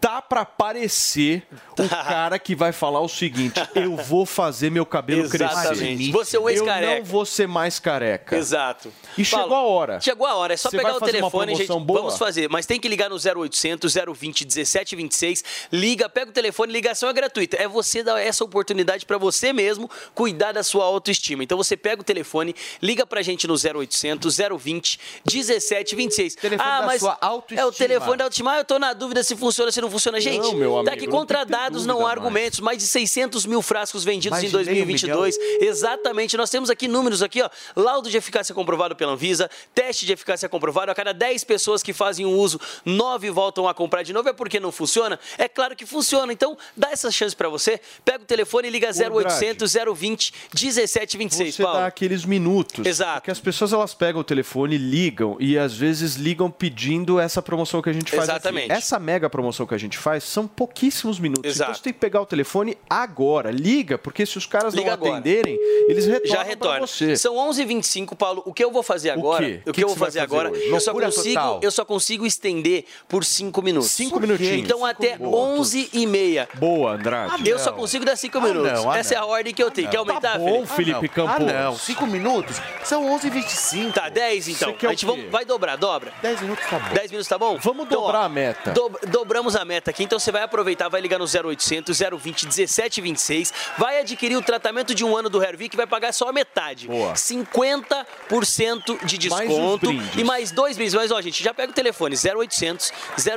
Tá 0.00 0.20
pra 0.20 0.44
parecer 0.44 1.46
o 1.78 1.88
cara 1.88 2.38
que 2.38 2.54
vai 2.54 2.72
falar 2.72 3.00
o 3.00 3.08
seguinte: 3.08 3.58
eu 3.74 3.96
vou 3.96 4.26
fazer 4.26 4.70
meu 4.70 4.84
cabelo 4.84 5.22
Exatamente. 5.24 5.96
crescer. 5.96 6.12
Você 6.12 6.36
é 6.36 6.40
o 6.40 6.42
Eu 6.42 6.50
ex-careca. 6.50 6.96
não 6.96 7.04
vou 7.04 7.24
ser 7.24 7.48
mais 7.48 7.78
careca. 7.78 8.36
Exato. 8.36 8.92
E 9.16 9.24
chegou 9.24 9.56
a 9.56 9.62
hora. 9.62 10.00
Chegou 10.00 10.26
a 10.26 10.34
hora, 10.34 10.54
é 10.54 10.56
só 10.56 10.68
Você 10.70 10.76
pegar 10.76 10.96
o 10.96 11.00
telefone, 11.00 11.54
gente. 11.54 11.68
boa? 11.80 12.00
Vamos 12.00 12.18
fazer, 12.18 12.48
mas 12.50 12.66
tem 12.66 12.78
que 12.78 12.88
ligar 12.88 13.08
no 13.08 13.16
0800 13.16 13.94
020 14.14 14.44
1726. 14.44 15.44
Liga, 15.72 16.08
pega 16.08 16.30
o 16.30 16.34
telefone, 16.34 16.72
ligação 16.72 17.08
é 17.08 17.12
gratuita. 17.12 17.56
É 17.56 17.66
você 17.66 18.02
dar 18.02 18.20
essa 18.20 18.44
oportunidade 18.44 19.06
para 19.06 19.16
você 19.16 19.52
mesmo 19.52 19.88
cuidar 20.14 20.52
da 20.52 20.62
sua 20.62 20.84
autoestima. 20.84 21.42
Então 21.42 21.56
você 21.56 21.76
pega 21.76 22.02
o 22.02 22.04
telefone, 22.04 22.54
liga 22.82 23.06
pra 23.06 23.22
gente 23.22 23.46
no 23.46 23.54
0800 23.54 24.36
020 24.58 24.98
1726. 25.32 26.34
Telefone 26.34 26.70
ah, 26.70 26.82
mas 26.84 27.00
sua 27.00 27.18
é 27.20 27.26
o 27.26 27.28
autoestima. 27.28 27.72
telefone 27.72 28.16
da 28.18 28.24
autoestima. 28.24 28.52
Ah, 28.52 28.58
eu 28.58 28.64
tô 28.64 28.78
na 28.78 28.92
dúvida 28.92 29.22
se 29.22 29.36
funciona, 29.36 29.72
se 29.72 29.80
não 29.80 29.83
funciona. 29.90 30.20
Gente, 30.20 30.38
Não, 30.42 30.54
meu 30.54 30.74
amigo, 30.76 30.84
tá 30.84 30.92
aqui 30.94 31.06
não 31.06 31.12
contra 31.12 31.44
dados, 31.44 31.86
não 31.86 32.00
há 32.00 32.02
mais. 32.04 32.12
argumentos. 32.18 32.60
Mais 32.60 32.78
de 32.78 32.86
600 32.86 33.46
mil 33.46 33.62
frascos 33.62 34.04
vendidos 34.04 34.38
Mais 34.38 34.44
em 34.44 34.48
de 34.48 34.56
meio 34.70 34.84
2022. 34.86 35.36
Exatamente. 35.60 36.36
Nós 36.36 36.50
temos 36.50 36.70
aqui 36.70 36.86
números 36.88 37.22
aqui, 37.22 37.42
ó. 37.42 37.48
Laudo 37.76 38.08
de 38.10 38.16
eficácia 38.16 38.54
comprovado 38.54 38.94
pela 38.96 39.12
Anvisa, 39.12 39.50
teste 39.74 40.06
de 40.06 40.12
eficácia 40.12 40.48
comprovado. 40.48 40.90
A 40.90 40.94
cada 40.94 41.12
10 41.12 41.44
pessoas 41.44 41.82
que 41.82 41.92
fazem 41.92 42.24
um 42.26 42.36
uso, 42.36 42.60
9 42.84 43.30
voltam 43.30 43.68
a 43.68 43.74
comprar 43.74 44.02
de 44.02 44.12
novo. 44.12 44.28
É 44.28 44.32
porque 44.32 44.58
não 44.60 44.72
funciona? 44.72 45.18
É 45.38 45.48
claro 45.48 45.74
que 45.76 45.86
funciona. 45.86 46.32
Então, 46.32 46.56
dá 46.76 46.90
essa 46.90 47.10
chance 47.10 47.34
pra 47.34 47.48
você. 47.48 47.80
Pega 48.04 48.22
o 48.22 48.26
telefone 48.26 48.68
e 48.68 48.70
liga 48.70 48.90
0800 48.90 49.72
020 49.94 50.32
1726, 50.54 51.54
Você 51.56 51.62
Paulo. 51.62 51.78
dá 51.80 51.86
aqueles 51.86 52.24
minutos. 52.24 52.86
Exato. 52.86 53.14
Porque 53.20 53.30
as 53.30 53.40
pessoas 53.40 53.72
elas 53.72 53.94
pegam 53.94 54.20
o 54.20 54.24
telefone, 54.24 54.76
ligam 54.78 55.36
e 55.40 55.58
às 55.58 55.74
vezes 55.74 56.14
ligam 56.16 56.50
pedindo 56.50 57.18
essa 57.20 57.42
promoção 57.42 57.82
que 57.82 57.90
a 57.90 57.92
gente 57.92 58.10
faz. 58.10 58.24
Exatamente. 58.24 58.64
Aqui. 58.70 58.78
Essa 58.78 58.98
mega 58.98 59.28
promoção 59.28 59.66
que 59.66 59.73
a 59.74 59.78
gente 59.78 59.98
faz 59.98 60.24
são 60.24 60.46
pouquíssimos 60.46 61.18
minutos. 61.18 61.44
Exato. 61.44 61.70
Então 61.70 61.74
você 61.74 61.82
tem 61.82 61.92
que 61.92 61.98
pegar 61.98 62.20
o 62.20 62.26
telefone 62.26 62.76
agora. 62.88 63.50
Liga, 63.50 63.98
porque 63.98 64.24
se 64.26 64.38
os 64.38 64.46
caras 64.46 64.72
Liga 64.74 64.86
não 64.88 64.94
agora. 64.94 65.12
atenderem, 65.18 65.58
eles 65.88 66.06
retornam 66.06 66.30
Já 66.30 66.36
pra 66.38 66.44
retorna. 66.48 66.86
você. 66.86 67.16
São 67.16 67.34
11h25, 67.36 68.16
Paulo. 68.16 68.42
O 68.46 68.52
que 68.52 68.62
eu 68.64 68.70
vou 68.70 68.82
fazer 68.82 69.10
agora? 69.10 69.44
quê? 69.44 69.60
O 69.66 69.70
O 69.70 69.72
que, 69.72 69.80
que 69.80 69.84
eu 69.84 69.88
que 69.88 69.94
vou 69.94 70.06
fazer 70.06 70.20
fazer 70.20 70.32
agora? 70.34 70.50
hoje? 70.50 70.68
Eu 70.68 70.80
só, 70.80 70.92
consigo, 70.92 71.34
total. 71.34 71.60
eu 71.62 71.70
só 71.70 71.84
consigo 71.84 72.26
estender 72.26 72.84
por 73.08 73.24
5 73.24 73.62
minutos. 73.62 73.90
Cinco 73.90 74.20
minutinhos. 74.20 74.52
Então 74.64 74.84
até 74.84 75.16
11h30. 75.18 76.48
Boa, 76.54 76.92
Andrade. 76.92 77.48
Eu 77.48 77.58
só 77.58 77.72
consigo 77.72 78.04
dar 78.04 78.16
5 78.16 78.40
minutos. 78.40 78.72
não, 78.72 78.90
ah, 78.90 78.98
Essa 78.98 79.14
é 79.14 79.16
a 79.16 79.20
não. 79.22 79.28
ordem 79.28 79.52
que 79.54 79.62
eu 79.62 79.70
tenho. 79.70 79.88
Quer 79.90 79.98
aumentar, 79.98 80.20
Tá 80.34 80.38
bom, 80.38 80.66
Felipe 80.66 81.08
Campos. 81.08 81.34
Ah, 81.48 81.64
não. 81.64 81.76
Cinco 81.76 82.06
minutos? 82.06 82.56
São 82.82 83.04
11h25. 83.18 83.92
Tá, 83.92 84.08
10 84.08 84.48
então. 84.48 84.72
Quer 84.74 84.86
A 84.86 84.90
o 84.90 84.92
gente 84.92 85.06
vai 85.30 85.44
dobrar, 85.44 85.76
dobra. 85.76 86.12
10 86.22 86.40
minutos 86.40 86.64
tá 86.68 86.78
bom. 86.78 86.94
10 86.94 87.10
minutos 87.10 87.28
tá 87.28 87.38
bom? 87.38 87.58
Vamos 87.60 87.86
Então, 87.86 88.00
dobrar 88.02 88.24
a 88.24 88.28
meta. 88.28 88.72
dob- 88.72 88.98
dobramos 89.06 89.54
a 89.56 89.63
meta 89.64 89.90
aqui, 89.90 90.02
então 90.04 90.18
você 90.18 90.30
vai 90.32 90.42
aproveitar, 90.42 90.88
vai 90.88 91.00
ligar 91.00 91.18
no 91.18 91.24
0800 91.24 91.98
020 91.98 92.44
1726, 92.44 93.52
vai 93.78 94.00
adquirir 94.00 94.36
o 94.36 94.42
tratamento 94.42 94.94
de 94.94 95.04
um 95.04 95.16
ano 95.16 95.28
do 95.30 95.42
Hervik, 95.42 95.76
vai 95.76 95.86
pagar 95.86 96.12
só 96.12 96.28
a 96.28 96.32
metade. 96.32 96.86
Boa. 96.86 97.14
50% 97.14 99.04
de 99.04 99.30
Mais 99.30 99.48
desconto 99.48 99.86
brindes. 99.86 100.16
e 100.16 100.24
mais 100.24 100.50
dois 100.50 100.76
brindes. 100.76 100.94
Mas 100.94 101.10
ó, 101.10 101.20
gente, 101.20 101.42
já 101.42 101.52
pega 101.54 101.70
o 101.72 101.74
telefone 101.74 102.16
0800 102.16 102.92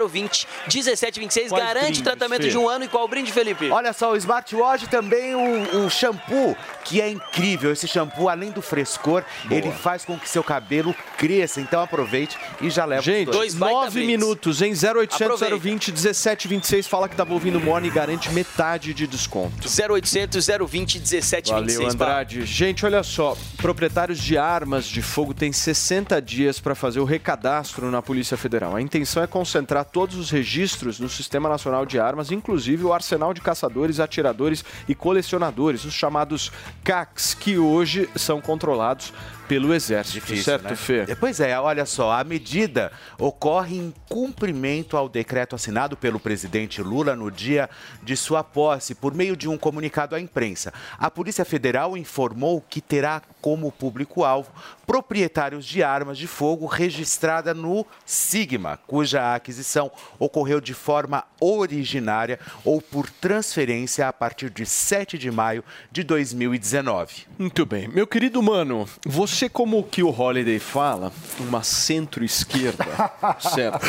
020 0.10 0.48
1726, 0.74 1.50
Quais 1.50 1.64
garante 1.64 1.84
brindes, 1.86 2.00
o 2.02 2.04
tratamento 2.04 2.44
Fê? 2.44 2.50
de 2.50 2.58
um 2.58 2.68
ano 2.70 2.86
e 2.86 2.88
qual 2.88 3.08
brinde, 3.08 3.32
Felipe? 3.32 3.70
Olha 3.70 3.94
só, 3.94 4.12
o 4.12 4.16
smartwatch 4.16 4.86
e 4.86 4.88
também 4.88 5.36
o, 5.36 5.86
o 5.86 5.90
shampoo, 5.90 6.56
que 6.84 7.02
é 7.02 7.10
incrível. 7.10 7.72
Esse 7.72 7.88
shampoo, 7.88 8.30
além 8.30 8.52
do 8.52 8.62
frescor, 8.62 9.24
ele 9.50 9.72
faz 9.72 10.06
com 10.06 10.18
que 10.18 10.28
seu 10.30 10.44
cabelo 10.44 10.96
cresça. 11.18 11.62
Então 11.62 11.82
aproveite 11.82 12.38
e 12.62 12.70
já 12.70 12.86
leva 12.86 13.02
Gente, 13.02 13.30
os 13.30 13.36
dois. 13.36 13.54
nove 13.56 14.06
minutos, 14.06 14.62
em 14.62 14.72
0800 14.74 15.22
Aproveita. 15.22 15.58
020 15.58 15.92
17 15.92 16.17
1726 16.18 16.88
fala 16.88 17.08
que 17.08 17.14
estava 17.14 17.34
ouvindo 17.34 17.58
o 17.58 17.62
Morning 17.62 17.88
e 17.88 17.92
garante 17.92 18.32
metade 18.32 18.94
de 18.94 19.06
desconto. 19.06 19.68
0800 19.68 20.48
020 20.48 21.00
1726. 21.00 21.78
Valeu, 21.78 21.92
Andrade. 21.92 22.46
Gente, 22.46 22.86
olha 22.86 23.04
só. 23.04 23.38
Proprietários 23.58 24.20
de 24.20 24.38
armas 24.38 24.86
de 24.86 25.02
fogo 25.02 25.34
têm 25.34 25.52
60 25.52 26.20
dias 26.22 26.60
para 26.60 26.74
fazer 26.74 27.00
o 27.00 27.06
recadastro 27.06 27.92
na 27.92 28.02
Polícia 28.02 28.36
Federal. 28.36 28.76
A 28.76 28.82
intenção 28.82 29.22
é 29.22 29.28
concentrar 29.28 29.86
todos 29.86 30.16
os 30.16 30.32
registros 30.32 31.00
no 31.00 31.08
Sistema 31.08 31.48
Nacional 31.48 31.86
de 31.86 32.00
Armas, 32.00 32.32
inclusive 32.32 32.84
o 32.84 32.94
arsenal 32.94 33.34
de 33.34 33.42
caçadores, 33.42 34.00
atiradores 34.00 34.66
e 34.88 34.96
colecionadores, 34.96 35.86
os 35.86 35.94
chamados 35.94 36.52
CACs, 36.84 37.36
que 37.36 37.58
hoje 37.58 38.10
são 38.16 38.42
controlados 38.42 39.14
pelo 39.48 39.74
Exército, 39.74 40.36
certo, 40.38 40.64
né? 40.64 40.76
Fê? 40.76 41.06
É, 41.08 41.16
Pois 41.16 41.40
é, 41.40 41.60
olha 41.60 41.86
só, 41.86 42.12
a 42.12 42.24
medida 42.24 42.92
ocorre 43.18 43.78
em 43.78 43.94
cumprimento 44.10 44.98
ao 44.98 45.10
decreto 45.10 45.56
assinado 45.56 45.96
pelo 45.98 46.20
presidente 46.20 46.82
Lula 46.82 47.16
no 47.16 47.32
dia 47.32 47.70
de 48.04 48.16
sua 48.16 48.44
posse, 48.44 48.94
por 48.96 49.14
meio 49.14 49.36
de 49.36 49.48
um 49.48 49.58
comunicado 49.58 50.16
à 50.16 50.20
imprensa. 50.20 50.74
A 50.98 51.10
Polícia 51.10 51.46
Federal 51.46 51.98
informou 51.98 52.62
que 52.62 52.82
terá 52.82 53.22
como 53.42 53.72
público-alvo 53.72 54.52
proprietários 54.86 55.66
de 55.66 55.84
armas 55.84 56.18
de 56.18 56.28
fogo 56.28 56.66
registrada 56.66 57.54
no 57.54 57.86
Sigma, 58.06 58.80
cuja 58.88 59.36
aquisição 59.36 59.92
ocorreu 60.18 60.62
de 60.62 60.74
forma 60.74 61.26
originária 61.40 62.40
ou 62.64 62.82
por 62.82 63.10
transferência 63.10 64.08
a 64.08 64.14
partir 64.14 64.50
de 64.50 64.66
7 64.66 65.18
de 65.18 65.30
maio 65.30 65.64
de 65.92 66.04
2019. 66.04 67.26
Muito 67.38 67.66
bem. 67.66 67.88
Meu 67.90 68.08
querido 68.08 68.42
mano, 68.42 68.88
você 69.06 69.37
como 69.50 69.84
que 69.84 70.02
o 70.02 70.10
Holiday 70.10 70.58
fala, 70.60 71.12
uma 71.40 71.62
centro-esquerda, 71.64 72.86
certo? 73.54 73.86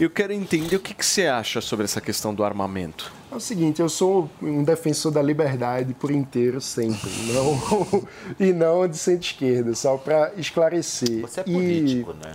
Eu 0.00 0.10
quero 0.10 0.32
entender 0.32 0.76
o 0.76 0.80
que, 0.80 0.92
que 0.94 1.04
você 1.06 1.26
acha 1.26 1.60
sobre 1.60 1.84
essa 1.84 2.00
questão 2.00 2.34
do 2.34 2.42
armamento. 2.42 3.12
É 3.32 3.36
o 3.36 3.40
seguinte, 3.40 3.80
eu 3.80 3.88
sou 3.88 4.28
um 4.42 4.64
defensor 4.64 5.12
da 5.12 5.22
liberdade 5.22 5.94
por 5.94 6.10
inteiro 6.10 6.60
sempre, 6.60 7.08
não, 7.32 8.02
e 8.40 8.52
não 8.52 8.88
de 8.88 8.98
centro-esquerda, 8.98 9.72
só 9.76 9.96
para 9.96 10.32
esclarecer. 10.36 11.20
Você 11.20 11.40
é 11.40 11.44
E- 11.46 11.52
político, 11.52 12.12
né? 12.14 12.34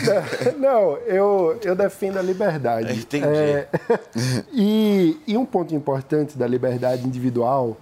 Não, 0.58 0.96
eu, 1.06 1.58
eu 1.62 1.76
defendo 1.76 2.18
a 2.18 2.22
liberdade. 2.22 2.98
Entendi. 3.00 3.26
É, 3.26 3.68
e, 4.52 5.18
e 5.26 5.36
um 5.36 5.44
ponto 5.44 5.74
importante 5.74 6.38
da 6.38 6.46
liberdade 6.46 7.06
individual 7.06 7.76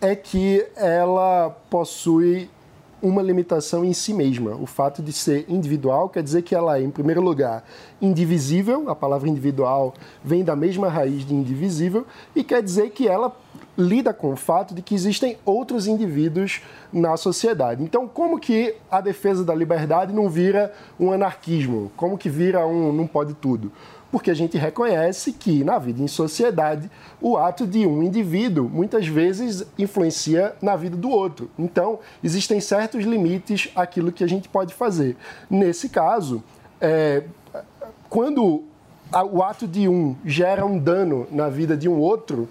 é 0.00 0.16
que 0.16 0.64
ela 0.76 1.50
possui 1.68 2.48
uma 3.02 3.20
limitação 3.20 3.84
em 3.84 3.92
si 3.92 4.14
mesma. 4.14 4.54
O 4.54 4.64
fato 4.64 5.02
de 5.02 5.12
ser 5.12 5.44
individual 5.48 6.08
quer 6.08 6.22
dizer 6.22 6.42
que 6.42 6.54
ela 6.54 6.78
é, 6.78 6.82
em 6.82 6.90
primeiro 6.90 7.20
lugar, 7.20 7.64
indivisível, 8.00 8.88
a 8.88 8.94
palavra 8.94 9.28
individual 9.28 9.92
vem 10.24 10.44
da 10.44 10.54
mesma 10.54 10.88
raiz 10.88 11.26
de 11.26 11.34
indivisível, 11.34 12.06
e 12.34 12.44
quer 12.44 12.62
dizer 12.62 12.90
que 12.90 13.08
ela 13.08 13.36
lida 13.76 14.12
com 14.12 14.32
o 14.32 14.36
fato 14.36 14.74
de 14.74 14.82
que 14.82 14.94
existem 14.94 15.36
outros 15.44 15.86
indivíduos 15.86 16.60
na 16.92 17.16
sociedade. 17.16 17.82
Então, 17.82 18.06
como 18.06 18.38
que 18.38 18.74
a 18.90 19.00
defesa 19.00 19.44
da 19.44 19.54
liberdade 19.54 20.12
não 20.12 20.28
vira 20.28 20.72
um 21.00 21.10
anarquismo? 21.10 21.90
Como 21.96 22.16
que 22.16 22.28
vira 22.28 22.66
um 22.66 22.92
não 22.92 23.06
pode 23.06 23.34
tudo? 23.34 23.72
Porque 24.12 24.30
a 24.30 24.34
gente 24.34 24.56
reconhece 24.56 25.32
que 25.32 25.64
na 25.64 25.78
vida 25.78 26.00
em 26.00 26.06
sociedade, 26.06 26.88
o 27.20 27.36
ato 27.36 27.66
de 27.66 27.86
um 27.86 28.02
indivíduo 28.02 28.68
muitas 28.68 29.08
vezes 29.08 29.66
influencia 29.76 30.54
na 30.62 30.76
vida 30.76 30.96
do 30.96 31.10
outro. 31.10 31.50
Então, 31.58 31.98
existem 32.22 32.60
certos 32.60 33.04
limites 33.04 33.70
àquilo 33.74 34.12
que 34.12 34.22
a 34.22 34.28
gente 34.28 34.48
pode 34.48 34.74
fazer. 34.74 35.16
Nesse 35.50 35.88
caso, 35.88 36.44
é, 36.80 37.24
quando 38.08 38.62
o 39.30 39.42
ato 39.42 39.66
de 39.66 39.88
um 39.88 40.14
gera 40.24 40.64
um 40.64 40.78
dano 40.78 41.26
na 41.30 41.48
vida 41.48 41.76
de 41.76 41.88
um 41.88 41.98
outro, 41.98 42.48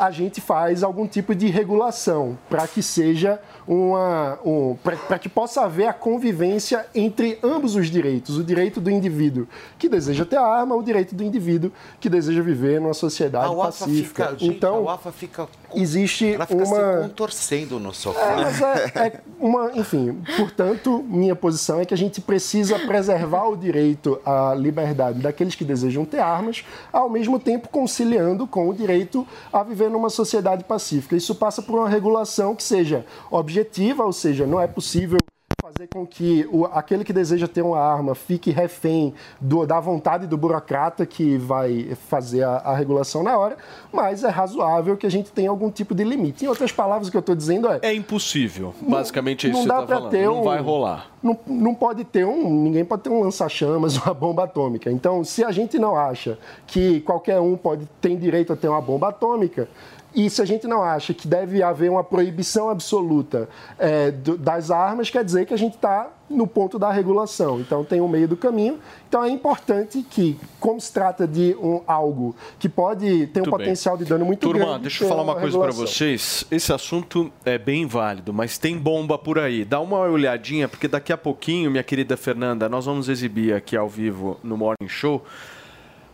a 0.00 0.10
gente 0.10 0.40
faz 0.40 0.82
algum 0.82 1.06
tipo 1.06 1.34
de 1.34 1.48
regulação 1.48 2.38
para 2.48 2.66
que 2.66 2.82
seja 2.82 3.38
uma. 3.70 4.36
Um, 4.44 4.76
para 4.82 5.16
que 5.16 5.28
possa 5.28 5.62
haver 5.62 5.86
a 5.86 5.92
convivência 5.92 6.84
entre 6.92 7.38
ambos 7.40 7.76
os 7.76 7.88
direitos: 7.88 8.36
o 8.36 8.42
direito 8.42 8.80
do 8.80 8.90
indivíduo 8.90 9.46
que 9.78 9.88
deseja 9.88 10.24
ter 10.24 10.38
arma, 10.38 10.74
o 10.74 10.82
direito 10.82 11.14
do 11.14 11.22
indivíduo 11.22 11.70
que 12.00 12.08
deseja 12.08 12.42
viver 12.42 12.80
numa 12.80 12.94
sociedade 12.94 13.46
A 13.46 13.50
UAFA 13.52 13.84
pacífica. 13.84 14.24
fica, 14.24 14.38
gente, 14.38 14.56
então, 14.56 14.74
a 14.74 14.80
UAFA 14.80 15.12
fica, 15.12 15.48
existe 15.72 16.34
ela 16.34 16.46
fica 16.46 16.64
uma. 16.64 16.96
se 16.96 17.08
contorcendo 17.08 17.78
no 17.78 17.94
sofá. 17.94 18.20
É, 18.20 18.36
mas 18.36 18.60
é, 18.60 18.92
é 18.96 19.20
uma, 19.38 19.70
enfim, 19.78 20.20
portanto, 20.36 21.04
minha 21.06 21.36
posição 21.36 21.80
é 21.80 21.84
que 21.84 21.94
a 21.94 21.96
gente 21.96 22.20
precisa 22.20 22.76
preservar 22.76 23.46
o 23.46 23.56
direito 23.56 24.20
à 24.26 24.52
liberdade 24.52 25.20
daqueles 25.20 25.54
que 25.54 25.64
desejam 25.64 26.04
ter 26.04 26.18
armas, 26.18 26.64
ao 26.92 27.08
mesmo 27.08 27.38
tempo 27.38 27.68
conciliando 27.68 28.48
com 28.48 28.68
o 28.68 28.74
direito 28.74 29.24
a 29.52 29.62
viver 29.62 29.88
numa 29.90 30.10
sociedade 30.10 30.64
pacífica. 30.64 31.14
Isso 31.14 31.36
passa 31.36 31.62
por 31.62 31.78
uma 31.78 31.88
regulação 31.88 32.56
que 32.56 32.64
seja 32.64 33.06
objetiva, 33.30 33.59
ou 34.04 34.12
seja, 34.12 34.46
não 34.46 34.60
é 34.60 34.66
possível 34.66 35.18
fazer 35.62 35.88
com 35.88 36.06
que 36.06 36.48
o, 36.50 36.64
aquele 36.64 37.04
que 37.04 37.12
deseja 37.12 37.46
ter 37.46 37.60
uma 37.62 37.78
arma 37.78 38.14
fique 38.14 38.50
refém 38.50 39.12
do- 39.40 39.66
da 39.66 39.78
vontade 39.78 40.26
do 40.26 40.36
burocrata 40.36 41.04
que 41.04 41.36
vai 41.36 41.94
fazer 42.08 42.42
a, 42.42 42.56
a 42.56 42.74
regulação 42.74 43.22
na 43.22 43.36
hora, 43.36 43.56
mas 43.92 44.24
é 44.24 44.28
razoável 44.30 44.96
que 44.96 45.06
a 45.06 45.10
gente 45.10 45.30
tenha 45.30 45.50
algum 45.50 45.70
tipo 45.70 45.94
de 45.94 46.02
limite. 46.02 46.44
Em 46.44 46.48
outras 46.48 46.72
palavras, 46.72 47.08
o 47.08 47.10
que 47.10 47.16
eu 47.16 47.20
estou 47.20 47.34
dizendo 47.36 47.68
é. 47.68 47.78
É 47.82 47.94
impossível. 47.94 48.74
Basicamente 48.80 49.46
é 49.46 49.50
isso 49.50 49.58
não 49.58 49.62
que 49.64 49.68
dá 49.68 49.74
você 49.76 49.80
tá 49.80 49.86
pra 49.86 49.96
falando. 49.96 50.10
ter 50.10 50.24
Não 50.26 50.40
um- 50.40 50.44
vai 50.44 50.60
rolar. 50.60 51.10
Não, 51.22 51.38
não 51.46 51.74
pode 51.74 52.04
ter 52.04 52.24
um. 52.24 52.50
Ninguém 52.62 52.84
pode 52.84 53.02
ter 53.02 53.10
um 53.10 53.20
lança-chamas, 53.20 53.96
uma 54.02 54.14
bomba 54.14 54.44
atômica. 54.44 54.90
Então, 54.90 55.22
se 55.22 55.44
a 55.44 55.52
gente 55.52 55.78
não 55.78 55.94
acha 55.94 56.38
que 56.66 57.00
qualquer 57.02 57.38
um 57.38 57.56
pode 57.56 57.86
tem 58.00 58.16
direito 58.16 58.52
a 58.52 58.56
ter 58.56 58.68
uma 58.68 58.80
bomba 58.80 59.08
atômica, 59.10 59.68
e 60.14 60.28
se 60.30 60.42
a 60.42 60.44
gente 60.44 60.66
não 60.66 60.82
acha 60.82 61.14
que 61.14 61.26
deve 61.28 61.62
haver 61.62 61.90
uma 61.90 62.02
proibição 62.04 62.68
absoluta 62.70 63.48
é, 63.78 64.10
do- 64.10 64.36
das 64.36 64.70
armas, 64.70 65.08
quer 65.10 65.24
dizer 65.24 65.46
que 65.46 65.54
a 65.54 65.58
gente 65.58 65.74
está 65.76 66.08
no 66.28 66.46
ponto 66.46 66.78
da 66.78 66.92
regulação. 66.92 67.58
Então, 67.60 67.84
tem 67.84 68.00
um 68.00 68.06
meio 68.06 68.28
do 68.28 68.36
caminho. 68.36 68.78
Então, 69.08 69.24
é 69.24 69.28
importante 69.30 70.00
que, 70.08 70.38
como 70.60 70.80
se 70.80 70.92
trata 70.92 71.26
de 71.26 71.56
um, 71.60 71.80
algo 71.88 72.36
que 72.58 72.68
pode 72.68 73.26
ter 73.28 73.40
um 73.40 73.42
Muito 73.42 73.50
bem. 73.50 73.50
potencial 73.50 73.96
de 73.96 74.04
dano 74.04 74.24
muito 74.24 74.40
Turma, 74.40 74.64
grande. 74.64 74.82
deixa 74.82 75.02
eu 75.02 75.08
falar 75.08 75.22
uma 75.22 75.34
coisa 75.34 75.58
para 75.58 75.72
vocês. 75.72 76.44
Esse 76.48 76.72
assunto 76.72 77.32
é 77.44 77.58
bem 77.58 77.84
válido, 77.84 78.32
mas 78.32 78.58
tem 78.58 78.78
bomba 78.78 79.18
por 79.18 79.40
aí. 79.40 79.64
Dá 79.64 79.80
uma 79.80 79.98
olhadinha, 79.98 80.68
porque 80.68 80.86
daqui 80.86 81.12
a 81.12 81.18
pouquinho, 81.18 81.68
minha 81.68 81.82
querida 81.82 82.16
Fernanda, 82.16 82.68
nós 82.68 82.86
vamos 82.86 83.08
exibir 83.08 83.52
aqui 83.54 83.76
ao 83.76 83.88
vivo 83.88 84.38
no 84.44 84.56
Morning 84.56 84.86
Show 84.88 85.24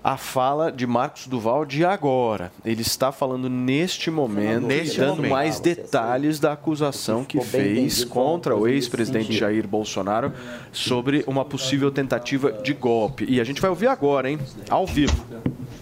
a 0.07 0.17
fala 0.17 0.71
de 0.71 0.87
Marcos 0.87 1.27
Duval 1.27 1.65
de 1.65 1.85
agora. 1.85 2.53
Ele 2.65 2.83
está 2.83 3.11
falando 3.11 3.51
neste 3.51 4.09
momento, 4.09 4.69
Neste 4.69 5.01
dando 5.01 5.17
momento. 5.17 5.31
mais 5.33 5.59
detalhes 5.59 6.39
da 6.39 6.53
acusação 6.53 7.25
que 7.25 7.41
fez 7.41 8.05
contra 8.05 8.55
o 8.55 8.69
ex-presidente. 8.69 9.33
Jair 9.33 9.67
Bolsonaro 9.67 10.33
sobre 10.71 11.25
uma 11.27 11.45
possível 11.45 11.91
tentativa 11.91 12.53
de 12.53 12.73
golpe. 12.73 13.27
E 13.29 13.41
a 13.41 13.45
gente 13.45 13.61
vai 13.61 13.69
ouvir 13.69 13.89
agora, 13.89 14.31
hein? 14.31 14.39
Ao 14.71 14.87
vivo. 14.87 15.27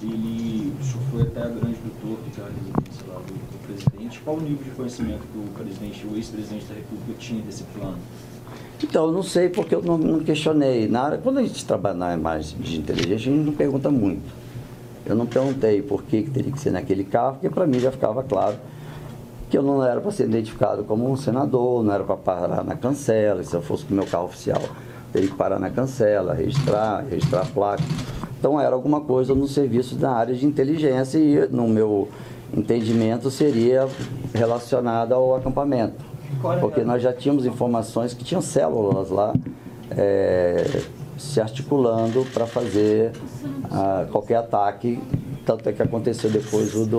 Ele 0.02 0.72
foi 1.10 1.20
até 1.20 1.42
a 1.42 1.48
Grande 1.48 1.76
do 1.76 1.90
Torto, 2.00 2.30
que 2.30 2.40
lá 2.40 3.18
do, 3.18 3.34
do 3.34 3.66
presidente. 3.66 4.20
Qual 4.20 4.36
o 4.36 4.40
nível 4.40 4.64
de 4.64 4.70
conhecimento 4.70 5.20
que 5.30 5.38
o 5.38 5.62
presidente, 5.62 6.06
o 6.06 6.16
ex-presidente 6.16 6.64
da 6.64 6.74
República 6.76 7.12
tinha 7.18 7.42
desse 7.42 7.64
plano? 7.64 7.98
Então, 8.82 9.06
eu 9.06 9.12
não 9.12 9.22
sei 9.22 9.48
porque 9.48 9.74
eu 9.74 9.82
não, 9.82 9.96
não 9.96 10.20
questionei. 10.20 10.88
Na 10.88 11.02
área, 11.02 11.18
quando 11.18 11.38
a 11.38 11.42
gente 11.42 11.64
trabalha 11.64 11.94
na 11.94 12.14
imagem 12.14 12.58
de 12.58 12.78
inteligência, 12.78 13.30
a 13.30 13.34
gente 13.34 13.46
não 13.46 13.52
pergunta 13.52 13.90
muito. 13.90 14.22
Eu 15.06 15.14
não 15.14 15.26
perguntei 15.26 15.82
por 15.82 16.02
que, 16.02 16.22
que 16.22 16.30
teria 16.30 16.50
que 16.50 16.58
ser 16.58 16.70
naquele 16.70 17.04
carro, 17.04 17.34
porque 17.34 17.50
para 17.50 17.66
mim 17.66 17.78
já 17.78 17.90
ficava 17.90 18.22
claro 18.22 18.56
que 19.50 19.58
eu 19.58 19.62
não 19.62 19.84
era 19.84 20.00
para 20.00 20.10
ser 20.10 20.24
identificado 20.24 20.82
como 20.84 21.10
um 21.10 21.16
senador, 21.16 21.84
não 21.84 21.92
era 21.92 22.02
para 22.02 22.16
parar 22.16 22.64
na 22.64 22.74
cancela. 22.74 23.42
Se 23.44 23.54
eu 23.54 23.62
fosse 23.62 23.84
com 23.84 23.92
o 23.92 23.96
meu 23.96 24.06
carro 24.06 24.24
oficial, 24.24 24.62
teria 25.12 25.28
que 25.28 25.36
parar 25.36 25.58
na 25.58 25.70
cancela, 25.70 26.34
registrar, 26.34 27.04
registrar 27.08 27.42
a 27.42 27.46
placa. 27.46 27.82
Então, 28.38 28.60
era 28.60 28.74
alguma 28.74 29.00
coisa 29.00 29.34
no 29.34 29.46
serviço 29.46 29.94
da 29.94 30.10
área 30.10 30.34
de 30.34 30.44
inteligência 30.44 31.18
e, 31.18 31.48
no 31.48 31.68
meu 31.68 32.08
entendimento, 32.56 33.30
seria 33.30 33.86
relacionada 34.34 35.14
ao 35.14 35.36
acampamento. 35.36 36.13
Porque 36.60 36.82
nós 36.82 37.02
já 37.02 37.12
tínhamos 37.12 37.46
informações 37.46 38.14
que 38.14 38.24
tinham 38.24 38.42
células 38.42 39.10
lá 39.10 39.32
é, 39.90 40.82
se 41.16 41.40
articulando 41.40 42.26
para 42.32 42.46
fazer 42.46 43.12
ah, 43.70 44.06
qualquer 44.10 44.36
ataque, 44.36 44.98
tanto 45.46 45.68
é 45.68 45.72
que 45.72 45.82
aconteceu 45.82 46.30
depois 46.30 46.74
o 46.74 46.86
do. 46.86 46.98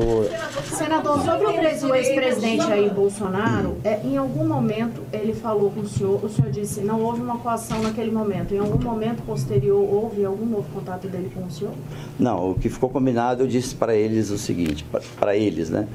Senador, 0.64 1.20
sobre 1.22 1.48
o 1.48 1.54
pres- 1.54 1.84
o 1.84 1.94
ex-presidente 1.96 2.64
Jair 2.66 2.94
Bolsonaro, 2.94 3.76
é, 3.84 4.00
em 4.04 4.18
algum 4.18 4.46
momento 4.48 5.02
ele 5.12 5.34
falou 5.34 5.72
com 5.72 5.82
o 5.82 5.88
senhor, 5.88 6.24
o 6.24 6.30
senhor 6.30 6.52
disse 6.52 6.82
não 6.82 7.02
houve 7.02 7.22
uma 7.22 7.38
coação 7.40 7.82
naquele 7.82 8.12
momento. 8.12 8.54
Em 8.54 8.60
algum 8.60 8.82
momento 8.82 9.24
posterior 9.24 9.82
houve 9.82 10.24
algum 10.24 10.46
novo 10.46 10.66
contato 10.74 11.08
dele 11.08 11.32
com 11.34 11.44
o 11.46 11.52
senhor? 11.52 11.74
Não, 12.20 12.52
o 12.52 12.56
que 12.56 12.70
ficou 12.70 12.90
combinado, 12.90 13.44
eu 13.44 13.48
disse 13.48 13.74
para 13.76 13.96
eles 13.96 14.30
o 14.30 14.38
seguinte, 14.38 14.86
para 15.20 15.36
eles, 15.36 15.70
né? 15.70 15.88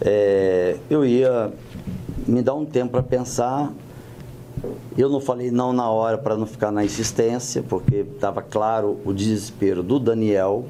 É, 0.00 0.76
eu 0.90 1.04
ia 1.04 1.52
me 2.26 2.42
dar 2.42 2.54
um 2.54 2.64
tempo 2.64 2.92
para 2.92 3.02
pensar. 3.02 3.72
Eu 4.96 5.08
não 5.08 5.20
falei 5.20 5.50
não 5.50 5.72
na 5.72 5.90
hora 5.90 6.18
para 6.18 6.36
não 6.36 6.46
ficar 6.46 6.70
na 6.70 6.84
insistência, 6.84 7.62
porque 7.62 7.96
estava 8.14 8.42
claro 8.42 8.98
o 9.04 9.12
desespero 9.12 9.82
do 9.82 9.98
Daniel, 9.98 10.66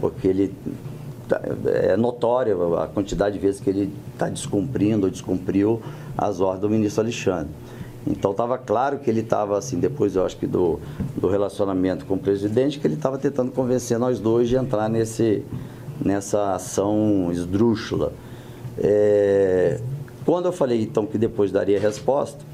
porque 0.00 0.28
ele 0.28 0.54
tá- 1.28 1.40
é 1.66 1.96
notória 1.96 2.54
a 2.82 2.86
quantidade 2.86 3.34
de 3.36 3.40
vezes 3.40 3.60
que 3.60 3.70
ele 3.70 3.92
está 4.12 4.28
descumprindo 4.28 5.06
ou 5.06 5.10
descumpriu 5.10 5.80
as 6.16 6.40
ordens 6.40 6.60
do 6.60 6.70
ministro 6.70 7.02
Alexandre. 7.02 7.48
Então 8.06 8.30
estava 8.30 8.56
claro 8.56 8.98
que 8.98 9.10
ele 9.10 9.20
estava 9.20 9.58
assim, 9.58 9.80
depois 9.80 10.14
eu 10.14 10.24
acho 10.24 10.36
que 10.36 10.46
do, 10.46 10.78
do 11.16 11.26
relacionamento 11.26 12.04
com 12.04 12.14
o 12.14 12.18
presidente, 12.18 12.78
que 12.78 12.86
ele 12.86 12.94
estava 12.94 13.18
tentando 13.18 13.50
convencer 13.50 13.98
nós 13.98 14.20
dois 14.20 14.48
de 14.48 14.54
entrar 14.54 14.88
nesse, 14.88 15.42
nessa 16.00 16.54
ação 16.54 17.30
esdrúxula. 17.32 18.12
É, 18.78 19.80
quando 20.26 20.46
eu 20.46 20.52
falei 20.52 20.82
então 20.82 21.06
que 21.06 21.16
depois 21.16 21.52
daria 21.52 21.78
resposta, 21.78 22.44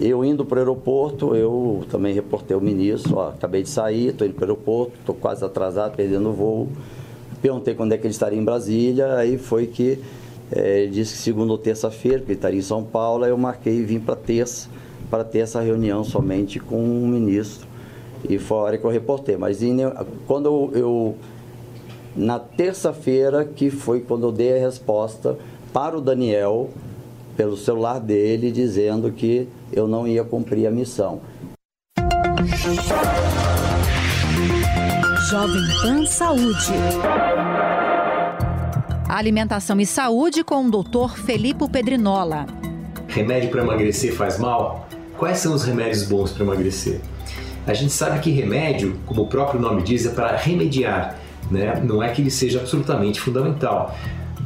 eu 0.00 0.24
indo 0.24 0.44
para 0.44 0.56
o 0.56 0.58
aeroporto, 0.60 1.34
eu 1.34 1.84
também 1.90 2.14
reportei 2.14 2.56
o 2.56 2.60
ministro, 2.60 3.16
ó, 3.16 3.30
acabei 3.30 3.64
de 3.64 3.68
sair, 3.68 4.08
estou 4.08 4.26
indo 4.26 4.34
para 4.34 4.44
o 4.44 4.50
aeroporto, 4.50 4.92
estou 5.00 5.14
quase 5.14 5.44
atrasado, 5.44 5.96
perdendo 5.96 6.30
o 6.30 6.32
voo. 6.32 6.68
Perguntei 7.42 7.74
quando 7.74 7.92
é 7.92 7.98
que 7.98 8.06
ele 8.06 8.12
estaria 8.12 8.38
em 8.38 8.44
Brasília, 8.44 9.16
aí 9.16 9.36
foi 9.36 9.66
que 9.66 9.98
eh, 10.52 10.82
ele 10.82 10.92
disse 10.92 11.14
que 11.14 11.18
segunda 11.18 11.50
ou 11.50 11.58
terça-feira, 11.58 12.18
porque 12.18 12.32
ele 12.32 12.38
estaria 12.38 12.58
em 12.60 12.62
São 12.62 12.84
Paulo, 12.84 13.24
aí 13.24 13.30
eu 13.30 13.36
marquei 13.36 13.78
e 13.78 13.82
vim 13.82 13.98
para 13.98 14.14
terça, 14.14 14.68
para 15.10 15.24
ter 15.24 15.40
essa 15.40 15.60
reunião 15.60 16.04
somente 16.04 16.60
com 16.60 16.76
o 16.76 17.06
ministro. 17.06 17.66
E 18.28 18.38
foi 18.38 18.56
a 18.56 18.60
hora 18.60 18.78
que 18.78 18.84
eu 18.84 18.90
reportei. 18.90 19.36
Mas 19.36 19.58
quando 20.26 20.46
eu, 20.46 20.70
eu 20.72 21.16
na 22.14 22.38
terça-feira, 22.38 23.44
que 23.44 23.70
foi 23.70 24.00
quando 24.00 24.26
eu 24.26 24.32
dei 24.32 24.56
a 24.56 24.60
resposta 24.60 25.36
para 25.72 25.98
o 25.98 26.00
Daniel, 26.00 26.70
pelo 27.36 27.56
celular 27.56 27.98
dele, 27.98 28.50
dizendo 28.50 29.10
que 29.10 29.48
eu 29.72 29.88
não 29.88 30.06
ia 30.06 30.24
cumprir 30.24 30.66
a 30.66 30.70
missão. 30.70 31.20
Jovem 35.30 35.62
Pan 35.80 36.04
Saúde. 36.06 36.72
Alimentação 39.08 39.80
e 39.80 39.86
saúde 39.86 40.42
com 40.44 40.66
o 40.66 40.70
Dr. 40.70 41.16
Felipe 41.24 41.68
Pedrinola. 41.70 42.46
Remédio 43.08 43.50
para 43.50 43.62
emagrecer 43.62 44.14
faz 44.14 44.38
mal? 44.38 44.88
Quais 45.18 45.38
são 45.38 45.54
os 45.54 45.64
remédios 45.64 46.04
bons 46.04 46.32
para 46.32 46.44
emagrecer? 46.44 47.00
A 47.66 47.74
gente 47.74 47.92
sabe 47.92 48.18
que 48.20 48.30
remédio, 48.30 48.98
como 49.06 49.22
o 49.22 49.26
próprio 49.26 49.60
nome 49.60 49.82
diz, 49.82 50.04
é 50.04 50.10
para 50.10 50.36
remediar, 50.36 51.16
né? 51.50 51.80
Não 51.84 52.02
é 52.02 52.08
que 52.08 52.20
ele 52.20 52.30
seja 52.30 52.58
absolutamente 52.58 53.20
fundamental, 53.20 53.94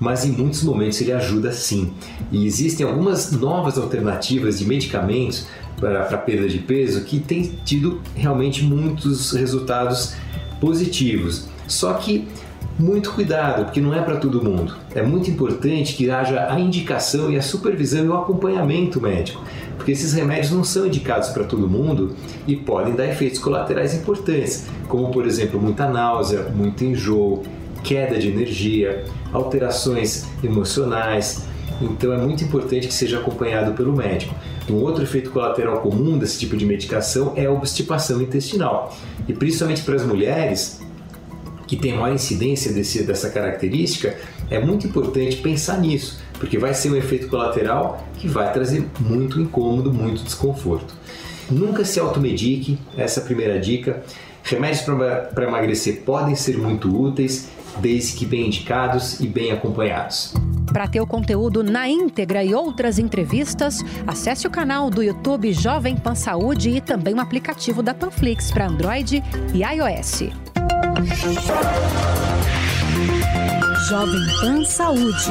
mas 0.00 0.24
em 0.24 0.32
muitos 0.32 0.62
momentos 0.62 1.00
ele 1.00 1.12
ajuda 1.12 1.52
sim. 1.52 1.92
E 2.30 2.46
existem 2.46 2.86
algumas 2.86 3.32
novas 3.32 3.78
alternativas 3.78 4.58
de 4.58 4.66
medicamentos 4.66 5.46
para, 5.78 6.04
para 6.04 6.18
perda 6.18 6.48
de 6.48 6.58
peso 6.58 7.04
que 7.04 7.20
têm 7.20 7.42
tido 7.64 8.00
realmente 8.14 8.62
muitos 8.64 9.32
resultados 9.32 10.14
positivos. 10.60 11.48
Só 11.66 11.94
que 11.94 12.26
muito 12.78 13.12
cuidado, 13.12 13.64
porque 13.64 13.80
não 13.80 13.94
é 13.94 14.02
para 14.02 14.16
todo 14.16 14.42
mundo. 14.42 14.74
É 14.94 15.02
muito 15.02 15.30
importante 15.30 15.94
que 15.94 16.10
haja 16.10 16.52
a 16.52 16.60
indicação 16.60 17.30
e 17.30 17.36
a 17.36 17.42
supervisão 17.42 18.04
e 18.04 18.08
o 18.08 18.14
acompanhamento 18.14 19.00
médico, 19.00 19.42
porque 19.76 19.92
esses 19.92 20.12
remédios 20.12 20.50
não 20.50 20.62
são 20.62 20.86
indicados 20.86 21.30
para 21.30 21.44
todo 21.44 21.68
mundo 21.68 22.14
e 22.46 22.54
podem 22.54 22.94
dar 22.94 23.06
efeitos 23.06 23.38
colaterais 23.38 23.94
importantes, 23.94 24.66
como 24.88 25.10
por 25.10 25.26
exemplo 25.26 25.60
muita 25.60 25.88
náusea, 25.88 26.50
muito 26.54 26.84
enjoo, 26.84 27.44
queda 27.86 28.18
de 28.18 28.28
energia, 28.28 29.04
alterações 29.32 30.26
emocionais. 30.42 31.46
Então 31.80 32.12
é 32.12 32.18
muito 32.18 32.42
importante 32.42 32.88
que 32.88 32.94
seja 32.94 33.18
acompanhado 33.18 33.72
pelo 33.74 33.94
médico. 33.94 34.34
Um 34.68 34.74
outro 34.82 35.04
efeito 35.04 35.30
colateral 35.30 35.80
comum 35.80 36.18
desse 36.18 36.40
tipo 36.40 36.56
de 36.56 36.66
medicação 36.66 37.32
é 37.36 37.46
a 37.46 37.52
obstipação 37.52 38.20
intestinal. 38.20 38.94
E 39.28 39.32
principalmente 39.32 39.82
para 39.82 39.94
as 39.94 40.04
mulheres, 40.04 40.80
que 41.68 41.76
tem 41.76 41.94
maior 41.94 42.12
incidência 42.12 42.72
desse, 42.72 43.04
dessa 43.04 43.30
característica, 43.30 44.16
é 44.50 44.58
muito 44.58 44.86
importante 44.86 45.36
pensar 45.36 45.78
nisso, 45.78 46.20
porque 46.40 46.58
vai 46.58 46.74
ser 46.74 46.90
um 46.90 46.96
efeito 46.96 47.28
colateral 47.28 48.04
que 48.18 48.26
vai 48.26 48.52
trazer 48.52 48.84
muito 48.98 49.40
incômodo, 49.40 49.92
muito 49.92 50.24
desconforto. 50.24 50.94
Nunca 51.48 51.84
se 51.84 52.00
automedique, 52.00 52.78
essa 52.96 53.20
é 53.20 53.22
a 53.22 53.26
primeira 53.26 53.60
dica. 53.60 54.02
Remédios 54.42 54.82
para 54.82 55.44
emagrecer 55.44 56.02
podem 56.04 56.34
ser 56.34 56.56
muito 56.56 56.88
úteis, 56.88 57.48
desde 57.80 58.16
que 58.16 58.26
bem 58.26 58.46
indicados 58.46 59.20
e 59.20 59.26
bem 59.26 59.52
acompanhados. 59.52 60.34
Para 60.72 60.88
ter 60.88 61.00
o 61.00 61.06
conteúdo 61.06 61.62
na 61.62 61.88
íntegra 61.88 62.44
e 62.44 62.54
outras 62.54 62.98
entrevistas, 62.98 63.82
acesse 64.06 64.46
o 64.46 64.50
canal 64.50 64.90
do 64.90 65.02
YouTube 65.02 65.52
Jovem 65.52 65.96
Pan 65.96 66.14
Saúde 66.14 66.70
e 66.70 66.80
também 66.80 67.14
o 67.14 67.20
aplicativo 67.20 67.82
da 67.82 67.94
Panflix 67.94 68.50
para 68.50 68.66
Android 68.66 69.22
e 69.54 69.62
iOS. 69.62 70.24
Jovem 73.88 74.26
Pan 74.40 74.64
Saúde. 74.64 75.30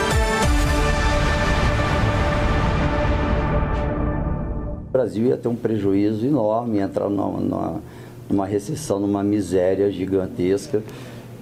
O 4.91 4.97
Brasil 4.97 5.27
ia 5.27 5.37
ter 5.37 5.47
um 5.47 5.55
prejuízo 5.55 6.25
enorme, 6.25 6.79
ia 6.79 6.83
entrar 6.83 7.09
numa, 7.09 7.39
numa, 7.39 7.81
numa 8.29 8.45
recessão, 8.45 8.99
numa 8.99 9.23
miséria 9.23 9.89
gigantesca. 9.89 10.83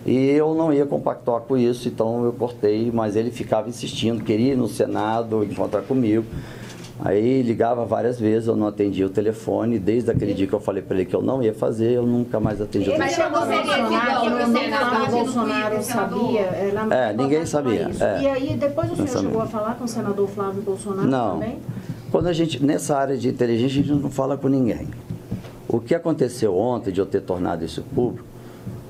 E 0.06 0.30
eu 0.30 0.54
não 0.54 0.72
ia 0.72 0.86
compactuar 0.86 1.42
com 1.42 1.58
isso, 1.58 1.88
então 1.88 2.24
eu 2.24 2.32
cortei, 2.32 2.92
mas 2.94 3.16
ele 3.16 3.32
ficava 3.32 3.68
insistindo, 3.68 4.24
queria 4.24 4.54
ir 4.54 4.56
no 4.56 4.68
Senado 4.68 5.44
encontrar 5.44 5.82
comigo. 5.82 6.26
Aí 7.04 7.42
ligava 7.42 7.86
várias 7.86 8.20
vezes, 8.20 8.48
eu 8.48 8.56
não 8.56 8.68
atendia 8.68 9.06
o 9.06 9.10
telefone. 9.10 9.80
Desde 9.80 10.12
aquele 10.12 10.34
dia 10.36 10.46
que 10.46 10.54
eu 10.54 10.60
falei 10.60 10.84
para 10.84 10.98
ele 10.98 11.06
que 11.06 11.16
eu 11.16 11.22
não 11.24 11.42
ia 11.42 11.54
fazer, 11.54 11.94
eu 11.94 12.06
nunca 12.06 12.40
mais 12.42 12.62
atendi 12.62 12.90
o 12.92 12.98
Mas 13.00 13.16
telefone. 13.16 13.24
chegou 13.26 13.42
a 13.42 13.46
mencionar 13.48 14.22
que 14.22 14.30
no 14.30 14.60
Senado 14.60 15.04
o 15.04 15.10
Bolsonaro 15.10 15.82
sabia. 15.84 16.40
É, 16.42 16.72
no- 16.86 16.94
É, 16.94 17.14
ninguém 17.14 17.46
sabia. 17.48 17.90
É. 18.00 18.22
E 18.22 18.28
aí, 18.28 18.58
depois 18.58 18.92
o 18.92 18.96
Não 18.98 19.08
senhor 19.08 19.24
chegou 19.24 19.42
a 19.42 19.48
falar 19.48 19.76
com 19.76 19.86
o 19.86 19.88
senador 19.88 20.28
Flávio 20.28 20.62
Bolsonaro 20.62 21.08
Não. 21.08 21.32
também? 21.40 21.58
Quando 22.12 22.28
a 22.28 22.34
gente, 22.34 22.64
nessa 22.64 22.98
área 22.98 23.18
de 23.18 23.30
inteligência, 23.30 23.82
a 23.82 23.84
gente 23.84 24.02
não 24.02 24.10
fala 24.10 24.38
com 24.38 24.48
ninguém. 24.48 24.88
O 25.68 25.80
que 25.80 25.94
aconteceu 25.94 26.56
ontem 26.58 26.92
de 26.92 27.00
eu 27.00 27.06
ter 27.06 27.22
tornado 27.22 27.64
isso 27.64 27.84
público, 27.94 28.26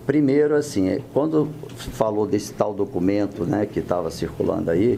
primeiro, 0.05 0.55
assim, 0.55 0.87
é, 0.87 1.01
quando 1.13 1.49
falou 1.75 2.25
desse 2.25 2.53
tal 2.53 2.73
documento 2.73 3.43
né, 3.43 3.65
que 3.65 3.79
estava 3.79 4.09
circulando 4.09 4.71
aí, 4.71 4.97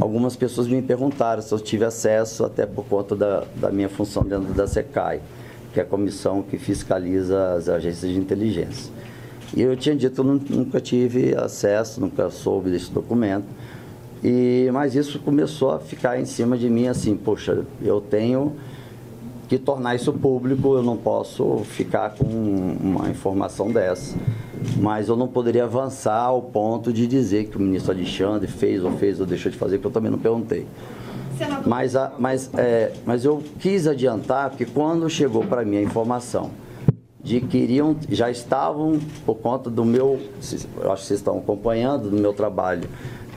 algumas 0.00 0.34
pessoas 0.34 0.66
me 0.66 0.80
perguntaram 0.80 1.42
se 1.42 1.52
eu 1.52 1.60
tive 1.60 1.84
acesso, 1.84 2.44
até 2.44 2.64
por 2.64 2.84
conta 2.86 3.14
da, 3.14 3.44
da 3.56 3.70
minha 3.70 3.88
função 3.90 4.22
dentro 4.22 4.54
da 4.54 4.66
SECAI, 4.66 5.20
que 5.74 5.80
é 5.80 5.82
a 5.82 5.86
comissão 5.86 6.42
que 6.42 6.56
fiscaliza 6.56 7.54
as 7.54 7.68
agências 7.68 8.10
de 8.10 8.18
inteligência. 8.18 8.90
E 9.54 9.60
eu 9.60 9.76
tinha 9.76 9.94
dito 9.94 10.20
eu 10.22 10.24
nu- 10.24 10.40
nunca 10.48 10.80
tive 10.80 11.36
acesso, 11.36 12.00
nunca 12.00 12.30
soube 12.30 12.70
desse 12.70 12.90
documento. 12.90 13.44
E, 14.24 14.70
mas 14.72 14.94
isso 14.94 15.18
começou 15.18 15.72
a 15.72 15.78
ficar 15.78 16.18
em 16.18 16.24
cima 16.24 16.56
de 16.56 16.70
mim 16.70 16.88
assim, 16.88 17.14
poxa, 17.14 17.64
eu 17.82 18.00
tenho 18.00 18.52
que 19.48 19.58
tornar 19.58 19.94
isso 19.94 20.10
público, 20.14 20.74
eu 20.76 20.82
não 20.82 20.96
posso 20.96 21.58
ficar 21.64 22.14
com 22.14 22.24
uma 22.24 23.10
informação 23.10 23.70
dessa. 23.70 24.16
Mas 24.80 25.08
eu 25.08 25.16
não 25.16 25.28
poderia 25.28 25.64
avançar 25.64 26.18
ao 26.22 26.40
ponto 26.40 26.90
de 26.90 27.06
dizer 27.06 27.48
que 27.48 27.58
o 27.58 27.60
ministro 27.60 27.92
Alexandre 27.92 28.50
fez 28.50 28.82
ou 28.82 28.92
fez 28.92 29.20
ou 29.20 29.26
deixou 29.26 29.52
de 29.52 29.58
fazer, 29.58 29.76
porque 29.76 29.88
eu 29.88 29.92
também 29.92 30.10
não 30.10 30.18
perguntei. 30.18 30.66
Mas, 31.66 31.94
a- 31.94 32.12
mas, 32.18 32.48
é, 32.54 32.92
mas 33.04 33.24
eu 33.26 33.42
quis 33.58 33.86
adiantar, 33.86 34.48
porque 34.50 34.64
quando 34.64 35.08
chegou 35.10 35.44
para 35.44 35.64
mim 35.66 35.76
a 35.76 35.82
informação 35.82 36.50
de 37.22 37.40
que 37.40 37.58
iriam, 37.58 37.96
já 38.08 38.30
estavam, 38.30 38.98
por 39.26 39.34
conta 39.36 39.68
do 39.68 39.84
meu, 39.84 40.18
acho 40.38 40.56
que 40.56 41.06
vocês 41.06 41.20
estão 41.20 41.38
acompanhando, 41.38 42.08
do 42.08 42.16
meu 42.16 42.32
trabalho 42.32 42.88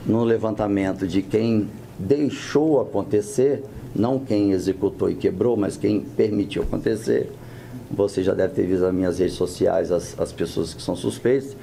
no 0.08 0.24
levantamento 0.24 1.06
de 1.06 1.22
quem 1.22 1.70
deixou 2.00 2.80
acontecer, 2.80 3.64
não 3.94 4.18
quem 4.18 4.52
executou 4.52 5.10
e 5.10 5.16
quebrou, 5.16 5.58
mas 5.58 5.76
quem 5.76 6.00
permitiu 6.00 6.64
acontecer. 6.64 7.30
Você 7.92 8.24
já 8.24 8.34
deve 8.34 8.54
ter 8.54 8.66
visto 8.66 8.82
nas 8.82 8.94
minhas 8.94 9.20
redes 9.20 9.36
sociais 9.36 9.92
as, 9.92 10.20
as 10.20 10.32
pessoas 10.32 10.74
que 10.74 10.82
são 10.82 10.96
suspeitas, 10.96 11.56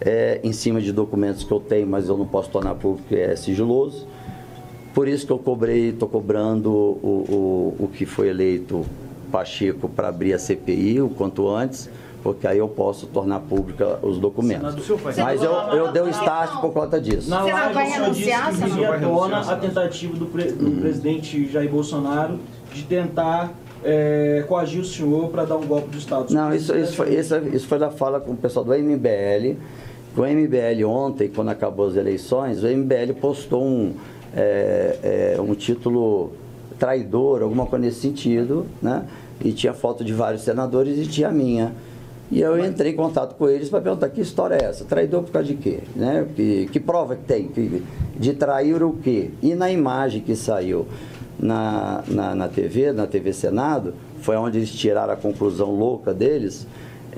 é, 0.00 0.40
em 0.42 0.52
cima 0.52 0.80
de 0.80 0.92
documentos 0.92 1.44
que 1.44 1.52
eu 1.52 1.60
tenho, 1.60 1.86
mas 1.86 2.08
eu 2.08 2.16
não 2.16 2.26
posso 2.26 2.50
tornar 2.50 2.74
público, 2.74 3.08
que 3.08 3.16
é 3.16 3.34
sigiloso. 3.36 4.06
Por 4.94 5.08
isso 5.08 5.26
que 5.26 5.32
eu 5.32 5.38
cobrei, 5.38 5.90
estou 5.90 6.08
cobrando 6.08 6.70
o, 6.70 7.74
o, 7.78 7.84
o 7.84 7.88
que 7.88 8.04
foi 8.04 8.28
eleito 8.28 8.84
Pacheco 9.30 9.88
para 9.88 10.08
abrir 10.08 10.34
a 10.34 10.38
CPI 10.38 11.00
o 11.00 11.08
quanto 11.08 11.48
antes, 11.48 11.88
porque 12.22 12.46
aí 12.46 12.58
eu 12.58 12.68
posso 12.68 13.06
tornar 13.06 13.40
pública 13.40 13.98
os 14.02 14.18
documentos. 14.18 14.62
Senado, 14.62 14.78
o 14.80 14.84
senhor 14.84 14.98
faz- 14.98 15.18
Mas 15.18 15.42
eu, 15.42 15.52
eu 15.52 15.92
dei 15.92 16.02
o 16.02 16.08
start 16.08 16.60
por 16.60 16.72
conta 16.72 17.00
disso. 17.00 17.28
Na 17.28 17.42
Você 17.42 17.50
não 17.52 17.58
vai 17.58 17.86
o 17.88 17.90
senhor 17.90 18.02
renunciar, 18.04 18.50
disse 18.50 18.62
que 18.62 18.70
senador? 18.70 18.98
renunciar, 18.98 19.50
a 19.50 19.56
tentativa 19.56 20.16
do, 20.16 20.26
pre- 20.26 20.52
do 20.52 20.80
presidente 20.80 21.48
Jair 21.50 21.70
Bolsonaro 21.70 22.38
de 22.72 22.82
tentar 22.84 23.52
é, 23.84 24.44
coagir 24.46 24.80
o 24.80 24.84
senhor 24.84 25.28
para 25.30 25.44
dar 25.44 25.56
um 25.56 25.66
golpe 25.66 25.90
de 25.90 25.98
Estado. 25.98 26.32
Não, 26.32 26.54
isso, 26.54 26.76
isso, 26.76 26.94
foi, 26.94 27.14
isso, 27.14 27.36
isso 27.52 27.66
foi 27.66 27.78
da 27.78 27.90
fala 27.90 28.20
com 28.20 28.32
o 28.32 28.36
pessoal 28.36 28.64
do 28.64 28.72
MBL. 28.72 29.56
O 30.16 30.20
MBL 30.22 30.84
ontem, 30.86 31.28
quando 31.28 31.48
acabou 31.48 31.88
as 31.88 31.96
eleições, 31.96 32.62
o 32.62 32.66
MBL 32.68 33.14
postou 33.20 33.64
um, 33.64 33.94
é, 34.36 35.34
é, 35.36 35.40
um 35.40 35.54
título 35.54 36.32
traidor, 36.78 37.42
alguma 37.42 37.66
coisa 37.66 37.84
nesse 37.86 38.00
sentido, 38.00 38.66
né? 38.80 39.04
E 39.44 39.52
tinha 39.52 39.72
foto 39.72 40.04
de 40.04 40.12
vários 40.12 40.42
senadores 40.42 40.98
e 40.98 41.06
tinha 41.06 41.28
a 41.28 41.32
minha. 41.32 41.72
E 42.32 42.40
eu 42.40 42.58
entrei 42.64 42.92
em 42.92 42.96
contato 42.96 43.34
com 43.34 43.46
eles 43.46 43.68
para 43.68 43.82
perguntar 43.82 44.08
que 44.08 44.18
história 44.18 44.54
é 44.54 44.64
essa? 44.64 44.86
Traidor 44.86 45.22
por 45.22 45.32
causa 45.32 45.48
de 45.48 45.54
quê? 45.54 45.80
Né? 45.94 46.26
Que, 46.34 46.66
que 46.72 46.80
prova 46.80 47.14
que 47.14 47.24
tem? 47.24 47.46
Que, 47.48 47.82
de 48.18 48.32
trair 48.32 48.82
o 48.82 48.94
quê? 48.94 49.30
E 49.42 49.54
na 49.54 49.70
imagem 49.70 50.22
que 50.22 50.34
saiu 50.34 50.86
na, 51.38 52.02
na, 52.08 52.34
na 52.34 52.48
TV, 52.48 52.90
na 52.90 53.06
TV 53.06 53.34
Senado, 53.34 53.92
foi 54.22 54.34
onde 54.36 54.56
eles 54.56 54.72
tiraram 54.72 55.12
a 55.12 55.16
conclusão 55.16 55.70
louca 55.72 56.14
deles. 56.14 56.66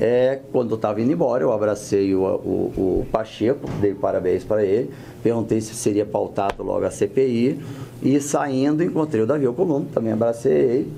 É, 0.01 0.41
quando 0.51 0.71
eu 0.71 0.75
estava 0.75 1.01
indo 1.01 1.13
embora, 1.13 1.45
eu 1.45 1.53
abracei 1.53 2.13
o, 2.13 2.23
o, 2.25 2.73
o 2.77 3.07
Pacheco, 3.13 3.71
dei 3.81 3.95
parabéns 3.95 4.43
para 4.43 4.65
ele, 4.65 4.91
perguntei 5.23 5.61
se 5.61 5.77
seria 5.77 6.05
pautado 6.05 6.65
logo 6.65 6.85
a 6.85 6.91
CPI 6.91 7.61
e 8.03 8.21
saindo 8.21 8.83
encontrei 8.83 9.23
o 9.23 9.27
Davi 9.29 9.47
Alcolumbre, 9.47 9.91
também 9.95 10.13
abracei 10.13 10.53
ele, 10.53 10.93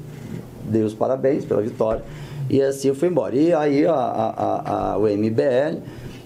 dei 0.64 0.82
os 0.82 0.94
parabéns 0.94 1.44
pela 1.44 1.60
vitória 1.60 2.02
e 2.50 2.60
assim 2.62 2.88
eu 2.88 2.94
fui 2.94 3.08
embora. 3.08 3.34
E 3.36 3.52
aí 3.52 3.86
a, 3.86 3.92
a, 3.94 4.92
a- 4.92 4.98
o 4.98 5.06
MBL 5.08 5.78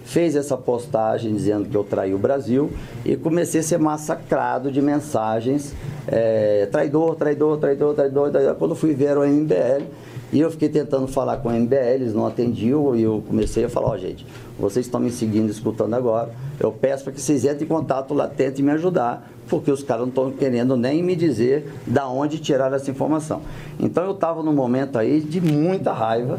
fez 0.05 0.35
essa 0.35 0.57
postagem 0.57 1.33
dizendo 1.35 1.69
que 1.69 1.77
eu 1.77 1.85
traí 1.85 2.13
o 2.13 2.19
Brasil 2.19 2.71
e 3.05 3.17
comecei 3.17 3.61
a 3.61 3.63
ser 3.63 3.79
massacrado 3.79 4.71
de 4.73 4.83
mensagens 4.83 5.73
é, 6.09 6.67
traidor, 6.67 7.15
traidor, 7.15 7.59
traidor, 7.59 7.95
traidor, 7.95 8.31
traidor. 8.31 8.55
Quando 8.57 8.75
fui 8.75 8.93
ver 8.93 9.17
o 9.17 9.25
MBL 9.25 9.85
e 10.33 10.41
eu 10.41 10.51
fiquei 10.51 10.69
tentando 10.69 11.07
falar 11.07 11.37
com 11.39 11.49
o 11.49 11.53
MBL, 11.53 11.75
eles 11.95 12.13
não 12.15 12.27
atendiam 12.27 12.95
e 12.97 13.03
eu 13.03 13.23
comecei 13.27 13.65
a 13.65 13.69
falar, 13.69 13.89
ó 13.91 13.97
gente, 13.97 14.27
vocês 14.61 14.87
estão 14.87 15.01
me 15.01 15.11
seguindo, 15.11 15.51
escutando 15.51 15.95
agora, 15.95 16.31
eu 16.59 16.70
peço 16.70 17.05
para 17.05 17.12
que 17.12 17.20
vocês 17.20 17.45
entrem 17.45 17.62
em 17.65 17.66
contato 17.66 18.12
lá, 18.15 18.28
tentem 18.28 18.65
me 18.65 18.70
ajudar, 18.73 19.28
porque 19.49 19.70
os 19.70 19.82
caras 19.82 20.03
não 20.03 20.09
estão 20.11 20.31
querendo 20.31 20.77
nem 20.77 21.03
me 21.03 21.16
dizer 21.16 21.73
da 21.87 22.07
onde 22.09 22.39
tiraram 22.39 22.77
essa 22.77 22.91
informação. 22.91 23.41
Então 23.78 24.05
eu 24.05 24.12
estava 24.12 24.43
num 24.43 24.53
momento 24.53 24.99
aí 24.99 25.20
de 25.20 25.41
muita 25.41 25.93
raiva, 25.93 26.39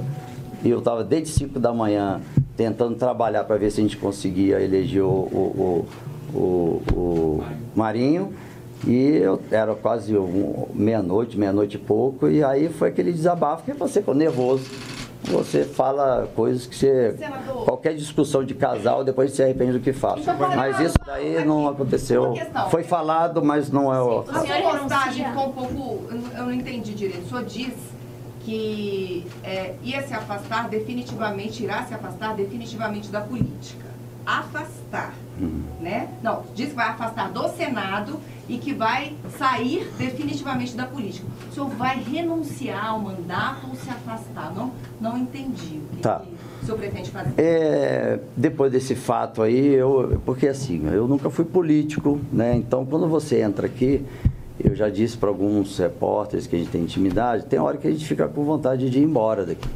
e 0.64 0.69
eu 0.69 0.80
estava 0.80 1.03
desde 1.03 1.30
5 1.30 1.60
da 1.60 1.73
manhã 1.73 2.22
tentando 2.56 2.95
trabalhar 2.95 3.43
para 3.45 3.56
ver 3.57 3.72
se 3.72 3.80
a 3.80 3.84
gente 3.84 3.98
conseguia 3.98 4.61
eleger 4.61 5.02
o, 5.03 5.07
o, 5.07 5.85
o, 6.34 6.38
o- 6.93 7.43
Marinho. 7.76 8.31
E 8.85 9.18
eu 9.18 9.39
era 9.52 9.76
quase 9.76 10.11
meia-noite, 10.73 11.38
meia-noite 11.38 11.77
e 11.77 11.80
pouco, 11.80 12.27
e 12.27 12.43
aí 12.43 12.68
foi 12.69 12.89
aquele 12.89 13.11
desabafo 13.14 13.64
que 13.64 13.73
você 13.73 13.99
ficou 13.99 14.15
nervoso. 14.15 14.64
Você 15.23 15.64
fala 15.64 16.27
coisas 16.35 16.65
que 16.65 16.76
você. 16.76 17.15
Qualquer 17.65 17.93
discussão 17.93 18.43
de 18.43 18.53
casal, 18.56 19.03
depois 19.03 19.31
se 19.31 19.43
arrepende 19.43 19.73
do 19.73 19.80
que 19.80 19.93
fala. 19.93 20.19
Então, 20.19 20.35
Mas 20.38 20.80
isso 20.80 20.98
daí 21.06 21.45
não 21.45 21.68
aconteceu. 21.68 22.34
Foi 22.72 22.84
falado, 22.84 23.43
mas 23.43 23.69
não 23.72 23.93
é 23.93 24.02
o. 24.02 24.22
A 24.22 24.23
sua 24.45 24.80
postagem 24.80 25.26
ficou 25.27 25.49
um 25.49 25.52
pouco. 25.52 26.06
eu 26.10 26.15
não- 26.18 26.31
Eu 26.38 26.43
não 26.45 26.53
entendi 26.53 26.93
direito. 26.93 27.26
O 27.26 27.30
senhor 27.30 27.43
diz 27.45 27.73
que 28.43 29.27
é, 29.43 29.76
ia 29.84 30.02
se 30.07 30.14
afastar 30.14 30.68
definitivamente, 30.69 31.64
irá 31.64 31.84
se 31.84 31.93
afastar 31.93 32.35
definitivamente 32.35 33.10
da 33.10 33.22
política. 33.22 33.85
Afastar, 34.26 35.14
né? 35.80 36.10
Não, 36.22 36.44
diz 36.53 36.70
que 36.70 36.76
vai 36.76 36.88
afastar 36.90 37.32
do 37.32 37.48
Senado 37.49 38.20
e 38.49 38.58
que 38.58 38.74
vai 38.74 39.14
sair 39.38 39.90
definitivamente 39.98 40.76
da 40.76 40.86
política. 40.86 41.26
O 41.49 41.53
senhor 41.53 41.70
vai 41.70 41.99
renunciar 42.02 42.88
ao 42.88 42.99
mandato 42.99 43.68
ou 43.70 43.76
se 43.76 43.90
afastar? 43.90 44.53
Não, 44.56 44.72
não 44.99 45.18
entendi 45.18 45.78
o 45.78 45.95
que, 45.95 46.02
Tá. 46.02 46.20
que 46.60 46.64
o 46.64 46.66
senhor 46.66 46.78
pretende 46.78 47.10
fazer. 47.12 47.34
É, 47.38 48.20
depois 48.36 48.72
desse 48.72 48.94
fato 48.95 49.41
aí, 49.41 49.74
eu, 49.74 50.22
porque 50.26 50.48
assim, 50.48 50.86
eu 50.91 51.08
nunca 51.08 51.30
fui 51.30 51.45
político, 51.45 52.20
né? 52.32 52.56
Então, 52.56 52.86
quando 52.86 53.08
você 53.08 53.41
entra 53.41 53.66
aqui, 53.68 54.06
eu 54.64 54.76
já 54.76 54.90
disse 54.90 55.18
para 55.18 55.30
alguns 55.30 55.78
repórteres 55.78 56.45
que 56.45 56.56
a 56.56 56.60
gente 56.60 56.70
tem 56.70 56.82
intimidade, 56.82 57.45
tem 57.45 57.58
hora 57.60 57.78
que 57.78 57.88
a 57.88 57.91
gente 57.91 58.06
fica 58.06 58.28
com 58.28 58.44
vontade 58.44 58.90
de 58.90 58.99
ir 58.99 59.03
embora 59.03 59.45
daqui. 59.45 59.68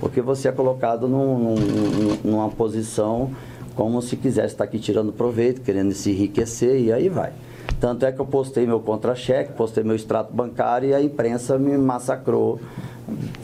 Porque 0.00 0.20
você 0.20 0.48
é 0.48 0.52
colocado 0.52 1.08
num- 1.08 1.56
num- 1.56 2.18
numa 2.22 2.48
posição 2.50 3.30
como 3.78 4.02
se 4.02 4.16
quisesse 4.16 4.54
estar 4.54 4.64
aqui 4.64 4.76
tirando 4.80 5.12
proveito, 5.12 5.60
querendo 5.60 5.92
se 5.92 6.10
enriquecer, 6.10 6.80
e 6.80 6.92
aí 6.92 7.08
vai. 7.08 7.30
Tanto 7.78 8.04
é 8.04 8.10
que 8.10 8.18
eu 8.18 8.26
postei 8.26 8.66
meu 8.66 8.80
contra-cheque, 8.80 9.52
postei 9.52 9.84
meu 9.84 9.94
extrato 9.94 10.34
bancário 10.34 10.88
e 10.88 10.94
a 10.94 11.00
imprensa 11.00 11.56
me 11.56 11.78
massacrou, 11.78 12.58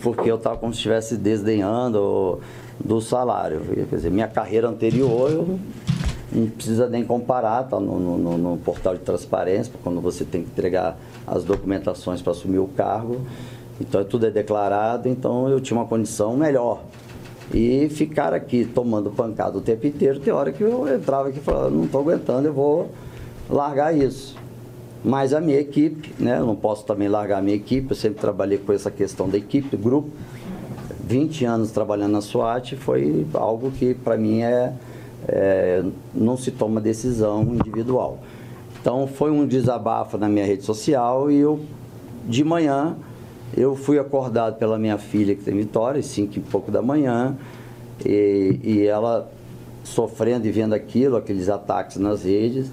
porque 0.02 0.28
eu 0.28 0.35
estava 0.35 0.56
como 0.56 0.73
se 0.73 0.78
estivesse 0.78 1.16
desdenhando 1.16 2.40
do 2.85 3.01
salário. 3.01 3.61
Quer 3.89 3.94
dizer, 3.94 4.11
minha 4.11 4.27
carreira 4.27 4.69
anterior, 4.69 5.31
eu 5.31 5.59
não 6.32 6.48
precisa 6.48 6.89
nem 6.89 7.05
comparar, 7.05 7.62
tá 7.69 7.78
no, 7.78 8.01
no- 8.01 8.19
no- 8.19 8.36
no 8.39 8.56
portal 8.56 8.94
de 8.94 9.02
transparência, 9.02 9.73
quando 9.85 10.01
você 10.01 10.24
tem 10.24 10.43
que 10.43 10.48
entregar 10.51 10.98
as 11.24 11.44
documentações 11.44 12.20
para 12.20 12.32
assumir 12.32 12.59
o 12.59 12.66
cargo. 12.66 13.20
Então 13.81 14.02
tudo 14.05 14.27
é 14.27 14.31
declarado, 14.32 15.09
então 15.09 15.48
eu 15.48 15.61
tinha 15.61 15.78
uma 15.78 15.86
condição 15.86 16.36
melhor. 16.36 16.81
E 17.52 17.88
ficar 17.90 18.32
aqui 18.32 18.64
tomando 18.64 19.10
pancada 19.10 19.58
o 19.58 19.60
tempo 19.60 19.86
inteiro, 19.86 20.18
tem 20.18 20.32
hora 20.32 20.50
que 20.50 20.62
eu 20.62 20.92
entrava 20.92 21.28
aqui 21.28 21.38
e 21.38 21.42
falava, 21.42 21.70
não 21.70 21.84
estou 21.84 22.00
aguentando, 22.00 22.48
eu 22.48 22.52
vou 22.52 22.90
largar 23.50 23.96
isso. 23.96 24.36
Mas 25.04 25.34
a 25.34 25.40
minha 25.40 25.60
equipe, 25.60 26.14
né, 26.18 26.38
eu 26.38 26.46
não 26.46 26.56
posso 26.56 26.86
também 26.86 27.08
largar 27.08 27.38
a 27.38 27.42
minha 27.42 27.56
equipe, 27.56 27.90
eu 27.90 27.96
sempre 27.96 28.20
trabalhei 28.20 28.56
com 28.56 28.72
essa 28.72 28.90
questão 28.90 29.28
da 29.28 29.36
equipe, 29.36 29.76
do 29.76 29.78
grupo. 29.78 30.08
20 31.06 31.44
anos 31.44 31.70
trabalhando 31.70 32.12
na 32.12 32.22
SWAT 32.22 32.76
foi 32.76 33.26
algo 33.34 33.70
que 33.70 33.92
para 33.92 34.16
mim 34.16 34.40
é, 34.40 34.72
é, 35.28 35.84
não 36.14 36.36
se 36.36 36.50
toma 36.50 36.80
decisão 36.80 37.42
individual. 37.42 38.20
Então 38.80 39.06
foi 39.06 39.30
um 39.30 39.46
desabafo 39.46 40.16
na 40.16 40.28
minha 40.28 40.46
rede 40.46 40.64
social 40.64 41.30
e 41.30 41.36
eu 41.36 41.60
de 42.26 42.42
manhã 42.42 42.96
eu 43.56 43.76
fui 43.76 43.98
acordado 43.98 44.56
pela 44.56 44.78
minha 44.78 44.98
filha 44.98 45.35
que 45.35 45.43
tem 45.43 45.55
Vitória, 45.55 46.01
às 46.01 46.06
5 46.06 46.39
e 46.39 46.40
pouco 46.40 46.70
da 46.70 46.82
manhã, 46.82 47.36
e, 48.05 48.59
e 48.62 48.86
ela 48.86 49.31
sofrendo 49.85 50.47
e 50.47 50.51
vendo 50.51 50.72
aquilo, 50.72 51.16
aqueles 51.16 51.48
ataques 51.48 51.97
nas 51.97 52.24
redes, 52.24 52.70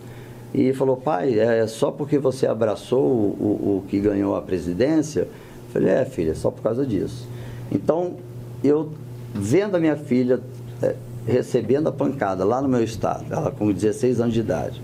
e 0.53 0.73
falou, 0.73 0.97
pai, 0.97 1.39
é 1.39 1.65
só 1.67 1.91
porque 1.91 2.17
você 2.17 2.47
abraçou 2.47 3.03
o, 3.03 3.37
o, 3.39 3.77
o 3.77 3.83
que 3.87 3.99
ganhou 3.99 4.35
a 4.35 4.41
presidência? 4.41 5.21
Eu 5.21 5.27
falei, 5.71 5.89
é 5.89 6.05
filha, 6.05 6.35
só 6.35 6.51
por 6.51 6.61
causa 6.61 6.85
disso. 6.85 7.27
Então, 7.71 8.15
eu 8.63 8.91
vendo 9.33 9.75
a 9.75 9.79
minha 9.79 9.95
filha 9.95 10.41
eh, 10.81 10.95
recebendo 11.25 11.87
a 11.87 11.91
pancada 11.91 12.43
lá 12.43 12.61
no 12.61 12.67
meu 12.67 12.83
estado, 12.83 13.25
ela 13.31 13.51
com 13.51 13.71
16 13.71 14.19
anos 14.19 14.33
de 14.33 14.41
idade, 14.41 14.81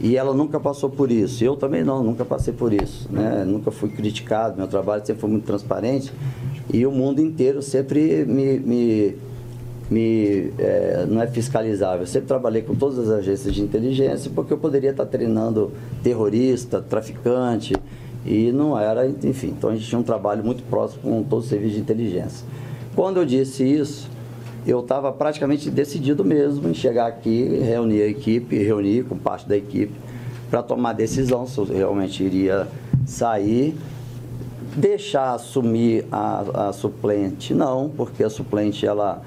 e 0.00 0.16
ela 0.16 0.32
nunca 0.32 0.60
passou 0.60 0.88
por 0.88 1.10
isso. 1.10 1.42
Eu 1.42 1.56
também 1.56 1.82
não, 1.82 2.02
nunca 2.02 2.24
passei 2.24 2.54
por 2.54 2.72
isso. 2.72 3.08
Né? 3.10 3.44
Nunca 3.44 3.70
fui 3.70 3.88
criticado, 3.88 4.56
meu 4.56 4.68
trabalho 4.68 5.04
sempre 5.04 5.20
foi 5.20 5.30
muito 5.30 5.44
transparente. 5.44 6.12
E 6.72 6.86
o 6.86 6.92
mundo 6.92 7.20
inteiro 7.20 7.62
sempre 7.62 8.24
me. 8.24 8.58
me, 8.58 9.16
me 9.90 10.52
eh, 10.58 11.06
não 11.08 11.20
é 11.20 11.26
fiscalizável. 11.26 12.00
Eu 12.00 12.06
sempre 12.06 12.28
trabalhei 12.28 12.62
com 12.62 12.74
todas 12.74 12.98
as 12.98 13.08
agências 13.08 13.54
de 13.54 13.62
inteligência 13.62 14.30
porque 14.32 14.52
eu 14.52 14.58
poderia 14.58 14.90
estar 14.90 15.06
treinando 15.06 15.72
terrorista, 16.02 16.80
traficante. 16.80 17.74
E 18.24 18.52
não 18.52 18.78
era, 18.78 19.08
enfim. 19.08 19.54
Então 19.56 19.70
a 19.70 19.74
gente 19.74 19.88
tinha 19.88 19.98
um 19.98 20.04
trabalho 20.04 20.44
muito 20.44 20.62
próximo 20.64 21.02
com 21.02 21.22
todos 21.24 21.46
os 21.46 21.50
serviços 21.50 21.74
de 21.74 21.80
inteligência. 21.80 22.46
Quando 22.94 23.16
eu 23.16 23.24
disse 23.24 23.64
isso, 23.64 24.10
eu 24.66 24.80
estava 24.80 25.12
praticamente 25.12 25.70
decidido 25.70 26.24
mesmo 26.24 26.68
em 26.68 26.74
chegar 26.74 27.06
aqui, 27.06 27.60
reunir 27.62 28.02
a 28.02 28.06
equipe, 28.06 28.56
reunir 28.56 29.04
com 29.04 29.16
parte 29.16 29.48
da 29.48 29.56
equipe, 29.56 29.94
para 30.50 30.62
tomar 30.62 30.92
decisão 30.92 31.46
se 31.46 31.58
eu 31.58 31.64
realmente 31.64 32.22
iria 32.22 32.66
sair, 33.06 33.76
deixar 34.74 35.34
assumir 35.34 36.06
a, 36.10 36.68
a 36.68 36.72
suplente, 36.72 37.54
não, 37.54 37.88
porque 37.88 38.22
a 38.22 38.30
suplente, 38.30 38.86
ela, 38.86 39.22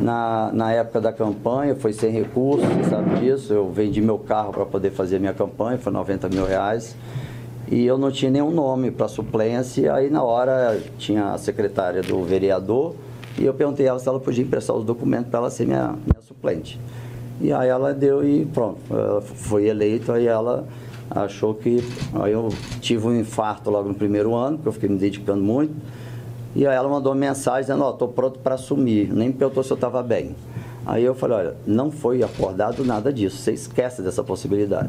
na, 0.00 0.50
na 0.52 0.72
época 0.72 1.00
da 1.00 1.12
campanha, 1.12 1.74
foi 1.74 1.92
sem 1.92 2.10
recursos, 2.10 2.66
você 2.66 2.90
sabe 2.90 3.20
disso, 3.20 3.52
eu 3.52 3.70
vendi 3.70 4.00
meu 4.00 4.18
carro 4.18 4.52
para 4.52 4.64
poder 4.64 4.90
fazer 4.90 5.18
minha 5.18 5.34
campanha, 5.34 5.78
foi 5.78 5.92
90 5.92 6.28
mil 6.28 6.46
reais, 6.46 6.96
e 7.70 7.84
eu 7.84 7.98
não 7.98 8.10
tinha 8.10 8.30
nenhum 8.30 8.50
nome 8.50 8.90
para 8.90 9.08
suplência, 9.08 9.92
aí 9.94 10.08
na 10.08 10.22
hora 10.22 10.80
tinha 10.96 11.32
a 11.32 11.38
secretária 11.38 12.02
do 12.02 12.22
vereador, 12.22 12.94
e 13.38 13.44
eu 13.44 13.54
perguntei 13.54 13.86
a 13.86 13.90
ela 13.90 13.98
se 13.98 14.08
ela 14.08 14.20
podia 14.20 14.44
emprestar 14.44 14.74
os 14.76 14.84
documentos 14.84 15.28
para 15.30 15.40
ela 15.40 15.50
ser 15.50 15.66
minha, 15.66 15.88
minha 15.88 16.20
suplente. 16.26 16.80
E 17.40 17.52
aí 17.52 17.68
ela 17.68 17.94
deu 17.94 18.26
e 18.26 18.44
pronto, 18.46 18.78
ela 18.90 19.20
foi 19.20 19.66
eleito, 19.66 20.10
aí 20.10 20.26
ela 20.26 20.66
achou 21.10 21.54
que. 21.54 21.82
Aí 22.14 22.32
eu 22.32 22.48
tive 22.80 23.06
um 23.06 23.18
infarto 23.18 23.70
logo 23.70 23.88
no 23.88 23.94
primeiro 23.94 24.34
ano, 24.34 24.56
porque 24.56 24.68
eu 24.68 24.72
fiquei 24.72 24.88
me 24.88 24.98
dedicando 24.98 25.42
muito. 25.42 25.74
E 26.56 26.66
aí 26.66 26.74
ela 26.74 26.88
mandou 26.88 27.12
uma 27.12 27.18
mensagem 27.18 27.60
dizendo, 27.60 27.84
ó, 27.84 27.90
estou 27.90 28.08
pronto 28.08 28.38
para 28.40 28.54
assumir, 28.54 29.12
nem 29.12 29.30
perguntou 29.30 29.62
se 29.62 29.70
eu 29.70 29.76
estava 29.76 30.02
bem. 30.02 30.34
Aí 30.84 31.04
eu 31.04 31.14
falei, 31.14 31.36
olha, 31.36 31.56
não 31.66 31.90
foi 31.90 32.22
acordado 32.22 32.84
nada 32.84 33.12
disso, 33.12 33.36
você 33.36 33.52
esquece 33.52 34.02
dessa 34.02 34.24
possibilidade. 34.24 34.88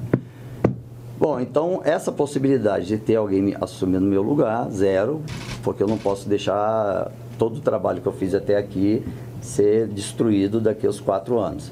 Bom, 1.19 1.39
então 1.39 1.81
essa 1.83 2.13
possibilidade 2.13 2.87
de 2.87 2.97
ter 2.97 3.17
alguém 3.17 3.41
me 3.41 3.57
assumindo 3.59 4.05
meu 4.05 4.21
lugar, 4.21 4.69
zero, 4.71 5.21
porque 5.61 5.83
eu 5.83 5.87
não 5.87 5.97
posso 5.97 6.29
deixar 6.29 7.11
todo 7.39 7.57
o 7.57 7.61
trabalho 7.61 8.01
que 8.01 8.07
eu 8.07 8.13
fiz 8.13 8.35
até 8.35 8.57
aqui 8.57 9.03
ser 9.41 9.87
destruído 9.87 10.59
daqui 10.59 10.85
aos 10.85 10.99
quatro 10.99 11.39
anos. 11.39 11.71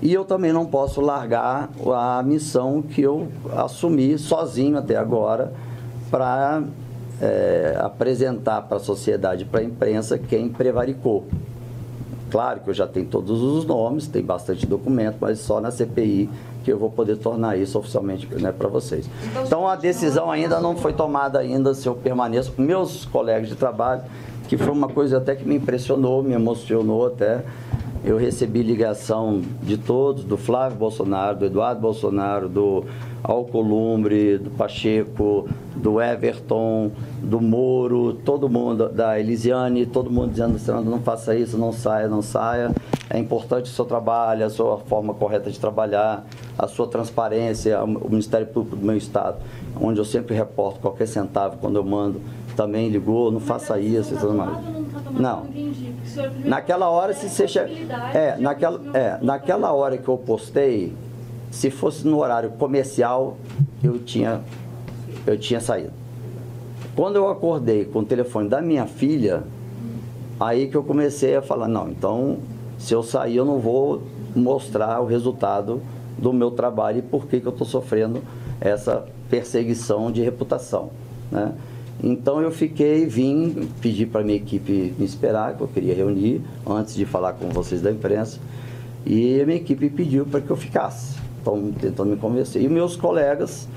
E 0.00 0.12
eu 0.12 0.24
também 0.24 0.52
não 0.52 0.64
posso 0.64 1.00
largar 1.00 1.70
a 1.94 2.22
missão 2.22 2.80
que 2.80 3.02
eu 3.02 3.28
assumi 3.54 4.16
sozinho 4.16 4.78
até 4.78 4.96
agora 4.96 5.52
para 6.10 6.62
é, 7.20 7.76
apresentar 7.80 8.62
para 8.62 8.76
a 8.76 8.80
sociedade, 8.80 9.44
para 9.44 9.60
a 9.60 9.64
imprensa, 9.64 10.16
quem 10.16 10.48
prevaricou. 10.48 11.26
Claro 12.30 12.60
que 12.60 12.70
eu 12.70 12.74
já 12.74 12.86
tenho 12.86 13.06
todos 13.06 13.40
os 13.40 13.64
nomes, 13.64 14.06
tem 14.06 14.22
bastante 14.22 14.66
documento, 14.66 15.16
mas 15.20 15.38
só 15.38 15.60
na 15.60 15.70
CPI 15.70 16.28
que 16.64 16.72
eu 16.72 16.78
vou 16.78 16.90
poder 16.90 17.16
tornar 17.16 17.56
isso 17.56 17.78
oficialmente 17.78 18.26
né, 18.34 18.50
para 18.50 18.68
vocês. 18.68 19.08
Então 19.44 19.68
a 19.68 19.76
decisão 19.76 20.30
ainda 20.30 20.60
não 20.60 20.76
foi 20.76 20.92
tomada 20.92 21.38
ainda 21.38 21.72
se 21.72 21.88
eu 21.88 21.94
permaneço. 21.94 22.52
Meus 22.58 23.04
colegas 23.04 23.48
de 23.48 23.54
trabalho, 23.54 24.02
que 24.48 24.56
foi 24.56 24.72
uma 24.72 24.88
coisa 24.88 25.18
até 25.18 25.34
que 25.34 25.46
me 25.46 25.56
impressionou, 25.56 26.22
me 26.22 26.34
emocionou 26.34 27.06
até. 27.06 27.44
Eu 28.04 28.16
recebi 28.16 28.62
ligação 28.62 29.42
de 29.62 29.76
todos, 29.76 30.22
do 30.22 30.36
Flávio 30.36 30.78
Bolsonaro, 30.78 31.38
do 31.38 31.46
Eduardo 31.46 31.80
Bolsonaro, 31.80 32.48
do 32.48 32.84
Alcolumbre, 33.22 34.38
do 34.38 34.50
Pacheco, 34.50 35.48
do 35.74 36.00
Everton, 36.00 36.92
do 37.20 37.40
Moro, 37.40 38.12
todo 38.24 38.48
mundo, 38.48 38.88
da 38.88 39.18
Elisiane, 39.18 39.84
todo 39.86 40.08
mundo 40.08 40.30
dizendo, 40.30 40.56
Fernando, 40.58 40.88
não 40.88 41.00
faça 41.00 41.34
isso, 41.34 41.58
não 41.58 41.72
saia, 41.72 42.06
não 42.06 42.22
saia. 42.22 42.70
É 43.10 43.18
importante 43.18 43.64
o 43.64 43.74
seu 43.74 43.84
trabalho, 43.84 44.44
a 44.44 44.50
sua 44.50 44.78
forma 44.78 45.12
correta 45.12 45.50
de 45.50 45.58
trabalhar, 45.58 46.24
a 46.56 46.68
sua 46.68 46.86
transparência, 46.86 47.82
o 47.82 48.08
Ministério 48.08 48.46
Público 48.46 48.76
do 48.76 48.86
meu 48.86 48.96
Estado, 48.96 49.38
onde 49.80 49.98
eu 49.98 50.04
sempre 50.04 50.34
reporto 50.34 50.78
qualquer 50.78 51.06
centavo 51.06 51.56
quando 51.58 51.76
eu 51.76 51.84
mando, 51.84 52.20
também 52.56 52.88
ligou, 52.88 53.30
não 53.30 53.38
faça 53.38 53.78
isso 53.78 54.14
e 54.14 54.16
tudo 54.16 54.34
mais. 54.34 54.58
Não. 55.12 55.46
Naquela 56.44 56.88
hora, 56.88 57.12
se 57.12 57.28
você 57.28 57.46
che... 57.46 57.58
é, 57.58 58.36
naquela, 58.38 58.80
é, 58.96 59.18
naquela 59.22 59.72
hora 59.72 59.98
que 59.98 60.08
eu 60.08 60.16
postei, 60.16 60.94
se 61.50 61.70
fosse 61.70 62.06
no 62.06 62.18
horário 62.18 62.50
comercial, 62.50 63.36
eu 63.84 63.98
tinha, 63.98 64.40
eu 65.26 65.38
tinha 65.38 65.60
saído. 65.60 65.92
Quando 66.94 67.16
eu 67.16 67.28
acordei 67.28 67.84
com 67.84 68.00
o 68.00 68.04
telefone 68.04 68.48
da 68.48 68.62
minha 68.62 68.86
filha, 68.86 69.44
aí 70.40 70.68
que 70.68 70.76
eu 70.76 70.82
comecei 70.82 71.36
a 71.36 71.42
falar, 71.42 71.68
não, 71.68 71.90
então, 71.90 72.38
se 72.78 72.94
eu 72.94 73.02
sair, 73.02 73.36
eu 73.36 73.44
não 73.44 73.58
vou 73.58 74.02
mostrar 74.34 75.00
o 75.00 75.06
resultado 75.06 75.82
do 76.16 76.32
meu 76.32 76.50
trabalho 76.50 76.98
e 76.98 77.02
por 77.02 77.26
que, 77.26 77.40
que 77.40 77.46
eu 77.46 77.52
estou 77.52 77.66
sofrendo 77.66 78.22
essa 78.60 79.04
perseguição 79.28 80.10
de 80.10 80.22
reputação, 80.22 80.90
né? 81.30 81.52
Então 82.02 82.40
eu 82.40 82.50
fiquei, 82.50 83.06
vim, 83.06 83.68
pedi 83.80 84.04
para 84.06 84.22
minha 84.22 84.36
equipe 84.36 84.94
me 84.98 85.04
esperar, 85.04 85.56
que 85.56 85.62
eu 85.62 85.68
queria 85.68 85.94
reunir 85.94 86.42
antes 86.66 86.94
de 86.94 87.06
falar 87.06 87.32
com 87.32 87.48
vocês 87.48 87.80
da 87.80 87.90
imprensa. 87.90 88.38
E 89.04 89.40
a 89.40 89.46
minha 89.46 89.56
equipe 89.56 89.88
pediu 89.88 90.26
para 90.26 90.40
que 90.40 90.50
eu 90.50 90.56
ficasse. 90.56 91.16
Estão 91.38 91.72
tentando 91.72 92.10
me 92.10 92.16
convencer. 92.16 92.60
E 92.60 92.68
meus 92.68 92.96
colegas, 92.96 93.68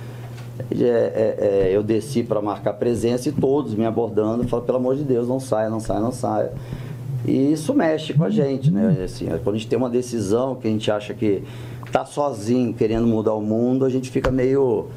é, 0.71 0.83
é, 0.83 1.37
é, 1.39 1.69
eu 1.71 1.81
desci 1.81 2.23
para 2.23 2.41
marcar 2.41 2.73
presença 2.73 3.29
e 3.29 3.31
todos 3.31 3.73
me 3.73 3.85
abordando, 3.85 4.45
falando, 4.47 4.65
pelo 4.65 4.77
amor 4.77 4.95
de 4.95 5.03
Deus, 5.03 5.27
não 5.27 5.39
saia, 5.39 5.69
não 5.69 5.79
saia, 5.79 5.99
não 5.99 6.11
saia. 6.11 6.51
E 7.25 7.53
isso 7.53 7.73
mexe 7.73 8.13
com 8.13 8.23
a 8.23 8.29
gente, 8.29 8.71
né? 8.71 8.97
Assim, 9.03 9.27
quando 9.43 9.55
a 9.55 9.57
gente 9.57 9.67
tem 9.67 9.77
uma 9.77 9.89
decisão 9.89 10.55
que 10.55 10.67
a 10.67 10.71
gente 10.71 10.89
acha 10.91 11.13
que 11.13 11.43
está 11.85 12.05
sozinho 12.05 12.73
querendo 12.73 13.07
mudar 13.07 13.33
o 13.33 13.41
mundo, 13.41 13.85
a 13.85 13.89
gente 13.89 14.09
fica 14.09 14.31
meio. 14.31 14.87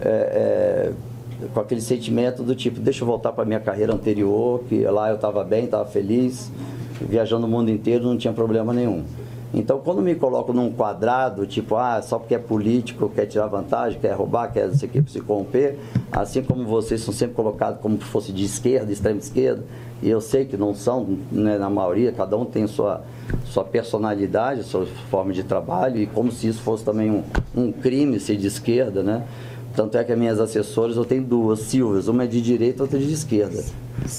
é, 0.00 0.08
é, 0.08 0.92
com 1.52 1.60
aquele 1.60 1.80
sentimento 1.80 2.42
do 2.42 2.54
tipo, 2.54 2.80
deixa 2.80 3.02
eu 3.02 3.06
voltar 3.06 3.32
para 3.32 3.44
minha 3.44 3.60
carreira 3.60 3.94
anterior, 3.94 4.62
que 4.68 4.84
lá 4.84 5.08
eu 5.08 5.16
estava 5.16 5.42
bem, 5.44 5.64
estava 5.64 5.84
feliz, 5.84 6.50
viajando 7.00 7.46
o 7.46 7.48
mundo 7.48 7.70
inteiro, 7.70 8.04
não 8.04 8.16
tinha 8.16 8.32
problema 8.32 8.72
nenhum. 8.72 9.04
Então, 9.52 9.80
quando 9.80 10.00
me 10.00 10.14
coloco 10.14 10.52
num 10.52 10.70
quadrado, 10.70 11.44
tipo, 11.44 11.74
ah, 11.74 12.00
só 12.00 12.20
porque 12.20 12.36
é 12.36 12.38
político, 12.38 13.08
quer 13.08 13.26
tirar 13.26 13.48
vantagem, 13.48 13.98
quer 13.98 14.12
roubar, 14.12 14.52
quer 14.52 14.68
não 14.68 14.74
sei 14.76 14.88
o 14.88 14.92
que, 14.92 15.10
se 15.10 15.20
corromper, 15.20 15.76
assim 16.12 16.40
como 16.40 16.64
vocês 16.64 17.00
são 17.00 17.12
sempre 17.12 17.34
colocados 17.34 17.80
como 17.80 17.98
se 17.98 18.04
fosse 18.04 18.32
de 18.32 18.44
esquerda, 18.44 18.92
extrema 18.92 19.18
esquerda, 19.18 19.64
e 20.00 20.08
eu 20.08 20.20
sei 20.20 20.44
que 20.44 20.56
não 20.56 20.72
são, 20.72 21.18
né, 21.32 21.58
na 21.58 21.68
maioria, 21.68 22.12
cada 22.12 22.36
um 22.36 22.44
tem 22.44 22.68
sua, 22.68 23.02
sua 23.44 23.64
personalidade, 23.64 24.62
sua 24.62 24.86
forma 25.10 25.32
de 25.32 25.42
trabalho, 25.42 25.98
e 25.98 26.06
como 26.06 26.30
se 26.30 26.46
isso 26.46 26.62
fosse 26.62 26.84
também 26.84 27.10
um, 27.10 27.24
um 27.56 27.72
crime 27.72 28.20
ser 28.20 28.36
de 28.36 28.46
esquerda, 28.46 29.02
né? 29.02 29.24
Tanto 29.74 29.96
é 29.96 30.04
que 30.04 30.12
as 30.12 30.18
minhas 30.18 30.40
assessoras, 30.40 30.96
eu 30.96 31.04
tenho 31.04 31.22
duas, 31.22 31.60
Silvias, 31.60 32.08
uma 32.08 32.24
é 32.24 32.26
de 32.26 32.40
direita, 32.40 32.82
outra 32.82 32.98
é 32.98 33.02
de 33.02 33.12
esquerda. 33.12 33.64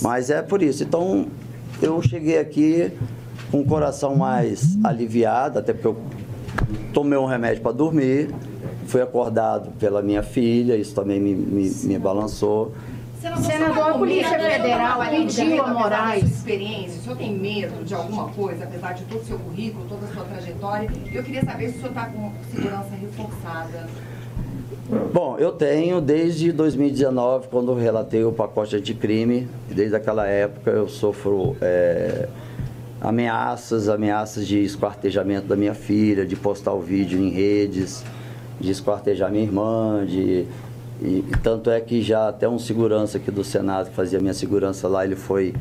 Mas 0.02 0.30
é 0.30 0.42
por 0.42 0.62
isso. 0.62 0.84
Então, 0.84 1.28
eu 1.82 2.02
cheguei 2.02 2.40
aqui 2.40 2.92
com 3.52 3.60
o 3.60 3.66
coração 3.66 4.16
mais 4.16 4.78
aliviado, 4.84 5.60
até 5.60 5.74
porque 5.74 5.88
eu 5.88 5.98
tomei 6.94 7.18
um 7.18 7.26
remédio 7.26 7.62
para 7.62 7.72
dormir, 7.72 8.34
fui 8.88 9.02
acordado 9.02 9.72
pela 9.72 10.02
minha 10.02 10.24
filha, 10.24 10.76
isso 10.76 10.96
também 10.96 11.20
me, 11.20 11.36
me, 11.36 11.70
me 11.70 12.00
balançou. 12.00 12.74
Senador, 13.22 13.92
a 13.92 13.94
Polícia 13.94 14.40
Federal 14.40 15.00
pediu 15.08 15.64
a 15.64 15.68
Moraes. 15.68 16.22
Sua 16.22 16.30
experiência, 16.30 17.00
o 17.00 17.04
senhor 17.04 17.18
tem 17.18 17.38
medo 17.38 17.84
de 17.86 17.94
alguma 17.94 18.30
coisa, 18.30 18.64
apesar 18.64 18.94
de 18.94 19.04
todo 19.04 19.22
o 19.22 19.26
seu 19.26 19.38
currículo, 19.38 19.86
toda 19.88 20.08
a 20.08 20.14
sua 20.14 20.24
trajetória? 20.24 20.90
Eu 21.14 21.24
queria 21.24 21.46
saber 21.46 21.70
se 21.70 21.78
o 21.78 21.82
senhor 21.82 21.90
está 21.90 22.06
com 22.08 22.32
segurança 22.52 22.96
reforçada. 23.00 23.88
Bom, 24.92 25.38
eu 25.40 25.54
tenho 25.54 26.02
desde 26.02 26.52
2019, 26.52 27.48
quando 27.48 27.74
relatei 27.74 28.26
o 28.26 28.32
pacote 28.34 28.76
anticrime, 28.76 29.48
desde 29.70 29.96
aquela 29.96 30.28
época 30.28 30.70
eu 30.70 30.90
sofro 30.90 31.56
é, 31.62 32.28
ameaças, 33.00 33.88
ameaças 33.88 34.46
de 34.46 34.60
esquartejamento 34.60 35.48
da 35.48 35.56
minha 35.56 35.74
filha, 35.74 36.26
de 36.26 36.36
postar 36.36 36.74
o 36.74 36.82
vídeo 36.82 37.18
em 37.18 37.30
redes, 37.30 38.04
de 38.60 38.70
esquartejar 38.70 39.32
minha 39.32 39.46
irmã, 39.46 40.06
de, 40.06 40.46
e 41.02 41.24
tanto 41.42 41.70
é 41.70 41.80
que 41.80 42.02
já 42.02 42.28
até 42.28 42.50
um 42.50 42.60
segurança 42.60 43.18
aqui 43.18 43.32
do 43.32 43.46
Senado 43.46 43.92
que 43.92 43.96
fazia 43.96 44.20
minha 44.20 44.34
segurança 44.34 44.90
lá, 44.90 45.06
ele 45.06 45.16
foi 45.16 45.54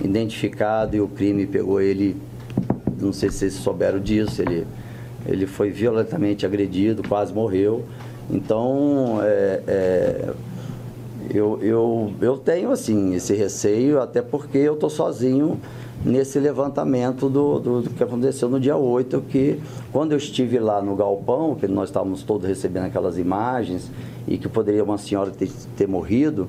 identificado 0.00 0.94
e 0.94 1.00
o 1.00 1.08
crime 1.08 1.44
pegou 1.44 1.80
ele, 1.80 2.16
não 3.00 3.12
sei 3.12 3.30
se 3.30 3.38
vocês 3.38 3.54
souberam 3.54 3.98
disso, 3.98 4.42
ele, 4.42 4.64
ele 5.26 5.44
foi 5.44 5.70
violentamente 5.70 6.46
agredido, 6.46 7.02
quase 7.08 7.34
morreu. 7.34 7.84
Então, 8.30 9.18
é, 9.22 9.62
é, 9.66 10.34
eu, 11.32 11.58
eu, 11.62 12.12
eu 12.20 12.38
tenho 12.38 12.70
assim 12.70 13.14
esse 13.14 13.34
receio, 13.34 14.00
até 14.00 14.22
porque 14.22 14.58
eu 14.58 14.74
estou 14.74 14.90
sozinho 14.90 15.60
nesse 16.04 16.38
levantamento 16.38 17.28
do, 17.28 17.58
do, 17.58 17.82
do 17.82 17.90
que 17.90 18.02
aconteceu 18.02 18.48
no 18.48 18.60
dia 18.60 18.76
8, 18.76 19.22
que 19.28 19.60
quando 19.92 20.12
eu 20.12 20.18
estive 20.18 20.58
lá 20.58 20.80
no 20.82 20.94
galpão, 20.94 21.54
que 21.54 21.66
nós 21.66 21.88
estávamos 21.88 22.22
todos 22.22 22.46
recebendo 22.46 22.84
aquelas 22.84 23.18
imagens, 23.18 23.90
e 24.26 24.36
que 24.38 24.48
poderia 24.48 24.82
uma 24.82 24.98
senhora 24.98 25.30
ter, 25.30 25.50
ter 25.76 25.86
morrido, 25.86 26.48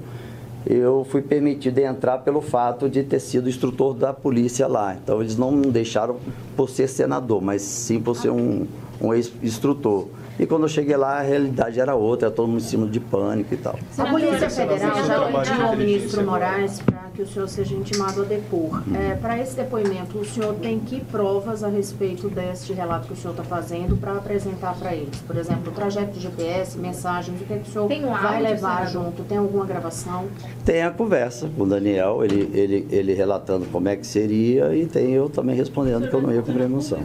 eu 0.65 1.05
fui 1.09 1.21
permitido 1.21 1.79
entrar 1.79 2.17
pelo 2.19 2.41
fato 2.41 2.89
de 2.89 3.03
ter 3.03 3.19
sido 3.19 3.47
instrutor 3.47 3.93
da 3.93 4.11
polícia 4.11 4.67
lá. 4.67 4.95
Então 4.95 5.21
eles 5.21 5.37
não 5.37 5.51
me 5.51 5.67
deixaram 5.67 6.17
por 6.57 6.69
ser 6.69 6.87
senador, 6.87 7.41
mas 7.41 7.61
sim 7.61 8.01
por 8.01 8.15
ser 8.15 8.31
um, 8.31 8.65
um 8.99 9.13
ex-instrutor. 9.13 10.07
E 10.39 10.45
quando 10.45 10.63
eu 10.63 10.69
cheguei 10.69 10.95
lá, 10.95 11.17
a 11.17 11.21
realidade 11.21 11.79
era 11.79 11.95
outra, 11.95 12.27
era 12.27 12.35
todo 12.35 12.47
mundo 12.47 12.61
em 12.61 12.63
cima 12.63 12.87
de 12.87 12.99
pânico 12.99 13.53
e 13.53 13.57
tal. 13.57 13.75
A 13.97 14.05
Polícia 14.05 14.49
Federal 14.49 15.03
já 15.03 15.25
pediu 15.25 15.65
ao 15.65 15.75
ministro 15.75 16.23
Moraes 16.23 16.79
para 16.81 17.07
que 17.13 17.21
o 17.23 17.27
senhor 17.27 17.47
seja 17.47 17.73
intimado 17.75 18.21
a 18.21 18.25
depor. 18.25 18.83
É, 18.93 19.15
para 19.15 19.39
esse 19.41 19.55
depoimento, 19.55 20.19
o 20.19 20.25
senhor 20.25 20.53
tem 20.55 20.79
que 20.79 20.99
provas 21.05 21.63
a 21.63 21.67
respeito 21.67 22.29
deste 22.29 22.71
relato 22.73 23.07
que 23.07 23.13
o 23.13 23.15
senhor 23.15 23.31
está 23.31 23.43
fazendo 23.43 23.97
para 23.97 24.13
apresentar 24.13 24.75
para 24.75 24.93
eles? 24.93 25.19
Por 25.21 25.35
exemplo, 25.37 25.71
o 25.71 25.75
trajeto 25.75 26.11
de 26.11 26.19
GPS, 26.19 26.77
mensagens, 26.77 27.41
o 27.41 27.43
que, 27.43 27.53
é 27.53 27.57
que 27.57 27.69
o 27.69 27.71
senhor 27.71 27.87
Tem 27.87 28.05
um 28.05 28.09
vai 28.11 28.35
áudio, 28.35 28.43
levar 28.43 28.87
senador? 28.87 29.05
junto? 29.05 29.23
Tem 29.23 29.37
alguma 29.39 29.65
gravação? 29.65 30.25
Tem 30.63 30.83
a 30.83 30.91
conversa 30.91 31.49
com 31.57 31.63
o 31.63 31.65
Daniel, 31.67 32.23
ele, 32.23 32.51
ele, 32.53 32.87
ele 32.91 33.13
relatando 33.13 33.65
como 33.71 33.89
é 33.89 33.95
que 33.95 34.05
seria, 34.05 34.75
e 34.75 34.85
tem 34.85 35.11
eu 35.11 35.29
também 35.29 35.55
respondendo 35.55 36.07
que 36.07 36.15
eu 36.15 36.21
não 36.21 36.31
ia 36.31 36.41
cumprir 36.43 36.61
a 36.61 36.65
emoção. 36.65 36.99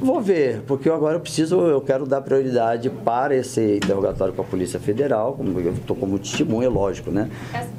Vou 0.00 0.20
ver, 0.20 0.62
porque 0.66 0.88
eu 0.88 0.94
agora 0.94 1.16
eu 1.16 1.20
preciso, 1.20 1.60
eu 1.62 1.80
quero 1.80 2.06
dar 2.06 2.20
prioridade 2.20 2.88
para 2.88 3.34
esse 3.34 3.76
interrogatório 3.76 4.32
com 4.32 4.42
a 4.42 4.44
Polícia 4.44 4.78
Federal, 4.78 5.34
como 5.34 5.58
eu 5.58 5.72
estou 5.72 5.96
como 5.96 6.18
testemunha, 6.18 6.70
lógico, 6.70 7.10
né? 7.10 7.28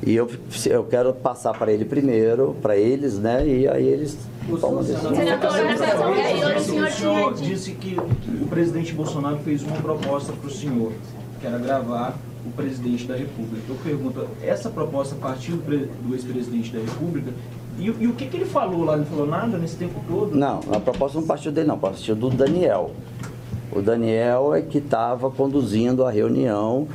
E 0.05 0.15
eu, 0.15 0.29
eu 0.65 0.83
quero 0.83 1.13
passar 1.13 1.57
para 1.57 1.71
ele 1.71 1.85
primeiro, 1.85 2.55
para 2.61 2.75
eles, 2.75 3.17
né? 3.17 3.47
E 3.47 3.67
aí 3.67 3.87
eles 3.87 4.17
tomam 4.59 4.79
a 4.79 4.83
decisão. 4.83 5.11
O 5.11 6.91
senhor 6.91 7.33
disse 7.35 7.71
que 7.71 7.97
o 8.41 8.47
presidente 8.47 8.93
Bolsonaro 8.93 9.37
fez 9.39 9.63
uma 9.63 9.77
proposta 9.77 10.33
para 10.33 10.47
o 10.47 10.51
senhor, 10.51 10.91
que 11.39 11.47
era 11.47 11.57
gravar 11.57 12.17
o 12.45 12.51
presidente 12.51 13.05
da 13.05 13.15
República. 13.15 13.63
Eu 13.67 13.75
pergunto, 13.83 14.27
essa 14.41 14.69
proposta 14.69 15.15
partiu 15.15 15.57
do 15.57 16.13
ex-presidente 16.13 16.71
da 16.71 16.79
República? 16.79 17.31
E, 17.77 17.85
e 17.85 18.07
o 18.07 18.13
que, 18.13 18.25
que 18.27 18.37
ele 18.37 18.45
falou 18.45 18.83
lá? 18.83 18.95
Ele 18.95 19.05
falou 19.05 19.27
nada 19.27 19.57
nesse 19.57 19.75
tempo 19.75 19.99
todo? 20.07 20.35
Não, 20.35 20.59
a 20.71 20.79
proposta 20.79 21.19
não 21.19 21.27
partiu 21.27 21.51
dele, 21.51 21.67
não, 21.67 21.77
partiu 21.79 22.15
do 22.15 22.29
Daniel. 22.29 22.91
O 23.71 23.81
Daniel 23.81 24.53
é 24.53 24.61
que 24.61 24.79
estava 24.79 25.29
conduzindo 25.29 26.03
a 26.03 26.09
reunião 26.09 26.87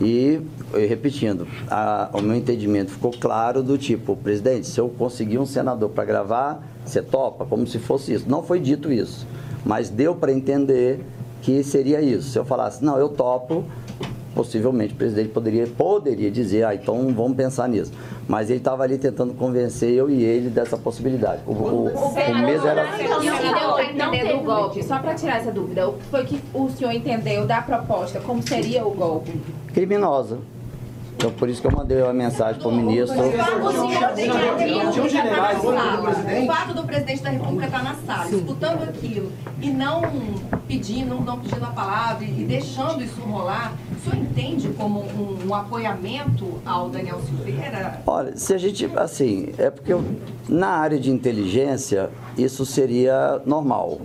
e, 0.00 0.40
e 0.74 0.86
repetindo, 0.86 1.46
a- 1.70 2.08
o 2.14 2.22
meu 2.22 2.34
entendimento 2.34 2.90
ficou 2.92 3.10
claro 3.12 3.62
do 3.62 3.76
tipo, 3.76 4.16
presidente, 4.16 4.66
se 4.66 4.80
eu 4.80 4.88
conseguir 4.88 5.38
um 5.38 5.44
senador 5.46 5.90
para 5.90 6.04
gravar, 6.04 6.66
você 6.84 7.02
topa? 7.02 7.44
Como 7.44 7.66
se 7.66 7.78
fosse 7.78 8.14
isso. 8.14 8.24
Não 8.28 8.42
foi 8.42 8.58
dito 8.60 8.90
isso, 8.90 9.26
mas 9.64 9.90
deu 9.90 10.14
para 10.14 10.32
entender 10.32 11.00
que 11.42 11.62
seria 11.62 12.00
isso. 12.00 12.30
Se 12.30 12.38
eu 12.38 12.44
falasse, 12.46 12.82
não, 12.84 12.96
eu 12.98 13.08
topo, 13.10 13.64
possivelmente 14.34 14.94
o 14.94 14.96
presidente 14.96 15.28
poderia, 15.28 15.66
poderia 15.66 16.30
dizer, 16.30 16.64
ah, 16.64 16.74
então 16.74 17.12
vamos 17.14 17.36
pensar 17.36 17.68
nisso. 17.68 17.92
Mas 18.28 18.50
ele 18.50 18.58
estava 18.58 18.82
ali 18.82 18.98
tentando 18.98 19.34
convencer 19.34 19.92
eu 19.92 20.10
e 20.10 20.22
ele 20.22 20.48
dessa 20.48 20.76
possibilidade. 20.76 21.42
O, 21.46 21.52
o, 21.52 21.86
o 21.86 22.38
mesmo 22.44 22.66
era... 22.66 22.84
O 22.94 23.20
que 23.20 23.54
deu 23.54 23.74
a 23.74 23.84
entender 23.84 24.32
do 24.32 24.44
golpe? 24.44 24.82
Só 24.82 24.98
para 24.98 25.14
tirar 25.14 25.38
essa 25.38 25.50
dúvida, 25.50 25.88
o 25.88 25.94
que 25.94 26.04
foi 26.04 26.24
que 26.24 26.40
o 26.54 26.68
senhor 26.70 26.92
entendeu 26.92 27.46
da 27.46 27.60
proposta? 27.62 28.20
Como 28.20 28.42
seria 28.42 28.86
o 28.86 28.90
golpe? 28.90 29.32
criminosa. 29.72 30.38
Então, 31.22 31.30
por 31.34 31.48
isso 31.48 31.60
que 31.60 31.68
eu 31.68 31.70
mandei 31.70 32.02
uma 32.02 32.12
mensagem 32.12 32.60
para 32.60 32.68
o 32.68 32.72
ministro. 32.74 33.16
O 36.42 36.46
fato 36.46 36.74
do 36.74 36.82
presidente 36.82 37.22
da 37.22 37.30
República 37.30 37.66
estar 37.66 37.84
na 37.84 37.94
sala, 38.04 38.28
escutando 38.28 38.82
aquilo 38.82 39.30
e 39.60 39.70
não 39.70 40.02
pedindo, 40.66 41.14
não 41.24 41.38
pedindo 41.38 41.64
a 41.64 41.68
palavra 41.68 42.24
e 42.24 42.44
deixando 42.44 43.04
isso 43.04 43.20
rolar, 43.20 43.72
o 43.96 44.00
senhor 44.10 44.20
entende 44.20 44.68
como 44.70 44.98
um, 45.00 45.46
um 45.48 45.54
apoiamento 45.54 46.60
ao 46.66 46.88
Daniel 46.88 47.20
Silveira? 47.20 48.00
Olha, 48.04 48.36
se 48.36 48.52
a 48.52 48.58
gente, 48.58 48.90
assim, 48.96 49.50
é 49.58 49.70
porque 49.70 49.92
eu- 49.92 50.04
na 50.48 50.70
área 50.70 50.98
de 50.98 51.08
inteligência 51.12 52.10
isso 52.36 52.66
seria 52.66 53.40
normal. 53.46 54.00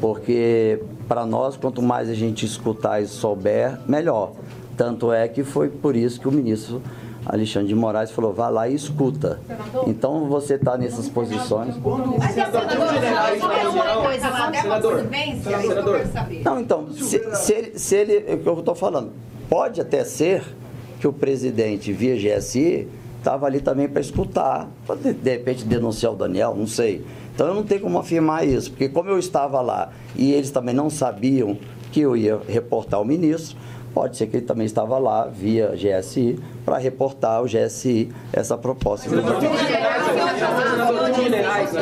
Porque 0.00 0.80
para 1.08 1.26
nós, 1.26 1.56
quanto 1.56 1.82
mais 1.82 2.08
a 2.08 2.14
gente 2.14 2.46
escutar 2.46 3.02
e 3.02 3.08
souber, 3.08 3.76
melhor. 3.88 4.34
Tanto 4.78 5.12
é 5.12 5.26
que 5.26 5.42
foi 5.42 5.68
por 5.68 5.96
isso 5.96 6.20
que 6.20 6.28
o 6.28 6.32
ministro 6.32 6.80
Alexandre 7.26 7.68
de 7.68 7.74
Moraes 7.74 8.12
falou, 8.12 8.32
vá 8.32 8.48
lá 8.48 8.68
e 8.68 8.74
escuta. 8.74 9.40
Então 9.88 10.26
você 10.28 10.54
está 10.54 10.78
nessas 10.78 11.08
posições. 11.08 11.74
Mas, 11.76 12.32
senador, 12.32 12.94
é 15.00 15.98
quero 15.98 16.12
saber. 16.12 16.42
Não, 16.44 16.60
então, 16.60 16.88
se, 16.92 17.18
se 17.34 17.52
ele, 17.52 17.78
se 17.78 17.96
ele, 17.96 18.24
é 18.28 18.34
o 18.34 18.38
que 18.38 18.48
eu 18.48 18.58
estou 18.60 18.74
falando, 18.76 19.10
pode 19.50 19.80
até 19.80 20.04
ser 20.04 20.44
que 21.00 21.08
o 21.08 21.12
presidente, 21.12 21.92
via 21.92 22.14
GSI, 22.14 22.88
estava 23.18 23.46
ali 23.46 23.60
também 23.60 23.88
para 23.88 24.00
escutar, 24.00 24.68
para 24.86 24.94
de, 24.94 25.12
de 25.12 25.30
repente 25.30 25.64
denunciar 25.64 26.12
o 26.12 26.16
Daniel, 26.16 26.54
não 26.56 26.68
sei. 26.68 27.04
Então 27.34 27.48
eu 27.48 27.54
não 27.54 27.64
tenho 27.64 27.80
como 27.80 27.98
afirmar 27.98 28.46
isso, 28.46 28.70
porque 28.70 28.88
como 28.88 29.10
eu 29.10 29.18
estava 29.18 29.60
lá 29.60 29.90
e 30.14 30.32
eles 30.32 30.50
também 30.52 30.74
não 30.74 30.88
sabiam 30.88 31.58
que 31.90 32.00
eu 32.00 32.16
ia 32.16 32.40
reportar 32.48 33.00
o 33.00 33.04
ministro, 33.04 33.56
pode 33.94 34.16
ser 34.16 34.26
que 34.26 34.36
ele 34.38 34.46
também 34.46 34.66
estava 34.66 34.98
lá 34.98 35.26
via 35.26 35.74
GSI 35.74 36.38
para 36.64 36.78
reportar 36.78 37.36
ao 37.36 37.44
GSI 37.44 38.12
essa 38.32 38.56
proposta. 38.56 39.08
O 39.08 39.10
senhor 39.10 39.40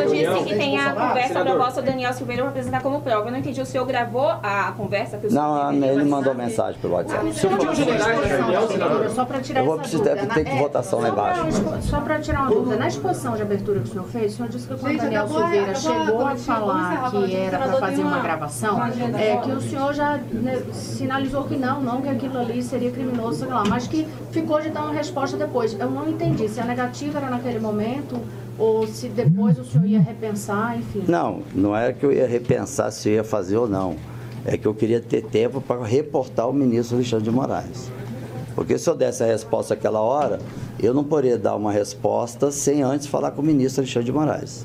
disse 0.08 0.44
que 0.44 0.54
tem 0.54 0.78
a 0.78 0.92
conversa 0.92 1.40
proposta 1.44 1.82
do 1.82 1.86
Daniel 1.86 2.12
Silveira 2.12 2.42
para 2.42 2.50
apresentar 2.50 2.82
como 2.82 3.00
prova. 3.00 3.26
Eu 3.28 3.32
não 3.32 3.38
entendi. 3.38 3.60
O 3.60 3.66
senhor 3.66 3.84
gravou 3.86 4.28
a 4.28 4.72
conversa 4.76 5.18
que 5.18 5.26
o 5.26 5.30
senhor 5.30 5.72
Não, 5.72 5.84
ele 5.84 6.04
mandou 6.04 6.34
mensagem 6.34 6.80
pelo 6.80 6.94
WhatsApp. 6.94 7.32
Senadora, 7.34 9.10
Só 9.10 9.24
para 9.24 9.40
tirar 9.40 9.60
Eu 9.60 9.66
vou 9.66 9.78
precisar 9.78 10.16
ter 10.16 10.44
que 10.44 10.52
né? 10.52 10.58
votação 10.60 11.00
lá 11.00 11.08
embaixo. 11.08 11.42
Só 11.82 12.00
para 12.00 12.20
tirar 12.20 12.42
uma 12.42 12.50
dúvida, 12.50 12.76
na 12.76 12.88
exposição 12.88 13.36
de 13.36 13.42
abertura 13.42 13.80
que 13.80 13.88
o 13.88 13.92
senhor 13.92 14.06
fez, 14.06 14.32
o 14.32 14.36
senhor 14.36 14.48
disse 14.48 14.68
que 14.68 14.74
quando 14.74 14.92
Gente, 14.92 15.02
Daniel 15.02 15.28
Silveira 15.28 15.74
chegou 15.74 16.26
a 16.26 16.36
falar 16.36 17.10
que 17.10 17.34
era 17.34 17.58
para 17.58 17.72
fazer 17.78 18.02
uma 18.02 18.20
gravação, 18.20 18.80
é 18.84 19.36
que 19.38 19.50
o 19.50 19.60
senhor 19.60 19.92
já 19.92 20.18
né, 20.30 20.62
sinalizou 20.72 21.44
que 21.44 21.56
não, 21.56 21.80
não 21.80 22.00
que 22.06 22.26
aquilo 22.26 22.38
ali 22.38 22.62
seria 22.62 22.90
criminoso, 22.90 23.40
sei 23.40 23.48
lá, 23.48 23.64
mas 23.64 23.88
que 23.88 24.06
ficou 24.30 24.60
de 24.60 24.70
dar 24.70 24.84
uma 24.84 24.92
resposta 24.92 25.36
depois. 25.36 25.76
Eu 25.78 25.90
não 25.90 26.08
entendi 26.08 26.48
se 26.48 26.60
a 26.60 26.64
negativa 26.64 27.18
era 27.18 27.28
naquele 27.28 27.58
momento 27.58 28.16
ou 28.58 28.86
se 28.86 29.08
depois 29.08 29.58
o 29.58 29.64
senhor 29.64 29.86
ia 29.86 30.00
repensar, 30.00 30.78
enfim. 30.78 31.02
Não, 31.08 31.42
não 31.54 31.76
era 31.76 31.92
que 31.92 32.06
eu 32.06 32.12
ia 32.12 32.26
repensar 32.26 32.90
se 32.92 33.08
eu 33.08 33.14
ia 33.14 33.24
fazer 33.24 33.56
ou 33.56 33.68
não. 33.68 33.96
É 34.44 34.56
que 34.56 34.66
eu 34.66 34.74
queria 34.74 35.00
ter 35.00 35.24
tempo 35.24 35.60
para 35.60 35.84
reportar 35.84 36.48
o 36.48 36.52
ministro 36.52 36.96
Alexandre 36.96 37.24
de 37.24 37.30
Moraes. 37.32 37.90
Porque 38.54 38.78
se 38.78 38.88
eu 38.88 38.94
desse 38.94 39.22
a 39.22 39.26
resposta 39.26 39.74
aquela 39.74 40.00
hora, 40.00 40.38
eu 40.80 40.94
não 40.94 41.02
poderia 41.02 41.36
dar 41.36 41.56
uma 41.56 41.72
resposta 41.72 42.52
sem 42.52 42.82
antes 42.82 43.08
falar 43.08 43.32
com 43.32 43.42
o 43.42 43.44
ministro 43.44 43.82
Alexandre 43.82 44.06
de 44.06 44.12
Moraes. 44.12 44.64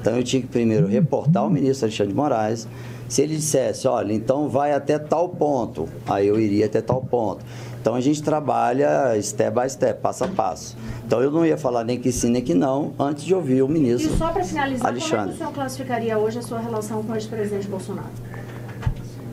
Então 0.00 0.16
eu 0.16 0.24
tinha 0.24 0.42
que 0.42 0.48
primeiro 0.48 0.88
reportar 0.88 1.46
o 1.46 1.50
ministro 1.50 1.86
Alexandre 1.86 2.12
de 2.12 2.16
Moraes. 2.16 2.66
Se 3.10 3.22
ele 3.22 3.34
dissesse, 3.34 3.88
olha, 3.88 4.12
então 4.12 4.48
vai 4.48 4.72
até 4.72 4.96
tal 4.96 5.28
ponto, 5.30 5.88
aí 6.06 6.28
eu 6.28 6.38
iria 6.38 6.66
até 6.66 6.80
tal 6.80 7.02
ponto. 7.02 7.44
Então 7.80 7.96
a 7.96 8.00
gente 8.00 8.22
trabalha 8.22 9.20
step 9.20 9.60
by 9.60 9.68
step, 9.68 10.00
passo 10.00 10.22
a 10.22 10.28
passo. 10.28 10.76
Então 11.04 11.20
eu 11.20 11.28
não 11.28 11.44
ia 11.44 11.58
falar 11.58 11.82
nem 11.82 11.98
que 11.98 12.12
sim 12.12 12.30
nem 12.30 12.40
que 12.40 12.54
não 12.54 12.92
antes 12.96 13.24
de 13.24 13.34
ouvir 13.34 13.62
o 13.62 13.68
ministro 13.68 14.14
E 14.14 14.16
só 14.16 14.28
para 14.28 14.44
finalizar, 14.44 14.86
como 14.86 14.96
é 14.96 15.00
que 15.00 15.04
Alexandre. 15.06 15.34
o 15.34 15.38
senhor 15.38 15.52
classificaria 15.52 16.16
hoje 16.16 16.38
a 16.38 16.42
sua 16.42 16.60
relação 16.60 17.02
com 17.02 17.12
o 17.12 17.16
ex-presidente 17.16 17.66
Bolsonaro? 17.66 18.08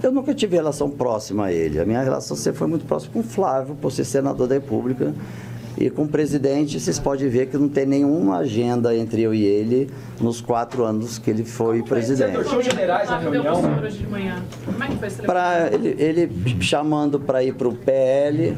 Eu 0.01 0.11
nunca 0.11 0.33
tive 0.33 0.55
relação 0.55 0.89
próxima 0.89 1.45
a 1.45 1.53
ele. 1.53 1.79
A 1.79 1.85
minha 1.85 2.01
relação 2.01 2.35
sempre 2.35 2.57
foi 2.57 2.67
muito 2.67 2.85
próxima 2.85 3.13
com 3.13 3.19
o 3.19 3.23
Flávio, 3.23 3.75
por 3.75 3.91
ser 3.91 4.05
senador 4.05 4.47
da 4.47 4.55
República. 4.55 5.13
E 5.77 5.91
com 5.91 6.03
o 6.03 6.07
presidente, 6.07 6.79
vocês 6.79 6.97
podem 6.97 7.29
ver 7.29 7.47
que 7.47 7.57
não 7.57 7.69
tem 7.69 7.85
nenhuma 7.85 8.37
agenda 8.37 8.95
entre 8.95 9.21
eu 9.21 9.33
e 9.33 9.45
ele 9.45 9.89
nos 10.19 10.41
quatro 10.41 10.83
anos 10.83 11.19
que 11.19 11.29
ele 11.29 11.45
foi 11.45 11.83
presidente. 11.83 12.43
Show 12.49 12.61
generais 12.61 13.07
na 13.09 13.19
reunião. 13.19 13.61
hoje 13.83 13.99
de 13.99 14.07
manhã. 14.07 14.43
Como 14.65 14.83
é 14.83 14.87
que 14.87 14.95
foi 14.97 15.09
Pra 15.25 15.69
ele, 15.71 15.95
ele 15.99 16.31
chamando 16.61 17.19
para 17.19 17.43
ir 17.43 17.53
para 17.53 17.67
o 17.67 17.75
PL 17.75 18.57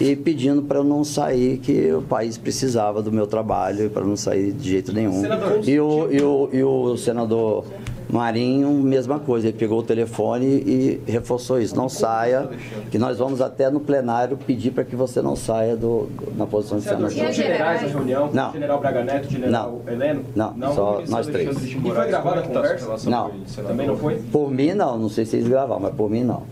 e 0.00 0.16
pedindo 0.16 0.62
para 0.62 0.78
eu 0.78 0.84
não 0.84 1.04
sair, 1.04 1.58
que 1.58 1.92
o 1.92 2.02
país 2.02 2.36
precisava 2.36 3.00
do 3.00 3.12
meu 3.12 3.26
trabalho 3.28 3.86
e 3.86 3.88
para 3.88 4.04
não 4.04 4.16
sair 4.16 4.52
de 4.52 4.70
jeito 4.70 4.92
nenhum. 4.92 5.20
Senador, 5.20 5.60
E 5.68 5.80
o, 5.80 6.12
e, 6.12 6.20
o, 6.20 6.50
e 6.52 6.64
o 6.64 6.96
senador 6.96 7.64
Marinho, 8.12 8.70
mesma 8.82 9.18
coisa, 9.18 9.48
ele 9.48 9.56
pegou 9.56 9.78
o 9.78 9.82
telefone 9.82 10.46
e 10.46 11.00
reforçou 11.06 11.60
isso. 11.60 11.76
Não 11.76 11.88
saia, 11.88 12.48
que 12.90 12.98
nós 12.98 13.18
vamos 13.18 13.40
até 13.40 13.70
no 13.70 13.80
plenário 13.80 14.36
pedir 14.36 14.70
para 14.72 14.84
que 14.84 14.96
você 14.96 15.20
não 15.22 15.36
saia 15.36 15.76
do, 15.76 16.06
do- 16.06 16.36
na 16.36 16.46
posição 16.46 16.78
de 16.78 16.84
Senador, 16.84 17.10
senador. 17.10 17.32
generais 17.32 17.82
na 17.82 17.88
reunião. 17.88 18.30
Não. 18.32 18.52
General 18.52 18.80
Braga 18.80 19.04
Neto, 19.04 19.30
General 19.30 19.80
Heleno. 19.86 20.24
Não, 20.34 20.52
Não, 20.54 20.74
só 20.74 21.02
nós 21.08 21.26
três. 21.26 21.62
E 21.64 21.80
foi 21.80 22.06
gravada 22.08 22.40
a 22.40 22.42
conversa? 22.42 23.10
Não. 23.10 23.30
Também 23.66 23.86
não 23.86 23.96
foi? 23.96 24.16
Por 24.16 24.50
mim, 24.50 24.72
não. 24.74 24.98
Não 24.98 25.08
sei 25.08 25.24
se 25.24 25.36
eles 25.36 25.48
gravaram, 25.48 25.80
mas 25.80 25.94
por 25.94 26.10
mim, 26.10 26.24
não. 26.24 26.42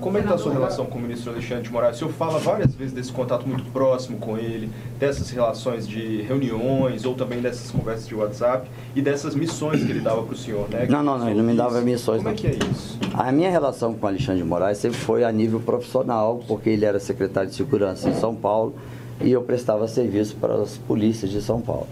Como 0.00 0.16
é 0.16 0.20
que 0.20 0.26
está 0.26 0.34
a 0.34 0.38
sua 0.38 0.52
relação 0.52 0.86
com 0.86 0.98
o 0.98 1.02
ministro 1.02 1.32
Alexandre 1.32 1.64
de 1.64 1.70
Moraes? 1.70 1.96
O 1.96 1.98
senhor 1.98 2.12
fala 2.12 2.38
várias 2.38 2.74
vezes 2.74 2.92
desse 2.92 3.12
contato 3.12 3.46
muito 3.46 3.64
próximo 3.72 4.18
com 4.18 4.36
ele, 4.36 4.70
dessas 4.98 5.30
relações 5.30 5.86
de 5.86 6.22
reuniões 6.22 7.04
ou 7.04 7.14
também 7.14 7.40
dessas 7.40 7.70
conversas 7.70 8.06
de 8.06 8.14
WhatsApp 8.14 8.68
e 8.94 9.02
dessas 9.02 9.34
missões 9.34 9.82
que 9.82 9.90
ele 9.90 10.00
dava 10.00 10.22
para 10.22 10.34
o 10.34 10.36
senhor, 10.36 10.68
né? 10.68 10.86
Não, 10.88 11.02
não, 11.02 11.18
não, 11.18 11.28
ele 11.28 11.38
não 11.38 11.44
me 11.44 11.54
dava 11.54 11.80
missões. 11.80 12.18
Como 12.18 12.28
é 12.28 12.32
não. 12.32 12.38
que 12.38 12.46
é 12.46 12.58
isso? 12.70 12.98
A 13.14 13.32
minha 13.32 13.50
relação 13.50 13.94
com 13.94 14.06
o 14.06 14.08
Alexandre 14.08 14.42
de 14.42 14.48
Moraes 14.48 14.78
sempre 14.78 14.98
foi 14.98 15.24
a 15.24 15.32
nível 15.32 15.60
profissional, 15.60 16.40
porque 16.46 16.70
ele 16.70 16.84
era 16.84 16.98
secretário 17.00 17.50
de 17.50 17.56
segurança 17.56 18.08
em 18.08 18.14
São 18.14 18.34
Paulo 18.34 18.74
e 19.20 19.32
eu 19.32 19.42
prestava 19.42 19.88
serviço 19.88 20.36
para 20.36 20.54
as 20.54 20.76
polícias 20.78 21.30
de 21.30 21.42
São 21.42 21.60
Paulo. 21.60 21.86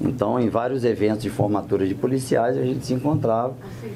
Então, 0.00 0.38
em 0.38 0.48
vários 0.48 0.84
eventos 0.84 1.22
de 1.22 1.30
formatura 1.30 1.86
de 1.86 1.94
policiais, 1.94 2.58
a 2.58 2.62
gente 2.62 2.84
se 2.84 2.92
encontrava 2.92 3.54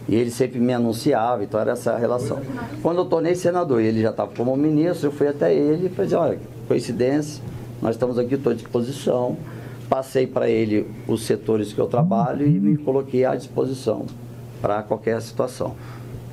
e 0.08 0.14
ele 0.14 0.30
sempre 0.30 0.58
me 0.58 0.72
anunciava, 0.72 1.44
então 1.44 1.60
era 1.60 1.72
essa 1.72 1.96
relação. 1.96 2.40
Quando 2.82 2.98
eu 2.98 3.04
tornei 3.04 3.34
senador 3.34 3.80
ele 3.80 4.00
já 4.00 4.10
estava 4.10 4.30
como 4.34 4.56
ministro, 4.56 5.08
eu 5.08 5.12
fui 5.12 5.28
até 5.28 5.54
ele 5.54 5.86
e 5.86 5.88
falei, 5.90 6.14
olha, 6.14 6.38
coincidência, 6.66 7.42
nós 7.82 7.96
estamos 7.96 8.18
aqui, 8.18 8.34
estou 8.34 8.52
à 8.52 8.54
disposição. 8.54 9.36
Passei 9.88 10.26
para 10.26 10.48
ele 10.48 10.86
os 11.08 11.24
setores 11.24 11.72
que 11.72 11.80
eu 11.80 11.86
trabalho 11.86 12.46
e 12.46 12.60
me 12.60 12.76
coloquei 12.76 13.24
à 13.24 13.34
disposição 13.34 14.06
para 14.60 14.82
qualquer 14.82 15.20
situação. 15.20 15.74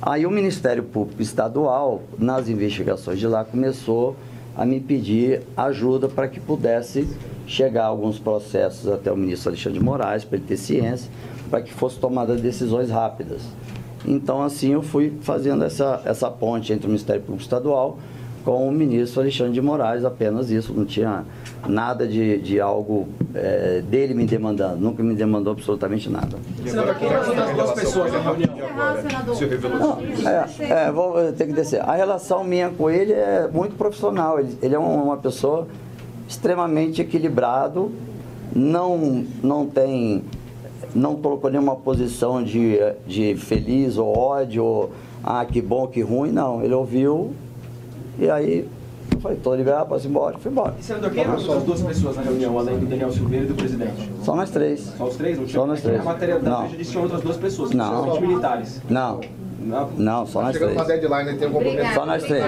Aí 0.00 0.24
o 0.24 0.30
Ministério 0.30 0.84
Público 0.84 1.20
Estadual, 1.20 2.02
nas 2.16 2.48
investigações 2.48 3.18
de 3.18 3.26
lá, 3.26 3.44
começou 3.44 4.10
a 4.10 4.14
me 4.64 4.80
pedir 4.80 5.42
ajuda 5.56 6.08
para 6.08 6.28
que 6.28 6.40
pudesse 6.40 7.08
chegar 7.46 7.86
alguns 7.86 8.18
processos 8.18 8.88
até 8.90 9.10
o 9.10 9.16
ministro 9.16 9.50
Alexandre 9.50 9.78
de 9.78 9.84
Moraes, 9.84 10.24
para 10.24 10.36
ele 10.36 10.46
ter 10.46 10.56
ciência, 10.56 11.10
para 11.48 11.62
que 11.62 11.72
fosse 11.72 11.98
tomada 11.98 12.36
decisões 12.36 12.90
rápidas. 12.90 13.42
Então, 14.06 14.42
assim, 14.42 14.72
eu 14.72 14.82
fui 14.82 15.12
fazendo 15.20 15.64
essa, 15.64 16.02
essa 16.04 16.30
ponte 16.30 16.72
entre 16.72 16.86
o 16.86 16.88
Ministério 16.88 17.22
Público 17.22 17.42
Estadual 17.42 17.98
com 18.48 18.66
o 18.66 18.72
ministro 18.72 19.20
Alexandre 19.20 19.52
de 19.52 19.60
Moraes, 19.60 20.06
apenas 20.06 20.50
isso, 20.50 20.72
não 20.72 20.86
tinha 20.86 21.22
nada 21.68 22.08
de, 22.08 22.38
de 22.38 22.58
algo 22.58 23.06
eh, 23.34 23.82
dele 23.90 24.14
me 24.14 24.24
demandando, 24.24 24.80
nunca 24.80 25.02
me 25.02 25.14
demandou 25.14 25.52
absolutamente 25.52 26.08
nada. 26.08 26.38
Senador, 26.64 26.94
quem 26.94 27.08
as 27.12 27.54
duas 27.54 27.72
pessoas 27.72 28.10
na 28.10 28.20
reunião 28.20 28.54
agora? 28.70 29.30
O 29.30 29.34
senhor 29.34 29.50
revelou 29.50 29.98
É, 30.24 30.64
é, 30.86 30.90
vou 30.90 31.30
ter 31.32 31.44
que 31.46 31.52
descer. 31.52 31.82
A 31.82 31.92
relação 31.94 32.42
minha 32.42 32.70
com 32.70 32.88
ele 32.88 33.12
é 33.12 33.46
muito 33.52 33.76
profissional. 33.76 34.40
Ele, 34.40 34.56
ele 34.62 34.74
é 34.74 34.78
um- 34.78 35.02
uma 35.04 35.18
pessoa 35.18 35.68
extremamente 36.26 37.02
equilibrado, 37.02 37.92
não, 38.56 39.26
não 39.42 39.66
tem, 39.66 40.24
não 40.94 41.16
colocou 41.16 41.50
nenhuma 41.50 41.76
posição 41.76 42.42
de, 42.42 42.78
de 43.06 43.36
feliz 43.36 43.98
ou 43.98 44.16
ódio, 44.16 44.64
ou, 44.64 44.90
ah, 45.22 45.44
que 45.44 45.60
bom, 45.60 45.86
que 45.86 46.00
ruim, 46.00 46.32
não. 46.32 46.62
Ele 46.64 46.72
ouviu 46.72 47.32
e 48.18 48.28
aí 48.30 48.68
eu 49.12 49.20
falei, 49.20 49.38
tô 49.38 49.54
liberado, 49.54 49.88
posso 49.88 50.06
ir 50.06 50.10
embora, 50.10 50.38
fui 50.38 50.50
embora. 50.50 50.74
E, 50.78 50.82
senador, 50.82 51.10
quem 51.10 51.22
eram 51.22 51.34
as 51.34 51.44
outras 51.44 51.64
duas 51.64 51.82
pessoas 51.82 52.16
na 52.16 52.22
reunião, 52.22 52.58
além 52.58 52.78
do 52.78 52.86
Daniel 52.86 53.10
Silveira 53.10 53.44
e 53.44 53.48
do 53.48 53.54
presidente? 53.54 54.10
Só 54.22 54.36
nós 54.36 54.50
três. 54.50 54.80
Só 54.96 55.04
os 55.06 55.16
três? 55.16 55.38
Não 55.38 55.46
tinha 55.46 55.60
Só 55.60 55.66
nós 55.66 55.80
três. 55.80 56.00
A 56.00 56.04
matéria 56.04 56.38
da 56.38 56.50
Não. 56.50 56.68
Tinha 56.68 57.02
outras 57.02 57.22
duas 57.22 57.36
pessoas, 57.36 57.70
Não. 57.72 58.20
militares. 58.20 58.82
Não. 58.88 59.20
Não? 59.58 59.90
Não, 59.90 60.26
só 60.26 60.42
nós 60.42 60.52
Chegando 60.52 60.84
três. 60.84 61.00
deadline, 61.00 61.38
tem 61.38 61.48
um. 61.48 61.94
Só 61.94 62.06
nós 62.06 62.22
três. 62.22 62.44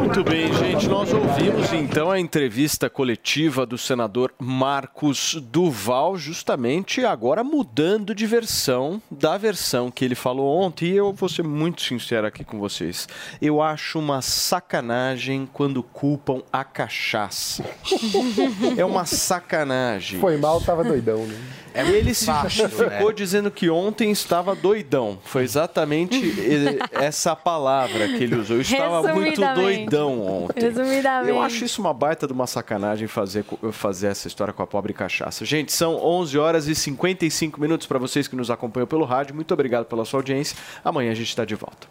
Muito 0.00 0.24
bem, 0.24 0.52
gente. 0.52 0.88
Nós 0.88 1.12
ouvimos 1.12 1.72
então 1.72 2.10
a 2.10 2.20
entrevista 2.20 2.90
coletiva 2.90 3.64
do 3.64 3.78
senador 3.78 4.32
Marcos 4.38 5.36
Duval, 5.50 6.16
justamente 6.16 7.04
agora 7.04 7.42
mudando 7.42 8.14
de 8.14 8.26
versão 8.26 9.00
da 9.10 9.38
versão 9.38 9.90
que 9.90 10.04
ele 10.04 10.14
falou 10.14 10.60
ontem. 10.60 10.90
E 10.90 10.96
eu 10.96 11.12
vou 11.12 11.28
ser 11.28 11.42
muito 11.42 11.82
sincero 11.82 12.26
aqui 12.26 12.44
com 12.44 12.58
vocês. 12.58 13.08
Eu 13.40 13.62
acho 13.62 13.98
uma 13.98 14.20
sacanagem 14.20 15.48
quando 15.52 15.82
culpam 15.82 16.42
a 16.52 16.64
cachaça. 16.64 17.64
É 18.76 18.84
uma 18.84 19.04
sacanagem. 19.04 20.20
Foi 20.20 20.36
mal, 20.36 20.60
tava 20.60 20.84
doidão, 20.84 21.26
né? 21.26 21.36
É 21.74 21.82
ele 21.88 22.14
se 22.14 22.26
justificou 22.26 23.08
né? 23.08 23.14
dizendo 23.14 23.50
que 23.50 23.70
ontem 23.70 24.10
estava 24.10 24.54
doidão. 24.54 25.18
Foi 25.24 25.42
exatamente 25.42 26.34
essa 26.92 27.34
palavra 27.36 28.08
que 28.08 28.24
ele 28.24 28.36
usou. 28.36 28.56
Eu 28.56 28.62
estava 28.62 29.14
muito 29.14 29.40
doidão 29.54 30.20
ontem. 30.20 30.60
Resumidamente. 30.60 31.30
Eu 31.30 31.40
acho 31.40 31.64
isso 31.64 31.80
uma 31.80 31.94
baita 31.94 32.26
de 32.26 32.32
uma 32.32 32.46
sacanagem 32.46 33.06
fazer, 33.06 33.44
fazer 33.72 34.08
essa 34.08 34.28
história 34.28 34.52
com 34.52 34.62
a 34.62 34.66
pobre 34.66 34.92
cachaça. 34.92 35.44
Gente, 35.44 35.72
são 35.72 35.96
11 35.96 36.38
horas 36.38 36.66
e 36.68 36.74
55 36.74 37.60
minutos 37.60 37.86
para 37.86 37.98
vocês 37.98 38.26
que 38.26 38.36
nos 38.36 38.50
acompanham 38.50 38.86
pelo 38.86 39.04
rádio. 39.04 39.34
Muito 39.34 39.52
obrigado 39.52 39.84
pela 39.84 40.04
sua 40.04 40.20
audiência. 40.20 40.56
Amanhã 40.84 41.12
a 41.12 41.14
gente 41.14 41.28
está 41.28 41.44
de 41.44 41.54
volta. 41.54 41.86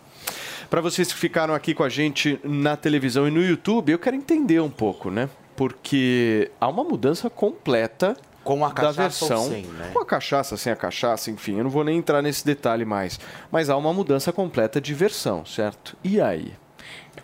Para 0.69 0.81
vocês 0.81 1.11
que 1.11 1.18
ficaram 1.18 1.56
aqui 1.56 1.73
com 1.73 1.84
a 1.84 1.89
gente 1.89 2.39
na 2.43 2.77
televisão 2.77 3.27
e 3.27 3.31
no 3.31 3.41
YouTube, 3.41 3.91
eu 3.91 3.97
quero 3.97 4.15
entender 4.15 4.60
um 4.60 4.69
pouco, 4.69 5.10
né? 5.10 5.27
Porque 5.56 6.51
há 6.61 6.68
uma 6.68 6.84
mudança 6.84 7.27
completa 7.27 8.15
Com 8.57 8.65
a 8.65 8.69
da 8.69 8.73
cachaça 8.73 9.26
ou 9.26 9.30
versão. 9.30 9.49
sem, 9.49 9.63
né? 9.65 9.91
Com 9.93 9.99
a 10.01 10.05
cachaça, 10.05 10.57
sem 10.57 10.73
a 10.73 10.76
cachaça, 10.76 11.30
enfim, 11.30 11.57
eu 11.57 11.63
não 11.63 11.69
vou 11.71 11.84
nem 11.84 11.97
entrar 11.97 12.21
nesse 12.21 12.45
detalhe 12.45 12.85
mais. 12.85 13.19
Mas 13.51 13.69
há 13.69 13.77
uma 13.77 13.93
mudança 13.93 14.31
completa 14.34 14.81
de 14.81 14.93
versão, 14.93 15.45
certo? 15.45 15.95
E 16.03 16.19
aí? 16.19 16.53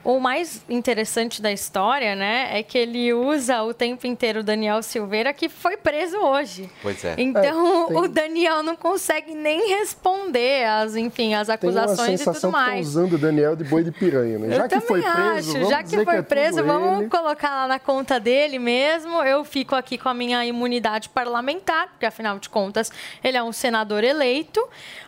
O 0.06 0.20
mais 0.20 0.64
interessante 0.70 1.42
da 1.42 1.52
história, 1.52 2.16
né, 2.16 2.50
é 2.58 2.62
que 2.62 2.78
ele 2.78 3.12
usa 3.12 3.64
o 3.64 3.74
tempo 3.74 4.06
inteiro 4.06 4.42
o 4.42 4.44
Daniel 4.44 4.84
Silveira, 4.84 5.34
que 5.34 5.50
foi 5.50 5.76
preso 5.78 6.16
hoje. 6.18 6.70
Pois 6.82 7.04
é. 7.04 7.16
Então, 7.18 7.84
É, 7.86 7.88
tem- 7.88 7.98
o 7.98 8.08
Daniel 8.08 8.62
não 8.62 8.76
consegue 8.76 9.34
nem 9.34 9.68
responder 9.80 10.64
as, 10.66 10.96
enfim, 10.96 11.34
uma 11.34 11.42
acusações 11.42 12.00
e 12.00 12.18
sensação 12.20 12.34
tudo 12.34 12.42
que 12.42 12.48
estão 12.48 12.52
mais. 12.52 12.88
usando 12.88 13.14
o 13.14 13.18
Daniel 13.18 13.56
de 13.56 13.64
boi 13.64 13.84
de 13.84 13.92
piranha, 13.92 14.38
né? 14.38 14.48
Eu 14.48 14.58
Já 14.60 14.68
que 14.68 14.80
foi 14.82 15.02
preso, 15.02 15.18
acho, 15.18 15.52
vamos 15.54 15.70
já 15.70 15.78
que 15.80 15.84
dizer 15.86 16.06
foi 16.06 16.14
é 16.14 16.18
tudo 16.18 16.28
preso, 16.28 16.64
vamos 16.64 17.00
ele. 17.02 17.10
colocar 17.10 17.50
lá 17.50 17.68
na 17.68 17.80
conta 17.80 18.20
dele 18.20 18.60
mesmo. 18.60 19.24
Eu 19.24 19.44
fico 19.44 19.74
aqui 19.74 19.98
com 19.98 20.08
a 20.08 20.14
minha 20.14 20.46
imunidade 20.46 21.10
parlamentar, 21.10 21.88
porque 21.90 22.06
afinal 22.06 22.38
de 22.38 22.48
contas 22.48 22.92
ele 23.24 23.38
é 23.38 23.44
um 23.44 23.52
senador 23.52 24.04
eleito. 24.04 24.64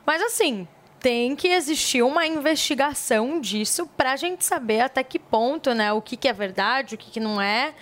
Mas 0.06 0.24
assim, 0.24 0.68
tem 1.00 1.36
que 1.36 1.48
existir 1.48 2.02
uma 2.02 2.26
investigação 2.26 3.40
disso 3.40 3.88
para 3.98 4.14
a 4.14 4.16
gente 4.16 4.44
saber 4.44 4.82
até 4.82 5.04
que 5.04 5.20
ponto, 5.20 5.74
né, 5.74 5.92
o 5.94 6.02
que, 6.02 6.18
que 6.18 6.28
é 6.28 6.34
verdade, 6.34 6.96
o 6.96 6.98
que, 6.98 7.12
que 7.12 7.20
não 7.20 7.42
é. 7.42 7.74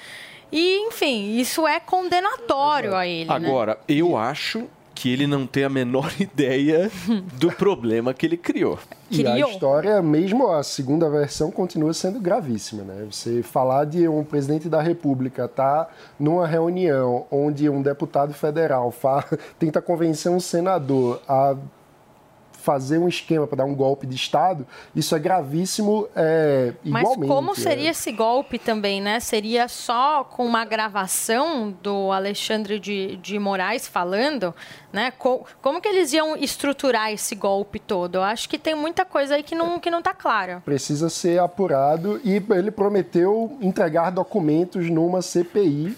E, 0.52 0.78
enfim, 0.88 1.38
isso 1.38 1.68
é 1.68 1.80
condenatório 1.80 2.96
a 2.96 3.06
ele. 3.06 3.30
né? 3.30 3.36
Agora, 3.36 3.80
eu 3.88 4.16
acho 4.16 4.68
que 4.96 5.12
ele 5.12 5.28
não 5.28 5.46
tem 5.46 5.66
a 5.66 5.70
menor 5.70 6.10
ideia 6.18 6.90
do 7.34 7.52
problema 7.52 8.14
que 8.14 8.26
ele 8.26 8.38
criou. 8.38 8.80
E 9.12 9.28
a 9.28 9.38
história, 9.38 10.02
mesmo 10.02 10.50
a 10.50 10.64
segunda 10.64 11.10
versão, 11.10 11.52
continua 11.52 11.94
sendo 11.94 12.20
gravíssima, 12.20 12.84
né? 12.84 13.06
Você 13.12 13.44
falar 13.44 13.86
de 13.86 14.08
um 14.08 14.24
presidente 14.24 14.70
da 14.70 14.82
República 14.82 15.46
estar 15.46 15.86
tá 15.86 15.92
numa 16.18 16.48
reunião 16.48 17.26
onde 17.30 17.70
um 17.70 17.82
deputado 17.82 18.34
federal 18.34 18.90
fala, 18.90 19.26
tenta 19.60 19.82
convencer 19.82 20.32
um 20.32 20.40
senador 20.40 21.22
a 21.28 21.56
fazer 22.66 22.98
um 22.98 23.08
esquema 23.08 23.46
para 23.46 23.58
dar 23.58 23.66
um 23.66 23.76
golpe 23.76 24.08
de 24.08 24.16
Estado, 24.16 24.66
isso 24.96 25.16
é 25.16 25.20
gravíssimo 25.20 26.08
é, 26.16 26.74
igualmente. 26.84 27.20
Mas 27.20 27.28
como 27.28 27.52
é. 27.52 27.56
seria 27.56 27.92
esse 27.92 28.12
golpe 28.12 28.58
também, 28.58 29.00
né? 29.00 29.20
Seria 29.20 29.68
só 29.68 30.24
com 30.24 30.44
uma 30.44 30.66
gravação 30.66 31.72
do 31.84 32.12
Alexandre 32.12 32.80
de, 32.80 33.18
de 33.18 33.38
Moraes 33.38 33.88
falando, 33.88 34.54
né? 34.92 35.12
Co 35.12 35.46
como 35.62 35.80
que 35.80 35.88
eles 35.88 36.12
iam 36.12 36.36
estruturar 36.36 37.12
esse 37.12 37.36
golpe 37.36 37.78
todo? 37.78 38.16
Eu 38.16 38.24
acho 38.24 38.50
que 38.50 38.58
tem 38.58 38.74
muita 38.74 39.06
coisa 39.06 39.36
aí 39.36 39.44
que 39.44 39.54
não, 39.54 39.80
que 39.80 39.92
não 39.92 40.02
tá 40.02 40.14
clara. 40.14 40.64
Precisa 40.66 41.08
ser 41.08 41.40
apurado 41.40 42.20
e 42.24 42.44
ele 42.50 42.72
prometeu 42.72 43.56
entregar 43.62 44.10
documentos 44.10 44.90
numa 44.90 45.22
CPI. 45.22 45.96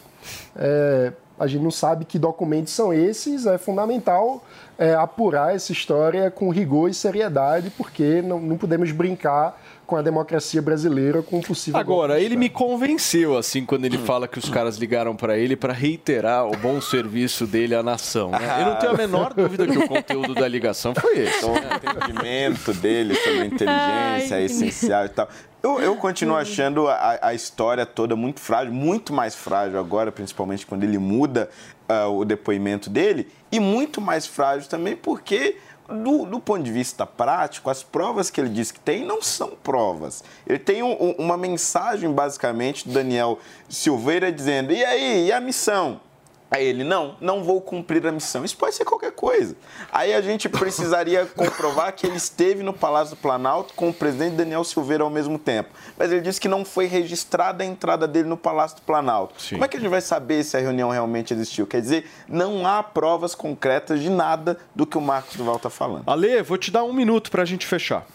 É, 0.54 1.14
a 1.40 1.48
gente 1.48 1.62
não 1.62 1.72
sabe 1.72 2.06
que 2.06 2.18
documentos 2.18 2.74
são 2.74 2.94
esses, 2.94 3.46
é 3.46 3.58
fundamental 3.58 4.44
é, 4.78 4.94
apurar 4.94 5.56
essa 5.56 5.72
história 5.72 6.32
com 6.32 6.50
rigor 6.50 6.90
e 6.90 6.94
seriedade, 6.94 7.70
porque 7.72 8.22
não, 8.22 8.40
não 8.40 8.58
podemos 8.58 8.92
brincar 8.92 9.60
com 9.88 9.96
a 9.96 10.02
democracia 10.02 10.62
brasileira 10.62 11.24
com 11.24 11.38
um 11.38 11.42
possível. 11.42 11.80
Agora, 11.80 12.20
ele 12.20 12.36
me 12.36 12.50
convenceu, 12.50 13.38
assim, 13.38 13.66
quando 13.66 13.86
ele 13.86 13.98
fala 13.98 14.28
que 14.28 14.38
os 14.38 14.50
caras 14.50 14.78
ligaram 14.78 15.16
para 15.16 15.38
ele 15.38 15.56
para 15.56 15.72
reiterar 15.72 16.46
o 16.46 16.52
bom 16.58 16.82
serviço 16.82 17.48
dele 17.48 17.74
à 17.74 17.82
nação. 17.82 18.30
Né? 18.30 18.40
Eu 18.60 18.66
não 18.66 18.76
tenho 18.76 18.92
a 18.92 18.98
menor 18.98 19.34
dúvida 19.34 19.66
que 19.66 19.78
o 19.78 19.88
conteúdo 19.88 20.36
da 20.36 20.48
ligação 20.48 20.94
foi 20.94 21.20
esse. 21.20 21.38
Então, 21.38 21.54
o 21.54 21.58
entendimento 21.58 22.74
dele 22.74 23.16
sobre 23.16 23.46
inteligência 23.46 24.36
é 24.36 24.44
essencial 24.44 25.06
e 25.06 25.10
tal. 25.10 25.30
Eu, 25.64 25.80
eu 25.80 25.96
continuo 25.96 26.36
achando 26.36 26.88
a, 26.88 27.20
a, 27.22 27.34
história 27.34 27.86
toda 27.86 28.16
muito 28.16 28.40
frágil, 28.40 28.74
muito 28.74 29.12
mais 29.14 29.36
frágil 29.36 29.80
agora, 29.80 30.12
principalmente 30.12 30.66
quando 30.66 30.84
ele 30.84 30.98
muda 30.98 31.50
uh, 31.90 32.10
o 32.12 32.24
depoimento 32.24 32.90
dele, 32.90 33.28
e 33.52 33.60
muito 33.60 34.00
mais 34.00 34.28
frágil 34.28 34.70
também 34.70 34.96
porque 34.96 35.58
do, 35.88 36.26
do, 36.26 36.40
ponto 36.40 36.64
de 36.64 36.72
vista 36.72 37.06
prático, 37.06 37.70
as 37.70 37.82
provas 37.82 38.30
que 38.30 38.42
ele 38.42 38.50
diz 38.50 38.72
que 38.72 38.80
tem 38.80 39.06
não 39.06 39.22
são 39.22 39.52
provas. 39.64 40.24
Ele 40.46 40.60
tem 40.60 40.84
um, 40.84 40.92
um, 40.92 41.12
uma 41.18 41.38
mensagem, 41.38 42.12
basicamente, 42.12 42.88
do 42.88 42.94
Daniel 42.94 43.40
Silveira 43.70 44.32
dizendo: 44.32 44.74
e 44.74 44.84
aí, 44.84 45.28
e 45.28 45.32
a 45.32 45.40
missão? 45.40 46.02
Aí 46.50 46.66
ele, 46.66 46.84
não, 46.84 47.18
não 47.20 47.44
vou 47.44 47.60
cumprir 47.60 48.06
a 48.08 48.12
missão. 48.12 48.46
Isso 48.46 48.56
pode 48.58 48.74
ser 48.74 48.86
qualquer 48.86 49.12
coisa. 49.12 49.56
Aí 49.92 50.14
a 50.14 50.22
gente 50.22 50.48
precisaria 50.48 51.26
comprovar 51.36 51.94
que 51.94 52.08
ele 52.08 52.16
esteve 52.16 52.64
no 52.64 52.74
Palácio 52.74 53.16
do 53.16 53.20
Planalto 53.20 53.74
com 53.74 53.90
o 53.90 53.94
presidente 53.94 54.36
Daniel 54.36 54.64
Silveira 54.64 55.04
ao 55.04 55.10
mesmo 55.10 55.38
tempo. 55.38 55.70
Mas 55.98 56.12
ele 56.12 56.22
disse 56.22 56.40
que 56.40 56.48
não 56.48 56.64
foi 56.64 56.86
registrada 56.86 57.64
a 57.64 57.66
entrada 57.66 58.08
dele 58.08 58.30
no 58.30 58.38
Palácio 58.38 58.78
do 58.78 58.84
Planalto. 58.84 59.42
Sim. 59.42 59.56
Como 59.56 59.66
é 59.66 59.68
que 59.68 59.76
a 59.76 59.80
gente 59.80 59.90
vai 59.90 60.02
saber 60.02 60.44
se 60.44 60.56
a 60.56 60.60
reunião 60.60 60.90
realmente 60.90 61.34
existiu? 61.34 61.68
Quer 61.68 61.82
dizer, 61.82 62.10
não 62.30 62.66
há 62.66 62.82
provas 62.82 63.36
concretas 63.36 64.00
de 64.00 64.10
nada 64.10 64.58
do 64.74 64.86
que 64.86 64.98
o 64.98 65.02
Marcos 65.02 65.36
Duval 65.36 65.58
está 65.58 65.70
falando. 65.70 66.04
Ale, 66.08 66.42
vou 66.44 66.58
te 66.58 66.72
dar 66.72 66.84
um 66.86 66.94
minuto 66.94 67.30
para 67.30 67.42
a 67.42 67.46
gente 67.46 67.66
fechar. 67.66 68.06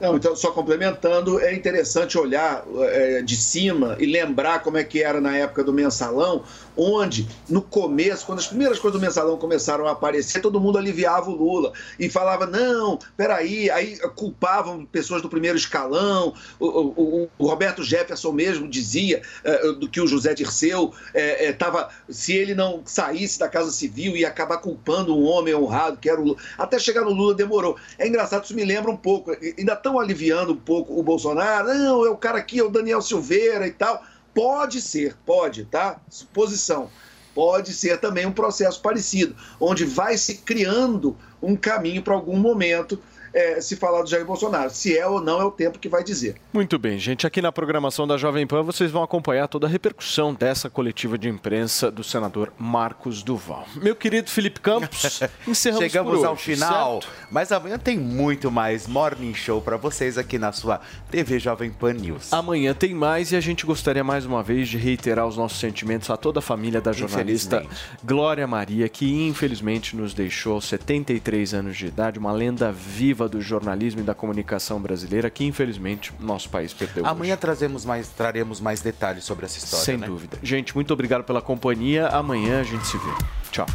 Não, 0.00 0.16
então, 0.16 0.34
só 0.34 0.50
complementando, 0.50 1.40
é 1.40 1.54
interessante 1.54 2.18
olhar 2.18 2.64
é, 2.78 3.22
de 3.22 3.36
cima 3.36 3.96
e 3.98 4.06
lembrar 4.06 4.62
como 4.62 4.76
é 4.76 4.84
que 4.84 5.02
era 5.02 5.20
na 5.20 5.36
época 5.36 5.62
do 5.62 5.72
mensalão, 5.72 6.42
onde, 6.76 7.28
no 7.48 7.62
começo, 7.62 8.26
quando 8.26 8.38
as 8.38 8.46
primeiras 8.46 8.78
coisas 8.78 8.98
do 8.98 9.04
mensalão 9.04 9.36
começaram 9.36 9.86
a 9.86 9.92
aparecer, 9.92 10.40
todo 10.40 10.60
mundo 10.60 10.78
aliviava 10.78 11.30
o 11.30 11.34
Lula 11.34 11.72
e 11.98 12.08
falava: 12.08 12.46
não, 12.46 12.98
peraí, 13.16 13.70
aí 13.70 13.98
culpavam 14.14 14.84
pessoas 14.84 15.22
do 15.22 15.28
primeiro 15.28 15.56
escalão. 15.56 16.34
O, 16.58 16.66
o, 16.66 17.30
o 17.38 17.46
Roberto 17.46 17.82
Jefferson 17.82 18.32
mesmo 18.32 18.68
dizia 18.68 19.22
é, 19.42 19.72
do 19.72 19.88
que 19.88 20.00
o 20.00 20.06
José 20.06 20.34
Dirceu 20.34 20.92
estava, 21.14 21.88
é, 22.08 22.12
se 22.12 22.32
ele 22.32 22.54
não 22.54 22.82
saísse 22.84 23.38
da 23.38 23.48
Casa 23.48 23.70
Civil, 23.70 24.16
ia 24.16 24.28
acabar 24.28 24.58
culpando 24.58 25.16
um 25.16 25.24
homem 25.24 25.54
honrado, 25.54 25.98
que 25.98 26.08
era 26.08 26.20
o 26.20 26.24
Lula. 26.24 26.38
Até 26.58 26.78
chegar 26.78 27.02
no 27.02 27.12
Lula 27.12 27.34
demorou. 27.34 27.76
É 27.98 28.06
engraçado, 28.06 28.44
isso 28.44 28.54
me 28.54 28.64
lembra 28.64 28.90
um 28.90 28.96
pouco. 28.96 29.30
Ainda 29.30 29.74
estão 29.74 29.98
aliviando 29.98 30.52
um 30.52 30.56
pouco 30.56 30.98
o 30.98 31.02
Bolsonaro. 31.02 31.68
Não, 31.68 32.04
é 32.04 32.10
o 32.10 32.16
cara 32.16 32.38
aqui, 32.38 32.58
é 32.58 32.64
o 32.64 32.70
Daniel 32.70 33.02
Silveira 33.02 33.66
e 33.66 33.72
tal. 33.72 34.02
Pode 34.34 34.80
ser, 34.82 35.16
pode, 35.24 35.64
tá? 35.64 36.00
Suposição. 36.10 36.90
Pode 37.34 37.72
ser 37.72 37.98
também 38.00 38.26
um 38.26 38.32
processo 38.32 38.80
parecido, 38.80 39.34
onde 39.58 39.84
vai 39.84 40.16
se 40.16 40.36
criando 40.36 41.16
um 41.42 41.56
caminho 41.56 42.02
para 42.02 42.14
algum 42.14 42.36
momento 42.36 43.00
é, 43.34 43.60
se 43.60 43.74
falar 43.74 44.02
do 44.02 44.08
Jair 44.08 44.24
Bolsonaro. 44.24 44.70
Se 44.70 44.96
é 44.96 45.06
ou 45.06 45.20
não 45.20 45.40
é 45.40 45.44
o 45.44 45.50
tempo 45.50 45.78
que 45.78 45.88
vai 45.88 46.04
dizer. 46.04 46.36
Muito 46.52 46.78
bem, 46.78 46.98
gente. 46.98 47.26
Aqui 47.26 47.42
na 47.42 47.50
programação 47.50 48.06
da 48.06 48.16
Jovem 48.16 48.46
Pan 48.46 48.62
vocês 48.62 48.90
vão 48.90 49.02
acompanhar 49.02 49.48
toda 49.48 49.66
a 49.66 49.70
repercussão 49.70 50.32
dessa 50.32 50.70
coletiva 50.70 51.18
de 51.18 51.28
imprensa 51.28 51.90
do 51.90 52.04
senador 52.04 52.52
Marcos 52.56 53.22
Duval. 53.22 53.66
Meu 53.74 53.96
querido 53.96 54.30
Felipe 54.30 54.60
Campos, 54.60 55.20
encerramos 55.46 55.84
Chegamos 55.84 56.18
por 56.18 56.26
ao 56.26 56.32
hoje, 56.34 56.42
final, 56.42 57.02
certo? 57.02 57.12
mas 57.30 57.50
amanhã 57.50 57.78
tem 57.78 57.98
muito 57.98 58.50
mais 58.50 58.86
Morning 58.86 59.34
Show 59.34 59.60
para 59.60 59.76
vocês 59.76 60.16
aqui 60.16 60.38
na 60.38 60.52
sua 60.52 60.80
TV 61.10 61.40
Jovem 61.40 61.70
Pan 61.70 61.94
News. 61.94 62.32
Amanhã 62.32 62.72
tem 62.72 62.94
mais 62.94 63.32
e 63.32 63.36
a 63.36 63.40
gente 63.40 63.66
gostaria 63.66 64.04
mais 64.04 64.24
uma 64.24 64.42
vez 64.42 64.68
de 64.68 64.78
reiterar 64.78 65.26
os 65.26 65.36
nossos 65.36 65.58
sentimentos 65.58 66.08
a 66.10 66.16
toda 66.16 66.38
a 66.38 66.42
família 66.42 66.80
da 66.80 66.92
jornalista 66.92 67.66
Glória 68.04 68.46
Maria, 68.46 68.88
que 68.88 69.26
infelizmente 69.26 69.96
nos 69.96 70.14
deixou 70.14 70.54
aos 70.54 70.66
73 70.66 71.54
anos 71.54 71.76
de 71.76 71.86
idade, 71.86 72.18
uma 72.18 72.32
lenda 72.32 72.70
viva 72.70 73.23
do 73.28 73.40
jornalismo 73.40 74.00
e 74.00 74.04
da 74.04 74.14
comunicação 74.14 74.80
brasileira 74.80 75.30
que 75.30 75.44
infelizmente 75.44 76.12
nosso 76.20 76.48
país 76.48 76.72
perdeu. 76.72 77.06
Amanhã 77.06 77.36
trazemos 77.36 77.84
mais, 77.84 78.08
traremos 78.08 78.60
mais 78.60 78.80
detalhes 78.80 79.24
sobre 79.24 79.46
essa 79.46 79.58
história. 79.58 79.84
Sem 79.84 79.96
né? 79.96 80.06
dúvida. 80.06 80.38
Gente, 80.42 80.74
muito 80.74 80.92
obrigado 80.92 81.24
pela 81.24 81.42
companhia. 81.42 82.08
Amanhã 82.08 82.60
a 82.60 82.64
gente 82.64 82.86
se 82.86 82.96
vê. 82.98 83.10
Tchau. 83.50 83.66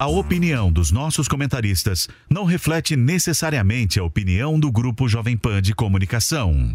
A 0.00 0.06
opinião 0.06 0.72
dos 0.72 0.90
nossos 0.90 1.28
comentaristas 1.28 2.08
não 2.30 2.46
reflete 2.46 2.96
necessariamente 2.96 4.00
a 4.00 4.02
opinião 4.02 4.58
do 4.58 4.72
Grupo 4.72 5.06
Jovem 5.06 5.36
Pan 5.36 5.60
de 5.60 5.74
Comunicação. 5.74 6.74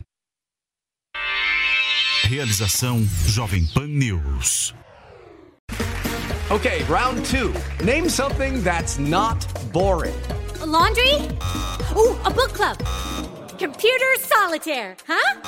Realização 2.22 3.04
Jovem 3.26 3.66
Pan 3.74 3.88
News. 3.88 4.76
Okay, 6.52 6.84
round 6.84 7.20
two. 7.26 7.52
Name 7.84 8.08
something 8.12 8.62
that's 8.62 9.00
not 9.00 9.44
boring. 9.74 10.14
A 10.62 10.66
laundry? 10.68 11.16
Ooh, 11.98 12.16
a 12.26 12.30
book 12.30 12.54
club. 12.54 12.78
Computer 13.58 14.20
solitaire, 14.20 14.96
huh? 15.08 15.42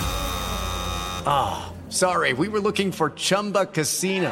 Ah, 1.27 1.71
sorry, 1.89 2.33
we 2.33 2.47
were 2.47 2.59
looking 2.59 2.91
for 2.91 3.11
Chumba 3.11 3.67
Casino. 3.67 4.31